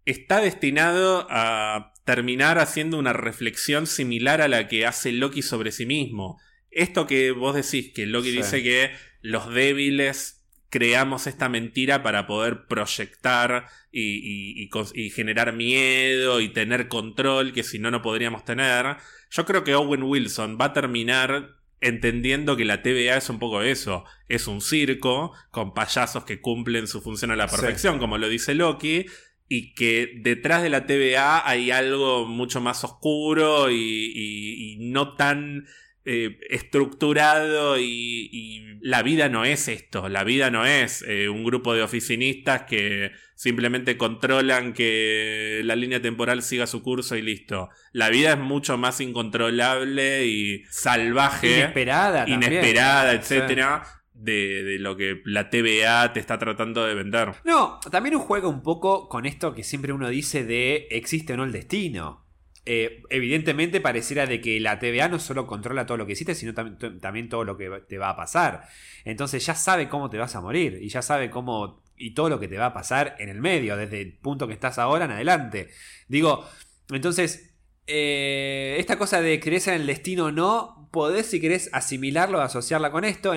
está 0.05 0.41
destinado 0.41 1.27
a 1.31 1.92
terminar 2.05 2.59
haciendo 2.59 2.99
una 2.99 3.13
reflexión 3.13 3.87
similar 3.87 4.41
a 4.41 4.49
la 4.49 4.69
que 4.69 4.87
hace 4.87 5.13
Loki 5.13 5.43
sobre 5.43 5.73
sí 5.73 5.87
mismo. 5.87 6.41
Esto 6.71 7.07
que 7.07 7.33
vos 7.33 7.55
decís, 7.55 7.93
que 7.93 8.07
Loki 8.07 8.31
dice 8.31 8.63
que 8.63 8.91
los 9.21 9.53
débiles 9.53 10.43
creamos 10.73 11.27
esta 11.27 11.51
mentira 11.51 12.03
para 12.03 12.27
poder 12.27 12.67
proyectar 12.67 13.67
y, 13.93 14.71
generar 15.15 15.53
miedo 15.53 16.41
y 16.41 16.49
tener 16.49 16.89
control 16.89 17.53
que 17.53 17.63
si 17.63 17.79
no, 17.79 17.91
no 17.91 18.01
podríamos 18.01 18.45
tener. 18.45 18.97
Yo 19.31 19.45
creo 19.45 19.65
que 19.65 19.75
Owen 19.75 20.03
Wilson 20.03 20.57
va 20.59 20.67
a 20.67 20.73
terminar 20.73 21.57
entendiendo 21.83 22.57
que 22.57 22.65
la 22.65 22.81
TVA 22.81 23.19
es 23.19 23.29
un 23.29 23.39
poco 23.39 23.61
eso, 23.61 24.05
es 24.29 24.47
un 24.47 24.63
circo 24.63 25.33
con 25.51 25.75
payasos 25.75 26.25
que 26.25 26.41
cumplen 26.41 26.87
su 26.87 27.03
función 27.03 27.33
a 27.33 27.37
la 27.37 27.49
perfección, 27.49 27.99
como 27.99 28.17
lo 28.17 28.29
dice 28.29 28.55
Loki, 28.55 29.07
y 29.55 29.75
que 29.75 30.11
detrás 30.23 30.63
de 30.63 30.71
la 30.71 30.87
TVA 30.87 31.47
hay 31.47 31.71
algo 31.71 32.25
mucho 32.25 32.63
más 32.63 32.85
oscuro 32.85 33.71
y, 33.71 34.79
no 34.81 35.15
tan 35.15 35.67
eh, 36.07 36.39
estructurado 36.49 37.79
y, 37.79 38.79
la 38.81 39.03
vida 39.03 39.29
no 39.29 39.45
es 39.45 39.69
esto, 39.69 40.09
la 40.09 40.25
vida 40.25 40.51
no 40.51 40.65
es 40.65 41.05
eh, 41.07 41.29
un 41.29 41.45
grupo 41.45 41.75
de 41.75 41.83
oficinistas 41.83 42.63
que 42.63 43.13
simplemente 43.37 43.99
controlan 43.99 44.73
que 44.73 45.61
la 45.65 45.77
línea 45.77 46.01
temporal 46.01 46.43
siga 46.43 46.67
su 46.67 46.83
curso 46.83 47.15
y 47.15 47.23
listo. 47.23 47.69
La 47.93 48.09
vida 48.09 48.33
es 48.33 48.39
mucho 48.39 48.79
más 48.79 49.01
incontrolable 49.01 50.27
y 50.27 50.65
salvaje, 50.71 51.59
inesperada, 51.59 52.25
inesperada, 52.27 53.13
etcétera 53.13 54.02
de, 54.23 54.77
lo 54.79 54.97
que 54.97 55.21
la 55.25 55.51
TVA 55.51 56.13
te 56.13 56.21
está 56.21 56.39
tratando 56.39 56.85
de 56.85 56.95
vender. 56.95 57.35
No, 57.45 57.81
también 57.91 58.19
juega 58.19 58.49
un 58.49 58.63
poco 58.63 59.09
con 59.09 59.27
esto 59.27 59.55
que 59.55 59.65
siempre 59.65 59.93
uno 59.93 60.09
dice 60.09 60.45
de 60.45 60.89
existe 60.91 61.35
o 61.35 61.37
no 61.37 61.45
el 61.45 61.53
destino. 61.53 62.23
Eh, 62.65 63.03
evidentemente 63.11 63.81
pareciera 63.81 64.27
de 64.27 64.41
que 64.41 64.61
la 64.61 64.79
TVA 64.79 65.09
no 65.09 65.19
solo 65.19 65.49
controla 65.49 65.85
todo 65.85 65.99
lo 65.99 66.07
que 66.07 66.13
hiciste, 66.13 66.37
sino 66.37 66.55
también 66.55 67.29
todo 67.29 67.45
lo 67.45 67.57
que 67.57 67.69
te 67.89 67.99
va 67.99 68.11
a 68.11 68.17
pasar. 68.17 68.69
Entonces 69.05 69.45
ya 69.45 69.55
sabe 69.55 69.89
cómo 69.89 70.11
te 70.11 70.19
vas 70.19 70.37
a 70.37 70.41
morir 70.41 70.79
y 70.81 70.89
ya 70.89 71.03
sabe 71.03 71.29
cómo 71.29 71.83
y 71.97 72.15
todo 72.15 72.29
lo 72.29 72.41
que 72.41 72.49
te 72.49 72.59
va 72.59 72.67
a 72.67 72.75
pasar 72.75 73.17
en 73.19 73.29
el 73.29 73.41
medio, 73.41 73.77
desde 73.77 74.01
el 74.01 74.13
punto 74.15 74.47
que 74.47 74.55
estás 74.55 74.79
ahora 74.79 75.05
en 75.05 75.13
adelante. 75.13 75.69
Digo, 76.09 76.45
entonces, 76.91 77.55
eh, 77.87 78.77
esta 78.79 78.99
cosa 78.99 79.21
de 79.21 79.39
creer 79.41 79.63
en 79.69 79.75
el 79.75 79.87
destino 79.87 80.27
o 80.27 80.33
no, 80.33 80.89
podés 80.93 81.27
si 81.27 81.41
querés 81.41 81.71
asimilarlo, 81.73 82.41
asociarla 82.41 82.91
con 82.91 83.05
esto, 83.05 83.35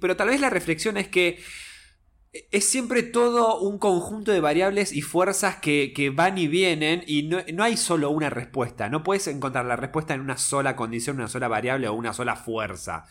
pero 0.00 0.16
tal 0.16 0.28
vez 0.28 0.40
la 0.40 0.50
reflexión 0.50 0.96
es 0.96 1.08
que 1.08 1.38
es 2.50 2.68
siempre 2.68 3.02
todo 3.02 3.60
un 3.60 3.78
conjunto 3.78 4.32
de 4.32 4.40
variables 4.40 4.92
y 4.92 5.02
fuerzas 5.02 5.56
que, 5.56 6.12
van 6.14 6.38
y 6.38 6.48
vienen 6.48 7.04
y 7.06 7.24
no, 7.24 7.62
hay 7.62 7.76
solo 7.76 8.10
una 8.10 8.30
respuesta. 8.30 8.88
No 8.88 9.02
puedes 9.02 9.26
encontrar 9.26 9.66
la 9.66 9.76
respuesta 9.76 10.14
en 10.14 10.22
una 10.22 10.38
sola 10.38 10.74
condición, 10.74 11.16
una 11.16 11.28
sola 11.28 11.48
variable 11.48 11.88
o 11.88 11.94
una 11.94 12.14
sola 12.14 12.36
fuerza. 12.36 13.04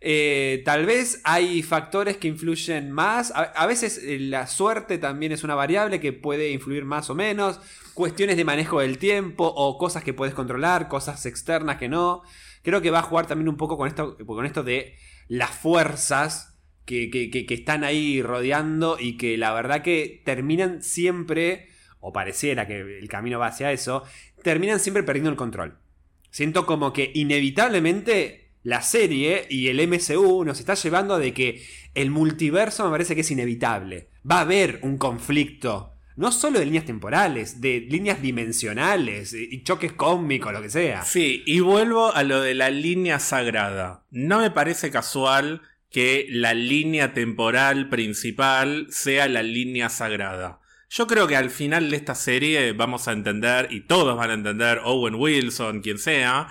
Eh, 0.00 0.62
tal 0.64 0.86
vez 0.86 1.20
hay 1.24 1.62
factores 1.62 2.16
que 2.16 2.28
influyen 2.28 2.90
más. 2.90 3.32
A, 3.32 3.42
a 3.42 3.66
veces 3.66 3.98
eh, 4.02 4.18
la 4.18 4.46
suerte 4.46 4.98
también 4.98 5.32
es 5.32 5.44
una 5.44 5.54
variable 5.54 6.00
que 6.00 6.12
puede 6.12 6.50
influir 6.50 6.86
más 6.86 7.10
o 7.10 7.14
menos. 7.14 7.60
Cuestiones 7.92 8.36
de 8.36 8.44
manejo 8.44 8.80
del 8.80 8.98
tiempo 8.98 9.46
o 9.46 9.76
cosas 9.78 10.04
que 10.04 10.14
puedes 10.14 10.34
controlar, 10.34 10.88
cosas 10.88 11.24
externas 11.26 11.76
que 11.76 11.88
no. 11.88 12.22
Creo 12.62 12.80
que 12.80 12.90
va 12.90 13.00
a 13.00 13.02
jugar 13.02 13.26
también 13.26 13.48
un 13.48 13.56
poco 13.58 13.76
con 13.76 13.88
esto, 13.88 14.16
con 14.26 14.46
esto 14.46 14.62
de 14.62 14.96
las 15.28 15.50
fuerzas 15.50 16.56
que, 16.84 17.10
que- 17.10 17.46
están 17.54 17.84
ahí 17.84 18.22
rodeando 18.22 18.98
y 19.00 19.16
que 19.16 19.36
la 19.38 19.52
verdad 19.54 19.82
que 19.82 20.22
terminan 20.24 20.82
siempre, 20.82 21.68
o 22.00 22.12
pareciera 22.12 22.66
que 22.66 22.98
el 22.98 23.08
camino 23.08 23.38
va 23.38 23.46
hacia 23.46 23.72
eso, 23.72 24.02
terminan 24.42 24.80
siempre 24.80 25.02
perdiendo 25.02 25.30
el 25.30 25.36
control. 25.36 25.78
Siento 26.30 26.66
como 26.66 26.92
que 26.92 27.10
inevitablemente 27.14 28.50
la 28.62 28.82
serie 28.82 29.46
y 29.48 29.68
el 29.68 29.80
MCU 29.88 30.44
nos 30.44 30.58
está 30.60 30.74
llevando 30.74 31.18
de 31.18 31.32
que 31.32 31.62
el 31.94 32.10
multiverso 32.10 32.84
me 32.84 32.90
parece 32.90 33.14
que 33.14 33.20
es 33.22 33.30
inevitable. 33.30 34.08
Va 34.30 34.38
a 34.38 34.42
haber 34.42 34.80
un 34.82 34.98
conflicto. 34.98 35.93
No 36.16 36.30
solo 36.30 36.58
de 36.58 36.66
líneas 36.66 36.84
temporales, 36.84 37.60
de 37.60 37.80
líneas 37.80 38.22
dimensionales 38.22 39.34
y 39.34 39.62
choques 39.64 39.92
cósmicos, 39.92 40.52
lo 40.52 40.62
que 40.62 40.70
sea. 40.70 41.02
Sí, 41.02 41.42
y 41.46 41.60
vuelvo 41.60 42.14
a 42.14 42.22
lo 42.22 42.40
de 42.40 42.54
la 42.54 42.70
línea 42.70 43.18
sagrada. 43.18 44.04
No 44.10 44.38
me 44.38 44.50
parece 44.50 44.90
casual 44.90 45.62
que 45.90 46.26
la 46.28 46.54
línea 46.54 47.14
temporal 47.14 47.88
principal 47.88 48.86
sea 48.90 49.28
la 49.28 49.42
línea 49.42 49.88
sagrada. 49.88 50.60
Yo 50.90 51.06
creo 51.06 51.26
que 51.26 51.36
al 51.36 51.50
final 51.50 51.90
de 51.90 51.96
esta 51.96 52.14
serie 52.14 52.72
vamos 52.72 53.08
a 53.08 53.12
entender, 53.12 53.68
y 53.70 53.80
todos 53.80 54.16
van 54.16 54.30
a 54.30 54.34
entender, 54.34 54.80
Owen 54.84 55.16
Wilson, 55.16 55.80
quien 55.80 55.98
sea, 55.98 56.48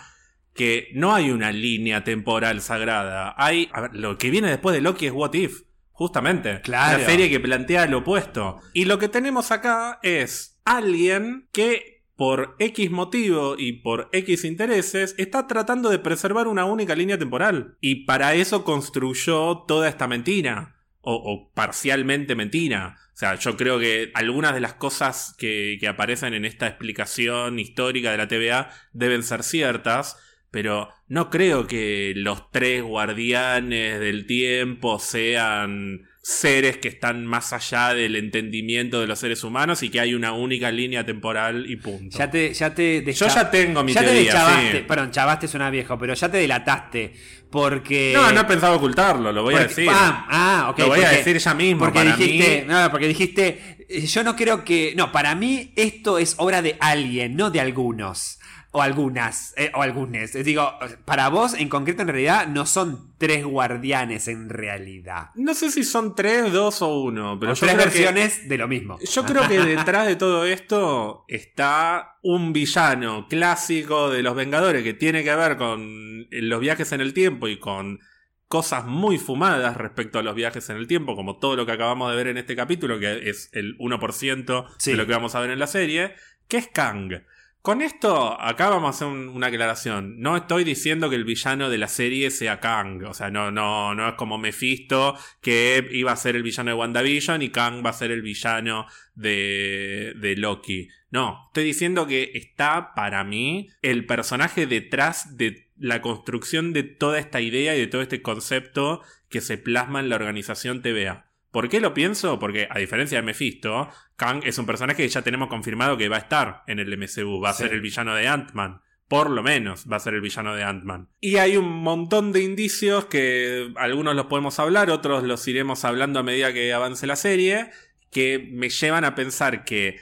que 0.54 0.90
no 0.94 1.14
hay 1.14 1.32
una 1.32 1.52
línea 1.52 2.04
temporal 2.04 2.62
sagrada. 2.62 3.34
Hay. 3.38 3.70
a 3.74 3.82
ver, 3.82 3.96
lo 3.96 4.18
que 4.18 4.30
viene 4.30 4.50
después 4.50 4.76
de 4.76 4.82
Loki 4.82 5.08
es 5.08 5.12
What 5.12 5.34
If. 5.34 5.62
Justamente. 5.94 6.62
Claro. 6.62 7.00
La 7.00 7.06
serie 7.06 7.30
que 7.30 7.40
plantea 7.40 7.86
lo 7.86 8.00
opuesto. 8.00 8.60
Y 8.74 8.86
lo 8.86 9.00
que 9.00 9.08
tenemos 9.08 9.52
acá 9.52 10.00
es 10.02 10.60
alguien 10.66 11.48
que 11.52 12.04
por 12.16 12.56
X 12.60 12.92
motivo 12.92 13.56
y 13.58 13.74
por 13.82 14.10
X 14.12 14.44
intereses 14.44 15.16
está 15.18 15.48
tratando 15.48 15.90
de 15.90 16.00
preservar 16.00 16.48
una 16.48 16.66
única 16.66 16.96
línea 16.96 17.18
temporal. 17.18 17.78
Y 17.80 18.06
para 18.06 18.34
eso 18.34 18.64
construyó 18.64 19.60
toda 19.68 19.88
esta 19.88 20.08
mentira. 20.08 20.76
O, 21.06 21.16
o 21.16 21.52
parcialmente 21.54 22.34
mentira. 22.34 22.98
O 23.14 23.18
sea, 23.18 23.36
yo 23.36 23.58
creo 23.58 23.78
que 23.78 24.10
algunas 24.16 24.54
de 24.56 24.62
las 24.62 24.74
cosas 24.74 25.36
que, 25.38 25.78
que 25.80 25.88
aparecen 25.88 26.34
en 26.34 26.46
esta 26.46 26.66
explicación 26.68 27.60
histórica 27.60 28.12
de 28.12 28.18
la 28.18 28.28
TVA 28.28 28.70
deben 28.94 29.22
ser 29.22 29.44
ciertas. 29.44 30.18
Pero 30.54 30.90
no 31.08 31.32
creo 31.32 31.66
que 31.66 32.14
los 32.16 32.52
tres 32.52 32.84
guardianes 32.84 34.00
del 34.00 34.28
tiempo 34.28 35.00
sean 35.00 36.02
seres 36.22 36.78
que 36.78 36.90
están 36.90 37.26
más 37.26 37.54
allá 37.54 37.96
del 37.96 38.16
entendimiento 38.16 39.02
de 39.02 39.08
los 39.08 39.18
seres 39.18 39.44
humanos 39.44 39.82
y 39.82 39.90
que 39.90 40.00
hay 40.00 40.14
una 40.14 40.34
única 40.34 40.70
línea 40.70 41.04
temporal 41.08 41.66
y 41.68 41.78
punto. 41.78 42.16
Ya 42.20 42.30
te, 42.30 42.54
ya 42.54 42.72
te 42.72 43.04
Yo 43.04 43.28
ya 43.28 43.50
tengo 43.50 43.84
mi 43.84 43.94
ya 43.94 44.02
te 44.02 44.06
teoría, 44.06 44.32
deschavaste. 44.32 44.78
sí. 44.78 44.86
Perdón, 44.88 45.10
chavaste 45.10 45.48
suena 45.48 45.72
viejo, 45.72 45.98
pero 45.98 46.14
ya 46.14 46.30
te 46.30 46.38
delataste. 46.38 47.14
Porque. 47.50 48.12
No, 48.16 48.32
no 48.32 48.42
he 48.42 48.46
pensado 48.46 48.76
ocultarlo, 48.76 49.32
lo 49.32 49.42
voy 49.42 49.56
a 49.56 49.64
decir. 49.64 49.90
Ah, 49.92 50.28
ah, 50.30 50.70
ok. 50.70 50.80
Lo 50.80 50.88
voy 50.90 51.02
a 51.02 51.10
decir 51.10 51.40
ya 51.40 51.54
mismo. 51.56 51.80
Porque 51.80 51.98
para 51.98 52.16
dijiste, 52.16 52.62
mí, 52.62 52.68
no, 52.68 52.92
porque 52.92 53.08
dijiste, 53.08 53.86
eh, 53.90 54.06
yo 54.06 54.24
no 54.24 54.36
creo 54.36 54.64
que, 54.64 54.94
no, 54.96 55.12
para 55.12 55.34
mí 55.34 55.74
esto 55.76 56.20
es 56.20 56.36
obra 56.38 56.62
de 56.62 56.78
alguien, 56.80 57.36
no 57.36 57.50
de 57.50 57.60
algunos. 57.60 58.38
O 58.76 58.82
algunas, 58.82 59.54
eh, 59.56 59.72
o 59.76 59.82
algunos. 59.84 60.34
Eh, 60.36 60.44
Digo, 60.44 60.72
para 61.06 61.30
vos 61.30 61.54
en 61.54 61.70
concreto 61.70 62.02
en 62.02 62.08
realidad 62.08 62.48
no 62.48 62.66
son 62.66 63.14
tres 63.20 63.46
guardianes 63.46 64.28
en 64.28 64.50
realidad. 64.50 65.30
no 65.36 65.54
sé 65.54 65.70
si 65.72 65.84
son 65.84 66.16
tres, 66.16 66.52
dos 66.52 66.82
o 66.82 67.02
uno, 67.02 67.38
pero 67.40 67.52
o 67.52 67.56
yo 67.56 67.60
tres 67.60 67.74
creo 67.76 67.84
que- 67.92 68.00
versiones 68.00 68.50
de 68.50 68.58
lo 68.58 68.68
mismo. 68.68 68.98
Yo 69.00 69.24
creo 69.26 69.48
que 69.48 69.60
detrás 69.60 70.08
de 70.08 70.16
todo 70.16 70.46
esto 70.46 71.24
está 71.28 72.18
un 72.24 72.52
villano 72.52 73.28
clásico 73.30 74.10
de 74.10 74.24
los 74.24 74.36
Vengadores 74.36 74.84
que 74.84 74.94
tiene 74.94 75.24
que 75.24 75.36
ver 75.36 75.56
con 75.58 76.28
los 76.32 76.60
viajes 76.60 76.92
en 76.94 77.02
el 77.02 77.14
tiempo 77.14 77.48
y 77.48 77.60
con 77.60 78.00
cosas 78.48 78.86
muy 78.86 79.18
fumadas 79.20 79.78
respecto 79.78 80.20
a 80.20 80.24
los 80.24 80.36
viajes 80.36 80.70
en 80.70 80.78
el 80.78 80.88
tiempo, 80.88 81.16
como 81.16 81.38
todo 81.38 81.56
lo 81.56 81.66
que 81.66 81.72
acabamos 81.72 82.10
de 82.12 82.18
ver 82.18 82.28
en 82.28 82.38
este 82.38 82.56
capítulo, 82.56 83.00
que 83.00 83.30
es 83.30 83.50
el 83.54 83.76
1% 83.80 84.66
Sí. 84.78 84.92
de 84.92 84.98
lo 84.98 85.06
que 85.08 85.14
vamos 85.14 85.36
a 85.36 85.40
ver 85.40 85.52
en 85.52 85.60
la 85.60 85.68
serie, 85.68 86.14
que 86.48 86.58
es 86.58 86.68
Kang. 86.68 87.22
Con 87.64 87.82
esto, 87.82 88.38
acá 88.42 88.70
vamos 88.70 88.88
a 88.88 88.90
hacer 88.90 89.08
un- 89.08 89.30
una 89.30 89.48
aclaración. 89.48 90.20
No 90.20 90.36
estoy 90.36 90.66
diciendo 90.66 91.10
que 91.10 91.16
el 91.16 91.24
villano 91.24 91.70
de 91.70 91.78
la 91.78 91.88
serie 91.88 92.30
sea 92.30 92.60
Kang. 92.60 93.06
O 93.06 93.14
sea, 93.14 93.30
no, 93.32 93.52
no, 93.52 93.96
no 93.96 94.10
es 94.10 94.16
como 94.16 94.38
Mephisto, 94.38 95.18
que 95.42 95.88
iba 95.94 96.12
a 96.12 96.18
ser 96.18 96.36
el 96.36 96.44
villano 96.44 96.72
de 96.72 96.76
WandaVision 96.76 97.42
y 97.42 97.52
Kang 97.52 97.82
va 97.84 97.92
a 97.92 97.94
ser 97.94 98.12
el 98.12 98.22
villano 98.22 98.86
de, 99.16 100.12
de 100.18 100.36
Loki. 100.36 100.90
No, 101.10 101.46
estoy 101.48 101.64
diciendo 101.64 102.06
que 102.06 102.32
está 102.34 102.94
para 102.96 103.24
mí 103.24 103.70
el 103.82 104.06
personaje 104.06 104.68
detrás 104.68 105.38
de 105.38 105.72
la 105.78 106.02
construcción 106.02 106.74
de 106.74 106.84
toda 106.84 107.18
esta 107.18 107.40
idea 107.40 107.78
y 107.78 107.80
de 107.80 107.88
todo 107.88 108.02
este 108.02 108.22
concepto 108.22 109.02
que 109.30 109.40
se 109.40 109.58
plasma 109.58 110.02
en 110.02 110.10
la 110.10 110.18
organización 110.18 110.82
TVA. 110.82 111.30
¿Por 111.54 111.70
qué 111.70 111.80
lo 111.80 111.94
pienso? 111.94 112.40
Porque 112.40 112.68
a 112.68 112.80
diferencia 112.80 113.20
de 113.20 113.22
Mephisto, 113.22 113.88
Kang 114.16 114.42
es 114.44 114.58
un 114.58 114.66
personaje 114.66 115.04
que 115.04 115.08
ya 115.08 115.22
tenemos 115.22 115.50
confirmado 115.50 115.96
que 115.98 116.10
va 116.10 116.16
a 116.16 116.20
estar 116.20 116.64
en 116.66 116.80
el 116.80 116.92
MCU, 116.98 117.40
va 117.40 117.52
a 117.52 117.54
Sí. 117.54 117.62
ser 117.64 117.74
el 117.74 117.82
villano 117.82 118.16
de 118.16 118.28
Ant-Man. 118.28 118.82
Por 119.08 119.30
lo 119.30 119.44
menos 119.44 119.86
va 119.90 119.98
a 119.98 120.00
ser 120.00 120.16
el 120.16 120.22
villano 120.22 120.56
de 120.56 120.64
Ant-Man. 120.64 121.10
Y 121.22 121.36
hay 121.38 121.56
un 121.56 121.70
montón 121.70 122.32
de 122.32 122.42
indicios 122.42 123.06
que 123.06 123.72
algunos 123.76 124.16
los 124.16 124.26
podemos 124.26 124.58
hablar, 124.58 124.90
otros 124.90 125.24
los 125.24 125.48
iremos 125.48 125.86
hablando 125.86 126.20
a 126.20 126.24
medida 126.24 126.52
que 126.54 126.74
avance 126.74 127.06
la 127.06 127.16
serie, 127.16 127.70
que 128.12 128.50
me 128.52 128.70
llevan 128.70 129.06
a 129.06 129.14
pensar 129.14 129.64
que 129.64 130.00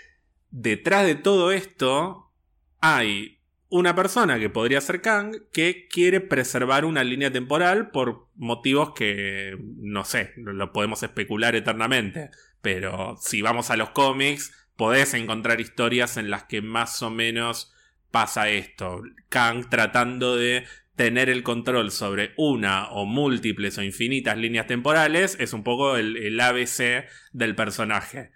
detrás 0.52 1.06
de 1.06 1.16
todo 1.16 1.52
esto 1.52 2.32
hay 2.80 3.41
una 3.72 3.96
persona 3.96 4.38
que 4.38 4.50
podría 4.50 4.82
ser 4.82 5.02
Kang 5.02 5.34
que 5.54 5.88
quiere 5.88 6.20
preservar 6.20 6.84
una 6.84 7.06
línea 7.06 7.32
temporal 7.32 7.90
por 7.90 8.28
motivos 8.36 8.92
que 8.94 9.58
no 9.78 10.04
sé, 10.04 10.34
lo 10.36 10.74
podemos 10.74 11.02
especular 11.04 11.56
eternamente. 11.56 12.30
Pero 12.62 13.16
si 13.20 13.42
vamos 13.42 13.72
a 13.72 13.78
los 13.78 13.92
cómics, 13.92 14.54
podés 14.76 15.14
encontrar 15.14 15.62
historias 15.62 16.18
en 16.18 16.30
las 16.30 16.44
que 16.44 16.62
más 16.62 17.02
o 17.02 17.10
menos 17.10 17.74
pasa 18.12 18.50
esto. 18.50 19.04
Kang 19.30 19.70
tratando 19.70 20.36
de 20.36 20.66
tener 20.98 21.30
el 21.30 21.42
control 21.42 21.92
sobre 21.92 22.34
una 22.36 22.90
o 22.92 23.06
múltiples 23.06 23.78
o 23.78 23.84
infinitas 23.84 24.38
líneas 24.38 24.68
temporales 24.68 25.38
es 25.40 25.54
un 25.54 25.64
poco 25.64 25.96
el, 25.96 26.18
el 26.18 26.40
ABC 26.42 27.06
del 27.32 27.56
personaje. 27.56 28.32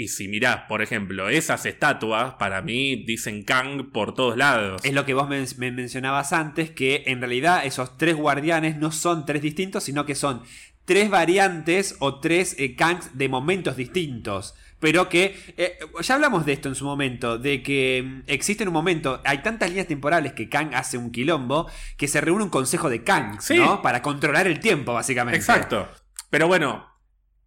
Y 0.00 0.08
si 0.08 0.28
mirás, 0.28 0.62
por 0.66 0.80
ejemplo, 0.80 1.28
esas 1.28 1.66
estatuas, 1.66 2.32
para 2.38 2.62
mí 2.62 3.04
dicen 3.04 3.42
Kang 3.42 3.92
por 3.92 4.14
todos 4.14 4.34
lados. 4.34 4.80
Es 4.82 4.94
lo 4.94 5.04
que 5.04 5.12
vos 5.12 5.28
me 5.28 5.44
mencionabas 5.72 6.32
antes, 6.32 6.70
que 6.70 7.02
en 7.04 7.20
realidad 7.20 7.66
esos 7.66 7.98
tres 7.98 8.16
guardianes 8.16 8.78
no 8.78 8.92
son 8.92 9.26
tres 9.26 9.42
distintos, 9.42 9.84
sino 9.84 10.06
que 10.06 10.14
son 10.14 10.40
tres 10.86 11.10
variantes 11.10 11.96
o 11.98 12.18
tres 12.18 12.56
eh, 12.58 12.76
Kangs 12.76 13.18
de 13.18 13.28
momentos 13.28 13.76
distintos. 13.76 14.54
Pero 14.78 15.10
que, 15.10 15.38
eh, 15.58 15.78
ya 16.00 16.14
hablamos 16.14 16.46
de 16.46 16.54
esto 16.54 16.70
en 16.70 16.76
su 16.76 16.86
momento, 16.86 17.36
de 17.36 17.62
que 17.62 18.02
mm, 18.02 18.22
existe 18.26 18.66
un 18.66 18.72
momento, 18.72 19.20
hay 19.26 19.42
tantas 19.42 19.68
líneas 19.68 19.86
temporales 19.86 20.32
que 20.32 20.48
Kang 20.48 20.74
hace 20.74 20.96
un 20.96 21.12
quilombo, 21.12 21.70
que 21.98 22.08
se 22.08 22.22
reúne 22.22 22.44
un 22.44 22.48
consejo 22.48 22.88
de 22.88 23.04
Kang, 23.04 23.38
Sí. 23.42 23.58
¿no? 23.58 23.82
Para 23.82 24.00
controlar 24.00 24.46
el 24.46 24.60
tiempo, 24.60 24.94
básicamente. 24.94 25.36
Exacto. 25.36 25.90
Pero 26.30 26.48
bueno, 26.48 26.86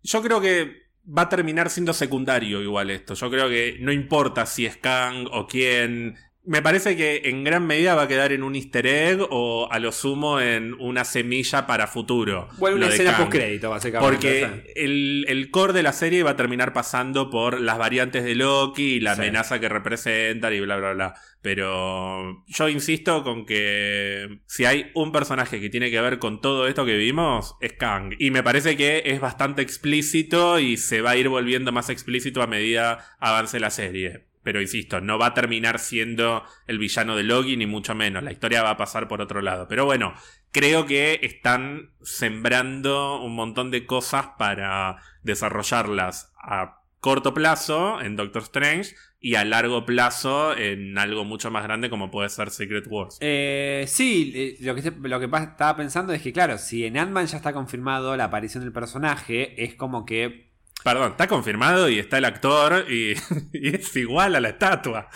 yo 0.04 0.22
creo 0.22 0.40
que 0.40 0.83
va 1.06 1.24
a 1.24 1.30
terminar 1.30 1.70
siendo 1.70 1.94
secundario 1.94 2.62
igual 2.62 2.90
esto. 2.90 3.14
Yo 3.14 3.30
creo 3.30 3.50
que 3.50 3.78
no 3.80 3.92
importa 3.92 4.46
si 4.46 4.66
es 4.66 4.78
Kang 4.78 5.28
o 5.32 5.48
quién. 5.48 6.18
Me 6.46 6.62
parece 6.62 6.98
que 6.98 7.22
en 7.24 7.46
gran 7.46 7.66
medida 7.66 7.96
va 7.96 8.02
a 8.04 8.08
quedar 8.10 8.34
en 8.34 8.44
un 8.44 8.54
easter 8.56 8.86
egg 8.86 9.20
o 9.30 9.70
a 9.72 9.80
lo 9.80 9.94
sumo 9.94 10.42
en 10.42 10.74
una 10.74 11.06
semilla 11.06 11.66
para 11.66 11.88
futuro. 11.88 12.50
Bueno, 12.58 12.76
una 12.76 12.88
escena 12.90 13.16
post-crédito, 13.16 13.70
básicamente. 13.70 14.12
Porque 14.12 14.74
el, 14.76 15.26
el 15.30 15.50
core 15.52 15.72
de 15.72 15.84
la 15.84 15.94
serie 15.94 16.22
va 16.22 16.32
a 16.32 16.36
terminar 16.36 16.74
pasando 16.74 17.30
por 17.30 17.62
las 17.62 17.78
variantes 17.78 18.26
de 18.26 18.36
Loki 18.36 18.96
y 18.96 19.00
la 19.00 19.16
Sí. 19.16 19.22
amenaza 19.22 19.62
que 19.62 19.70
representan 19.70 20.54
y 20.54 20.60
bla, 20.60 20.76
bla, 20.76 20.92
bla. 20.92 21.14
Pero 21.42 22.44
yo 22.48 22.68
insisto 22.68 23.24
con 23.24 23.46
que 23.46 24.42
si 24.46 24.66
hay 24.66 24.92
un 24.96 25.14
personaje 25.14 25.62
que 25.62 25.70
tiene 25.70 25.92
que 25.92 26.02
ver 26.02 26.20
con 26.20 26.42
todo 26.42 26.68
esto 26.68 26.86
que 26.86 26.98
vimos, 26.98 27.56
es 27.62 27.72
Kang. 27.74 28.16
Y 28.20 28.32
me 28.32 28.44
parece 28.44 28.76
que 28.76 29.04
es 29.06 29.22
bastante 29.22 29.62
explícito 29.62 30.60
y 30.60 30.76
se 30.76 31.00
va 31.02 31.12
a 31.12 31.16
ir 31.16 31.30
volviendo 31.30 31.72
más 31.72 31.90
explícito 31.90 32.42
a 32.42 32.48
medida 32.48 33.16
avance 33.20 33.62
la 33.62 33.70
serie. 33.70 34.26
Pero 34.44 34.62
insisto, 34.62 35.02
no 35.02 35.18
va 35.18 35.28
a 35.28 35.34
terminar 35.34 35.80
siendo 35.80 36.44
el 36.68 36.78
villano 36.78 37.16
de 37.16 37.24
Loki, 37.24 37.58
ni 37.58 37.66
mucho 37.66 37.96
menos. 37.96 38.24
La 38.24 38.32
historia 38.32 38.64
va 38.64 38.72
a 38.72 38.78
pasar 38.78 39.08
por 39.08 39.22
otro 39.22 39.42
lado. 39.42 39.68
Pero 39.68 39.86
bueno, 39.86 40.14
creo 40.52 40.86
que 40.86 41.20
están 41.24 41.92
sembrando 42.02 43.22
un 43.22 43.36
montón 43.36 43.72
de 43.72 43.86
cosas 43.86 44.28
para 44.38 44.98
desarrollarlas 45.24 46.34
a 46.38 46.82
corto 47.00 47.34
plazo 47.34 48.00
en 48.00 48.16
Doctor 48.16 48.44
Strange 48.44 48.96
y 49.20 49.36
a 49.36 49.44
largo 49.44 49.86
plazo 49.86 50.56
en 50.56 50.98
algo 50.98 51.26
mucho 51.26 51.52
más 51.52 51.64
grande 51.64 51.90
como 51.90 52.12
puede 52.12 52.30
ser 52.30 52.50
Secret 52.50 52.86
Wars. 52.90 53.18
Eh, 53.20 53.84
sí, 53.88 54.32
eh, 54.34 54.58
lo 54.62 54.76
que, 54.76 54.94
lo 55.02 55.20
que 55.20 55.26
estaba 55.26 55.76
pensando 55.76 56.14
es 56.14 56.22
que, 56.22 56.32
claro, 56.32 56.58
si 56.58 56.86
en 56.86 56.98
Ant-Man 56.98 57.28
ya 57.28 57.38
está 57.38 57.52
confirmado 57.52 58.16
la 58.16 58.26
aparición 58.26 58.64
del 58.64 58.72
personaje, 58.72 59.62
es 59.64 59.76
como 59.76 60.06
que 60.06 60.53
Perdón, 60.84 61.12
está 61.12 61.28
confirmado 61.28 61.88
y 61.90 61.98
está 61.98 62.18
el 62.18 62.26
actor 62.26 62.86
y, 62.92 63.14
es 63.54 63.96
igual 63.96 64.36
a 64.36 64.40
la 64.40 64.50
estatua. 64.50 65.10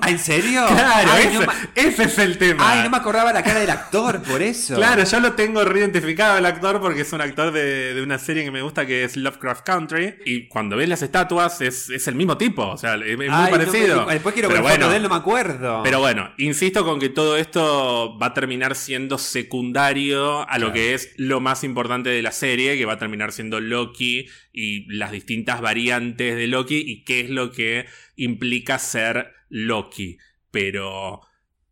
¿Ah, 0.00 0.10
¿En 0.10 0.18
serio? 0.18 0.66
Claro, 0.82 1.10
ese, 1.74 2.02
es 2.04 2.18
el 2.18 2.38
tema. 2.38 2.70
Ay, 2.70 2.82
no 2.82 2.90
me 2.90 2.96
acordaba 2.96 3.32
la 3.32 3.42
cara 3.42 3.60
del 3.60 3.70
actor, 3.70 4.22
por 4.22 4.42
eso. 4.42 4.74
Claro, 4.74 5.04
yo 5.04 5.20
lo 5.20 5.32
tengo 5.34 5.64
reidentificado 5.64 6.38
el 6.38 6.46
actor 6.46 6.80
porque 6.80 7.02
es 7.02 7.12
un 7.12 7.20
actor 7.20 7.52
de, 7.52 8.00
una 8.02 8.18
serie 8.18 8.44
que 8.44 8.50
me 8.50 8.62
gusta 8.62 8.86
que 8.86 9.04
es 9.04 9.16
Lovecraft 9.16 9.64
Country. 9.64 10.16
Y 10.24 10.48
cuando 10.48 10.76
ves 10.76 10.88
las 10.88 11.02
estatuas 11.02 11.60
es, 11.60 11.88
el 12.06 12.14
mismo 12.14 12.36
tipo, 12.36 12.66
o 12.66 12.76
sea, 12.76 12.94
es 12.94 13.16
muy 13.16 13.28
parecido. 13.28 14.06
después 14.06 14.34
quiero 14.34 14.48
ver 14.48 14.62
bueno, 14.62 14.88
de 14.88 14.96
él, 14.96 15.02
no 15.02 15.08
me 15.08 15.16
acuerdo. 15.16 15.82
Pero 15.82 16.00
bueno, 16.00 16.30
insisto 16.38 16.84
con 16.84 16.98
que 16.98 17.08
todo 17.08 17.36
esto 17.36 18.18
va 18.18 18.26
a 18.26 18.34
terminar 18.34 18.74
siendo 18.74 19.18
secundario 19.18 20.48
a 20.48 20.58
lo 20.58 20.72
que 20.72 20.94
es 20.94 21.12
lo 21.16 21.40
más 21.40 21.64
importante 21.64 22.10
de 22.10 22.22
la 22.22 22.32
serie, 22.32 22.76
que 22.76 22.86
va 22.86 22.94
a 22.94 22.98
terminar 22.98 23.32
siendo 23.32 23.60
Loki 23.60 24.28
y 24.52 24.84
las 24.92 25.12
distintas 25.12 25.60
variantes 25.60 26.36
de 26.36 26.46
Loki 26.46 26.82
y 26.86 27.04
qué 27.04 27.20
es 27.20 27.30
lo 27.30 27.52
que 27.52 27.86
implica 28.16 28.78
ser 28.78 29.32
Loki. 29.48 30.18
Pero 30.50 31.22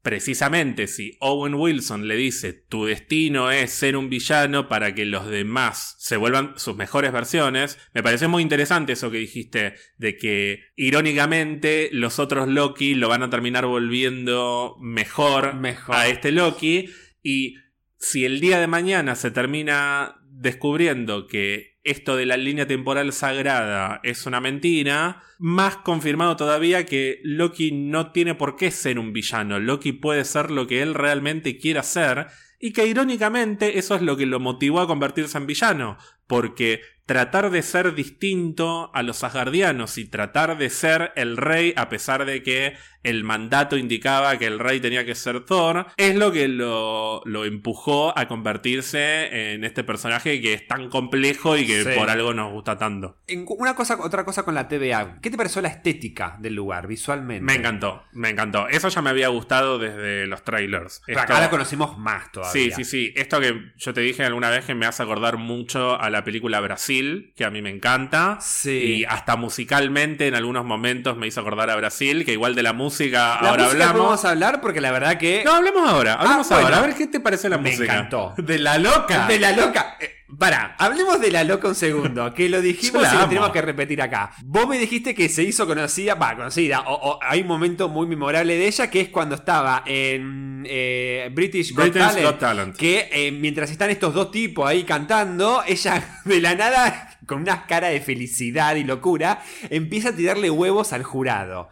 precisamente 0.03 0.87
si 0.87 1.17
Owen 1.21 1.55
Wilson 1.55 2.09
le 2.09 2.17
dice 2.17 2.55
tu 2.55 2.87
destino 2.87 3.51
es 3.51 3.71
ser 3.71 3.97
un 3.97 4.09
villano 4.09 4.67
para 4.67 4.95
que 4.95 5.05
los 5.05 5.29
demás 5.29 5.97
se 5.99 6.17
vuelvan 6.17 6.55
sus 6.57 6.75
mejores 6.75 7.13
versiones, 7.13 7.79
me 7.93 8.03
parece 8.03 8.27
muy 8.27 8.43
interesante 8.43 8.95
eso 8.95 9.11
que 9.11 9.19
dijiste 9.19 9.75
de 9.99 10.17
que 10.17 10.61
irónicamente 10.77 11.91
los 11.93 12.19
otros 12.19 12.49
Loki 12.49 12.95
lo 12.95 13.09
van 13.09 13.23
a 13.23 13.31
terminar 13.31 13.67
volviendo 13.67 14.77
mejor, 14.81 15.55
mejor. 15.55 15.95
a 15.95 16.09
este 16.09 16.33
Loki 16.33 16.89
y 17.23 17.57
si 17.99 18.25
el 18.25 18.41
día 18.41 18.59
de 18.59 18.67
mañana 18.67 19.15
se 19.15 19.31
termina 19.31 20.17
descubriendo 20.31 21.27
que 21.27 21.70
esto 21.83 22.17
de 22.17 22.27
la 22.27 22.37
línea 22.37 22.67
temporal 22.67 23.13
sagrada 23.13 24.01
es 24.03 24.27
una 24.27 24.41
mentira, 24.41 25.23
más 25.39 25.77
confirmado 25.77 26.37
todavía 26.37 26.85
que 26.87 27.21
Loki 27.23 27.73
no 27.73 28.13
tiene 28.13 28.35
por 28.35 28.57
qué 28.57 28.71
ser 28.71 28.99
un 28.99 29.13
villano, 29.13 29.59
Loki 29.59 29.93
puede 29.93 30.25
ser 30.25 30.51
lo 30.51 30.67
que 30.67 30.83
él 30.83 30.95
realmente 30.95 31.59
quiera 31.59 31.83
ser, 31.83 32.27
y 32.63 32.75
que 32.75 32.87
irónicamente 32.87 33.79
eso 33.79 33.95
es 33.95 34.03
lo 34.03 34.19
que 34.19 34.27
lo 34.27 34.39
motivó 34.39 34.81
a 34.81 34.87
convertirse 34.87 35.39
en 35.39 35.47
villano, 35.47 35.97
porque 36.27 36.83
tratar 37.07 37.51
de 37.51 37.63
ser 37.63 37.95
distinto 37.95 38.95
a 38.95 39.03
los 39.03 39.25
asgardianos 39.25 39.97
y 39.97 40.05
tratar 40.05 40.59
de 40.59 40.69
ser 40.69 41.11
el 41.17 41.39
rey 41.39 41.73
a 41.77 41.89
pesar 41.89 42.27
de 42.27 42.43
que 42.43 42.75
el 43.03 43.25
mandato 43.25 43.77
indicaba 43.77 44.39
que 44.39 44.47
el 44.47 44.59
rey 44.59 44.81
tenía 44.81 45.05
que 45.05 45.15
ser 45.15 45.45
Thor, 45.45 45.87
es 45.97 46.15
lo 46.15 46.33
que 46.33 46.49
lo, 46.49 47.23
empujó 47.45 48.17
a 48.19 48.29
convertirse 48.29 49.55
en 49.55 49.65
este 49.65 49.85
personaje 49.85 50.41
que 50.41 50.53
es 50.53 50.67
tan 50.67 50.91
complejo 50.91 51.57
y 51.57 51.67
que 51.67 51.85
por 51.97 52.11
algo 52.11 52.35
nos 52.35 52.53
gusta 52.53 52.77
tanto. 52.77 53.17
Una 53.47 53.75
cosa, 53.75 53.99
otra 54.01 54.25
cosa 54.25 54.43
con 54.43 54.55
la 54.55 54.69
TVA, 54.69 55.19
¿qué 55.23 55.31
te 55.31 55.37
pareció 55.37 55.63
la 55.63 55.69
estética 55.69 56.37
del 56.41 56.55
lugar 56.55 56.87
visualmente? 56.87 57.45
Me 57.45 57.55
encantó, 57.55 58.05
me 58.13 58.31
encantó. 58.31 58.69
Eso 58.69 58.89
ya 58.89 59.03
me 59.03 59.11
había 59.11 59.29
gustado 59.29 59.79
desde 59.79 60.27
los 60.27 60.45
trailers. 60.45 61.03
Acá 61.17 61.41
la 61.41 61.51
conocimos 61.51 61.99
más 61.99 62.31
todavía. 62.33 62.53
Sí, 62.53 62.71
sí, 62.71 62.85
sí. 62.85 63.13
Esto 63.17 63.41
que 63.41 63.73
yo 63.77 63.95
te 63.95 64.01
dije 64.03 64.25
alguna 64.25 64.51
vez 64.51 64.65
que 64.65 64.75
me 64.75 64.87
hace 64.87 65.03
acordar 65.03 65.39
mucho 65.39 65.99
a 66.01 66.11
la 66.11 66.25
película 66.25 66.61
Brasil 66.61 67.33
que 67.37 67.45
a 67.45 67.51
mí 67.51 67.63
me 67.63 67.71
encanta. 67.71 68.39
Y 68.65 69.05
hasta 69.05 69.37
musicalmente 69.37 70.27
en 70.27 70.35
algunos 70.35 70.65
momentos 70.65 71.17
me 71.17 71.27
hizo 71.27 71.41
acordar 71.41 71.71
a 71.71 71.77
Brasil, 71.77 72.25
que 72.25 72.33
igual 72.33 72.55
de 72.55 72.63
la 72.63 72.73
música 72.73 72.90
ahora 73.17 73.67
hablamos. 73.67 74.03
Vamos 74.03 74.25
a 74.25 74.31
hablar 74.31 74.61
porque 74.61 74.81
la 74.81 74.91
verdad 74.93 75.19
que. 75.19 75.43
No, 75.45 75.53
hablemos 75.53 75.89
ahora, 75.89 76.15
hablemos 76.15 76.51
ah, 76.51 76.61
ahora. 76.61 76.79
A 76.79 76.83
ver 76.83 76.95
qué 76.95 77.07
te 77.07 77.21
parece 77.21 77.49
la 77.49 77.59
música. 77.59 77.81
Me 77.81 77.85
encantó. 77.85 78.35
De 78.37 78.59
la 78.59 78.79
loca. 78.79 79.27
De 79.27 79.39
la 79.39 79.53
loca. 79.53 79.97
Eh, 80.01 80.21
Pará, 80.39 80.77
hablemos 80.79 81.21
de 81.21 81.31
la 81.31 81.43
loca 81.43 81.69
un 81.69 81.75
segundo, 81.75 82.33
que 82.33 82.49
lo 82.49 82.61
dijimos 82.63 83.07
y 83.13 83.17
lo 83.17 83.29
tenemos 83.29 83.51
que 83.51 83.63
repetir 83.63 84.01
acá. 84.01 84.33
Vos 84.45 84.69
me 84.69 84.79
dijiste 84.79 85.15
que 85.15 85.29
se 85.29 85.43
hizo 85.43 85.67
conocida, 85.67 86.15
va, 86.15 86.37
conocida, 86.37 86.85
o, 86.87 87.19
hay 87.23 87.41
un 87.41 87.49
momento 87.49 87.89
muy 87.89 88.07
memorable 88.07 88.57
de 88.57 88.67
ella 88.67 88.89
que 88.89 89.01
es 89.01 89.09
cuando 89.09 89.35
estaba 89.35 89.83
en 89.87 90.65
eh, 90.67 91.31
British, 91.33 91.75
Got, 91.75 92.39
Talent, 92.39 92.77
que 92.77 93.09
eh, 93.13 93.33
mientras 93.33 93.71
están 93.71 93.91
estos 93.91 94.15
dos 94.15 94.31
tipos 94.31 94.69
ahí 94.69 94.85
cantando, 94.85 95.63
ella 95.67 96.21
de 96.25 96.41
la 96.41 96.55
nada, 96.55 97.19
con 97.27 97.43
una 97.43 97.67
cara 97.67 97.89
de 97.89 98.01
felicidad 98.01 98.77
y 98.77 98.85
locura, 98.85 99.43
empieza 99.69 100.11
a 100.11 100.17
tirarle 100.17 100.49
huevos 100.49 100.93
al 100.93 101.03
jurado. 101.03 101.71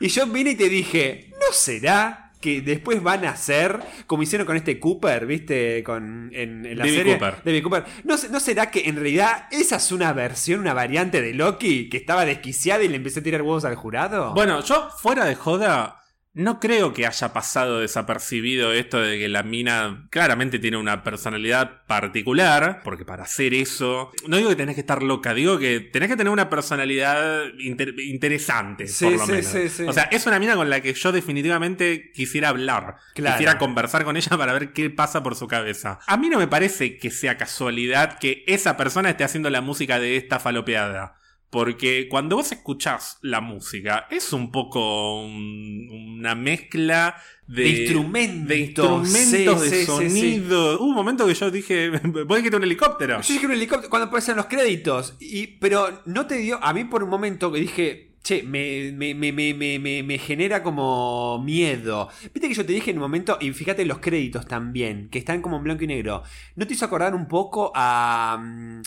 Y 0.00 0.08
yo 0.08 0.26
vine 0.26 0.52
y 0.52 0.56
te 0.56 0.68
dije, 0.68 1.30
¿no 1.32 1.52
será 1.52 2.32
que 2.40 2.62
después 2.62 3.02
van 3.02 3.26
a 3.26 3.36
ser, 3.36 3.78
como 4.06 4.22
hicieron 4.22 4.46
con 4.46 4.56
este 4.56 4.80
Cooper, 4.80 5.26
¿viste? 5.26 5.84
Con, 5.84 6.30
en, 6.32 6.76
la 6.76 6.84
serie. 6.84 7.18
Cooper. 7.18 7.62
Cooper. 7.62 7.84
¿No, 8.04 8.16
¿No 8.30 8.40
será 8.40 8.70
que 8.70 8.88
en 8.88 8.96
realidad 8.96 9.46
esa 9.50 9.76
es 9.76 9.92
una 9.92 10.12
versión, 10.14 10.60
una 10.60 10.72
variante 10.72 11.20
de 11.20 11.34
Loki 11.34 11.90
que 11.90 11.98
estaba 11.98 12.24
desquiciada 12.24 12.82
y 12.82 12.88
le 12.88 12.96
empecé 12.96 13.20
a 13.20 13.22
tirar 13.22 13.42
huevos 13.42 13.66
al 13.66 13.74
jurado? 13.74 14.32
Bueno, 14.32 14.64
yo 14.64 14.88
fuera 14.98 15.26
de 15.26 15.34
joda, 15.34 15.99
no 16.32 16.60
creo 16.60 16.92
que 16.92 17.06
haya 17.06 17.32
pasado 17.32 17.80
desapercibido 17.80 18.72
esto 18.72 19.00
de 19.00 19.18
que 19.18 19.28
la 19.28 19.42
mina 19.42 20.06
claramente 20.10 20.60
tiene 20.60 20.76
una 20.76 21.02
personalidad 21.02 21.84
particular, 21.86 22.82
porque 22.84 23.04
para 23.04 23.24
hacer 23.24 23.52
eso, 23.52 24.12
no 24.28 24.36
digo 24.36 24.50
que 24.50 24.56
tenés 24.56 24.76
que 24.76 24.82
estar 24.82 25.02
loca, 25.02 25.34
digo 25.34 25.58
que 25.58 25.80
tenés 25.80 26.08
que 26.08 26.16
tener 26.16 26.32
una 26.32 26.48
personalidad 26.48 27.46
interesante, 27.58 28.86
por 29.00 29.12
lo 29.12 29.26
menos. 29.26 29.80
o 29.88 29.92
sea, 29.92 30.04
es 30.04 30.24
una 30.26 30.38
mina 30.38 30.54
con 30.54 30.70
la 30.70 30.80
que 30.80 30.94
yo 30.94 31.10
definitivamente 31.10 32.12
quisiera 32.12 32.50
hablar, 32.50 32.96
quisiera 33.14 33.58
conversar 33.58 34.04
con 34.04 34.16
ella 34.16 34.30
para 34.38 34.52
ver 34.52 34.72
qué 34.72 34.88
pasa 34.88 35.24
por 35.24 35.34
su 35.34 35.48
cabeza. 35.48 35.98
A 36.06 36.16
mí 36.16 36.28
no 36.28 36.38
me 36.38 36.46
parece 36.46 36.96
que 36.96 37.10
sea 37.10 37.36
casualidad 37.36 38.18
que 38.18 38.44
esa 38.46 38.76
persona 38.76 39.10
esté 39.10 39.24
haciendo 39.24 39.50
la 39.50 39.62
música 39.62 39.98
de 39.98 40.16
esta 40.16 40.38
falopeada. 40.38 41.19
Porque 41.50 42.06
cuando 42.08 42.36
vos 42.36 42.52
escuchás 42.52 43.18
la 43.22 43.40
música, 43.40 44.06
es 44.08 44.32
un 44.32 44.52
poco 44.52 45.20
una 45.24 46.36
mezcla 46.36 47.16
de, 47.48 47.68
instrumentos, 47.68 48.48
de, 48.48 48.58
instrumentos, 48.58 49.70
de 49.70 49.84
sonido. 49.84 50.76
Hubo 50.78 50.86
un 50.86 50.94
momento 50.94 51.26
que 51.26 51.34
yo 51.34 51.50
dije, 51.50 51.90
a 51.94 52.42
quitar 52.42 52.56
un 52.56 52.62
helicóptero. 52.64 53.20
Yo 53.20 53.34
dije 53.34 53.46
un 53.46 53.52
helicóptero 53.52 53.90
cuando 53.90 54.06
aparecen 54.06 54.36
los 54.36 54.46
créditos. 54.46 55.16
Y, 55.18 55.48
pero 55.58 56.02
no 56.06 56.26
te 56.26 56.36
dio, 56.36 56.62
a 56.62 56.72
mí 56.72 56.84
por 56.84 57.02
un 57.02 57.10
momento 57.10 57.50
que 57.50 57.58
dije, 57.58 58.12
che, 58.22 58.44
me, 58.44 58.92
me, 58.92 59.14
me, 59.32 60.02
me, 60.04 60.18
genera 60.18 60.62
como 60.62 61.42
miedo. 61.42 62.08
Viste 62.32 62.48
que 62.48 62.54
yo 62.54 62.64
te 62.64 62.72
dije 62.72 62.92
en 62.92 62.98
un 62.98 63.02
momento, 63.02 63.38
y 63.40 63.50
fíjate 63.52 63.84
los 63.86 63.98
créditos 63.98 64.46
también, 64.46 65.08
que 65.10 65.18
están 65.18 65.42
como 65.42 65.56
en 65.56 65.64
blanco 65.64 65.82
y 65.82 65.88
negro. 65.88 66.22
¿No 66.54 66.64
te 66.64 66.74
hizo 66.74 66.84
acordar 66.84 67.14
un 67.16 67.26
poco 67.26 67.72
a... 67.74 68.38
Mm, 68.40 68.82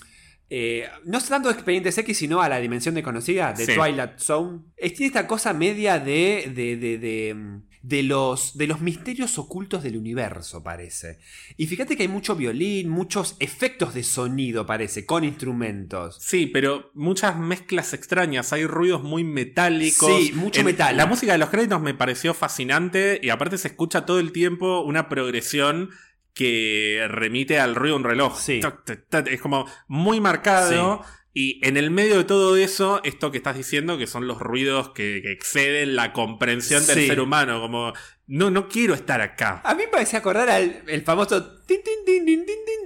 eh, 0.55 0.87
no 1.05 1.19
tanto 1.19 1.49
de 1.49 1.55
Expedientes 1.55 1.97
X, 1.97 2.15
sino 2.15 2.39
a 2.39 2.47
la 2.47 2.59
dimensión 2.59 2.93
desconocida 2.93 3.53
de 3.53 3.65
Twilight 3.65 4.19
Zone. 4.19 4.59
Tiene 4.77 5.07
esta 5.07 5.25
cosa 5.25 5.51
media 5.51 5.97
de, 5.97 6.51
de, 6.53 6.77
de, 6.77 7.61
de, 7.81 8.03
los, 8.03 8.55
de 8.55 8.67
los 8.67 8.79
misterios 8.79 9.39
ocultos 9.39 9.81
del 9.81 9.97
universo, 9.97 10.61
parece. 10.61 11.17
Y 11.57 11.65
fíjate 11.65 11.97
que 11.97 12.03
hay 12.03 12.07
mucho 12.07 12.35
violín, 12.35 12.89
muchos 12.89 13.35
efectos 13.39 13.95
de 13.95 14.03
sonido, 14.03 14.67
parece, 14.67 15.07
con 15.07 15.23
instrumentos. 15.23 16.19
Sí, 16.21 16.45
pero 16.45 16.91
muchas 16.93 17.35
mezclas 17.35 17.95
extrañas. 17.95 18.53
Hay 18.53 18.67
ruidos 18.67 19.01
muy 19.01 19.23
metálicos. 19.23 20.23
Sí, 20.23 20.33
mucho 20.33 20.63
metal. 20.63 20.95
La 20.95 21.07
música 21.07 21.31
de 21.31 21.39
los 21.39 21.49
créditos 21.49 21.81
me 21.81 21.95
pareció 21.95 22.35
fascinante 22.35 23.19
y 23.23 23.29
aparte 23.29 23.57
se 23.57 23.69
escucha 23.69 24.05
todo 24.05 24.19
el 24.19 24.31
tiempo 24.31 24.81
una 24.81 25.09
progresión 25.09 25.89
que 26.33 27.05
remite 27.09 27.59
al 27.59 27.75
ruido 27.75 27.95
de 27.95 28.01
un 28.01 28.09
reloj. 28.09 28.39
Es 28.47 29.41
como 29.41 29.65
muy 29.87 30.19
marcado. 30.19 31.03
Y 31.35 31.65
en 31.67 31.77
el 31.77 31.89
medio 31.89 32.17
de 32.17 32.23
todo 32.25 32.55
eso, 32.57 33.01
esto 33.03 33.31
que 33.31 33.37
estás 33.37 33.55
diciendo, 33.57 33.97
que 33.97 34.05
son 34.05 34.27
los 34.27 34.39
ruidos 34.39 34.89
que, 34.89 35.17
exceden 35.31 35.95
la 35.95 36.13
comprensión 36.13 36.85
del 36.85 37.07
ser 37.07 37.19
humano, 37.19 37.59
como, 37.59 37.93
no, 38.27 38.51
no 38.51 38.67
quiero 38.67 38.93
estar 38.93 39.19
acá. 39.21 39.59
A 39.63 39.73
mí 39.73 39.83
me 39.83 39.89
parece 39.89 40.15
acordar 40.15 40.49
al 40.49 40.83
el 40.87 41.01
famoso... 41.01 41.61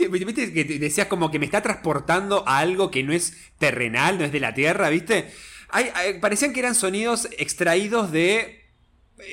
¿Viste? 0.10 0.54
Que 0.54 0.64
decías 0.64 1.08
como 1.08 1.30
que 1.30 1.40
me 1.40 1.46
está 1.46 1.62
transportando 1.62 2.48
a 2.48 2.60
algo 2.60 2.90
que 2.90 3.04
no 3.04 3.12
es 3.12 3.52
terrenal, 3.58 4.18
no 4.18 4.24
es 4.24 4.32
de 4.32 4.40
la 4.40 4.54
Tierra, 4.54 4.90
¿viste? 4.90 5.30
parecían 6.22 6.54
que 6.54 6.62
eran 6.62 6.76
sonidos 6.76 7.28
extraídos 7.38 8.12
de 8.14 8.57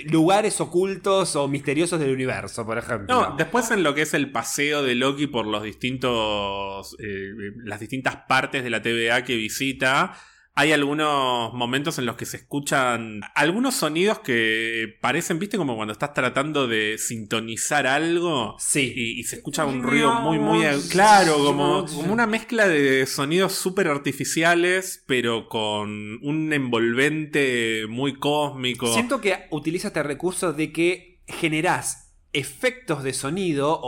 lugares 0.07 0.61
ocultos 0.61 1.37
o 1.37 1.49
misteriosos 1.49 2.01
del 2.01 2.13
universo, 2.13 2.65
por 2.65 2.79
ejemplo. 2.79 3.07
No, 3.09 3.37
después 3.37 3.71
en 3.71 3.83
lo 3.83 3.95
que 3.95 4.03
es 4.03 4.15
el 4.15 4.33
paseo 4.33 4.83
de 4.83 4.95
Loki 4.95 5.27
por 5.27 5.47
los 5.47 5.63
distintos. 5.63 6.97
Eh, 6.99 7.53
las 7.65 7.81
distintas 7.81 8.17
partes 8.29 8.65
de 8.65 8.71
la 8.71 8.83
TVA 8.83 9.25
que 9.25 9.37
visita. 9.37 10.17
Hay 10.57 10.73
algunos 10.73 11.53
momentos 11.53 11.99
en 11.99 12.07
los 12.07 12.15
que 12.15 12.27
se 12.27 12.37
escuchan 12.37 13.23
algunos 13.35 13.75
sonidos 13.75 14.21
que 14.21 14.97
parecen, 15.01 15.41
viste, 15.41 15.57
como 15.57 15.75
cuando 15.75 15.93
estás 15.93 16.15
tratando 16.15 16.69
de 16.69 16.97
sintonizar 16.99 17.89
algo. 17.89 18.55
Sí. 18.61 18.93
Y, 18.95 19.21
y 19.21 19.25
se 19.25 19.37
escucha 19.37 19.65
un 19.65 19.83
ruido 19.83 20.13
muy, 20.21 20.39
muy 20.39 20.65
claro, 20.91 21.39
como, 21.39 21.87
como 21.87 22.13
una 22.13 22.27
mezcla 22.27 22.69
de 22.69 23.05
sonidos 23.07 23.55
súper 23.55 23.89
artificiales, 23.89 25.03
pero 25.07 25.49
con 25.49 26.25
un 26.25 26.53
envolvente 26.53 27.87
muy 27.89 28.15
cósmico. 28.19 28.93
Siento 28.93 29.21
que 29.21 29.47
utiliza 29.51 29.89
este 29.89 30.05
recurso 30.05 30.53
de 30.53 30.73
que 30.73 31.19
generás 31.27 32.04
efectos 32.35 33.03
de 33.03 33.13
sonido 33.15 33.81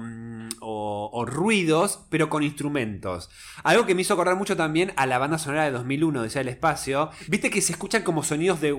mm, 0.00 0.48
o- 0.60 1.24
ruidos, 1.26 2.04
pero 2.10 2.28
con 2.28 2.42
instrumentos. 2.42 3.30
Algo 3.62 3.86
que 3.86 3.94
me 3.94 4.02
hizo 4.02 4.12
acordar 4.14 4.36
mucho 4.36 4.56
también 4.56 4.92
a 4.96 5.06
la 5.06 5.18
banda 5.18 5.38
sonora 5.38 5.64
de 5.64 5.70
2001, 5.70 6.22
Decía 6.22 6.40
el 6.42 6.48
Espacio. 6.48 7.10
Viste 7.28 7.50
que 7.50 7.60
se 7.62 7.72
escuchan 7.72 8.02
como 8.02 8.22
sonidos 8.22 8.60
de... 8.60 8.72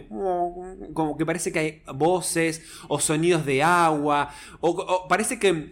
como 0.94 1.18
que 1.18 1.26
parece 1.26 1.52
que 1.52 1.60
hay 1.60 1.84
voces 1.96 2.64
o 2.88 3.00
sonidos 3.00 3.46
de 3.46 3.64
agua, 3.64 4.30
o, 4.60 5.08
parece 5.08 5.40
que 5.40 5.70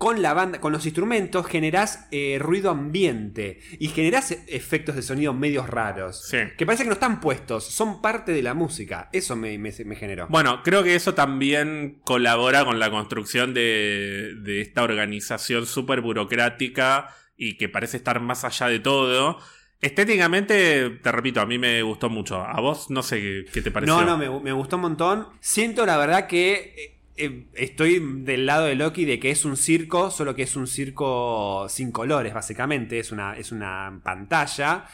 con 0.00 0.22
la 0.22 0.32
banda, 0.32 0.60
con 0.62 0.72
los 0.72 0.86
instrumentos 0.86 1.46
generás 1.46 2.08
eh, 2.10 2.38
ruido 2.40 2.70
ambiente 2.70 3.60
y 3.78 3.88
generás 3.88 4.30
e- 4.30 4.42
efectos 4.48 4.96
de 4.96 5.02
sonido 5.02 5.34
medios 5.34 5.68
raros. 5.68 6.26
Sí. 6.26 6.38
Que 6.56 6.64
parece 6.64 6.84
que 6.84 6.88
no 6.88 6.94
están 6.94 7.20
puestos, 7.20 7.64
son 7.66 8.00
parte 8.00 8.32
de 8.32 8.42
la 8.42 8.54
música. 8.54 9.10
Eso 9.12 9.36
me, 9.36 9.58
me- 9.58 9.74
me 9.84 9.96
generó. 9.96 10.26
Bueno, 10.30 10.62
creo 10.64 10.82
que 10.82 10.94
eso 10.94 11.12
también 11.12 12.00
colabora 12.02 12.64
con 12.64 12.78
la 12.78 12.90
construcción 12.90 13.52
de, 13.52 14.36
de 14.42 14.62
esta 14.62 14.82
organización 14.84 15.66
súper 15.66 16.00
burocrática 16.00 17.14
y 17.36 17.58
que 17.58 17.68
parece 17.68 17.98
estar 17.98 18.20
más 18.20 18.44
allá 18.44 18.68
de 18.68 18.78
todo. 18.80 19.38
Estéticamente, 19.82 20.88
te 21.02 21.12
repito, 21.12 21.42
a 21.42 21.46
mí 21.46 21.58
me 21.58 21.82
gustó 21.82 22.08
mucho. 22.08 22.40
A 22.40 22.58
vos 22.60 22.88
no 22.90 23.02
sé 23.02 23.20
qué, 23.20 23.44
qué 23.52 23.60
te 23.60 23.70
pareció. 23.70 24.00
No, 24.00 24.06
no, 24.06 24.16
me, 24.16 24.40
me 24.40 24.52
gustó 24.52 24.76
un 24.76 24.82
montón. 24.82 25.26
Siento 25.40 25.84
la 25.84 25.98
verdad 25.98 26.26
que 26.26 26.99
eh, 27.20 27.48
estoy 27.54 28.00
del 28.24 28.46
lado 28.46 28.66
de 28.66 28.74
Loki 28.74 29.04
de 29.04 29.18
que 29.18 29.30
es 29.30 29.44
un 29.44 29.56
circo, 29.56 30.10
solo 30.10 30.34
que 30.34 30.42
es 30.42 30.56
un 30.56 30.66
circo 30.66 31.66
sin 31.68 31.92
colores, 31.92 32.34
básicamente. 32.34 32.98
Es 32.98 33.12
una, 33.12 33.36
es 33.36 33.52
una 33.52 34.00
pantalla. 34.02 34.86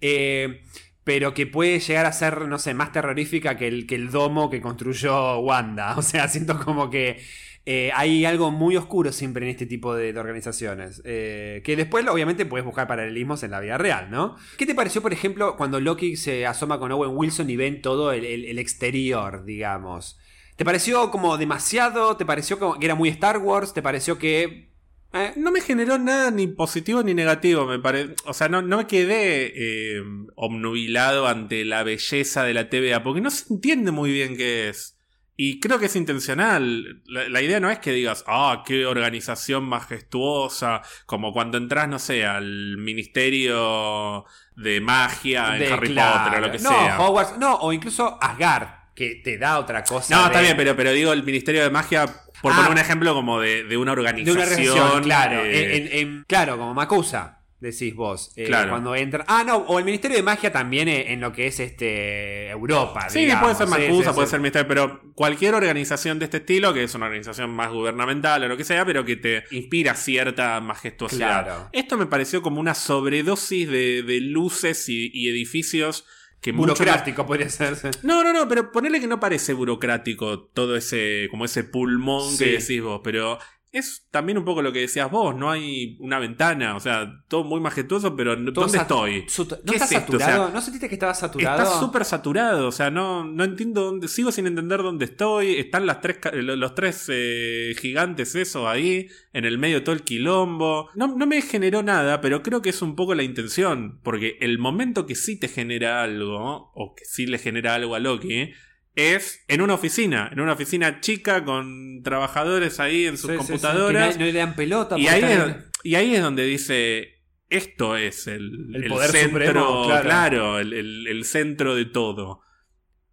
Eh, 0.00 0.62
pero 1.04 1.34
que 1.34 1.46
puede 1.46 1.78
llegar 1.78 2.04
a 2.04 2.12
ser, 2.12 2.48
no 2.48 2.58
sé, 2.58 2.74
más 2.74 2.90
terrorífica 2.90 3.56
que 3.56 3.68
el, 3.68 3.86
que 3.86 3.94
el 3.94 4.10
domo 4.10 4.50
que 4.50 4.60
construyó 4.60 5.38
Wanda. 5.38 5.94
O 5.98 6.02
sea, 6.02 6.26
siento 6.26 6.58
como 6.58 6.90
que 6.90 7.20
eh, 7.64 7.90
hay 7.94 8.24
algo 8.24 8.50
muy 8.50 8.76
oscuro 8.76 9.12
siempre 9.12 9.44
en 9.44 9.50
este 9.50 9.66
tipo 9.66 9.94
de, 9.94 10.18
organizaciones. 10.18 11.02
Eh, 11.04 11.62
que 11.64 11.76
después, 11.76 12.06
obviamente, 12.08 12.46
puedes 12.46 12.64
buscar 12.64 12.88
paralelismos 12.88 13.42
en 13.42 13.52
la 13.52 13.60
vida 13.60 13.78
real, 13.78 14.10
¿no? 14.10 14.36
¿Qué 14.56 14.66
te 14.66 14.74
pareció, 14.74 15.02
por 15.02 15.12
ejemplo, 15.12 15.56
cuando 15.56 15.78
Loki 15.80 16.16
se 16.16 16.46
asoma 16.46 16.78
con 16.78 16.90
Owen 16.90 17.12
Wilson 17.14 17.50
y 17.50 17.56
ven 17.56 17.82
todo 17.82 18.12
el 18.12 18.58
exterior, 18.58 19.44
digamos? 19.44 20.18
¿Te 20.56 20.64
pareció 20.64 21.10
como 21.10 21.36
demasiado? 21.36 22.16
¿Te 22.16 22.24
pareció 22.26 22.58
como 22.58 22.78
que 22.78 22.86
era 22.86 22.94
muy 22.94 23.08
Star 23.10 23.38
Wars? 23.38 23.72
¿Te 23.74 23.82
pareció 23.82 24.18
que... 24.18 24.72
eh, 25.12 25.32
No 25.36 25.50
me 25.52 25.60
generó 25.60 25.98
nada 25.98 26.30
ni 26.30 26.46
positivo 26.46 27.02
ni 27.02 27.12
negativo, 27.14 27.66
me 27.66 27.78
parece. 27.78 28.14
O 28.24 28.32
sea, 28.32 28.48
no, 28.48 28.62
no 28.62 28.78
me 28.78 28.86
quedé 28.86 29.52
eh, 29.54 30.02
obnubilado 30.34 31.26
ante 31.26 31.64
la 31.64 31.82
belleza 31.82 32.42
de 32.44 32.54
la 32.54 32.68
TVA, 32.70 33.02
porque 33.02 33.20
no 33.20 33.30
se 33.30 33.52
entiende 33.52 33.90
muy 33.90 34.10
bien 34.12 34.36
qué 34.36 34.68
es. 34.70 34.94
Y 35.38 35.60
creo 35.60 35.78
que 35.78 35.84
es 35.84 35.96
intencional. 35.96 37.02
La, 37.04 37.28
la 37.28 37.42
idea 37.42 37.60
no 37.60 37.70
es 37.70 37.78
que 37.80 37.92
digas, 37.92 38.24
ah, 38.26 38.62
qué 38.66 38.86
organización 38.86 39.64
majestuosa, 39.64 40.80
como 41.04 41.34
cuando 41.34 41.58
entras, 41.58 41.86
no 41.90 41.98
sé, 41.98 42.24
al 42.24 42.78
Ministerio 42.78 44.24
de 44.56 44.80
Magia 44.80 45.54
en 45.54 45.60
de- 45.60 45.72
Harry 45.72 45.88
claro. 45.88 46.24
Potter 46.24 46.38
o 46.38 46.46
lo 46.46 46.52
que 46.52 46.58
no, 46.58 46.70
sea. 46.70 47.00
Hogwarts, 47.00 47.38
no, 47.38 47.54
o 47.56 47.72
incluso 47.74 48.16
Asgard, 48.22 48.68
que 48.96 49.20
te 49.22 49.38
da 49.38 49.58
otra 49.60 49.84
cosa. 49.84 50.14
No, 50.16 50.22
de- 50.22 50.26
está 50.28 50.40
bien, 50.40 50.56
pero, 50.56 50.74
pero 50.74 50.90
digo 50.92 51.12
el 51.12 51.22
Ministerio 51.22 51.62
de 51.62 51.70
Magia, 51.70 52.06
por 52.42 52.52
Ah. 52.52 52.56
poner 52.56 52.70
un 52.72 52.78
ejemplo 52.78 53.14
como 53.14 53.40
de, 53.40 53.62
de 53.64 53.76
una 53.76 53.92
De 53.94 54.00
organización. 54.00 54.36
una 54.36 54.46
organización, 54.46 55.02
claro. 55.04 55.44
eh, 55.44 55.76
en- 55.76 55.86
en- 55.86 55.98
en- 55.98 56.24
claro, 56.26 56.58
como 56.58 56.74
Macusa, 56.74 57.34
decís 57.60 57.94
vos. 57.94 58.32
eh, 58.36 58.44
Claro. 58.44 58.70
Cuando 58.70 58.94
entra. 58.94 59.24
Ah, 59.28 59.42
no, 59.46 59.56
o 59.56 59.78
el 59.78 59.84
Ministerio 59.84 60.16
de 60.16 60.22
Magia 60.22 60.52
también 60.52 60.88
en, 60.88 61.08
en 61.12 61.20
lo 61.20 61.32
que 61.32 61.46
es 61.46 61.58
este 61.58 62.48
Europa. 62.50 63.08
Sí, 63.08 63.20
digamos. 63.20 63.42
puede 63.44 63.54
ser 63.56 63.66
Macusa, 63.68 64.10
sí, 64.10 64.14
puede 64.14 64.26
sí. 64.26 64.30
ser 64.30 64.40
Ministerio, 64.40 64.68
pero 64.68 65.00
cualquier 65.14 65.54
organización 65.54 66.18
de 66.18 66.26
este 66.26 66.36
estilo, 66.38 66.72
que 66.74 66.84
es 66.84 66.94
una 66.94 67.06
organización 67.06 67.50
más 67.50 67.70
gubernamental 67.72 68.42
o 68.44 68.48
lo 68.48 68.56
que 68.56 68.64
sea, 68.64 68.84
pero 68.84 69.04
que 69.04 69.16
te 69.16 69.44
inspira 69.50 69.94
cierta 69.94 70.60
majestuosidad. 70.60 71.44
Claro. 71.44 71.68
Esto 71.72 71.96
me 71.96 72.06
pareció 72.06 72.42
como 72.42 72.60
una 72.60 72.74
sobredosis 72.74 73.68
de, 73.68 74.02
de 74.02 74.20
luces 74.20 74.88
y, 74.88 75.10
y 75.12 75.28
edificios 75.28 76.04
que 76.40 76.52
mucho 76.52 76.74
Burocrático 76.74 77.26
podría 77.26 77.48
ser. 77.48 77.76
No, 78.02 78.22
no, 78.22 78.32
no, 78.32 78.48
pero 78.48 78.70
ponele 78.70 79.00
que 79.00 79.06
no 79.06 79.18
parece 79.18 79.52
burocrático 79.52 80.40
todo 80.54 80.76
ese, 80.76 81.28
como 81.30 81.44
ese 81.44 81.64
pulmón 81.64 82.30
Sí. 82.32 82.44
que 82.44 82.50
decís 82.58 82.82
vos, 82.82 83.00
pero 83.02 83.38
es 83.78 84.06
también 84.10 84.38
un 84.38 84.44
poco 84.44 84.62
lo 84.62 84.72
que 84.72 84.80
decías 84.80 85.10
vos, 85.10 85.36
no 85.36 85.50
hay 85.50 85.98
una 86.00 86.18
ventana, 86.18 86.76
o 86.76 86.80
sea, 86.80 87.22
todo 87.28 87.44
muy 87.44 87.60
majestuoso, 87.60 88.16
pero 88.16 88.34
Todo 88.34 88.64
¿dónde 88.64 88.78
estoy? 88.78 89.26
¿No 89.38 89.46
¿Qué 89.64 89.74
estás 89.74 89.92
es 89.92 89.98
esto? 89.98 90.16
O 90.16 90.18
sea, 90.18 90.28
saturado? 90.28 90.50
¿No 90.50 90.60
sentiste 90.62 90.88
que 90.88 90.94
estaba 90.94 91.12
saturado? 91.12 91.62
Está 91.62 91.78
súper 91.78 92.04
saturado, 92.06 92.68
o 92.68 92.72
sea, 92.72 92.90
no, 92.90 93.24
no 93.24 93.44
entiendo 93.44 93.84
dónde, 93.84 94.08
sigo 94.08 94.32
sin 94.32 94.46
entender 94.46 94.82
dónde 94.82 95.04
estoy, 95.04 95.56
están 95.56 95.84
las 95.84 96.00
tres, 96.00 96.18
los 96.32 96.74
tres 96.74 97.04
eh, 97.08 97.74
gigantes 97.78 98.34
esos 98.34 98.66
ahí, 98.66 99.08
en 99.34 99.44
el 99.44 99.58
medio 99.58 99.76
de 99.76 99.80
todo 99.82 99.94
el 99.94 100.02
quilombo, 100.02 100.88
no, 100.94 101.08
no 101.08 101.26
me 101.26 101.42
generó 101.42 101.82
nada, 101.82 102.22
pero 102.22 102.42
creo 102.42 102.62
que 102.62 102.70
es 102.70 102.80
un 102.80 102.96
poco 102.96 103.14
la 103.14 103.24
intención, 103.24 104.00
porque 104.02 104.38
el 104.40 104.58
momento 104.58 105.04
que 105.04 105.14
sí 105.14 105.38
te 105.38 105.48
genera 105.48 106.02
algo, 106.02 106.72
o 106.74 106.94
que 106.94 107.04
sí 107.04 107.26
le 107.26 107.38
genera 107.38 107.74
algo 107.74 107.94
a 107.94 107.98
Loki, 107.98 108.52
es 108.96 109.44
en 109.46 109.60
una 109.60 109.74
oficina, 109.74 110.28
en 110.32 110.40
una 110.40 110.54
oficina 110.54 111.00
chica 111.00 111.44
con 111.44 112.02
trabajadores 112.02 112.80
ahí 112.80 113.06
en 113.06 113.16
sus 113.16 113.30
Sí, 113.30 113.36
sí, 113.36 113.42
sí, 113.44 113.46
computadoras, 113.52 114.14
no, 114.16 114.20
no 114.20 114.32
le 114.32 114.32
dan 114.38 114.56
pelota. 114.56 114.98
y 114.98 115.06
ahí, 115.06 115.22
es, 115.22 115.54
y 115.84 115.94
ahí 115.94 116.14
es 116.16 116.22
donde 116.22 116.44
dice, 116.44 117.22
esto 117.48 117.96
es 117.96 118.26
el, 118.26 118.74
El 118.74 118.84
el 118.84 118.88
poder 118.90 119.10
centro, 119.10 119.28
supremo, 119.46 119.84
claro. 119.86 120.02
claro, 120.04 120.58
el, 120.58 120.72
el- 120.72 121.06
el 121.06 121.24
centro 121.24 121.74
de 121.76 121.84
todo. 121.84 122.40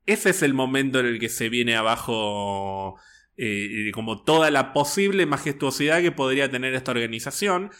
Ese 0.05 0.31
es 0.31 0.41
el 0.41 0.53
momento 0.53 0.99
en 0.99 1.05
el 1.05 1.19
que 1.19 1.29
se 1.29 1.47
viene 1.49 1.75
abajo 1.75 2.97
eh, 3.37 3.91
como 3.93 4.23
toda 4.23 4.51
la 4.51 4.73
posible 4.73 5.25
majestuosidad 5.25 6.01
que 6.01 6.11
podría 6.11 6.49
tener 6.49 6.73
esta 6.73 6.91
organización. 6.91 7.71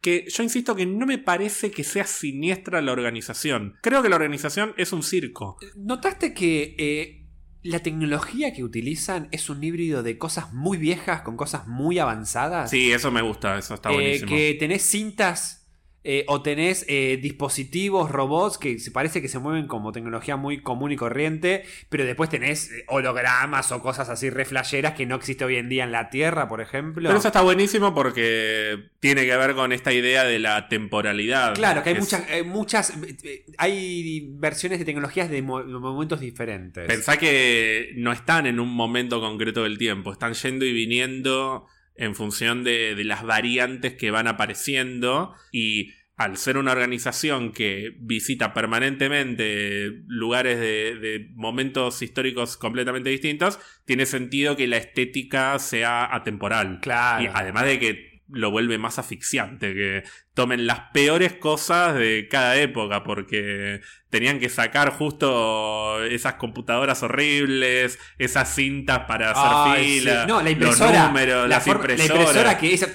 Que 0.00 0.26
yo 0.28 0.44
insisto 0.44 0.76
que 0.76 0.86
no 0.86 1.06
me 1.06 1.18
parece 1.18 1.72
que 1.72 1.82
sea 1.82 2.04
siniestra 2.04 2.80
la 2.82 2.92
organización. 2.92 3.74
Creo 3.82 4.00
que 4.00 4.08
la 4.08 4.14
organización 4.16 4.72
es 4.76 4.92
un 4.92 5.02
circo. 5.02 5.56
¿Notaste 5.76 6.32
que 6.34 6.76
eh, 6.78 7.17
la 7.62 7.80
tecnología 7.80 8.52
que 8.52 8.64
utilizan 8.64 9.28
es 9.32 9.50
un 9.50 9.62
híbrido 9.62 10.02
de 10.02 10.16
cosas 10.18 10.52
muy 10.52 10.78
viejas 10.78 11.22
con 11.22 11.36
cosas 11.36 11.66
muy 11.66 11.98
avanzadas? 11.98 12.70
Sí, 12.70 12.92
eso 12.92 13.10
me 13.10 13.22
gusta, 13.22 13.58
eso 13.58 13.74
está 13.74 13.90
Eh, 13.90 13.94
buenísimo. 13.94 14.28
que 14.30 14.56
tenés 14.58 14.82
cintas 14.82 15.57
eh, 16.04 16.24
o 16.28 16.42
tenés 16.42 16.84
eh, 16.88 17.18
dispositivos, 17.20 18.10
robots 18.10 18.56
que 18.56 18.78
se 18.78 18.90
parece 18.90 19.20
que 19.20 19.28
se 19.28 19.38
mueven 19.38 19.66
como 19.66 19.92
tecnología 19.92 20.36
muy 20.36 20.62
común 20.62 20.92
y 20.92 20.96
corriente, 20.96 21.64
pero 21.88 22.04
después 22.04 22.30
tenés 22.30 22.70
eh, 22.70 22.84
hologramas 22.88 23.72
o 23.72 23.82
cosas 23.82 24.08
así 24.08 24.30
re 24.30 24.44
flasheras 24.44 24.94
que 24.94 25.06
no 25.06 25.16
existe 25.16 25.44
hoy 25.44 25.56
en 25.56 25.68
día 25.68 25.84
en 25.84 25.92
la 25.92 26.08
Tierra, 26.10 26.48
por 26.48 26.60
ejemplo. 26.60 27.08
Pero 27.08 27.18
eso 27.18 27.28
está 27.28 27.42
buenísimo 27.42 27.94
porque 27.94 28.90
tiene 29.00 29.26
que 29.26 29.36
ver 29.36 29.54
con 29.54 29.72
esta 29.72 29.92
idea 29.92 30.24
de 30.24 30.38
la 30.38 30.68
temporalidad. 30.68 31.54
Claro, 31.54 31.82
que 31.82 31.90
hay 31.90 31.94
es- 31.96 32.00
muchas, 32.00 32.30
hay 32.30 32.42
muchas, 32.44 32.90
eh, 32.90 33.16
eh, 33.24 33.44
hay 33.58 34.26
versiones 34.30 34.78
de 34.78 34.84
tecnologías 34.84 35.28
de 35.30 35.42
mo- 35.42 35.64
momentos 35.64 36.20
diferentes. 36.20 36.86
Pensá 36.86 37.16
que 37.18 37.92
no 37.96 38.12
están 38.12 38.46
en 38.46 38.60
un 38.60 38.72
momento 38.72 39.20
concreto 39.20 39.64
del 39.64 39.78
tiempo, 39.78 40.12
están 40.12 40.34
yendo 40.34 40.64
y 40.64 40.72
viniendo 40.72 41.66
en 41.98 42.14
función 42.14 42.64
de, 42.64 42.94
de 42.94 43.04
las 43.04 43.22
variantes 43.24 43.94
que 43.94 44.10
van 44.10 44.26
apareciendo 44.26 45.34
y 45.52 45.92
al 46.16 46.36
ser 46.36 46.56
una 46.58 46.72
organización 46.72 47.52
que 47.52 47.94
visita 48.00 48.52
permanentemente 48.52 50.02
lugares 50.08 50.58
de, 50.58 50.96
de 50.96 51.28
momentos 51.34 52.02
históricos 52.02 52.56
completamente 52.56 53.10
distintos, 53.10 53.60
tiene 53.84 54.04
sentido 54.04 54.56
que 54.56 54.66
la 54.66 54.78
estética 54.78 55.56
sea 55.60 56.12
atemporal. 56.12 56.80
Claro. 56.80 57.22
Y 57.22 57.28
además 57.32 57.66
de 57.66 57.78
que 57.78 58.17
lo 58.30 58.50
vuelve 58.50 58.76
más 58.78 58.98
asfixiante, 58.98 59.72
que 59.74 60.04
tomen 60.34 60.66
las 60.66 60.80
peores 60.92 61.32
cosas 61.34 61.94
de 61.94 62.28
cada 62.30 62.56
época, 62.56 63.02
porque 63.02 63.80
tenían 64.10 64.38
que 64.38 64.48
sacar 64.48 64.90
justo 64.92 66.04
esas 66.04 66.34
computadoras 66.34 67.02
horribles, 67.02 67.98
esas 68.18 68.54
cintas 68.54 69.00
para 69.08 69.30
hacer 69.30 69.50
Ay, 69.82 70.00
fila, 70.00 70.22
sí. 70.22 70.28
No, 70.28 70.36
la 70.38 70.42
los 70.42 70.52
impresora. 70.52 71.06
números, 71.08 71.42
la, 71.42 71.48
las 71.56 71.64
forma- 71.64 71.86
la 71.86 71.92
impresoras. 71.92 72.20
impresora 72.20 72.58
que 72.58 72.74
esa- 72.74 72.94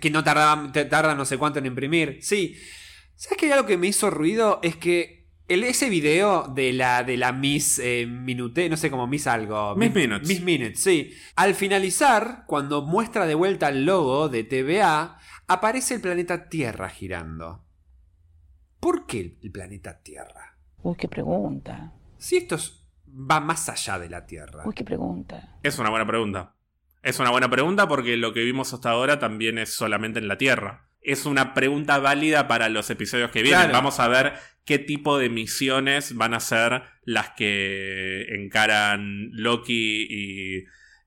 que 0.00 0.10
no 0.10 0.22
tarda, 0.24 0.70
tarda 0.88 1.14
no 1.14 1.24
sé 1.24 1.36
cuánto 1.36 1.58
en 1.58 1.66
imprimir. 1.66 2.18
Sí. 2.22 2.56
¿Sabes 3.16 3.36
qué? 3.38 3.52
Algo 3.52 3.66
que 3.66 3.76
me 3.76 3.88
hizo 3.88 4.10
ruido 4.10 4.60
es 4.62 4.76
que 4.76 5.19
el, 5.54 5.64
ese 5.64 5.90
video 5.90 6.48
de 6.48 6.72
la, 6.72 7.02
de 7.04 7.16
la 7.16 7.32
Miss 7.32 7.78
eh, 7.78 8.06
Minute, 8.06 8.68
no 8.68 8.76
sé 8.76 8.90
cómo 8.90 9.06
Miss 9.06 9.26
algo. 9.26 9.74
Miss 9.76 9.94
Mi- 9.94 10.02
Minutes. 10.02 10.28
Miss 10.28 10.40
Minutes, 10.42 10.80
sí. 10.82 11.12
Al 11.36 11.54
finalizar, 11.54 12.44
cuando 12.46 12.82
muestra 12.82 13.26
de 13.26 13.34
vuelta 13.34 13.68
el 13.68 13.84
logo 13.84 14.28
de 14.28 14.44
TVA, 14.44 15.18
aparece 15.46 15.94
el 15.94 16.00
planeta 16.00 16.48
Tierra 16.48 16.88
girando. 16.88 17.64
¿por 18.78 19.06
qué 19.06 19.36
el 19.42 19.50
planeta 19.52 20.00
Tierra? 20.02 20.56
Uy, 20.82 20.96
qué 20.96 21.06
pregunta. 21.08 21.92
Si 22.16 22.36
esto 22.38 22.54
es- 22.54 22.82
va 23.08 23.38
más 23.40 23.68
allá 23.68 23.98
de 23.98 24.08
la 24.08 24.24
Tierra. 24.26 24.62
Uy, 24.64 24.72
qué 24.74 24.84
pregunta. 24.84 25.58
Es 25.62 25.78
una 25.78 25.90
buena 25.90 26.06
pregunta. 26.06 26.54
Es 27.02 27.18
una 27.18 27.30
buena 27.30 27.50
pregunta 27.50 27.88
porque 27.88 28.16
lo 28.16 28.32
que 28.32 28.42
vimos 28.42 28.72
hasta 28.72 28.90
ahora 28.90 29.18
también 29.18 29.58
es 29.58 29.74
solamente 29.74 30.18
en 30.18 30.28
la 30.28 30.38
Tierra. 30.38 30.88
Es 31.02 31.26
una 31.26 31.54
pregunta 31.54 31.98
válida 31.98 32.46
para 32.48 32.68
los 32.68 32.88
episodios 32.90 33.30
que 33.30 33.42
vienen. 33.42 33.60
Claro. 33.64 33.72
Vamos 33.74 34.00
a 34.00 34.08
ver 34.08 34.34
qué 34.70 34.78
tipo 34.78 35.18
de 35.18 35.28
misiones 35.28 36.14
van 36.14 36.32
a 36.32 36.38
ser 36.38 36.82
las 37.04 37.30
que 37.30 38.22
encaran 38.36 39.30
Loki 39.32 40.06
y, 40.08 40.58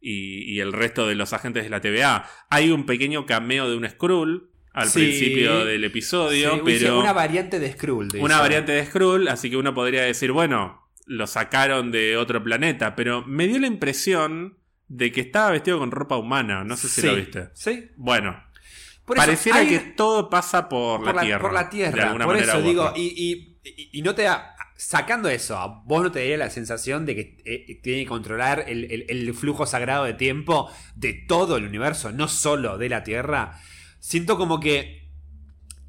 y- 0.01 0.53
y 0.53 0.59
el 0.59 0.73
resto 0.73 1.07
de 1.07 1.15
los 1.15 1.31
agentes 1.31 1.63
de 1.63 1.69
la 1.69 1.79
TVA. 1.79 2.25
Hay 2.49 2.71
un 2.71 2.85
pequeño 2.85 3.25
cameo 3.25 3.69
de 3.69 3.77
un 3.77 3.87
Skrull 3.89 4.49
al 4.73 4.89
Sí. 4.89 4.99
principio 4.99 5.63
del 5.63 5.83
episodio, 5.85 6.55
Sí, 6.55 6.61
pero 6.65 6.99
una 6.99 7.13
variante 7.13 7.59
de 7.59 7.71
Skrull. 7.71 8.09
de 8.09 8.19
una 8.19 8.33
eso. 8.35 8.41
variante 8.43 8.71
de 8.73 8.85
Skrull, 8.85 9.27
así 9.29 9.49
que 9.49 9.55
uno 9.55 9.73
podría 9.73 10.01
decir, 10.01 10.33
bueno, 10.33 10.89
lo 11.05 11.25
sacaron 11.25 11.91
de 11.91 12.17
otro 12.17 12.43
planeta, 12.43 12.95
pero 12.95 13.23
me 13.25 13.47
dio 13.47 13.59
la 13.59 13.67
impresión 13.67 14.57
de 14.89 15.11
que 15.13 15.21
estaba 15.21 15.51
vestido 15.51 15.79
con 15.79 15.91
ropa 15.91 16.17
humana, 16.17 16.63
no 16.65 16.75
sé 16.75 16.89
si 16.89 16.99
Sí, 17.01 17.07
lo 17.07 17.15
viste. 17.15 17.49
Sí. 17.53 17.87
Bueno, 17.95 18.43
Por 19.05 19.17
eso, 19.17 19.25
pareciera 19.25 19.59
hay- 19.59 19.69
que 19.69 19.79
todo 19.79 20.29
pasa 20.29 20.67
por, 20.69 21.03
por 21.03 21.15
la, 21.15 21.21
Tierra. 21.21 21.41
Por 21.41 21.53
la 21.53 21.69
Tierra. 21.69 21.95
de 21.95 22.01
alguna 22.03 22.25
por 22.25 22.35
manera 22.35 22.53
eso 22.53 22.61
digo, 22.61 22.93
y- 22.95 23.52
y- 23.63 24.01
no 24.01 24.15
te 24.15 24.23
da. 24.23 24.55
Sacando 24.75 25.29
eso, 25.29 25.57
¿a 25.57 25.67
vos 25.85 26.03
no 26.03 26.11
te 26.11 26.19
daría 26.19 26.37
la 26.37 26.49
sensación 26.49 27.05
de 27.05 27.15
que 27.15 27.37
eh, 27.45 27.79
tiene 27.81 28.03
que 28.03 28.09
controlar 28.09 28.65
el, 28.67 28.85
el- 28.91 29.05
el 29.09 29.33
flujo 29.33 29.65
sagrado 29.65 30.03
de 30.05 30.13
tiempo 30.13 30.69
de 30.95 31.13
todo 31.13 31.57
el 31.57 31.65
universo, 31.65 32.11
no 32.11 32.27
solo 32.27 32.77
de 32.77 32.89
la 32.89 33.03
Tierra? 33.03 33.59
Siento 33.99 34.37
como 34.37 34.59
que 34.59 35.09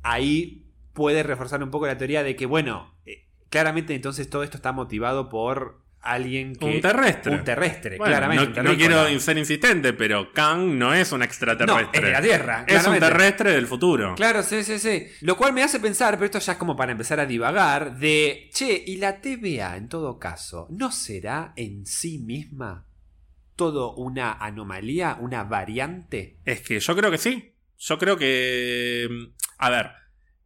ahí 0.03 0.67
puede 0.93 1.23
reforzar 1.23 1.63
un 1.63 1.71
poco 1.71 1.87
la 1.87 1.99
teoría 1.99 2.23
de 2.23 2.37
que, 2.37 2.47
bueno, 2.47 2.95
eh, 3.07 3.27
claramente 3.51 3.95
entonces 3.95 4.31
todo 4.31 4.43
esto 4.45 4.57
está 4.59 4.73
motivado 4.73 5.29
por 5.29 5.84
alguien 6.05 6.55
que. 6.55 6.65
Un 6.67 6.81
terrestre. 6.81 7.33
Un 7.35 7.45
terrestre, 7.45 7.97
Bueno, 7.99 8.13
claramente. 8.13 8.63
no, 8.63 8.71
un 8.71 8.77
no 8.77 8.77
quiero 8.77 9.21
ser 9.21 9.39
insistente, 9.39 9.93
pero 9.93 10.33
Kang 10.33 10.77
no 10.79 10.93
es 10.95 11.11
un 11.13 11.19
No, 11.21 11.25
extraterrestre. 11.25 11.99
es 11.99 12.03
de 12.05 12.11
la 12.13 12.21
Tierra. 12.23 12.65
es 12.69 12.87
un 12.87 12.99
terrestre 12.99 13.53
del 13.53 13.67
futuro. 13.67 14.15
Claro, 14.15 14.43
sí, 14.43 14.63
sí, 14.65 14.79
sí. 14.79 15.07
Lo 15.23 15.37
cual 15.37 15.53
me 15.53 15.63
hace 15.63 15.81
pensar, 15.81 16.15
pero 16.15 16.27
esto 16.27 16.39
ya 16.39 16.53
es 16.53 16.59
como 16.59 16.77
para 16.77 16.93
empezar 16.93 17.19
a 17.21 17.27
divagar, 17.27 17.97
de, 17.99 18.51
che, 18.53 18.83
¿y 18.87 18.97
la 18.97 19.21
TVA 19.21 19.77
en 19.77 19.89
todo 19.89 20.19
caso 20.19 20.67
no 20.71 20.93
será 20.93 21.53
en 21.57 21.87
sí 21.87 22.19
misma 22.19 22.87
todo 23.57 23.95
una 23.95 24.33
anomalía, 24.33 25.17
una 25.21 25.45
variante? 25.45 26.39
Es 26.45 26.61
que 26.61 26.81
yo 26.81 26.97
creo 26.97 27.11
que 27.11 27.19
sí. 27.19 27.55
Yo 27.79 27.99
creo 27.99 28.17
que. 28.17 29.09
A 29.59 29.71
ver. 29.71 29.91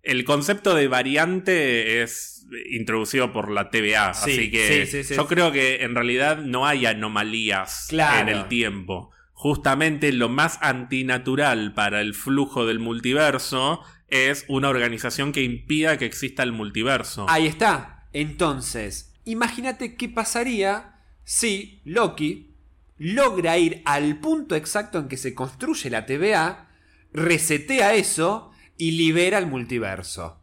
El 0.01 0.25
concepto 0.25 0.75
de 0.75 0.89
variante 0.89 2.03
es 2.03 2.38
introducido 2.71 3.33
por 3.33 3.51
la 3.51 3.71
TVA. 3.71 4.15
Sí, 4.15 4.31
así 4.33 4.51
que 4.51 4.87
sí, 4.87 4.91
sí, 4.91 5.05
sí. 5.05 5.15
yo 5.15 5.27
creo 5.27 5.53
que 5.53 5.83
en 5.85 5.95
realidad 5.95 6.39
no 6.39 6.67
hay 6.67 6.87
anomalías 6.87 7.87
Claro. 7.89 8.21
en 8.21 8.29
el 8.37 8.49
tiempo. 8.49 9.11
Justamente 9.33 10.13
lo 10.13 10.29
más 10.29 10.59
antinatural 10.63 11.73
para 11.75 12.01
el 12.01 12.15
flujo 12.15 12.67
del 12.67 12.79
multiverso 12.81 13.83
es 14.09 14.45
una 14.49 14.69
organización 14.69 15.33
que 15.33 15.43
impida 15.43 15.97
que 15.99 16.07
exista 16.07 16.43
el 16.43 16.53
multiverso. 16.53 17.27
Ahí 17.29 17.47
está. 17.47 18.09
Entonces, 18.13 19.15
imagínate 19.25 19.95
qué 19.97 20.09
pasaría 20.09 20.97
si 21.25 21.81
Loki 21.85 22.55
logra 22.97 23.59
ir 23.59 23.83
al 23.85 24.19
punto 24.19 24.57
exacto 24.57 24.99
en 24.99 25.09
que 25.09 25.17
se 25.19 25.35
construye 25.35 25.91
la 25.91 26.07
TVA, 26.07 26.69
resetea 27.13 27.95
eso 27.95 28.51
y 28.77 28.93
libera 28.93 29.39
el 29.39 29.47
multiverso. 29.47 30.41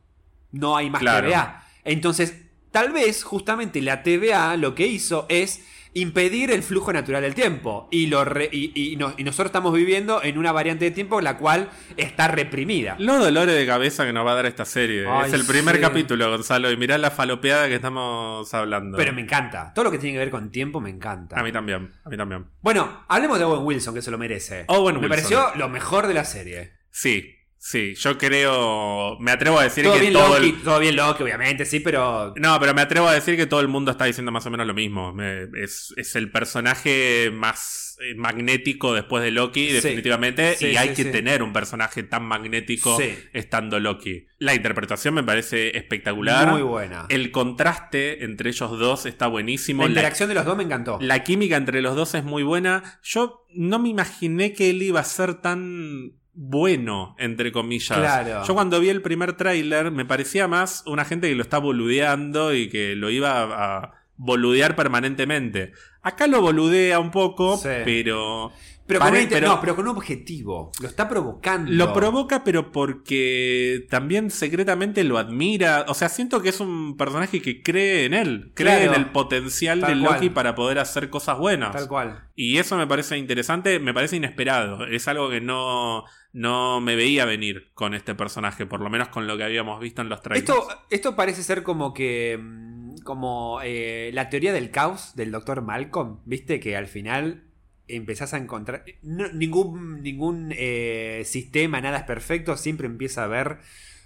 No 0.52 0.78
hay 0.78 0.90
más 0.90 1.02
Claro. 1.02 1.28
TVA. 1.28 1.65
Entonces, 1.86 2.42
tal 2.72 2.92
vez 2.92 3.24
justamente 3.24 3.82
la 3.82 4.04
TVA 4.04 4.58
lo 4.58 4.76
que 4.76 4.88
hizo 4.88 5.26
es 5.30 5.64
impedir 5.98 6.52
el 6.52 6.62
flujo 6.62 6.92
natural 6.92 7.22
del 7.22 7.34
tiempo. 7.36 7.88
Y, 7.90 8.08
lo 8.08 8.26
re- 8.26 8.50
y, 8.52 8.74
y 8.92 8.98
no- 8.98 9.14
y 9.16 9.24
nosotros 9.24 9.46
estamos 9.46 9.74
viviendo 9.74 10.22
en 10.22 10.38
una 10.38 10.52
variante 10.52 10.84
de 10.84 10.92
tiempo 10.92 11.22
la 11.22 11.38
cual 11.38 11.70
está 11.96 12.28
reprimida. 12.28 12.98
Los 13.00 13.20
dolores 13.20 13.56
de 13.56 13.66
cabeza 13.66 14.06
que 14.06 14.12
nos 14.12 14.26
va 14.26 14.34
a 14.34 14.36
dar 14.36 14.46
esta 14.46 14.66
serie. 14.66 15.06
Ay, 15.08 15.28
es 15.28 15.34
el 15.34 15.46
primer 15.46 15.76
sí. 15.78 15.82
capítulo, 15.82 16.30
Gonzalo, 16.30 16.70
y 16.70 16.76
mirá 16.76 16.98
la 16.98 17.12
falopeada 17.12 17.70
que 17.70 17.76
estamos 17.76 18.54
hablando. 18.54 18.98
Pero 18.98 19.14
me 19.14 19.22
encanta. 19.22 19.72
Todo 19.74 19.86
lo 19.86 19.92
que 19.92 19.98
tiene 19.98 20.16
que 20.16 20.20
ver 20.20 20.32
con 20.32 20.52
tiempo 20.52 20.82
me 20.82 20.90
encanta. 20.90 21.40
A 21.40 21.44
mí 21.44 21.54
también, 21.54 21.94
a 22.04 22.10
mí 22.10 22.18
también. 22.18 22.46
Bueno, 22.62 23.06
hablemos 23.08 23.40
de 23.40 23.46
Owen 23.46 23.64
Wilson, 23.66 23.94
que 23.96 24.02
se 24.02 24.12
lo 24.12 24.18
merece. 24.18 24.66
Owen 24.68 24.96
Me 24.96 25.08
Wilson. 25.08 25.10
pareció 25.10 25.56
lo 25.56 25.70
mejor 25.70 26.08
de 26.08 26.14
la 26.14 26.26
serie. 26.26 26.74
Sí, 26.92 27.35
sí, 27.68 27.96
yo 27.96 28.18
creo. 28.18 29.18
Me 29.20 29.32
atrevo 29.32 29.58
a 29.60 29.64
decir 29.64 29.84
Todo 29.84 29.96
que 29.96 30.02
bien 30.02 30.14
todo 30.14 30.36
Loki, 30.38 30.50
el. 30.50 30.62
todo 30.62 30.80
bien 30.80 30.96
Loki, 30.96 31.24
obviamente, 31.24 31.66
sí, 31.66 31.80
pero... 31.80 32.34
No, 32.38 32.60
pero 32.60 32.74
me 32.76 32.82
atrevo 32.82 33.08
a 33.08 33.14
decir 33.14 33.36
que 33.36 33.48
todo 33.48 33.60
el 33.62 33.68
mundo 33.68 33.90
está 33.92 34.06
diciendo 34.06 34.32
más 34.32 34.46
o 34.46 34.52
menos 34.52 34.68
lo 34.68 34.74
mismo. 34.76 35.14
Me- 35.14 35.48
es, 35.62 35.94
es 35.98 36.16
el 36.16 36.32
personaje 36.32 37.32
más 37.34 37.98
eh, 38.02 38.14
magnético 38.16 38.94
después 38.94 39.24
de 39.24 39.32
Loki, 39.32 39.68
definitivamente. 39.72 40.56
Sí, 40.56 40.68
y 40.68 40.78
hay 40.78 40.90
sí, 40.96 41.04
que 41.04 41.12
tener 41.12 41.42
un 41.42 41.54
personaje 41.54 42.04
tan 42.04 42.24
magnético 42.26 42.98
estando 43.34 43.80
Loki. 43.80 44.28
La 44.38 44.54
interpretación 44.54 45.14
me 45.16 45.24
parece 45.24 45.76
espectacular. 45.78 46.52
Muy 46.52 46.62
buena. 46.62 47.06
El 47.10 47.32
contraste 47.32 48.24
entre 48.26 48.50
ellos 48.50 48.78
dos 48.78 49.06
está 49.06 49.28
buenísimo. 49.28 49.84
La 49.84 49.88
La- 49.88 49.92
interacción 49.94 50.30
de 50.30 50.36
los 50.36 50.46
dos 50.46 50.56
me 50.58 50.64
encantó. 50.64 50.98
La 51.02 51.24
química 51.24 51.56
entre 51.58 51.82
los 51.82 51.96
dos 51.96 52.14
es 52.16 52.24
muy 52.24 52.44
buena. 52.44 53.00
Yo 53.02 53.46
no 53.54 53.80
me 53.80 53.90
imaginé 53.90 54.54
que 54.54 54.70
él 54.70 54.82
iba 54.84 55.00
a 55.00 55.04
ser 55.06 55.36
tan 55.36 56.12
bueno, 56.36 57.16
entre 57.18 57.52
comillas. 57.52 57.98
Claro. 57.98 58.44
Yo 58.46 58.54
cuando 58.54 58.80
vi 58.80 58.90
el 58.90 59.02
primer 59.02 59.34
tráiler 59.34 59.92
me 59.92 60.06
parecía 60.06 60.48
más 60.48 60.84
una 60.86 61.06
gente 61.06 61.30
que 61.30 61.36
lo 61.36 61.42
está 61.42 61.58
boludeando 61.58 62.54
y 62.54 62.70
que 62.70 62.96
lo 62.96 63.10
iba 63.10 63.42
a, 63.42 63.94
boludear 64.18 64.76
permanentemente. 64.76 65.74
Acá 66.02 66.28
lo 66.28 66.42
boludea 66.42 67.00
un 67.00 67.12
poco, 67.12 67.58
Sí. 67.58 67.70
pero... 67.84 68.52
Pero 68.88 69.00
con, 69.00 69.10
Pare- 69.10 69.28
pero- 69.28 69.48
no, 69.48 69.60
pero 69.62 69.76
con 69.76 69.88
un 69.88 69.96
objetivo. 69.98 70.72
Lo 70.80 70.88
está 70.88 71.10
provocando. 71.10 71.72
Lo 71.72 71.92
provoca, 71.94 72.44
pero 72.44 72.72
porque 72.72 73.86
también 73.90 74.30
secretamente 74.30 75.04
lo 75.04 75.18
admira. 75.18 75.86
O 75.88 75.94
sea, 75.94 76.10
siento 76.10 76.42
que 76.42 76.50
es 76.50 76.60
un 76.60 76.96
personaje 76.98 77.42
que 77.42 77.64
cree 77.64 78.06
en 78.06 78.14
él. 78.14 78.52
Cree 78.54 78.78
Claro. 78.78 78.94
en 78.94 79.00
el 79.02 79.12
potencial 79.12 79.80
Tal 79.80 79.90
de 79.90 79.96
Loki 79.96 80.18
cual. 80.28 80.34
para 80.34 80.56
poder 80.56 80.80
hacer 80.80 81.10
cosas 81.10 81.38
buenas. 81.38 81.72
Tal 81.72 81.88
cual. 81.88 82.30
Y 82.36 82.58
eso 82.58 82.78
me 82.78 82.86
parece 82.88 83.18
interesante, 83.18 83.80
me 83.80 83.94
parece 83.94 84.18
inesperado. 84.18 84.86
Es 84.86 85.08
algo 85.08 85.30
que 85.30 85.42
no, 85.42 86.04
no 86.34 86.80
me 86.82 86.96
veía 86.96 87.26
venir 87.26 87.72
con 87.74 87.94
este 87.96 88.14
personaje, 88.14 88.66
por 88.68 88.82
lo 88.82 88.90
menos 88.90 89.08
con 89.10 89.26
lo 89.26 89.36
que 89.38 89.44
habíamos 89.46 89.80
visto 89.80 90.02
en 90.04 90.10
los 90.10 90.22
trailers. 90.22 90.48
Esto, 90.50 90.68
esto 90.90 91.16
parece 91.16 91.42
ser 91.44 91.64
como 91.64 91.94
que. 91.94 92.38
mm, 92.40 92.76
Como 93.04 93.60
eh, 93.64 94.10
la 94.14 94.30
teoría 94.30 94.54
del 94.54 94.72
caos 94.72 95.16
del 95.16 95.32
doctor 95.32 95.62
Malcolm. 95.62 96.20
Viste 96.26 96.60
que 96.60 96.76
al 96.78 96.88
final 96.88 97.44
empezás 97.88 98.34
a 98.34 98.38
encontrar. 98.38 98.84
no- 99.02 99.32
ningún 99.32 100.02
ningún 100.04 100.54
eh, 100.58 101.24
sistema, 101.26 101.82
nada 101.82 102.00
es 102.00 102.04
perfecto. 102.04 102.58
Siempre 102.58 102.88
empieza 102.88 103.22
a 103.22 103.26
haber. 103.26 103.60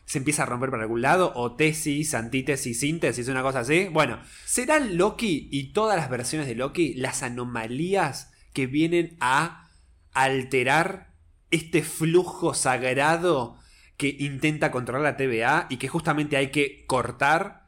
Se 0.06 0.18
empieza 0.18 0.44
a 0.44 0.46
romper 0.48 0.70
por 0.72 0.82
algún 0.82 1.02
lado. 1.02 1.32
O 1.36 1.56
tesis, 1.56 2.14
antítesis, 2.16 2.80
síntesis, 2.80 3.28
una 3.28 3.44
cosa 3.44 3.60
así. 3.62 3.88
Bueno, 3.92 4.20
¿serán 4.46 4.98
Loki 4.98 5.48
y 5.52 5.72
todas 5.74 5.98
las 5.98 6.10
versiones 6.10 6.48
de 6.48 6.56
Loki 6.56 6.94
las 6.96 7.22
anomalías 7.24 8.32
que 8.54 8.66
vienen 8.68 9.18
a 9.20 9.70
alterar 10.14 11.14
este 11.52 11.84
flujo 11.84 12.54
sagrado 12.54 13.58
que 13.98 14.16
intenta 14.20 14.72
controlar 14.72 15.04
la 15.04 15.18
TVA 15.18 15.68
y 15.70 15.78
que 15.78 15.88
justamente 15.88 16.38
hay 16.38 16.52
que 16.52 16.86
cortar. 16.88 17.59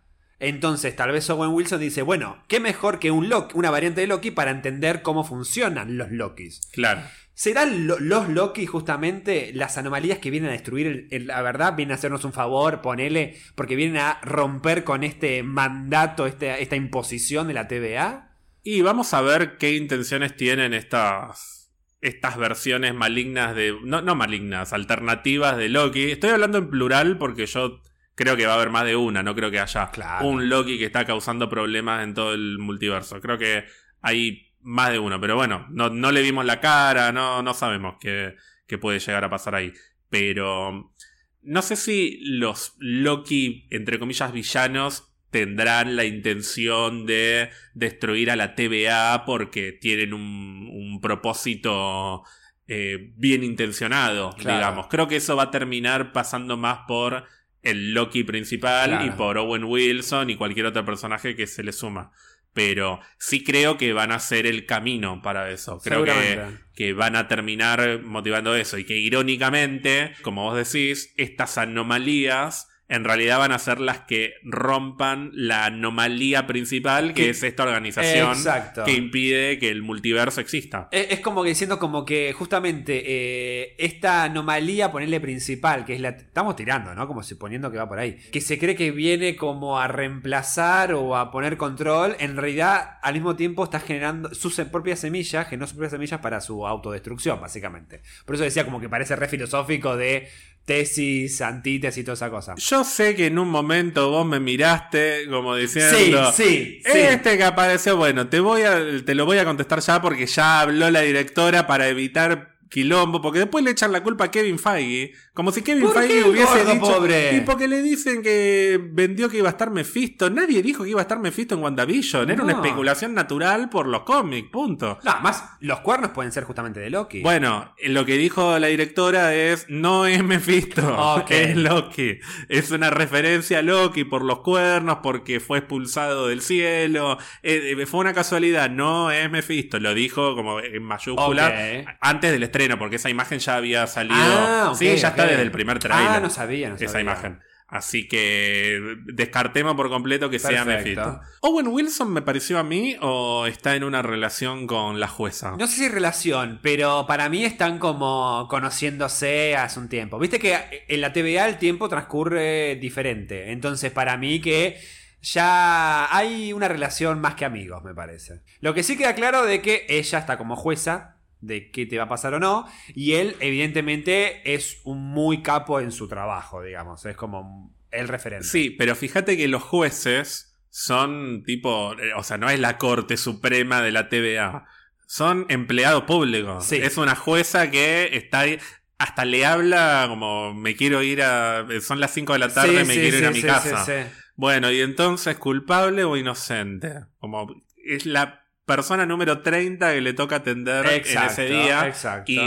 Entonces, 0.42 0.96
tal 0.96 1.12
vez 1.12 1.30
Owen 1.30 1.52
Wilson 1.52 1.80
dice, 1.80 2.02
bueno, 2.02 2.44
qué 2.48 2.60
mejor 2.60 2.98
que 2.98 3.12
un 3.12 3.30
Loki, 3.30 3.54
una 3.56 3.70
variante 3.70 4.02
de 4.02 4.08
Loki 4.08 4.32
para 4.32 4.50
entender 4.50 5.04
cómo 5.04 5.24
funcionan 5.24 5.98
los 5.98 6.12
Lokis. 6.12 6.62
Claro. 6.74 7.02
¿Serán 7.36 7.86
lo- 7.86 8.00
los 8.00 8.28
Loki 8.28 8.66
justamente 8.66 9.52
las 9.54 9.78
anomalías 9.78 10.18
que 10.18 10.32
vienen 10.32 10.50
a 10.50 10.54
destruir 10.54 10.88
el- 10.88 11.08
el- 11.12 11.28
la 11.28 11.44
verdad? 11.44 11.76
Vienen 11.76 11.92
a 11.92 11.96
hacernos 11.96 12.26
un 12.26 12.34
favor, 12.34 12.82
ponele, 12.82 13.38
porque 13.56 13.76
vienen 13.76 13.98
a 13.98 14.20
romper 14.24 14.84
con 14.84 15.04
este 15.04 15.44
mandato, 15.44 16.26
este- 16.26 16.62
esta 16.64 16.76
imposición 16.76 17.48
de 17.48 17.54
la 17.54 17.68
TVA. 17.68 18.36
Y 18.64 18.82
vamos 18.82 19.14
a 19.14 19.22
ver 19.22 19.58
qué 19.58 19.76
intenciones 19.76 20.36
tienen 20.36 20.74
estas, 20.74 21.72
estas 22.02 22.36
versiones 22.38 22.96
malignas 22.96 23.56
de... 23.56 23.76
No, 23.84 24.02
no 24.02 24.16
malignas, 24.16 24.74
alternativas 24.74 25.56
de 25.56 25.70
Loki. 25.70 26.10
Estoy 26.12 26.32
hablando 26.32 26.58
en 26.58 26.70
plural 26.72 27.18
porque 27.20 27.46
yo 27.46 27.80
creo 28.16 28.36
que 28.38 28.46
va 28.46 28.54
a 28.54 28.56
haber 28.56 28.70
más 28.70 28.86
de 28.86 28.96
una, 28.96 29.24
no 29.24 29.34
creo 29.36 29.50
que 29.52 29.60
haya 29.60 29.90
Claro. 29.92 30.28
un 30.28 30.50
Loki 30.50 30.78
que 30.78 30.86
está 30.86 31.06
causando 31.06 31.50
problemas 31.50 32.04
en 32.04 32.14
todo 32.14 32.34
el 32.34 32.58
multiverso. 32.60 33.20
Creo 33.22 33.38
que 33.38 33.66
hay 34.02 34.48
más 34.62 34.92
de 34.92 35.00
uno, 35.00 35.20
pero 35.20 35.36
bueno, 35.36 35.66
no, 35.70 35.90
no 35.90 36.12
le 36.12 36.22
vimos 36.22 36.46
la 36.46 36.60
cara, 36.60 37.12
no, 37.12 37.42
no 37.42 37.54
sabemos 37.54 37.96
qué, 38.00 38.36
qué 38.68 38.78
puede 38.78 39.00
llegar 39.00 39.24
a 39.24 39.30
pasar 39.30 39.56
ahí. 39.56 39.74
Pero 40.10 40.94
no 41.42 41.62
sé 41.62 41.76
si 41.76 42.20
los 42.24 42.76
Loki, 42.78 43.68
entre 43.72 43.98
comillas, 43.98 44.32
villanos 44.32 45.08
tendrán 45.32 45.96
la 45.96 46.04
intención 46.04 47.06
de 47.06 47.50
destruir 47.74 48.30
a 48.30 48.36
la 48.36 48.54
TVA 48.54 49.24
porque 49.26 49.72
tienen 49.72 50.14
un, 50.14 50.70
un 50.72 51.00
propósito 51.02 52.24
eh, 52.68 53.14
bien 53.16 53.44
intencionado, 53.44 54.32
Claro. 54.38 54.58
digamos. 54.58 54.88
Creo 54.88 55.08
que 55.08 55.16
eso 55.16 55.36
va 55.36 55.44
a 55.44 55.52
terminar 55.52 56.12
pasando 56.12 56.58
más 56.58 56.80
por 56.88 57.26
el 57.64 57.94
Loki 57.94 58.24
principal 58.24 58.90
Claro. 58.90 59.06
y 59.06 59.10
por 59.12 59.38
Owen 59.38 59.64
Wilson 59.66 60.30
y 60.30 60.36
cualquier 60.36 60.66
otro 60.68 60.84
personaje 60.86 61.36
que 61.36 61.48
se 61.48 61.64
le 61.64 61.72
suma. 61.72 62.12
Pero 62.54 63.00
sí 63.18 63.44
creo 63.44 63.78
que 63.78 63.94
van 63.94 64.12
a 64.12 64.20
ser 64.20 64.46
el 64.46 64.66
camino 64.66 65.22
para 65.22 65.50
eso. 65.52 65.80
Creo 65.82 66.04
que, 66.04 66.42
que 66.76 66.92
van 66.94 67.16
a 67.16 67.28
terminar 67.30 68.02
motivando 68.04 68.54
eso. 68.56 68.78
Y 68.78 68.84
que 68.84 68.98
irónicamente, 68.98 70.14
como 70.22 70.44
vos 70.44 70.58
decís, 70.58 71.14
estas 71.16 71.58
anomalías 71.58 72.68
en 72.92 73.04
realidad 73.06 73.40
van 73.40 73.52
a 73.54 73.58
ser 73.60 73.80
las 73.80 74.00
que 74.02 74.34
rompan 74.44 75.32
la 75.34 75.66
anomalía 75.66 76.46
principal, 76.46 77.14
que 77.14 77.24
Que- 77.24 77.30
es 77.32 77.42
esta 77.42 77.64
organización 77.64 78.32
Exacto. 78.34 78.84
que 78.84 78.92
impide 78.94 79.58
que 79.60 79.70
el 79.70 79.82
multiverso 79.82 80.42
exista. 80.42 80.90
Es, 80.92 81.08
es 81.12 81.20
como 81.22 81.42
que 81.42 81.50
diciendo 81.50 81.80
como 81.80 82.06
que 82.06 82.34
justamente 82.34 83.02
eh, 83.06 83.76
esta 83.80 84.24
anomalía, 84.24 84.92
ponerle 84.92 85.20
principal, 85.20 85.86
que 85.86 85.96
es 85.96 86.02
la... 86.02 86.10
Estamos 86.10 86.56
tirando, 86.56 86.94
¿no? 86.94 87.08
Como 87.08 87.24
suponiendo 87.24 87.72
que 87.72 87.78
va 87.78 87.88
por 87.88 87.98
ahí. 88.00 88.18
Que 88.32 88.42
se 88.42 88.60
cree 88.60 88.76
que 88.76 88.92
viene 88.92 89.36
como 89.36 89.80
a 89.80 89.88
reemplazar 89.88 90.94
o 90.94 91.16
a 91.16 91.32
poner 91.32 91.58
control. 91.58 92.16
En 92.20 92.36
realidad, 92.38 92.98
al 93.02 93.14
mismo 93.14 93.36
tiempo 93.36 93.64
está 93.64 93.80
generando 93.80 94.34
sus 94.36 94.56
propias 94.72 95.00
semillas, 95.00 95.48
no 95.54 95.66
sus 95.66 95.74
propias 95.76 95.92
semillas 95.92 96.20
para 96.20 96.42
su 96.42 96.68
autodestrucción, 96.68 97.40
básicamente. 97.40 98.02
Por 98.26 98.36
eso 98.36 98.44
decía 98.44 98.66
como 98.66 98.80
que 98.82 98.90
parece 98.90 99.16
re 99.16 99.28
filosófico 99.28 99.96
de 99.96 100.28
tesis, 100.72 101.42
antítesis 101.42 102.02
y 102.02 102.04
toda 102.06 102.14
esa 102.14 102.30
cosa. 102.30 102.56
Yo 102.56 102.86
sé 102.86 103.14
que 103.14 103.26
en 103.26 103.38
un 103.38 103.50
momento 103.50 104.10
vos 104.10 104.26
me 104.26 104.40
miraste 104.40 105.26
como 105.30 105.54
diciendo... 105.56 106.32
sí, 106.32 106.82
sí. 106.82 106.82
Este 106.86 107.38
que 107.38 107.44
apareció, 107.44 107.98
bueno, 107.98 108.30
te 108.30 108.40
voy 108.40 108.62
a, 108.62 108.80
te 109.06 109.14
lo 109.14 109.26
voy 109.26 109.38
a 109.38 109.44
contestar 109.44 109.82
ya 109.82 110.02
porque 110.02 110.26
ya 110.28 110.62
habló 110.62 110.90
la 110.90 111.02
directora 111.02 111.68
para 111.68 111.90
evitar 111.90 112.56
quilombo, 112.70 113.22
porque 113.22 113.40
después 113.40 113.66
le 113.66 113.72
echan 113.72 113.92
la 113.92 114.02
culpa 114.02 114.26
a 114.26 114.32
Kevin 114.32 114.58
Feige, 114.58 115.12
como 115.34 115.52
si 115.52 115.62
Kevin 115.62 115.84
¿Por 115.86 115.94
Feige 115.94 116.24
hubiese 116.30 116.58
gordo 116.64 116.74
dicho, 116.74 116.94
pobre? 116.98 117.36
y 117.38 117.42
porque 117.42 117.68
le 117.68 117.82
dicen 117.82 118.22
que 118.22 118.80
vendió 118.92 119.30
que 119.30 119.38
iba 119.38 119.48
a 119.48 119.52
estar 119.52 119.72
Mephisto, 119.72 120.30
nadie 120.30 120.62
dijo 120.62 120.84
que 120.84 120.90
iba 120.90 121.00
a 121.00 121.04
estar 121.04 121.20
Mephisto 121.20 121.56
en 121.56 121.64
WandaVision, 121.64 122.30
era 122.30 122.44
una 122.44 122.54
especulación 122.54 123.14
natural 123.14 123.70
por 123.70 123.88
los 123.88 124.02
cómics, 124.04 124.50
punto. 124.52 125.00
No, 125.04 125.22
más 125.22 125.44
los 125.62 125.80
cuernos 125.80 126.12
pueden 126.12 126.32
ser 126.34 126.44
justamente 126.44 126.80
de 126.82 126.90
Loki. 126.90 127.22
Bueno, 127.22 127.74
lo 127.84 128.06
que 128.06 128.18
dijo 128.18 128.60
la 128.60 128.68
directora 128.68 129.34
es, 129.34 129.66
no 129.70 130.06
es 130.06 130.22
Mephisto, 130.24 131.26
es 131.30 131.56
Loki. 131.56 132.20
Es 132.50 132.72
una 132.72 132.90
referencia 132.90 133.60
a 133.60 133.62
Loki 133.62 134.04
por 134.04 134.24
los 134.24 134.40
cuernos, 134.40 134.98
porque 135.02 135.40
fue 135.40 135.60
expulsado 135.60 136.28
del 136.28 136.42
cielo. 136.42 137.18
Eh, 137.42 137.76
eh, 137.80 137.86
fue 137.86 138.02
una 138.02 138.14
casualidad, 138.14 138.70
no 138.70 139.12
es 139.12 139.30
Mephisto. 139.32 139.80
Lo 139.80 139.94
dijo 139.94 140.36
como 140.36 140.60
en 140.60 140.84
mayúscula 140.84 141.48
Ok. 141.48 141.96
antes 142.02 142.32
del 142.32 142.44
estreno, 142.44 142.78
porque 142.78 142.98
esa 142.98 143.10
imagen 143.10 143.40
ya 143.40 143.56
había 143.56 143.88
salido. 143.88 144.18
Ah, 144.20 144.70
ok, 144.72 144.78
sí, 144.78 144.96
ya 144.98 145.16
está 145.22 145.32
desde 145.32 145.44
el 145.44 145.52
primer 145.52 145.80
trailer. 145.80 146.08
Ah, 146.08 146.20
no 146.20 146.30
sabía, 146.30 146.70
no 146.70 146.76
Esa 146.76 147.02
imagen. 147.02 147.40
Así 147.72 148.10
que 148.10 148.98
descartemos 149.06 149.76
por 149.76 149.88
completo 149.90 150.30
que 150.30 150.40
sea 150.40 150.66
Perfecto. 150.66 151.06
Mephisto. 151.06 151.22
¿Owen 151.40 151.68
Wilson 151.68 152.12
me 152.12 152.22
pareció 152.22 152.60
a 152.60 152.64
mí 152.64 152.98
o 153.00 153.46
está 153.46 153.78
en 153.78 153.86
una 153.86 154.02
relación 154.02 154.68
con 154.68 155.00
la 155.00 155.08
jueza? 155.08 155.56
No 155.58 155.68
sé 155.68 155.76
si 155.78 155.88
relación, 155.88 156.60
pero 156.62 157.06
para 157.08 157.30
mí 157.30 157.46
están 157.46 157.80
como 157.80 158.46
conociéndose 158.50 159.56
hace 159.56 159.80
un 159.80 159.88
tiempo. 159.88 160.20
Viste 160.20 160.38
que 160.38 160.84
en 160.90 161.00
la 161.00 161.14
TVA 161.14 161.48
el 161.48 161.58
tiempo 161.58 161.88
transcurre 161.88 162.76
diferente. 162.76 163.54
Entonces, 163.54 163.90
para 163.90 164.18
mí 164.18 164.42
que 164.42 164.78
ya 165.22 166.14
hay 166.14 166.52
una 166.52 166.68
relación 166.68 167.22
más 167.22 167.36
que 167.36 167.46
amigos, 167.46 167.82
me 167.86 167.94
parece. 167.94 168.42
Lo 168.60 168.74
que 168.74 168.84
sí 168.84 168.98
queda 168.98 169.16
claro 169.16 169.46
de 169.46 169.62
que 169.62 169.86
ella 169.88 170.20
está 170.20 170.38
como 170.38 170.58
jueza 170.58 171.21
de 171.42 171.72
qué 171.72 171.86
te 171.86 171.98
va 171.98 172.04
a 172.06 172.10
pasar 172.10 172.34
o 172.36 172.40
no. 172.40 172.66
Y 172.96 173.14
él, 173.14 173.36
evidentemente, 173.40 174.54
es 174.54 174.80
un 174.84 175.04
muy 175.04 175.42
capo 175.42 175.80
en 175.80 175.92
su 175.92 176.08
trabajo, 176.08 176.62
digamos. 176.62 177.06
Es 177.06 177.16
como 177.18 177.76
el 177.92 178.08
referente. 178.08 178.48
Sí, 178.48 178.70
pero 178.72 178.96
fíjate 178.96 179.36
que 179.38 179.48
los 179.48 179.64
jueces 179.64 180.58
son 180.70 181.44
tipo, 181.44 181.94
eh, 182.00 182.14
o 182.16 182.24
sea, 182.24 182.38
no 182.38 182.50
es 182.50 182.60
la 182.60 182.78
Corte 182.78 183.18
Suprema 183.18 183.82
de 183.82 183.92
la 183.92 184.08
TVA, 184.08 184.66
son 185.08 185.46
empleados 185.50 186.04
públicos. 186.04 186.66
Sí. 186.66 186.78
Es 186.78 186.98
una 186.98 187.16
jueza 187.16 187.70
que 187.70 188.10
está 188.16 188.40
ahí, 188.42 188.58
hasta 188.98 189.26
le 189.26 189.46
habla 189.46 190.06
como 190.08 190.54
me 190.54 190.76
quiero 190.76 191.04
ir 191.04 191.22
a, 191.24 191.66
son 191.82 192.00
las 192.00 192.14
5 192.14 192.34
de 192.34 192.40
la 192.40 192.54
tarde, 192.54 192.80
Sí, 192.82 192.86
me 192.88 192.94
sí, 192.94 193.00
quiero 193.02 193.18
ir 193.18 193.26
a 193.26 193.32
mi 193.32 193.42
sí, 193.42 193.48
casa. 193.48 193.84
sí, 193.86 193.92
sí. 193.92 194.10
Bueno, 194.36 194.72
y 194.72 194.80
entonces, 194.80 195.38
¿culpable 195.38 196.04
o 196.06 196.16
inocente? 196.16 197.02
Como 197.20 197.48
es 197.84 198.06
la 198.06 198.41
persona 198.76 199.06
número 199.06 199.42
30 199.42 199.94
que 199.94 200.02
le 200.02 200.14
toca 200.14 200.38
atender 200.38 200.86
Exacto, 200.88 201.42
en 201.42 201.48
ese 201.48 201.54
día. 201.54 201.88
exacto. 201.88 202.32
Y 202.32 202.40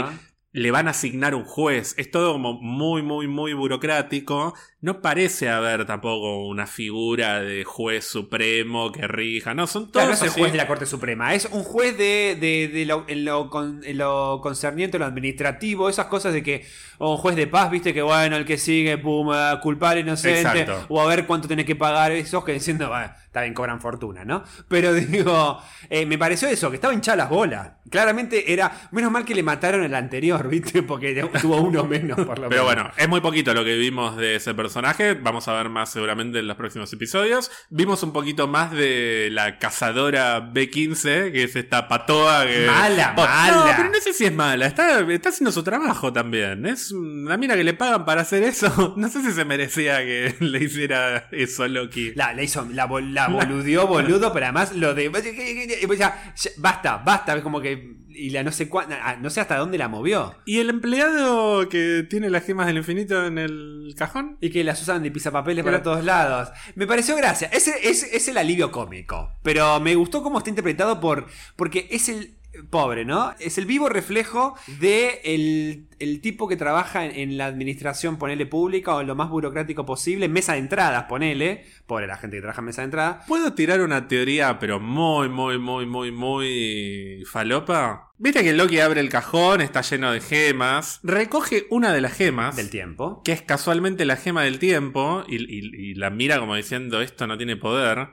le 0.57 0.71
van 0.71 0.87
a 0.87 0.91
asignar 0.91 1.35
un 1.35 1.43
juez. 1.43 1.95
Es 1.97 2.09
todo 2.11 2.31
como 2.31 2.53
muy, 2.61 3.01
muy, 3.01 3.27
muy 3.27 3.51
burocrático. 3.53 4.53
No 4.79 5.01
parece 5.01 5.49
haber 5.49 5.85
tampoco 5.85 6.47
una 6.47 6.65
figura 6.65 7.41
de 7.41 7.65
juez 7.65 8.05
supremo 8.05 8.91
que 8.93 9.05
rija. 9.05 9.53
No, 9.53 9.67
son 9.67 9.91
todos 9.91 10.05
Claro, 10.05 10.07
no 10.09 10.13
es 10.13 10.21
el 10.21 10.29
juez 10.29 10.51
de 10.53 10.57
la 10.57 10.67
Corte 10.67 10.85
Suprema, 10.85 11.33
es 11.33 11.45
un 11.51 11.63
juez 11.63 11.97
de, 11.97 12.37
de- 12.39 12.69
de 12.69 12.85
lo, 12.85 13.03
en, 13.09 13.25
lo 13.25 13.49
con- 13.49 13.81
en 13.83 13.97
lo 13.97 14.39
concerniente 14.41 14.95
a 14.95 15.01
lo 15.01 15.05
administrativo, 15.07 15.89
esas 15.89 16.05
cosas 16.05 16.31
de 16.33 16.41
que, 16.43 16.65
o 16.99 17.11
un 17.11 17.17
juez 17.17 17.35
de 17.35 17.47
paz, 17.47 17.69
viste 17.69 17.93
que 17.93 18.01
bueno, 18.01 18.37
el 18.37 18.45
que 18.45 18.57
sigue, 18.57 18.97
pum, 18.97 19.27
culpable, 19.61 20.01
inocente, 20.01 20.61
Exacto. 20.61 20.85
o 20.87 21.01
a 21.01 21.05
ver 21.07 21.25
cuánto 21.25 21.49
tenés 21.49 21.65
que 21.65 21.75
pagar, 21.75 22.11
esos 22.13 22.45
que 22.45 22.53
diciendo, 22.53 22.87
bueno, 22.87 23.11
está 23.35 23.41
bien, 23.41 23.53
cobran 23.53 23.81
fortuna, 23.81 24.23
¿no? 24.23 24.43
Pero 24.69 24.93
digo, 24.93 25.61
eh, 25.89 26.05
me 26.05 26.17
pareció 26.17 26.47
eso, 26.47 26.69
que 26.69 26.75
estaba 26.75 26.93
hinchada 26.93 27.17
las 27.17 27.29
bolas. 27.29 27.71
Claramente 27.91 28.51
era, 28.53 28.71
menos 28.91 29.11
mal 29.11 29.25
que 29.25 29.35
le 29.35 29.43
mataron 29.43 29.83
el 29.83 29.93
anterior, 29.93 30.47
viste, 30.49 30.83
porque 30.83 31.13
tuvo 31.41 31.57
uno 31.57 31.83
menos 31.83 32.15
por 32.25 32.39
lo 32.39 32.47
Pero 32.49 32.63
menos. 32.63 32.65
bueno, 32.83 32.91
es 32.97 33.09
muy 33.09 33.19
poquito 33.19 33.53
lo 33.53 33.65
que 33.65 33.75
vimos 33.75 34.15
de 34.15 34.35
ese 34.37 34.53
personaje. 34.53 35.15
Vamos 35.15 35.47
a 35.49 35.53
ver 35.53 35.67
más 35.69 35.91
seguramente 35.91 36.39
en 36.39 36.47
los 36.47 36.55
próximos 36.55 36.91
episodios. 36.93 37.51
Vimos 37.69 38.01
un 38.03 38.13
poquito 38.13 38.47
más 38.47 38.71
de 38.71 39.27
la 39.31 39.59
cazadora 39.59 40.51
B15, 40.53 41.31
que 41.33 41.43
es 41.43 41.55
esta 41.57 41.87
patoa 41.89 42.45
que. 42.45 42.65
Mala, 42.67 43.13
Oh, 43.17 43.21
mala. 43.21 43.51
No, 43.51 43.65
pero 43.77 43.89
no 43.89 43.99
sé 43.99 44.13
si 44.13 44.25
es 44.25 44.33
mala. 44.33 44.65
Está, 44.65 44.99
está 45.11 45.29
haciendo 45.29 45.51
su 45.51 45.61
trabajo 45.63 46.11
también. 46.13 46.65
Es 46.65 46.91
una 46.91 47.35
mina 47.37 47.55
que 47.55 47.63
le 47.63 47.73
pagan 47.73 48.05
para 48.05 48.21
hacer 48.21 48.43
eso. 48.43 48.93
No 49.05 49.09
sé 49.09 49.21
si 49.21 49.31
se 49.33 49.43
merecía 49.45 49.97
que 49.99 50.35
le 50.39 50.63
hiciera 50.63 51.27
eso 51.31 51.63
a 51.63 51.67
Loki. 51.67 52.13
La, 52.15 52.33
la 52.33 52.41
hizo, 52.43 52.65
la, 52.71 52.85
bol- 52.87 53.13
la 53.27 53.45
boludeó, 53.45 53.87
boludo, 53.87 54.31
pero 54.33 54.45
además 54.47 54.73
lo 54.73 54.93
de. 54.93 55.11
Ya, 55.11 55.95
ya, 55.95 56.33
basta, 56.57 56.97
basta, 56.97 57.35
es 57.35 57.41
como 57.43 57.61
que. 57.61 57.95
Y 58.17 58.29
la 58.29 58.43
no 58.43 58.51
sé 58.53 58.69
cuándo. 58.69 58.95
No 59.19 59.29
sé 59.29 59.41
hasta 59.41 59.57
dónde 59.57 59.77
la 59.77 59.89
movió. 59.89 60.35
¿Y 60.45 60.59
el 60.59 60.69
empleado 60.69 61.67
que 61.67 62.05
tiene 62.09 62.29
las 62.29 62.45
gemas 62.45 62.65
del 62.67 62.77
infinito 62.77 63.25
en 63.25 63.37
el 63.37 63.93
cajón? 63.97 64.37
Y 64.39 64.51
que 64.51 64.63
las 64.63 64.81
usan 64.81 65.03
de 65.03 65.11
pisapapeles 65.11 65.63
Pero- 65.65 65.73
para 65.77 65.83
todos 65.83 66.05
lados. 66.05 66.49
Me 66.75 66.87
pareció 66.87 67.15
gracia. 67.17 67.49
Ese 67.51 67.73
es, 67.83 68.03
es 68.03 68.27
el 68.29 68.37
alivio 68.37 68.71
cómico. 68.71 69.31
Pero 69.43 69.79
me 69.81 69.95
gustó 69.95 70.23
cómo 70.23 70.37
está 70.37 70.49
interpretado 70.49 70.99
por. 71.01 71.27
Porque 71.57 71.87
es 71.91 72.07
el. 72.07 72.35
Pobre, 72.69 73.05
¿no? 73.05 73.33
Es 73.39 73.57
el 73.57 73.65
vivo 73.65 73.89
reflejo 73.89 74.55
de 74.79 75.21
el, 75.23 75.87
el 75.99 76.21
tipo 76.21 76.47
que 76.47 76.55
trabaja 76.57 77.05
en, 77.05 77.15
en 77.15 77.37
la 77.37 77.45
administración, 77.45 78.17
ponele 78.17 78.45
pública 78.45 78.95
o 78.95 79.01
en 79.01 79.07
lo 79.07 79.15
más 79.15 79.29
burocrático 79.29 79.85
posible, 79.85 80.27
mesa 80.29 80.53
de 80.53 80.59
entradas, 80.59 81.03
ponele. 81.05 81.65
Pobre 81.85 82.07
la 82.07 82.17
gente 82.17 82.37
que 82.37 82.41
trabaja 82.41 82.61
en 82.61 82.65
mesa 82.65 82.81
de 82.81 82.85
entradas. 82.85 83.25
¿Puedo 83.27 83.53
tirar 83.53 83.81
una 83.81 84.07
teoría, 84.07 84.57
pero 84.59 84.79
muy, 84.79 85.29
muy, 85.29 85.57
muy, 85.59 85.85
muy, 85.85 86.11
muy 86.11 87.23
falopa? 87.29 88.11
Viste 88.17 88.43
que 88.43 88.53
Loki 88.53 88.79
abre 88.79 89.01
el 89.01 89.09
cajón, 89.09 89.59
está 89.61 89.81
lleno 89.81 90.11
de 90.11 90.21
gemas, 90.21 90.99
recoge 91.03 91.67
una 91.69 91.91
de 91.93 91.99
las 92.01 92.13
gemas, 92.13 92.55
Del 92.55 92.69
tiempo. 92.69 93.21
que 93.25 93.33
es 93.33 93.41
casualmente 93.41 94.05
la 94.05 94.15
gema 94.15 94.43
del 94.43 94.57
tiempo, 94.59 95.23
y, 95.27 95.35
y- 95.35 95.91
y 95.91 95.93
la 95.95 96.09
mira 96.09 96.39
como 96.39 96.55
diciendo 96.55 97.01
esto 97.01 97.27
no 97.27 97.37
tiene 97.37 97.57
poder. 97.57 98.07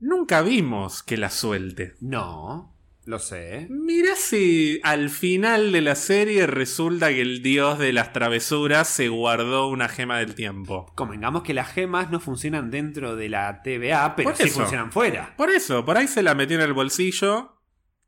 Nunca 0.00 0.42
vimos 0.42 1.02
que 1.02 1.16
la 1.16 1.30
suelte. 1.30 1.94
No, 2.00 2.73
lo 3.06 3.18
sé. 3.18 3.66
Mira 3.70 4.14
si 4.16 4.80
al 4.82 5.10
final 5.10 5.72
de 5.72 5.80
la 5.82 5.94
serie 5.94 6.46
resulta 6.46 7.08
que 7.10 7.20
el 7.20 7.42
dios 7.42 7.78
de 7.78 7.92
las 7.92 8.12
travesuras 8.12 8.88
se 8.88 9.08
guardó 9.08 9.68
una 9.68 9.88
gema 9.88 10.18
del 10.18 10.34
tiempo. 10.34 10.90
Convengamos 10.94 11.42
que 11.42 11.52
las 11.54 11.70
gemas 11.72 12.10
no 12.10 12.18
funcionan 12.20 12.70
dentro 12.70 13.14
de 13.16 13.28
la 13.28 13.62
TVA, 13.62 14.16
pero 14.16 14.34
sí 14.34 14.48
funcionan 14.48 14.90
fuera. 14.90 15.34
Por 15.36 15.50
eso, 15.50 15.84
por 15.84 15.96
ahí 15.98 16.08
se 16.08 16.22
la 16.22 16.34
metió 16.34 16.56
en 16.56 16.62
el 16.62 16.72
bolsillo. 16.72 17.50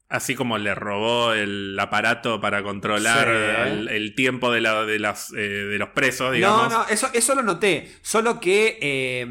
Así 0.08 0.36
como 0.36 0.56
le 0.56 0.72
robó 0.72 1.32
el 1.32 1.76
aparato 1.80 2.40
para 2.40 2.62
controlar 2.62 3.26
Sí. 3.26 3.72
el, 3.72 3.88
el 3.88 4.14
tiempo 4.14 4.52
de, 4.52 4.60
la- 4.60 4.84
de 4.84 5.00
las, 5.00 5.32
eh, 5.32 5.36
de 5.40 5.78
los 5.78 5.88
presos, 5.88 6.32
digamos. 6.32 6.72
No, 6.72 6.78
no, 6.84 6.88
eso, 6.88 7.08
eso 7.12 7.34
lo 7.34 7.42
noté. 7.42 7.90
Solo 8.02 8.38
que 8.38 8.78
eh, 8.80 9.26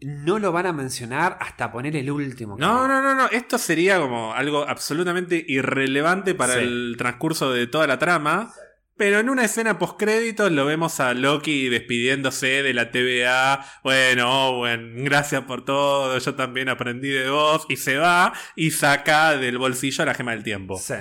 no 0.00 0.38
lo 0.38 0.52
van 0.52 0.66
a 0.66 0.72
mencionar 0.72 1.36
hasta 1.40 1.72
poner 1.72 1.96
el 1.96 2.10
último. 2.10 2.56
No, 2.58 2.86
no, 2.86 3.02
no, 3.02 3.14
no. 3.14 3.26
Esto 3.30 3.58
sería 3.58 3.98
como 3.98 4.32
algo 4.34 4.68
absolutamente 4.68 5.44
irrelevante 5.48 6.34
para 6.34 6.54
Sí. 6.54 6.60
el 6.60 6.94
transcurso 6.98 7.52
de 7.52 7.66
toda 7.66 7.86
la 7.86 7.98
trama. 7.98 8.52
Pero 8.96 9.20
en 9.20 9.28
una 9.30 9.44
escena 9.44 9.78
postcréditos 9.78 10.50
lo 10.50 10.66
vemos 10.66 10.98
a 10.98 11.14
Loki 11.14 11.68
despidiéndose 11.68 12.64
de 12.64 12.74
la 12.74 12.90
TVA. 12.90 13.64
Bueno, 13.84 14.48
Owen, 14.50 15.04
gracias 15.04 15.42
por 15.44 15.64
todo. 15.64 16.18
Yo 16.18 16.34
también 16.34 16.68
aprendí 16.68 17.08
de 17.08 17.30
vos. 17.30 17.64
Y 17.68 17.76
se 17.76 17.96
va 17.96 18.32
y 18.56 18.72
saca 18.72 19.36
del 19.36 19.56
bolsillo 19.58 20.04
la 20.04 20.14
gema 20.14 20.32
del 20.32 20.42
tiempo. 20.42 20.76
Sí. 20.78 20.94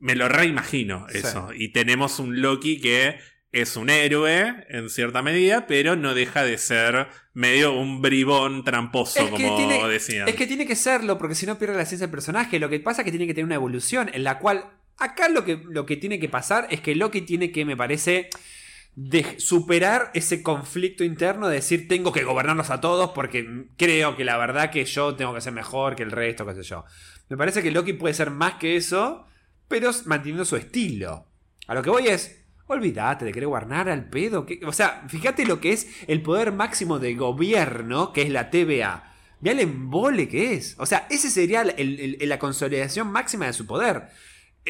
Me 0.00 0.16
lo 0.16 0.28
reimagino 0.28 1.06
Sí. 1.10 1.18
eso. 1.18 1.50
Y 1.54 1.68
tenemos 1.72 2.18
un 2.18 2.40
Loki 2.40 2.80
que 2.80 3.18
es 3.52 3.76
un 3.76 3.88
héroe 3.90 4.66
en 4.68 4.90
cierta 4.90 5.22
medida, 5.22 5.66
pero 5.66 5.96
no 5.96 6.14
deja 6.14 6.44
de 6.44 6.58
ser 6.58 7.08
medio 7.32 7.72
un 7.72 8.02
bribón 8.02 8.64
tramposo, 8.64 9.20
Es 9.20 9.30
que 9.30 9.42
como 9.42 9.56
tiene- 9.56 9.88
decían. 9.88 10.28
Es 10.28 10.34
que 10.34 10.46
tiene 10.46 10.66
que 10.66 10.76
serlo, 10.76 11.16
porque 11.18 11.34
si 11.34 11.46
no 11.46 11.58
pierde 11.58 11.76
la 11.76 11.82
esencia 11.82 12.06
del 12.06 12.10
personaje. 12.12 12.58
Lo 12.58 12.68
que 12.68 12.80
pasa 12.80 13.02
es 13.02 13.04
que 13.06 13.10
tiene 13.10 13.26
que 13.26 13.34
tener 13.34 13.46
una 13.46 13.54
evolución 13.54 14.10
en 14.12 14.24
la 14.24 14.38
cual. 14.38 14.64
Acá 14.98 15.28
lo 15.28 15.44
que, 15.44 15.62
lo 15.70 15.86
que 15.86 15.96
tiene 15.96 16.18
que 16.18 16.28
pasar 16.28 16.66
es 16.70 16.80
que 16.80 16.94
Loki 16.96 17.20
tiene 17.22 17.52
que, 17.52 17.64
me 17.64 17.76
parece, 17.76 18.28
de 18.96 19.38
superar 19.38 20.10
ese 20.14 20.42
conflicto 20.42 21.04
interno 21.04 21.46
de 21.46 21.54
decir 21.54 21.86
tengo 21.86 22.12
que 22.12 22.24
gobernarlos 22.24 22.70
a 22.70 22.80
todos 22.80 23.12
porque 23.14 23.66
creo 23.76 24.16
que 24.16 24.24
la 24.24 24.36
verdad 24.36 24.70
que 24.72 24.84
yo 24.84 25.14
tengo 25.14 25.32
que 25.32 25.40
ser 25.40 25.52
mejor 25.52 25.94
que 25.94 26.02
el 26.02 26.10
resto, 26.10 26.44
qué 26.44 26.54
sé 26.54 26.64
yo. 26.64 26.84
Me 27.28 27.36
parece 27.36 27.62
que 27.62 27.70
Loki 27.70 27.92
puede 27.92 28.12
ser 28.12 28.30
más 28.32 28.54
que 28.54 28.74
eso, 28.76 29.24
pero 29.68 29.92
manteniendo 30.06 30.44
su 30.44 30.56
estilo. 30.56 31.28
A 31.68 31.74
lo 31.74 31.82
que 31.82 31.90
voy 31.90 32.08
es, 32.08 32.44
olvídate 32.68 33.24
de 33.24 33.32
querer 33.32 33.48
gobernar 33.48 33.88
al 33.88 34.08
pedo. 34.08 34.46
o 34.66 34.72
sea, 34.72 35.04
fíjate 35.08 35.44
lo 35.44 35.60
que 35.60 35.72
es 35.72 35.88
el 36.06 36.22
poder 36.22 36.52
máximo 36.52 36.98
de 36.98 37.14
gobierno, 37.14 38.12
que 38.12 38.22
es 38.22 38.30
la 38.30 38.50
TVA. 38.50 39.12
Mira 39.40 39.52
el 39.54 39.60
embole 39.60 40.28
que 40.28 40.54
es. 40.54 40.74
O 40.78 40.86
sea, 40.86 41.06
ese 41.10 41.30
sería 41.30 41.64
la 41.64 42.38
consolidación 42.38 43.10
máxima 43.10 43.46
de 43.46 43.52
su 43.52 43.66
poder. 43.66 44.08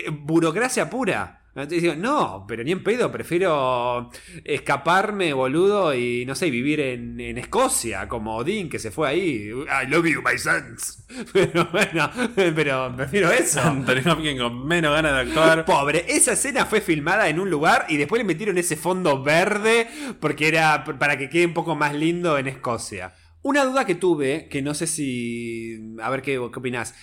Eh, 0.06 0.10
burocracia 0.10 0.88
pura. 0.88 1.38
Entonces 1.62 1.82
digo, 1.82 1.96
no, 1.96 2.44
pero 2.46 2.62
ni 2.62 2.70
en 2.70 2.84
pedo, 2.84 3.10
prefiero 3.10 4.10
escaparme, 4.44 5.32
boludo, 5.32 5.92
y 5.92 6.24
no 6.24 6.36
sé, 6.36 6.50
vivir 6.50 6.78
en, 6.78 7.18
en 7.18 7.36
Escocia, 7.36 8.06
como 8.06 8.36
Odín, 8.36 8.68
que 8.68 8.78
se 8.78 8.92
fue 8.92 9.08
ahí. 9.08 9.48
I 9.48 9.88
love 9.88 10.06
you, 10.06 10.22
my 10.22 10.38
sons. 10.38 11.04
Pero 11.32 11.66
bueno, 11.72 12.10
pero 12.36 12.94
prefiero 12.94 13.32
eso. 13.32 13.60
Anthony 13.64 14.08
Hopkins 14.08 14.40
con 14.40 14.66
menos 14.68 14.92
ganas 14.92 15.14
de 15.14 15.20
actuar. 15.30 15.64
Pobre, 15.64 16.04
esa 16.06 16.34
escena 16.34 16.66
fue 16.66 16.80
filmada 16.80 17.28
en 17.28 17.40
un 17.40 17.50
lugar 17.50 17.86
y 17.88 17.96
después 17.96 18.20
le 18.20 18.24
metieron 18.24 18.56
ese 18.58 18.76
fondo 18.76 19.22
verde 19.22 19.88
porque 20.20 20.48
era 20.48 20.84
para 20.84 21.16
que 21.16 21.28
quede 21.28 21.46
un 21.46 21.54
poco 21.54 21.74
más 21.74 21.94
lindo 21.94 22.38
en 22.38 22.46
Escocia. 22.46 23.14
Una 23.42 23.64
duda 23.64 23.86
que 23.86 23.94
tuve, 23.94 24.48
que 24.48 24.62
no 24.62 24.74
sé 24.74 24.86
si. 24.86 25.96
A 26.02 26.10
ver 26.10 26.22
qué, 26.22 26.32
qué 26.32 26.58
opinás. 26.58 26.94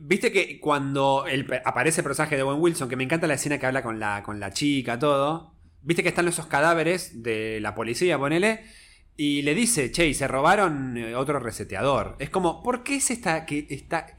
Viste 0.00 0.32
que 0.32 0.60
cuando 0.60 1.24
el- 1.26 1.46
aparece 1.64 2.00
el 2.00 2.04
personaje 2.04 2.36
de 2.36 2.42
Owen 2.42 2.60
Wilson, 2.60 2.88
que 2.88 2.96
me 2.96 3.04
encanta 3.04 3.26
la 3.26 3.34
escena 3.34 3.58
que 3.58 3.66
habla 3.66 3.82
con 3.82 3.98
la, 3.98 4.22
con 4.22 4.40
la 4.40 4.52
chica, 4.52 4.98
todo. 4.98 5.54
Viste 5.82 6.02
que 6.02 6.08
están 6.10 6.28
esos 6.28 6.46
cadáveres 6.46 7.22
de 7.22 7.60
la 7.60 7.74
policía, 7.74 8.18
ponele. 8.18 8.64
Y 9.20 9.42
le 9.42 9.54
dice, 9.56 9.90
che, 9.90 10.14
se 10.14 10.28
robaron 10.28 10.96
eh, 10.96 11.16
otro 11.16 11.40
reseteador. 11.40 12.14
Es 12.20 12.30
como, 12.30 12.62
¿por 12.62 12.84
qué 12.84 12.96
es 12.96 13.10
esta, 13.10 13.46
que 13.46 13.66
está, 13.68 14.16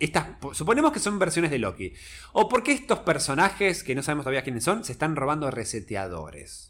suponemos 0.52 0.92
que 0.92 1.00
son 1.00 1.18
versiones 1.20 1.52
de 1.52 1.60
Loki. 1.60 1.94
¿O 2.34 2.50
por 2.50 2.64
qué 2.64 2.74
estos 2.74 3.00
personajes, 3.00 3.84
que 3.84 3.96
no 3.96 4.04
sabemos 4.04 4.26
todavía 4.26 4.44
quiénes 4.44 4.66
son, 4.66 4.84
se 4.84 4.92
están 4.92 5.16
robando 5.16 5.50
reseteadores? 5.52 6.69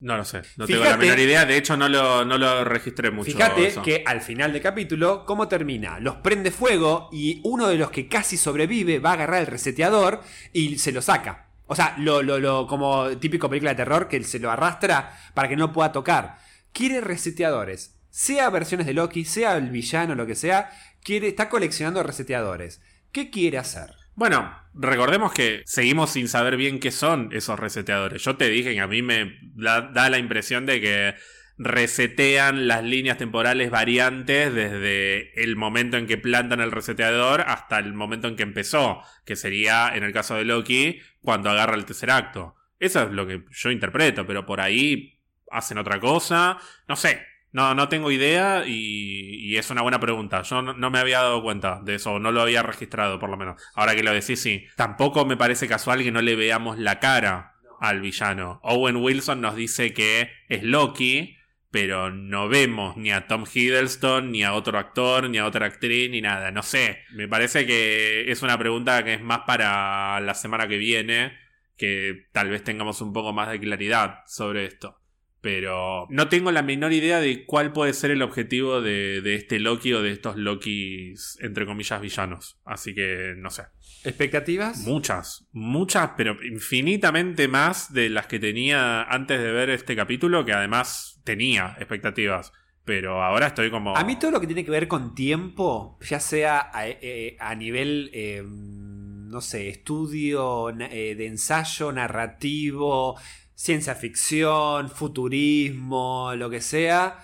No 0.00 0.16
lo 0.16 0.24
sé, 0.24 0.42
no 0.56 0.66
tengo 0.66 0.84
la 0.84 0.96
menor 0.96 1.18
idea. 1.18 1.46
De 1.46 1.56
hecho, 1.56 1.76
no 1.76 1.88
lo, 1.88 2.24
no 2.24 2.36
lo 2.36 2.64
registré 2.64 3.10
mucho. 3.10 3.30
Fíjate 3.30 3.68
eso. 3.68 3.82
que 3.82 4.02
al 4.04 4.20
final 4.20 4.52
del 4.52 4.60
capítulo, 4.60 5.24
¿cómo 5.24 5.48
termina? 5.48 5.98
Los 6.00 6.16
prende 6.16 6.50
fuego 6.50 7.08
y 7.12 7.40
uno 7.44 7.68
de 7.68 7.76
los 7.76 7.90
que 7.90 8.08
casi 8.08 8.36
sobrevive 8.36 8.98
va 8.98 9.10
a 9.10 9.12
agarrar 9.14 9.40
el 9.40 9.46
reseteador 9.46 10.22
y 10.52 10.78
se 10.78 10.92
lo 10.92 11.00
saca. 11.00 11.48
O 11.66 11.74
sea, 11.74 11.94
lo, 11.98 12.22
lo, 12.22 12.38
lo, 12.38 12.66
como 12.66 13.08
típico 13.18 13.48
película 13.48 13.70
de 13.70 13.76
terror 13.76 14.08
que 14.08 14.22
se 14.24 14.38
lo 14.38 14.50
arrastra 14.50 15.18
para 15.32 15.48
que 15.48 15.56
no 15.56 15.72
pueda 15.72 15.92
tocar. 15.92 16.38
Quiere 16.72 17.00
reseteadores. 17.00 17.96
Sea 18.10 18.50
versiones 18.50 18.86
de 18.86 18.94
Loki, 18.94 19.24
sea 19.24 19.56
el 19.56 19.70
villano, 19.70 20.14
lo 20.14 20.26
que 20.26 20.34
sea, 20.34 20.70
quiere, 21.02 21.28
está 21.28 21.48
coleccionando 21.48 22.02
reseteadores. 22.02 22.80
¿Qué 23.10 23.30
quiere 23.30 23.58
hacer? 23.58 24.03
Bueno, 24.16 24.56
recordemos 24.74 25.32
que 25.32 25.62
seguimos 25.66 26.10
sin 26.10 26.28
saber 26.28 26.56
bien 26.56 26.78
qué 26.78 26.90
son 26.90 27.30
esos 27.32 27.58
reseteadores. 27.58 28.22
Yo 28.22 28.36
te 28.36 28.48
dije 28.48 28.74
que 28.74 28.80
a 28.80 28.86
mí 28.86 29.02
me 29.02 29.38
da, 29.54 29.80
da 29.82 30.08
la 30.08 30.18
impresión 30.18 30.66
de 30.66 30.80
que 30.80 31.14
resetean 31.56 32.66
las 32.66 32.82
líneas 32.82 33.18
temporales 33.18 33.70
variantes 33.70 34.52
desde 34.52 35.42
el 35.42 35.56
momento 35.56 35.96
en 35.96 36.06
que 36.06 36.18
plantan 36.18 36.60
el 36.60 36.72
reseteador 36.72 37.42
hasta 37.42 37.78
el 37.78 37.92
momento 37.92 38.28
en 38.28 38.36
que 38.36 38.42
empezó, 38.42 39.02
que 39.24 39.36
sería, 39.36 39.92
en 39.94 40.02
el 40.02 40.12
caso 40.12 40.34
de 40.34 40.44
Loki, 40.44 41.00
cuando 41.20 41.50
agarra 41.50 41.76
el 41.76 41.84
tercer 41.84 42.10
acto. 42.10 42.56
Eso 42.78 43.02
es 43.02 43.10
lo 43.10 43.26
que 43.26 43.44
yo 43.50 43.70
interpreto, 43.70 44.26
pero 44.26 44.46
por 44.46 44.60
ahí 44.60 45.20
hacen 45.50 45.78
otra 45.78 46.00
cosa. 46.00 46.58
No 46.88 46.96
sé, 46.96 47.24
no, 47.54 47.72
no 47.72 47.88
tengo 47.88 48.10
idea 48.10 48.64
y, 48.66 49.56
es 49.56 49.70
una 49.70 49.82
buena 49.82 50.00
pregunta. 50.00 50.42
Yo 50.42 50.60
no, 50.60 50.74
no 50.74 50.90
me 50.90 50.98
había 50.98 51.20
dado 51.20 51.40
cuenta 51.40 51.80
de 51.84 51.94
eso, 51.94 52.18
no 52.18 52.32
lo 52.32 52.42
había 52.42 52.64
registrado 52.64 53.20
por 53.20 53.30
lo 53.30 53.36
menos. 53.36 53.62
Ahora 53.74 53.94
que 53.94 54.02
lo 54.02 54.12
decís, 54.12 54.42
sí. 54.42 54.66
Tampoco 54.74 55.24
me 55.24 55.36
parece 55.36 55.68
casual 55.68 56.02
que 56.02 56.10
no 56.10 56.20
le 56.20 56.34
veamos 56.34 56.78
la 56.80 56.98
cara 56.98 57.54
al 57.78 58.00
villano. 58.00 58.58
Owen 58.64 58.96
Wilson 58.96 59.40
nos 59.40 59.54
dice 59.54 59.94
que 59.94 60.32
es 60.48 60.64
Loki, 60.64 61.36
pero 61.70 62.10
no 62.10 62.48
vemos 62.48 62.96
ni 62.96 63.12
a 63.12 63.28
Tom 63.28 63.44
Hiddleston, 63.44 64.32
ni 64.32 64.42
a 64.42 64.54
otro 64.54 64.76
actor, 64.76 65.30
ni 65.30 65.38
a 65.38 65.46
otra 65.46 65.66
actriz, 65.66 66.10
ni 66.10 66.20
nada. 66.20 66.50
No 66.50 66.64
sé. 66.64 67.04
Me 67.12 67.28
parece 67.28 67.66
que 67.66 68.32
es 68.32 68.42
una 68.42 68.58
pregunta 68.58 69.04
que 69.04 69.14
es 69.14 69.22
más 69.22 69.42
para 69.46 70.18
la 70.18 70.34
semana 70.34 70.66
que 70.66 70.78
viene, 70.78 71.38
que 71.76 72.26
tal 72.32 72.48
vez 72.48 72.64
tengamos 72.64 73.00
un 73.00 73.12
poco 73.12 73.32
más 73.32 73.48
de 73.48 73.60
claridad 73.60 74.24
sobre 74.26 74.64
esto. 74.64 75.03
Pero 75.44 76.06
no 76.08 76.30
tengo 76.30 76.50
la 76.52 76.62
menor 76.62 76.94
idea 76.94 77.20
de 77.20 77.44
cuál 77.44 77.74
puede 77.74 77.92
ser 77.92 78.10
el 78.10 78.22
objetivo 78.22 78.80
de, 78.80 79.20
de 79.20 79.34
este 79.34 79.60
Loki 79.60 79.92
o 79.92 80.00
de 80.00 80.10
estos 80.10 80.38
Lokis, 80.38 81.36
entre 81.42 81.66
comillas, 81.66 82.00
villanos. 82.00 82.58
Así 82.64 82.94
que 82.94 83.34
no 83.36 83.50
sé. 83.50 83.64
¿Expectativas? 84.04 84.78
Muchas, 84.86 85.46
muchas, 85.52 86.12
pero 86.16 86.42
infinitamente 86.42 87.46
más 87.46 87.92
de 87.92 88.08
las 88.08 88.26
que 88.26 88.38
tenía 88.38 89.02
antes 89.02 89.38
de 89.38 89.52
ver 89.52 89.68
este 89.68 89.94
capítulo, 89.94 90.46
que 90.46 90.54
además 90.54 91.20
tenía 91.24 91.76
expectativas. 91.78 92.50
Pero 92.86 93.22
ahora 93.22 93.48
estoy 93.48 93.70
como... 93.70 93.94
A 93.94 94.04
mí 94.04 94.18
todo 94.18 94.30
lo 94.30 94.40
que 94.40 94.46
tiene 94.46 94.64
que 94.64 94.70
ver 94.70 94.88
con 94.88 95.14
tiempo, 95.14 95.98
ya 96.00 96.20
sea 96.20 96.70
a, 96.72 96.88
eh, 96.88 97.36
a 97.38 97.54
nivel, 97.54 98.10
eh, 98.14 98.42
no 98.46 99.42
sé, 99.42 99.68
estudio 99.68 100.70
eh, 100.70 101.14
de 101.14 101.26
ensayo 101.26 101.92
narrativo, 101.92 103.18
ciencia 103.54 103.94
ficción, 103.94 104.90
futurismo, 104.90 106.32
lo 106.36 106.50
que 106.50 106.60
sea, 106.60 107.18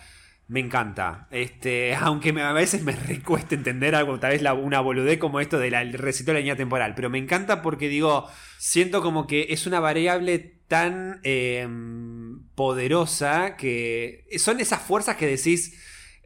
me 0.48 0.60
encanta. 0.60 1.28
Este, 1.30 1.94
aunque 2.00 2.32
me- 2.32 2.42
a 2.42 2.52
veces 2.52 2.82
me 2.82 2.92
recuesta 2.92 3.54
entender 3.54 3.94
algo, 3.94 4.18
tal 4.20 4.32
vez 4.32 4.42
la- 4.42 4.54
una 4.54 4.80
boludez 4.80 5.18
como 5.18 5.40
esto 5.40 5.58
del 5.58 5.92
recito 5.94 6.30
de 6.30 6.34
la 6.34 6.40
línea 6.40 6.56
temporal, 6.56 6.94
pero 6.94 7.10
me 7.10 7.18
encanta 7.18 7.62
porque 7.62 7.88
digo, 7.88 8.26
siento 8.58 9.02
como 9.02 9.26
que 9.26 9.46
es 9.50 9.66
una 9.66 9.80
variable 9.80 10.38
tan 10.68 11.20
eh, 11.24 11.66
poderosa 12.54 13.56
que 13.56 14.24
son 14.38 14.60
esas 14.60 14.80
fuerzas 14.82 15.16
que 15.16 15.26
decís 15.26 15.74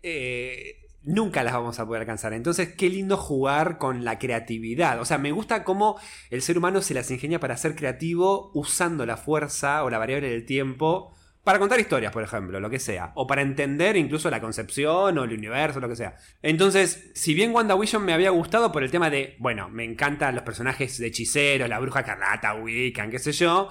eh, 0.03 0.84
nunca 1.05 1.43
las 1.43 1.55
vamos 1.55 1.79
a 1.79 1.87
poder 1.87 2.03
alcanzar. 2.03 2.33
Entonces, 2.33 2.75
qué 2.75 2.89
lindo 2.89 3.17
jugar 3.17 3.79
con 3.79 4.05
la 4.05 4.19
creatividad. 4.19 5.01
O 5.01 5.05
sea, 5.05 5.19
me 5.19 5.33
gusta 5.33 5.65
cómo 5.65 5.99
el 6.31 6.43
ser 6.43 6.59
humano 6.59 6.83
se 6.83 6.95
las 6.95 7.11
ingenia 7.11 7.41
para 7.41 7.57
ser 7.57 7.77
creativo 7.77 8.51
usando 8.55 9.07
la 9.07 9.17
fuerza 9.17 9.85
o 9.85 9.91
la 9.91 9.99
variable 9.99 10.31
del 10.31 10.47
tiempo 10.47 11.15
para 11.45 11.59
contar 11.59 11.79
historias, 11.79 12.11
por 12.11 12.23
ejemplo, 12.23 12.59
lo 12.59 12.71
que 12.71 12.79
sea. 12.79 13.13
O 13.15 13.27
para 13.27 13.43
entender 13.43 13.99
incluso 13.99 14.31
la 14.31 14.41
concepción 14.41 15.19
o 15.19 15.25
el 15.25 15.33
universo, 15.33 15.79
lo 15.79 15.91
que 15.91 15.97
sea. 15.97 16.17
Entonces, 16.41 17.11
si 17.15 17.35
bien 17.35 17.55
WandaVision 17.55 18.03
me 18.03 18.15
había 18.15 18.31
gustado 18.31 18.73
por 18.73 18.83
el 18.83 18.91
tema 18.91 19.11
de, 19.11 19.37
bueno, 19.39 19.69
me 19.69 19.85
encantan 19.85 20.35
los 20.35 20.43
personajes 20.43 20.97
de 20.99 21.09
hechiceros, 21.09 21.69
la 21.69 21.79
bruja 21.79 22.03
carnata, 22.03 22.55
Wiccan, 22.55 23.11
qué 23.11 23.19
sé 23.19 23.33
yo, 23.33 23.69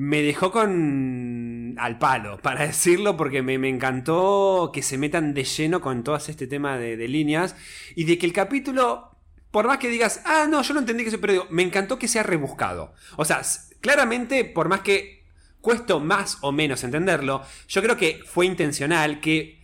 me 0.00 0.22
dejó 0.22 0.52
con 0.52 1.74
al 1.76 1.98
palo, 1.98 2.38
para 2.40 2.64
decirlo, 2.64 3.16
porque 3.16 3.42
me, 3.42 3.58
me 3.58 3.68
encantó 3.68 4.70
que 4.72 4.80
se 4.80 4.96
metan 4.96 5.34
de 5.34 5.42
lleno 5.42 5.80
con 5.80 6.04
todo 6.04 6.14
este 6.14 6.46
tema 6.46 6.78
de, 6.78 7.08
líneas 7.08 7.56
y 7.96 8.04
de 8.04 8.16
que 8.16 8.24
el 8.24 8.32
capítulo, 8.32 9.10
por 9.50 9.66
más 9.66 9.78
que 9.78 9.88
digas, 9.88 10.22
ah, 10.24 10.46
no, 10.48 10.62
yo 10.62 10.72
no 10.72 10.80
entendí 10.80 11.02
que 11.02 11.08
eso, 11.08 11.20
pero 11.20 11.48
me 11.50 11.64
encantó 11.64 11.98
que 11.98 12.06
sea 12.06 12.22
rebuscado. 12.22 12.94
O 13.16 13.24
sea, 13.24 13.42
claramente, 13.80 14.44
por 14.44 14.68
más 14.68 14.82
que 14.82 15.26
cuesto 15.60 15.98
más 15.98 16.38
o 16.42 16.52
menos 16.52 16.84
entenderlo, 16.84 17.42
yo 17.66 17.82
creo 17.82 17.96
que 17.96 18.20
fue 18.24 18.46
intencional 18.46 19.18
que 19.18 19.60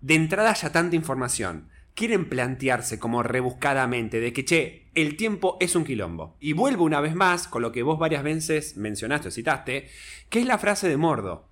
de 0.00 0.16
entrada 0.16 0.50
haya 0.50 0.72
tanta 0.72 0.96
información. 0.96 1.70
Quieren 2.00 2.30
plantearse 2.30 2.98
como 2.98 3.22
rebuscadamente 3.22 4.20
de 4.20 4.32
que, 4.32 4.42
che, 4.46 4.86
el 4.94 5.18
tiempo 5.18 5.58
es 5.60 5.76
un 5.76 5.84
quilombo. 5.84 6.34
Y 6.40 6.54
vuelvo 6.54 6.84
una 6.84 7.02
vez 7.02 7.14
más 7.14 7.46
con 7.46 7.60
lo 7.60 7.72
que 7.72 7.82
vos 7.82 7.98
varias 7.98 8.22
veces 8.22 8.78
mencionaste 8.78 9.28
o 9.28 9.30
citaste, 9.30 9.86
que 10.30 10.40
es 10.40 10.46
la 10.46 10.56
frase 10.56 10.88
de 10.88 10.96
Mordo. 10.96 11.50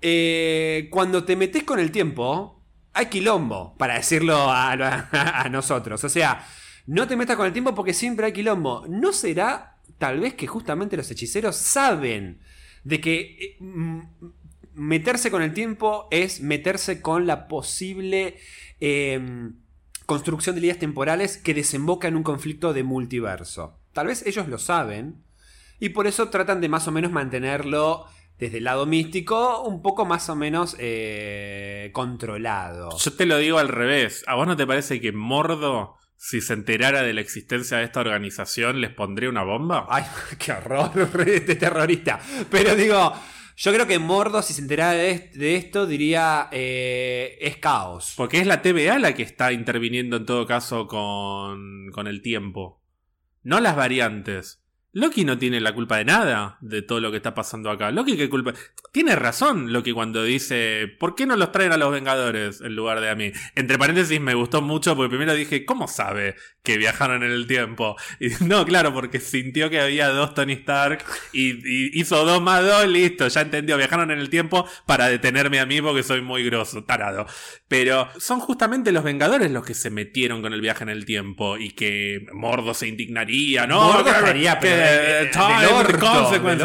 Eh, 0.00 0.88
cuando 0.90 1.24
te 1.24 1.36
metes 1.36 1.64
con 1.64 1.78
el 1.78 1.90
tiempo, 1.90 2.64
hay 2.94 3.06
quilombo, 3.06 3.76
para 3.76 3.96
decirlo 3.96 4.34
a, 4.34 4.72
a- 5.12 5.48
nosotros. 5.50 6.02
O 6.04 6.08
sea, 6.08 6.46
no 6.86 7.06
te 7.06 7.14
metas 7.14 7.36
con 7.36 7.44
el 7.44 7.52
tiempo 7.52 7.74
porque 7.74 7.92
siempre 7.92 8.24
hay 8.24 8.32
quilombo. 8.32 8.86
¿No 8.88 9.12
será 9.12 9.76
tal 9.98 10.20
vez 10.20 10.32
que 10.32 10.46
justamente 10.46 10.96
los 10.96 11.10
hechiceros 11.10 11.54
saben 11.54 12.40
de 12.82 12.98
que 13.02 13.20
eh, 13.20 13.58
meterse 14.72 15.30
con 15.30 15.42
el 15.42 15.52
tiempo 15.52 16.08
es 16.10 16.40
meterse 16.40 17.02
con 17.02 17.26
la 17.26 17.46
posible 17.46 18.38
eh, 18.80 19.50
construcción 20.06 20.54
de 20.54 20.62
líneas 20.62 20.78
temporales 20.78 21.36
que 21.36 21.54
desemboca 21.54 22.08
en 22.08 22.16
un 22.16 22.22
conflicto 22.22 22.72
de 22.72 22.82
multiverso? 22.82 23.78
Tal 23.92 24.06
vez 24.06 24.24
ellos 24.26 24.48
lo 24.48 24.58
saben. 24.58 25.24
Y 25.80 25.90
por 25.90 26.06
eso 26.06 26.28
tratan 26.28 26.60
de 26.60 26.68
más 26.68 26.88
o 26.88 26.92
menos 26.92 27.12
mantenerlo 27.12 28.06
desde 28.38 28.58
el 28.58 28.64
lado 28.64 28.86
místico 28.86 29.62
un 29.62 29.82
poco 29.82 30.04
más 30.06 30.28
o 30.28 30.36
menos 30.36 30.76
eh, 30.78 31.90
controlado. 31.92 32.96
Yo 32.96 33.12
te 33.12 33.26
lo 33.26 33.38
digo 33.38 33.58
al 33.58 33.68
revés. 33.68 34.24
¿A 34.26 34.34
vos 34.34 34.46
no 34.46 34.56
te 34.56 34.66
parece 34.66 35.00
que 35.00 35.12
Mordo, 35.12 35.96
si 36.16 36.40
se 36.40 36.54
enterara 36.54 37.02
de 37.02 37.12
la 37.12 37.20
existencia 37.20 37.78
de 37.78 37.84
esta 37.84 38.00
organización, 38.00 38.80
les 38.80 38.90
pondría 38.90 39.28
una 39.28 39.42
bomba? 39.42 39.86
Ay, 39.88 40.04
qué 40.38 40.52
horror, 40.52 40.90
este 41.26 41.56
terrorista. 41.56 42.20
Pero 42.50 42.74
digo, 42.74 43.12
yo 43.58 43.72
creo 43.72 43.88
que 43.88 43.98
Mordo, 43.98 44.40
si 44.40 44.54
se 44.54 44.60
enterara 44.60 44.92
de, 44.92 45.32
de 45.34 45.56
esto, 45.56 45.88
diría 45.88 46.48
eh, 46.52 47.36
es 47.40 47.56
caos. 47.56 48.14
Porque 48.16 48.38
es 48.38 48.46
la 48.46 48.62
TVA 48.62 49.00
la 49.00 49.14
que 49.14 49.24
está 49.24 49.52
interviniendo 49.52 50.16
en 50.16 50.26
todo 50.26 50.46
caso 50.46 50.86
con, 50.86 51.90
con 51.90 52.06
el 52.06 52.22
tiempo. 52.22 52.80
No 53.42 53.58
las 53.58 53.74
variantes. 53.74 54.62
Loki 54.92 55.24
no 55.24 55.38
tiene 55.38 55.60
la 55.60 55.74
culpa 55.74 55.98
de 55.98 56.04
nada 56.04 56.56
de 56.60 56.82
todo 56.82 57.00
lo 57.00 57.10
que 57.10 57.18
está 57.18 57.34
pasando 57.34 57.70
acá. 57.70 57.90
Loki 57.90 58.16
qué 58.16 58.30
culpa. 58.30 58.54
Tiene 58.92 59.16
razón 59.16 59.72
Loki 59.72 59.92
cuando 59.92 60.22
dice, 60.22 60.86
¿por 60.98 61.14
qué 61.14 61.26
no 61.26 61.36
los 61.36 61.52
traen 61.52 61.72
a 61.72 61.76
los 61.76 61.92
Vengadores 61.92 62.60
en 62.60 62.74
lugar 62.74 63.00
de 63.00 63.10
a 63.10 63.14
mí? 63.14 63.32
Entre 63.54 63.76
paréntesis 63.76 64.20
me 64.20 64.34
gustó 64.34 64.62
mucho 64.62 64.96
porque 64.96 65.10
primero 65.10 65.34
dije, 65.34 65.64
¿cómo 65.64 65.88
sabe 65.88 66.36
que 66.68 66.76
viajaron 66.78 67.22
en 67.22 67.30
el 67.32 67.46
tiempo? 67.46 67.96
Y 68.20 68.28
no, 68.44 68.64
claro, 68.66 68.92
porque 68.92 69.20
sintió 69.20 69.70
que 69.70 69.80
había 69.80 70.08
dos 70.08 70.34
Tony 70.34 70.52
Stark 70.52 71.02
y, 71.32 71.50
y 71.66 71.98
hizo 72.00 72.24
dos 72.24 72.42
más 72.42 72.62
dos, 72.64 72.86
listo, 72.86 73.26
ya 73.28 73.40
entendió, 73.40 73.76
viajaron 73.78 74.10
en 74.10 74.18
el 74.18 74.28
tiempo 74.28 74.68
para 74.86 75.08
detenerme 75.08 75.60
a 75.60 75.66
mí 75.66 75.80
porque 75.80 76.02
soy 76.02 76.20
muy 76.20 76.44
grosso, 76.44 76.84
tarado. 76.84 77.26
Pero 77.68 78.08
son 78.18 78.40
justamente 78.40 78.92
los 78.92 79.02
Vengadores 79.04 79.50
los 79.50 79.64
que 79.64 79.74
se 79.74 79.88
metieron 79.90 80.42
con 80.42 80.52
el 80.52 80.60
viaje 80.60 80.82
en 80.84 80.90
el 80.90 81.04
tiempo 81.06 81.56
y 81.56 81.70
que 81.70 82.26
Mordo 82.32 82.74
se 82.74 82.86
indignaría, 82.88 83.66
¿no? 83.66 83.82
Mordo 83.92 84.04
Que- 84.04 84.10
estaría, 84.10 84.60
pero, 84.60 84.76
que- 84.76 85.22
eh, 85.22 85.30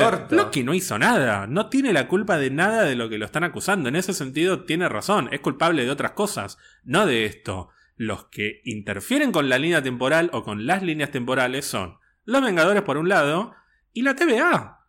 orto. 0.08 0.36
Loki 0.36 0.64
no 0.64 0.74
hizo 0.74 1.00
nada, 1.00 1.48
no 1.48 1.68
tiene 1.70 1.94
la 1.94 2.08
culpa 2.08 2.38
de 2.38 2.50
nada 2.50 2.84
de 2.84 2.96
lo 2.96 3.10
que 3.10 3.18
lo 3.18 3.26
están 3.26 3.44
acusando. 3.44 3.90
En 3.90 3.96
ese 3.96 4.14
sentido 4.14 4.64
tiene 4.66 4.90
razón, 4.90 5.30
es 5.32 5.40
culpable 5.40 5.86
de 5.86 5.92
otras 5.92 6.12
cosas, 6.12 6.58
no 6.84 7.06
de 7.06 7.26
esto. 7.26 7.70
Los 7.96 8.26
que 8.26 8.62
interfieren 8.66 9.32
con 9.32 9.50
la 9.50 9.60
línea 9.60 9.84
temporal 9.84 10.30
o 10.34 10.44
con 10.44 10.66
las 10.66 10.84
líneas 10.84 11.12
temporales 11.12 11.66
son 11.66 11.98
los 12.26 12.42
Vengadores 12.42 12.84
por 12.84 12.98
un 12.98 13.10
lado 13.10 13.54
y 13.92 14.02
la 14.02 14.16
TVA. 14.16 14.80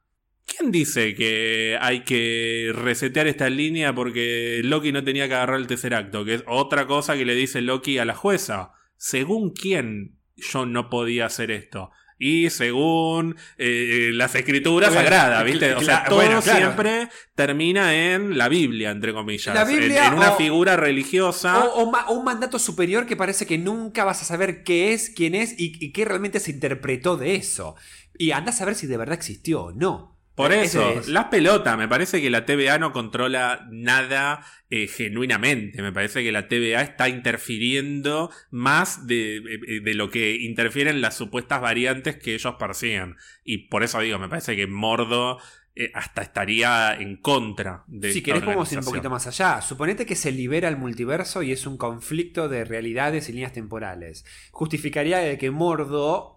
¿Quién 0.47 0.71
dice 0.71 1.15
que 1.15 1.79
hay 1.81 2.01
que 2.05 2.71
resetear 2.75 3.27
esta 3.27 3.49
línea 3.49 3.95
porque 3.95 4.61
Loki 4.63 4.93
no 4.93 5.05
tenía 5.05 5.27
que 5.27 5.35
agarrar 5.35 5.59
el 5.59 5.67
tercer 5.67 5.95
acto? 5.95 6.25
Que 6.25 6.35
es 6.35 6.45
otra 6.47 6.87
cosa 6.87 7.17
que 7.17 7.25
le 7.25 7.35
dice 7.35 7.63
Loki 7.63 7.99
a 7.99 8.05
la 8.05 8.15
jueza. 8.15 8.73
¿Según 8.97 9.51
quién 9.51 10.19
yo 10.37 10.67
no 10.67 10.91
podía 10.91 11.27
hacer 11.27 11.51
esto? 11.51 11.91
Y 12.19 12.49
según 12.51 13.37
eh, 13.59 14.11
las 14.15 14.35
escrituras 14.37 14.91
Bueno, 14.91 15.03
sagradas, 15.03 15.45
¿viste? 15.45 15.75
O 15.75 15.81
sea, 15.83 16.05
todo 16.05 16.17
bueno, 16.17 16.41
claro. 16.41 16.59
siempre 16.59 17.09
termina 17.35 17.93
en 18.15 18.39
la 18.39 18.49
Biblia, 18.49 18.91
entre 18.91 19.13
comillas. 19.13 19.55
La 19.55 19.63
En- 19.63 19.69
Biblia 19.69 20.07
en, 20.07 20.15
una 20.15 20.33
o- 20.33 20.37
figura 20.37 20.77
religiosa. 20.77 21.65
O, 21.65 21.83
o 21.83 21.91
ma- 21.91 22.07
o 22.09 22.15
un 22.15 22.25
mandato 22.25 22.59
superior 22.59 23.07
que 23.07 23.17
parece 23.17 23.47
que 23.47 23.59
nunca 23.59 24.05
vas 24.05 24.23
a 24.23 24.25
saber 24.25 24.63
qué 24.63 24.93
es, 24.93 25.11
quién 25.11 25.35
es 25.35 25.55
y, 25.59 25.73
y 25.85 25.93
qué 25.93 26.05
realmente 26.05 26.39
se 26.41 26.53
interpretó 26.53 27.17
de 27.17 27.35
eso. 27.35 27.75
Y 28.17 28.31
andás 28.31 28.61
a 28.61 28.65
ver 28.65 28.77
si 28.77 28.87
de 28.87 28.97
verdad 28.97 29.15
existió 29.17 29.65
o 29.65 29.73
no. 29.73 30.14
Por 30.35 30.53
Ese 30.53 30.65
eso, 30.65 30.91
es. 31.01 31.09
las 31.09 31.27
pelotas, 31.27 31.79
me 31.79 31.87
parece 31.87 32.21
que 32.21 32.29
la 32.29 32.45
TVA 32.45 32.79
no 32.79 32.91
controla 32.93 33.69
nada 33.71 34.45
eh, 34.69 34.89
genuinamente. 34.89 35.81
Me 35.81 35.93
parece 35.93 36.25
que 36.25 36.33
la 36.33 36.49
TVA 36.49 36.83
está 36.83 37.09
interfiriendo 37.09 38.31
más 38.51 39.07
de, 39.07 39.41
de- 39.41 39.81
de 39.81 39.95
lo 39.95 40.11
que 40.11 40.35
interfieren 40.37 41.01
las 41.01 41.17
supuestas 41.17 41.61
variantes 41.61 42.17
que 42.17 42.35
ellos 42.35 42.55
persiguen. 42.59 43.17
Y 43.45 43.69
por 43.69 43.85
eso 43.85 44.01
digo, 44.01 44.19
me 44.19 44.29
parece 44.29 44.57
que 44.57 44.67
Mordo 44.67 45.39
eh, 45.77 45.91
hasta 45.95 46.23
estaría 46.23 46.95
en 46.95 47.17
contra 47.17 47.85
de 47.87 48.13
Si 48.13 48.19
esta 48.19 48.27
querés 48.27 48.43
podemos 48.45 48.71
ir 48.73 48.79
un 48.79 48.85
poquito 48.85 49.11
más 49.11 49.27
allá. 49.27 49.61
Suponete 49.61 50.07
que 50.07 50.17
se 50.17 50.33
libera 50.33 50.69
el 50.69 50.77
multiverso 50.77 51.43
y 51.43 51.53
es 51.53 51.67
un 51.67 51.77
conflicto 51.77 52.49
de 52.49 52.65
realidades 52.65 53.29
y 53.29 53.33
líneas 53.33 53.53
temporales. 53.53 54.25
Justificaría 54.51 55.19
de 55.19 55.37
que 55.39 55.51
Mordo 55.51 56.34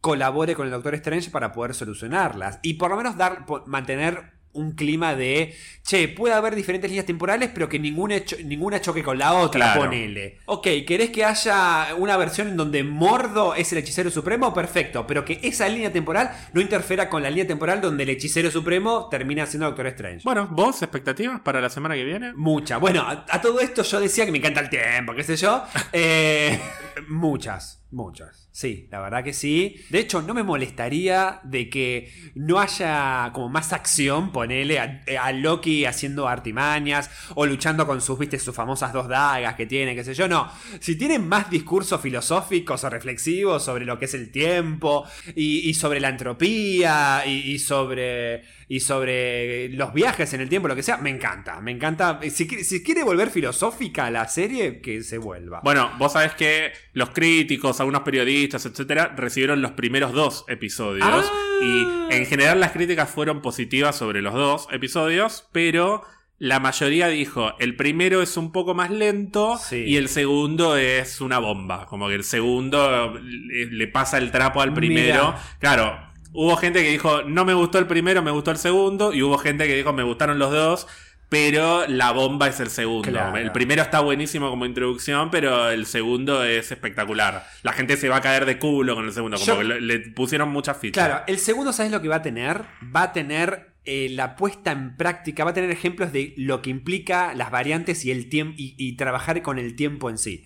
colabore 0.00 0.54
con 0.54 0.66
el 0.66 0.72
Doctor 0.72 0.94
Strange 0.94 1.30
para 1.30 1.52
poder 1.52 1.74
solucionarlas. 1.74 2.58
Y 2.62 2.74
por 2.74 2.90
lo 2.90 2.96
menos 2.96 3.16
dar, 3.16 3.44
mantener 3.66 4.38
un 4.52 4.72
clima 4.72 5.14
de, 5.14 5.54
che, 5.84 6.08
puede 6.08 6.34
haber 6.34 6.56
diferentes 6.56 6.90
líneas 6.90 7.06
temporales, 7.06 7.50
pero 7.54 7.68
que 7.68 7.78
ninguna, 7.78 8.24
cho- 8.24 8.34
ninguna 8.44 8.80
choque 8.80 9.00
con 9.00 9.16
la 9.16 9.34
otra, 9.34 9.60
Claro. 9.74 9.82
ponele. 9.82 10.38
Ok, 10.46 10.66
¿querés 10.88 11.10
que 11.10 11.24
haya 11.24 11.94
una 11.96 12.16
versión 12.16 12.48
en 12.48 12.56
donde 12.56 12.82
Mordo 12.82 13.54
es 13.54 13.70
el 13.70 13.78
hechicero 13.78 14.10
supremo? 14.10 14.52
Perfecto, 14.52 15.06
pero 15.06 15.24
que 15.24 15.38
esa 15.44 15.68
línea 15.68 15.92
temporal 15.92 16.32
no 16.52 16.60
interfiera 16.60 17.08
con 17.08 17.22
la 17.22 17.30
línea 17.30 17.46
temporal 17.46 17.80
donde 17.80 18.02
el 18.02 18.08
hechicero 18.08 18.50
supremo 18.50 19.06
termina 19.08 19.46
siendo 19.46 19.66
Doctor 19.66 19.86
Strange. 19.86 20.22
Bueno, 20.24 20.48
¿vos 20.50 20.82
expectativas 20.82 21.40
para 21.42 21.60
la 21.60 21.70
semana 21.70 21.94
que 21.94 22.02
viene? 22.02 22.32
Mucha. 22.32 22.78
Bueno, 22.78 23.02
a, 23.02 23.24
a 23.30 23.40
todo 23.40 23.60
esto 23.60 23.84
yo 23.84 24.00
decía 24.00 24.26
que 24.26 24.32
me 24.32 24.38
encanta 24.38 24.58
el 24.62 24.68
tiempo, 24.68 25.14
qué 25.14 25.22
sé 25.22 25.36
yo. 25.36 25.62
Eh, 25.92 26.58
muchas, 27.08 27.79
muchas. 27.90 28.48
Sí, 28.52 28.88
la 28.90 29.00
verdad 29.00 29.22
que 29.24 29.32
sí. 29.32 29.76
De 29.90 30.00
hecho, 30.00 30.22
no 30.22 30.34
me 30.34 30.42
molestaría 30.42 31.40
de 31.44 31.70
que 31.70 32.12
no 32.34 32.58
haya 32.58 33.30
como 33.32 33.48
más 33.48 33.72
acción, 33.72 34.32
ponele 34.32 34.78
a, 34.78 35.02
a 35.20 35.32
Loki 35.32 35.84
haciendo 35.84 36.28
artimañas 36.28 37.10
o 37.34 37.46
luchando 37.46 37.86
con 37.86 38.00
sus, 38.00 38.18
viste, 38.18 38.38
sus 38.38 38.54
famosas 38.54 38.92
dos 38.92 39.08
dagas 39.08 39.54
que 39.54 39.66
tiene, 39.66 39.94
qué 39.94 40.04
sé 40.04 40.14
yo. 40.14 40.28
No, 40.28 40.50
si 40.80 40.96
tienen 40.96 41.28
más 41.28 41.50
discursos 41.50 42.00
filosóficos 42.00 42.84
o 42.84 42.90
reflexivos 42.90 43.64
sobre 43.64 43.84
lo 43.84 43.98
que 43.98 44.06
es 44.06 44.14
el 44.14 44.30
tiempo 44.30 45.04
y, 45.34 45.72
sobre 45.74 46.00
la 46.00 46.08
entropía 46.08 47.24
y 47.26 47.58
sobre 47.58 48.42
y 48.72 48.78
sobre 48.78 49.68
los 49.70 49.92
viajes 49.92 50.32
en 50.32 50.40
el 50.40 50.48
tiempo, 50.48 50.68
lo 50.68 50.76
que 50.76 50.84
sea, 50.84 50.96
me 50.96 51.10
encanta, 51.10 51.60
me 51.60 51.72
encanta. 51.72 52.20
Si, 52.30 52.46
si 52.46 52.84
quiere 52.84 53.02
volver 53.02 53.28
filosófica 53.28 54.08
la 54.12 54.28
serie, 54.28 54.80
que 54.80 55.02
se 55.02 55.18
vuelva. 55.18 55.60
Bueno, 55.64 55.90
vos 55.98 56.12
sabés 56.12 56.34
que 56.34 56.70
los 56.92 57.10
críticos, 57.10 57.80
algunos 57.80 58.02
periodistas, 58.02 58.64
etcétera, 58.66 59.12
recibieron 59.16 59.60
los 59.60 59.72
primeros 59.72 60.12
dos 60.12 60.44
episodios. 60.46 61.04
Ah. 61.04 61.24
Y 61.60 62.14
en 62.14 62.26
general 62.26 62.60
las 62.60 62.70
críticas 62.70 63.10
fueron 63.10 63.42
positivas 63.42 63.96
sobre 63.96 64.22
los 64.22 64.34
dos 64.34 64.68
episodios, 64.70 65.48
pero 65.50 66.04
la 66.38 66.60
mayoría 66.60 67.08
dijo: 67.08 67.54
el 67.58 67.74
primero 67.74 68.22
es 68.22 68.36
un 68.36 68.52
poco 68.52 68.74
más 68.74 68.90
lento 68.92 69.58
Sí. 69.58 69.82
y 69.84 69.96
el 69.96 70.08
segundo 70.08 70.76
es 70.76 71.20
una 71.20 71.40
bomba. 71.40 71.86
Como 71.86 72.06
que 72.06 72.14
el 72.14 72.22
segundo 72.22 73.18
le, 73.20 73.66
le 73.66 73.88
pasa 73.88 74.16
el 74.18 74.30
trapo 74.30 74.62
al 74.62 74.72
primero. 74.72 75.32
Mira. 75.32 75.42
Claro. 75.58 76.09
Hubo 76.32 76.56
gente 76.56 76.82
que 76.82 76.90
dijo, 76.90 77.22
no 77.22 77.44
me 77.44 77.54
gustó 77.54 77.78
el 77.78 77.86
primero, 77.86 78.22
me 78.22 78.30
gustó 78.30 78.50
el 78.50 78.56
segundo. 78.58 79.12
Y 79.12 79.22
hubo 79.22 79.36
gente 79.38 79.66
que 79.66 79.74
dijo, 79.74 79.92
me 79.92 80.02
gustaron 80.02 80.38
los 80.38 80.50
dos. 80.50 80.86
Pero 81.28 81.86
la 81.86 82.10
bomba 82.10 82.48
es 82.48 82.58
el 82.58 82.70
segundo. 82.70 83.08
Claro. 83.08 83.36
El 83.36 83.52
primero 83.52 83.82
está 83.82 84.00
buenísimo 84.00 84.50
como 84.50 84.66
introducción, 84.66 85.30
pero 85.30 85.70
el 85.70 85.86
segundo 85.86 86.42
es 86.44 86.72
espectacular. 86.72 87.46
La 87.62 87.72
gente 87.72 87.96
se 87.96 88.08
va 88.08 88.16
a 88.16 88.20
caer 88.20 88.46
de 88.46 88.58
culo 88.58 88.96
con 88.96 89.04
el 89.04 89.12
segundo, 89.12 89.36
como 89.36 89.46
Yo- 89.46 89.58
que 89.58 89.64
le, 89.64 89.80
le 89.80 89.98
pusieron 90.10 90.48
muchas 90.48 90.76
fichas. 90.78 91.06
Claro, 91.06 91.22
el 91.28 91.38
segundo, 91.38 91.72
¿sabes 91.72 91.92
lo 91.92 92.02
que 92.02 92.08
va 92.08 92.16
a 92.16 92.22
tener? 92.22 92.64
Va 92.94 93.04
a 93.04 93.12
tener 93.12 93.74
eh, 93.84 94.08
la 94.10 94.34
puesta 94.34 94.72
en 94.72 94.96
práctica, 94.96 95.44
va 95.44 95.52
a 95.52 95.54
tener 95.54 95.70
ejemplos 95.70 96.12
de 96.12 96.34
lo 96.36 96.62
que 96.62 96.70
implica 96.70 97.32
las 97.34 97.52
variantes 97.52 98.04
y 98.04 98.10
el 98.10 98.28
tiempo 98.28 98.54
y, 98.58 98.74
y 98.76 98.96
trabajar 98.96 99.40
con 99.42 99.60
el 99.60 99.76
tiempo 99.76 100.10
en 100.10 100.18
sí. 100.18 100.44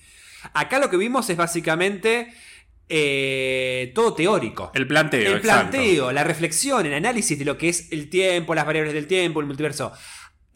Acá 0.53 0.79
lo 0.81 0.91
que 0.91 0.99
vimos 0.99 1.31
es 1.31 1.39
básicamente 1.39 2.31
eh, 2.89 3.93
todo 3.95 4.15
teórico. 4.15 4.71
El 4.75 4.87
planteo, 4.87 5.21
El 5.21 5.39
exacto. 5.39 5.71
planteo, 5.71 6.13
la 6.13 6.25
reflexión, 6.25 6.85
el 6.87 6.95
análisis 6.95 7.39
de 7.39 7.45
lo 7.45 7.57
que 7.57 7.69
es 7.69 7.91
el 7.93 8.09
tiempo, 8.11 8.55
las 8.55 8.67
variables 8.67 8.95
del 8.95 9.07
tiempo, 9.07 9.41
el 9.41 9.47
multiverso. 9.47 9.93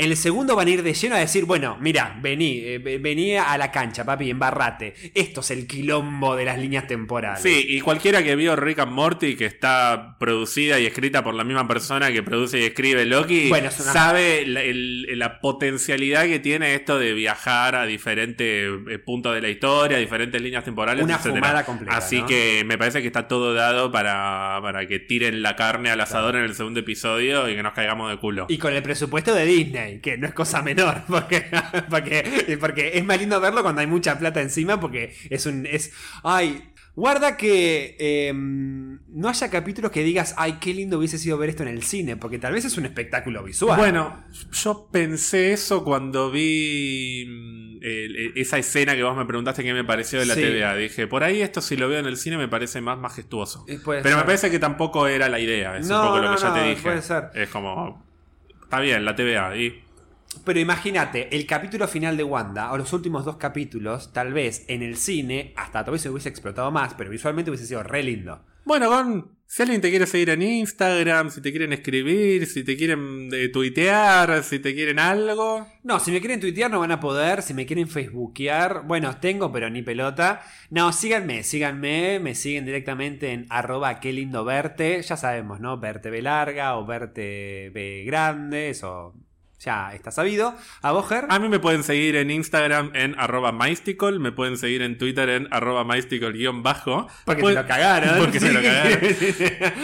En 0.01 0.13
el 0.13 0.17
segundo 0.17 0.55
van 0.55 0.69
a 0.69 0.71
ir 0.71 0.85
de 0.85 0.95
lleno 0.95 1.17
a 1.17 1.19
decir, 1.19 1.45
bueno, 1.45 1.77
mira, 1.81 2.17
vení, 2.23 2.61
eh, 2.61 2.79
ve- 2.79 2.99
vení 2.99 3.35
a 3.37 3.59
la 3.59 3.73
cancha, 3.73 4.05
papi, 4.05 4.31
embarrate. 4.31 4.95
Esto 5.13 5.41
es 5.41 5.51
el 5.51 5.67
quilombo 5.67 6.37
de 6.37 6.45
las 6.45 6.57
líneas 6.57 6.87
temporales. 6.87 7.43
Sí, 7.43 7.67
y 7.69 7.81
cualquiera 7.81 8.23
que 8.23 8.37
vio 8.37 8.55
Rick 8.55 8.79
and 8.79 8.93
Morty, 8.93 9.35
que 9.35 9.47
está 9.47 10.15
producida 10.21 10.79
y 10.79 10.87
escrita 10.87 11.25
por 11.25 11.35
la 11.35 11.43
misma 11.43 11.67
persona 11.67 12.13
que 12.13 12.23
produce 12.23 12.61
y 12.61 12.65
escribe 12.67 13.07
Loki, 13.07 13.49
Bueno, 13.49 13.71
es 13.71 13.81
una- 13.81 13.93
sabe 13.93 14.47
la, 14.47 14.63
el- 14.63 15.19
la 15.19 15.41
potencialidad 15.41 16.27
que 16.27 16.39
tiene 16.39 16.77
esto 16.77 16.97
de 17.01 17.13
viajar 17.15 17.75
a 17.75 17.85
diferentes 17.85 18.71
eh, 18.89 18.99
puntos 19.01 19.35
de 19.35 19.41
la 19.41 19.49
historia, 19.49 19.99
diferentes 19.99 20.41
líneas 20.41 20.63
temporales, 20.63 21.03
Una 21.03 21.17
etcétera. 21.17 21.41
fumada 21.41 21.65
completa, 21.65 21.97
Así 21.97 22.21
¿no? 22.21 22.27
que 22.29 22.63
me 22.65 22.79
parece 22.79 23.01
que 23.01 23.09
está 23.09 23.27
todo 23.27 23.53
dado 23.53 23.91
para, 23.91 24.61
para 24.63 24.87
que 24.87 25.01
tiren 25.01 25.43
la 25.43 25.57
carne 25.57 25.91
al 25.91 26.01
asador 26.01 26.37
en 26.37 26.45
el 26.45 26.55
segundo 26.55 26.79
episodio 26.79 27.49
y 27.51 27.57
que 27.57 27.65
nos 27.65 27.73
caigamos 27.73 28.09
de 28.13 28.17
culo. 28.19 28.47
Y 28.49 28.59
con 28.59 28.73
el 28.73 28.83
presupuesto 28.85 29.35
de 29.35 29.45
Disney, 29.45 29.88
que 30.03 30.17
no 30.19 30.27
es 30.27 30.35
cosa 30.35 30.63
menor, 30.63 31.03
porque, 31.09 31.45
porque, 31.91 32.57
porque 32.61 32.93
es 32.95 33.05
más 33.05 33.19
lindo 33.19 33.41
verlo 33.41 33.63
cuando 33.63 33.81
hay 33.81 33.87
mucha 33.87 34.19
plata 34.19 34.41
encima, 34.41 34.79
porque 34.81 35.15
es 35.31 35.47
un... 35.47 35.67
Es, 35.67 35.93
ay, 36.23 36.63
guarda 36.95 37.37
que 37.37 37.97
eh, 38.01 38.33
no 38.35 39.29
haya 39.29 39.51
capítulos 39.51 39.93
que 39.93 40.03
digas, 40.03 40.35
ay, 40.37 40.55
qué 40.61 40.75
lindo 40.75 40.99
hubiese 40.99 41.17
sido 41.19 41.39
ver 41.39 41.49
esto 41.51 41.63
en 41.63 41.69
el 41.69 41.83
cine, 41.85 42.17
porque 42.17 42.39
tal 42.41 42.53
vez 42.55 42.65
es 42.65 42.77
un 42.77 42.87
espectáculo 42.87 43.45
visual. 43.45 43.79
Bueno, 43.79 44.25
yo 44.53 44.89
pensé 44.91 45.53
eso 45.53 45.85
cuando 45.85 46.31
vi 46.33 47.25
mm, 47.29 47.79
el- 47.83 48.33
esa 48.35 48.59
escena 48.59 48.97
que 48.97 49.05
vos 49.05 49.17
me 49.17 49.25
preguntaste 49.27 49.63
que 49.63 49.73
me 49.75 49.85
pareció 49.85 50.19
de 50.19 50.27
la 50.27 50.35
Sí. 50.35 50.41
TVA. 50.41 50.75
Dije, 50.75 51.07
por 51.07 51.23
ahí 51.23 51.41
esto 51.41 51.61
si 51.61 51.77
lo 51.77 51.89
veo 51.89 52.01
en 52.01 52.07
el 52.07 52.17
cine 52.17 52.37
me 52.37 52.49
parece 52.49 52.81
más 52.81 52.99
majestuoso. 52.99 53.65
Eh, 53.69 53.79
Pero 53.85 54.17
me 54.17 54.25
parece 54.25 54.51
que 54.51 54.59
tampoco 54.59 55.07
era 55.07 55.29
la 55.29 55.39
idea. 55.39 55.77
Es 55.79 55.87
No, 55.89 56.01
un 56.01 56.07
poco 56.09 56.19
lo 56.19 56.31
no, 56.31 56.35
que 56.37 56.43
ya 56.43 56.53
te 56.55 56.63
dije. 56.69 56.83
puede 56.83 57.03
ser. 57.03 57.31
Es 57.35 57.49
como. 57.49 58.08
Está 58.69 58.81
bien, 58.81 59.03
la 59.03 59.17
TVA. 59.17 59.57
Y 59.57 59.83
Pero 60.45 60.61
imagínate, 60.61 61.35
el 61.35 61.47
capítulo 61.47 61.89
final 61.89 62.19
de 62.19 62.23
Wanda, 62.25 62.71
o 62.71 62.77
los 62.77 62.93
últimos 62.93 63.25
dos 63.25 63.39
capítulos, 63.39 64.13
tal 64.13 64.35
vez 64.35 64.67
en 64.69 64.83
el 64.83 64.99
cine, 64.99 65.55
hasta 65.57 65.83
tal 65.85 65.93
vez 65.93 66.03
se 66.03 66.11
hubiese 66.11 66.29
explotado 66.29 66.71
más, 66.71 66.93
pero 66.93 67.09
visualmente 67.09 67.51
hubiese 67.51 67.65
sido 67.67 67.83
re 67.83 68.03
lindo. 68.03 68.45
Bueno, 68.67 68.91
Gon, 68.91 69.38
si 69.51 69.63
alguien 69.63 69.81
te 69.81 69.89
quiere 69.89 70.07
seguir 70.07 70.29
en 70.29 70.43
Instagram, 70.43 71.31
si 71.31 71.41
te 71.41 71.51
quieren 71.51 71.73
escribir, 71.73 72.47
si 72.47 72.65
te 72.65 72.77
quieren 72.77 73.31
eh, 73.33 73.49
tuitear, 73.49 74.45
si 74.45 74.59
te 74.59 74.75
quieren 74.75 74.99
algo. 74.99 75.67
No, 75.85 75.99
si 76.01 76.13
me 76.13 76.21
quieren 76.21 76.39
tuitear 76.39 76.71
no 76.71 76.81
van 76.81 76.93
a 76.93 77.01
poder, 77.01 77.41
si 77.41 77.55
me 77.55 77.65
quieren 77.65 77.89
facebookear, 77.89 78.83
bueno, 78.87 79.17
tengo, 79.21 79.51
pero 79.51 79.71
ni 79.71 79.81
pelota. 79.81 80.43
No, 80.69 80.93
síganme, 80.93 81.45
síganme, 81.45 82.21
me 82.21 82.35
siguen 82.35 82.67
directamente 82.67 83.33
en 83.33 83.47
arroba 83.49 84.01
qué 84.01 84.13
lindo 84.13 84.45
verte, 84.45 85.01
ya 85.01 85.17
sabemos, 85.17 85.61
¿no? 85.61 85.79
Verte 85.79 86.11
B 86.11 86.21
larga 86.21 86.77
o 86.77 86.85
verte 86.85 87.71
B 87.73 88.03
grande, 88.05 88.69
eso 88.69 89.15
ya 89.61 89.93
está 89.95 90.11
sabido. 90.11 90.55
A 90.83 90.93
Boger. 90.93 91.27
A 91.29 91.39
mí 91.39 91.49
me 91.49 91.59
pueden 91.59 91.83
seguir 91.83 92.17
en 92.17 92.31
Instagram 92.31 92.91
en 92.95 93.15
arroba 93.19 93.53
mystical, 93.53 94.21
me 94.21 94.33
pueden 94.33 94.57
seguir 94.57 94.83
en 94.83 94.99
Twitter 94.99 95.29
en 95.29 95.49
arroba 95.51 95.85
mystical-bajo. 95.85 97.09
Porque 97.25 97.43
te 97.43 97.53
lo 97.55 97.67
cagaron. 97.67 98.19
Porque 98.19 98.41
se 98.41 98.53
lo 98.53 98.63
cagaron. 98.63 99.01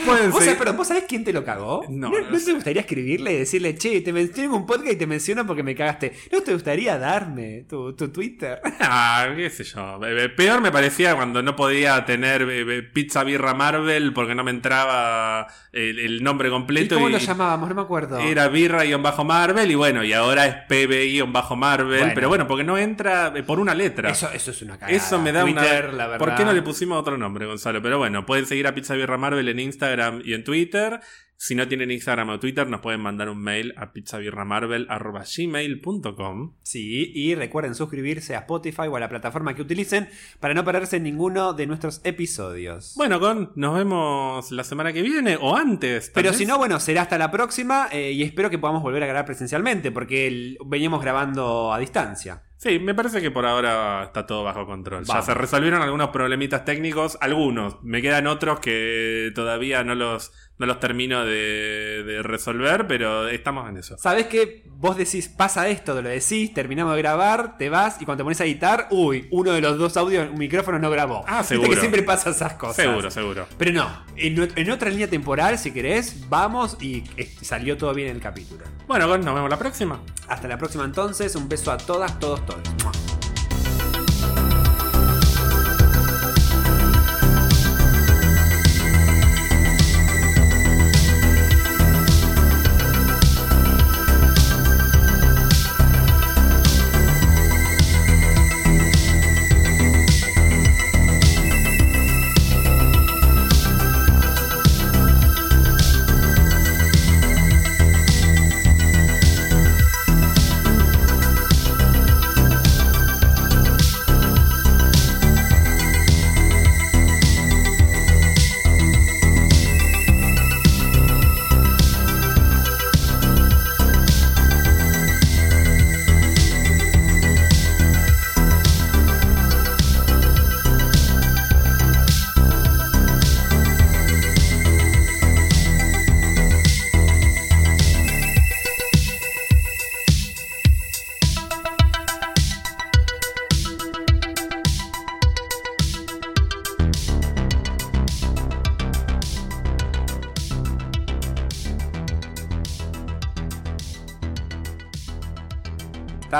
¿Vos, 0.06 0.18
seguir- 0.18 0.32
sabés, 0.32 0.54
perdón, 0.56 0.76
¿Vos 0.76 0.88
sabés 0.88 1.04
quién 1.08 1.24
te 1.24 1.32
lo 1.32 1.44
cagó? 1.44 1.84
No, 1.88 2.10
¿No, 2.10 2.30
no 2.30 2.38
te 2.38 2.52
gustaría 2.52 2.80
escribirle 2.82 3.32
y 3.32 3.38
decirle, 3.38 3.76
che, 3.76 4.00
te 4.00 4.12
tengo 4.28 4.56
un 4.56 4.66
podcast 4.66 4.92
y 4.92 4.96
te 4.96 5.06
menciono 5.06 5.46
porque 5.46 5.62
me 5.62 5.74
cagaste? 5.74 6.12
¿No 6.32 6.40
te 6.42 6.52
gustaría 6.52 6.98
darme 6.98 7.64
tu, 7.68 7.94
tu 7.94 8.08
Twitter? 8.08 8.60
Ah, 8.80 9.28
qué 9.34 9.48
sé 9.50 9.64
yo. 9.64 9.98
Peor 10.36 10.60
me 10.60 10.70
parecía 10.70 11.14
cuando 11.16 11.42
no 11.42 11.56
podía 11.56 12.04
tener 12.04 12.92
pizza 12.92 13.24
birra 13.24 13.54
Marvel 13.54 14.12
porque 14.12 14.34
no 14.34 14.44
me 14.44 14.50
entraba 14.50 15.46
el, 15.72 15.98
el 15.98 16.22
nombre 16.22 16.48
¿Y 16.48 16.50
completo. 16.50 16.94
cómo 16.96 17.08
y 17.08 17.12
lo 17.12 17.18
llamábamos? 17.18 17.68
No 17.68 17.74
me 17.74 17.80
acuerdo. 17.82 18.18
Era 18.18 18.48
birra-marvel 18.48 19.63
y 19.70 19.74
bueno, 19.74 20.04
y 20.04 20.12
ahora 20.12 20.46
es 20.46 20.54
pb-marvel. 20.68 21.98
Bueno. 21.98 22.12
Pero 22.14 22.28
bueno, 22.28 22.46
porque 22.46 22.64
no 22.64 22.78
entra 22.78 23.32
eh, 23.34 23.42
por 23.42 23.60
una 23.60 23.74
letra. 23.74 24.10
Eso, 24.10 24.30
eso 24.32 24.50
es 24.50 24.62
una 24.62 24.78
cagada. 24.78 24.96
Eso 24.96 25.20
me 25.20 25.32
da 25.32 25.42
Twitter, 25.42 25.86
una. 25.88 25.96
la 25.96 26.06
verdad. 26.06 26.18
¿Por 26.18 26.34
qué 26.34 26.44
no 26.44 26.52
le 26.52 26.62
pusimos 26.62 26.98
otro 26.98 27.16
nombre, 27.16 27.46
Gonzalo? 27.46 27.82
Pero 27.82 27.98
bueno, 27.98 28.26
pueden 28.26 28.46
seguir 28.46 28.66
a 28.66 28.74
Pizza 28.74 28.94
Birra 28.94 29.18
Marvel 29.18 29.48
en 29.48 29.58
Instagram 29.58 30.22
y 30.24 30.34
en 30.34 30.44
Twitter. 30.44 31.00
Si 31.46 31.54
no 31.54 31.68
tienen 31.68 31.90
Instagram 31.90 32.30
o 32.30 32.40
Twitter, 32.40 32.66
nos 32.66 32.80
pueden 32.80 33.02
mandar 33.02 33.28
un 33.28 33.36
mail 33.38 33.74
a 33.76 33.92
pizzabirramarvel.gmail.com. 33.92 36.54
Sí, 36.62 37.12
y 37.14 37.34
recuerden 37.34 37.74
suscribirse 37.74 38.34
a 38.34 38.38
Spotify 38.38 38.86
o 38.88 38.96
a 38.96 39.00
la 39.00 39.10
plataforma 39.10 39.54
que 39.54 39.60
utilicen 39.60 40.08
para 40.40 40.54
no 40.54 40.64
perderse 40.64 40.98
ninguno 41.00 41.52
de 41.52 41.66
nuestros 41.66 42.00
episodios. 42.04 42.94
Bueno, 42.96 43.20
Con, 43.20 43.52
nos 43.56 43.74
vemos 43.76 44.50
la 44.52 44.64
semana 44.64 44.94
que 44.94 45.02
viene 45.02 45.36
o 45.38 45.54
antes. 45.54 46.10
Pero 46.14 46.30
vez. 46.30 46.38
si 46.38 46.46
no, 46.46 46.56
bueno, 46.56 46.80
será 46.80 47.02
hasta 47.02 47.18
la 47.18 47.30
próxima 47.30 47.88
eh, 47.92 48.12
y 48.12 48.22
espero 48.22 48.48
que 48.48 48.58
podamos 48.58 48.82
volver 48.82 49.02
a 49.02 49.06
grabar 49.06 49.26
presencialmente 49.26 49.92
porque 49.92 50.26
el- 50.26 50.56
veníamos 50.64 51.02
grabando 51.02 51.74
a 51.74 51.78
distancia. 51.78 52.42
Sí, 52.56 52.78
me 52.78 52.94
parece 52.94 53.20
que 53.20 53.30
por 53.30 53.44
ahora 53.44 54.04
está 54.04 54.24
todo 54.24 54.44
bajo 54.44 54.64
control. 54.64 55.04
Vamos. 55.06 55.26
Ya 55.26 55.34
se 55.34 55.38
resolvieron 55.38 55.82
algunos 55.82 56.08
problemitas 56.08 56.64
técnicos, 56.64 57.18
algunos. 57.20 57.82
Me 57.82 58.00
quedan 58.00 58.26
otros 58.26 58.60
que 58.60 59.30
todavía 59.34 59.84
no 59.84 59.94
los, 59.94 60.32
no 60.58 60.66
los 60.66 60.78
termino 60.78 61.24
de, 61.24 62.04
de 62.04 62.22
resolver, 62.22 62.86
pero 62.86 63.28
estamos 63.28 63.68
en 63.68 63.78
eso. 63.78 63.96
¿Sabes 63.98 64.26
qué? 64.26 64.62
Vos 64.76 64.96
decís, 64.96 65.28
pasa 65.28 65.68
esto, 65.68 66.00
lo 66.00 66.08
decís, 66.08 66.52
terminamos 66.54 66.94
de 66.94 67.02
grabar, 67.02 67.56
te 67.58 67.70
vas 67.70 68.00
y 68.00 68.04
cuando 68.04 68.22
te 68.22 68.24
pones 68.24 68.40
a 68.40 68.44
editar, 68.44 68.88
uy, 68.90 69.26
uno 69.30 69.52
de 69.52 69.60
los 69.60 69.78
dos 69.78 69.96
audios, 69.96 70.28
un 70.30 70.38
micrófono 70.38 70.78
no 70.78 70.90
grabó. 70.90 71.24
Ah, 71.26 71.38
Viste 71.38 71.54
seguro. 71.54 71.70
que 71.70 71.76
siempre 71.76 72.02
pasa 72.02 72.30
esas 72.30 72.54
cosas. 72.54 72.76
Seguro, 72.76 73.10
seguro. 73.10 73.46
Pero 73.58 73.72
no, 73.72 74.04
en, 74.16 74.70
otra 74.70 74.90
línea 74.90 75.08
temporal, 75.08 75.58
si 75.58 75.72
querés, 75.72 76.28
vamos 76.28 76.76
y 76.80 77.04
eh, 77.16 77.28
salió 77.42 77.76
todo 77.76 77.92
bien 77.94 78.08
el 78.08 78.20
capítulo. 78.20 78.64
Bueno, 78.86 79.06
nos 79.18 79.34
vemos 79.34 79.50
la 79.50 79.58
próxima. 79.58 80.00
Hasta 80.28 80.46
la 80.46 80.58
próxima 80.58 80.84
entonces, 80.84 81.34
un 81.34 81.48
beso 81.48 81.72
a 81.72 81.76
todas, 81.78 82.18
todos, 82.18 82.44
todos. 82.46 83.13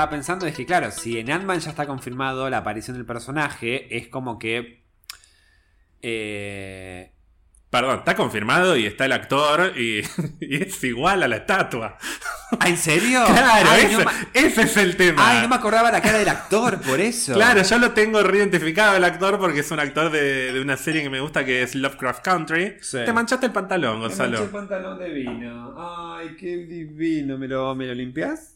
Estaba 0.05 0.17
pensando, 0.17 0.45
es 0.45 0.55
que 0.55 0.65
claro, 0.67 0.91
si 0.91 1.17
en 1.17 1.31
Ant-Man 1.31 1.59
ya 1.59 1.71
está 1.71 1.87
confirmado 1.87 2.47
la 2.49 2.57
aparición 2.57 2.95
del 2.95 3.05
personaje, 3.07 3.97
es 3.97 4.07
como 4.07 4.37
que... 4.37 4.83
eh, 6.01 7.11
Perdón, 7.71 7.97
está 7.99 8.15
confirmado 8.15 8.77
y 8.77 8.85
está 8.85 9.03
el 9.05 9.11
actor 9.11 9.73
y, 9.77 10.01
y 10.39 10.63
es 10.63 10.81
igual 10.83 11.23
a 11.23 11.27
la 11.27 11.37
estatua. 11.37 11.97
¿Ah, 12.59 12.69
¿En 12.69 12.77
serio? 12.77 13.23
Claro, 13.27 13.69
Ay, 13.71 13.85
ese, 13.85 13.97
no, 13.97 14.03
ma- 14.05 14.13
ese 14.33 14.61
es 14.61 14.77
el 14.77 14.95
tema. 14.95 15.27
Ay, 15.27 15.41
no 15.41 15.49
me 15.49 15.55
acordaba 15.55 15.91
la 15.91 16.01
cara 16.01 16.19
del 16.19 16.29
actor, 16.29 16.79
por 16.81 16.99
eso. 17.01 17.33
Claro, 17.33 17.63
yo 17.63 17.77
lo 17.79 17.91
tengo 17.91 18.21
reidentificado 18.23 18.95
el 18.95 19.03
actor 19.03 19.39
porque 19.39 19.59
es 19.61 19.71
un 19.71 19.79
actor 19.79 20.09
de, 20.11 20.53
de 20.53 20.61
una 20.61 20.77
serie 20.77 21.01
que 21.03 21.09
me 21.09 21.19
gusta 21.19 21.43
que 21.43 21.63
es 21.63 21.75
Lovecraft 21.75 22.23
Country. 22.23 22.77
Sí. 22.81 22.99
Te 23.03 23.11
manchaste 23.11 23.47
el 23.47 23.51
pantalón, 23.51 23.99
Me 23.99 24.07
manché 24.07 24.23
el 24.23 24.29
Gonzalo. 24.29 24.51
pantalón 24.51 24.99
de 24.99 25.09
vino. 25.09 25.75
Ay, 26.15 26.35
qué 26.39 26.57
divino. 26.57 27.37
¿Me 27.37 27.47
lo, 27.47 27.73
me 27.75 27.87
lo 27.87 27.93
limpias? 27.95 28.54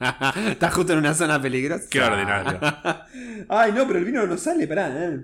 Estás 0.48 0.74
justo 0.74 0.92
en 0.92 0.98
una 0.98 1.14
zona 1.14 1.40
peligrosa. 1.40 1.86
Qué 1.90 2.00
ordinario. 2.00 2.58
Ay, 3.48 3.72
no, 3.72 3.86
pero 3.86 3.98
el 3.98 4.04
vino 4.04 4.26
no 4.26 4.36
sale, 4.36 4.66
pará. 4.66 4.88
eh. 4.88 5.20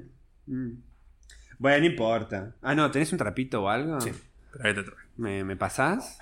Mm. 0.47 0.73
Bueno, 1.59 1.79
no 1.81 1.87
importa. 1.87 2.55
Ah, 2.63 2.75
no, 2.75 2.91
¿tenés 2.91 3.13
un 3.13 3.19
trapito 3.19 3.63
o 3.63 3.69
algo? 3.69 4.01
Sí. 4.01 4.11
Pero 4.53 4.65
ahí 4.69 4.75
te 4.75 4.83
traigo. 4.83 5.01
¿Me, 5.17 5.45
me 5.45 5.57
pasás? 5.57 6.19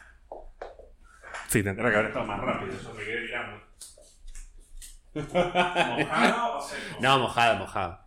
Sí, 1.48 1.62
tendrá 1.62 1.90
que 1.90 1.97
haber 1.97 2.06
estado 2.09 2.27
más 2.27 2.40
rápido. 2.40 2.74
Yo 2.82 2.94
me 2.94 3.05
quedé 3.05 3.20
mirando. 3.23 3.62
¿Mojado 5.14 6.59
o 6.59 6.62
seco? 6.62 7.01
No, 7.01 7.19
mojado, 7.19 7.59
mojado. 7.59 7.98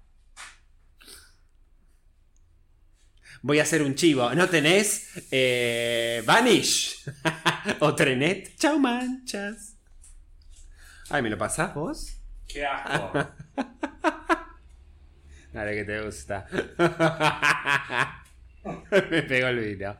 Voy 3.41 3.60
a 3.60 3.64
hacer 3.64 3.84
un 3.84 3.94
chivo. 3.95 4.34
¿No 4.34 4.49
tenés 4.49 5.28
eh, 5.32 6.24
Vanish? 6.26 7.03
¿O 7.80 7.94
Trenet? 7.94 8.57
Chau, 8.57 8.80
manchas. 8.80 9.74
Ay, 11.10 11.22
¿me 11.22 11.30
lo 11.30 11.38
pasás 11.38 11.73
vos? 11.76 12.18
Qué 12.48 12.65
asco. 12.65 13.11
Dale 15.53 15.76
que 15.76 15.84
te 15.86 16.02
gusta. 16.02 16.48
Me 19.11 19.22
pegó 19.23 19.48
el 19.48 19.60
vino. 19.60 19.98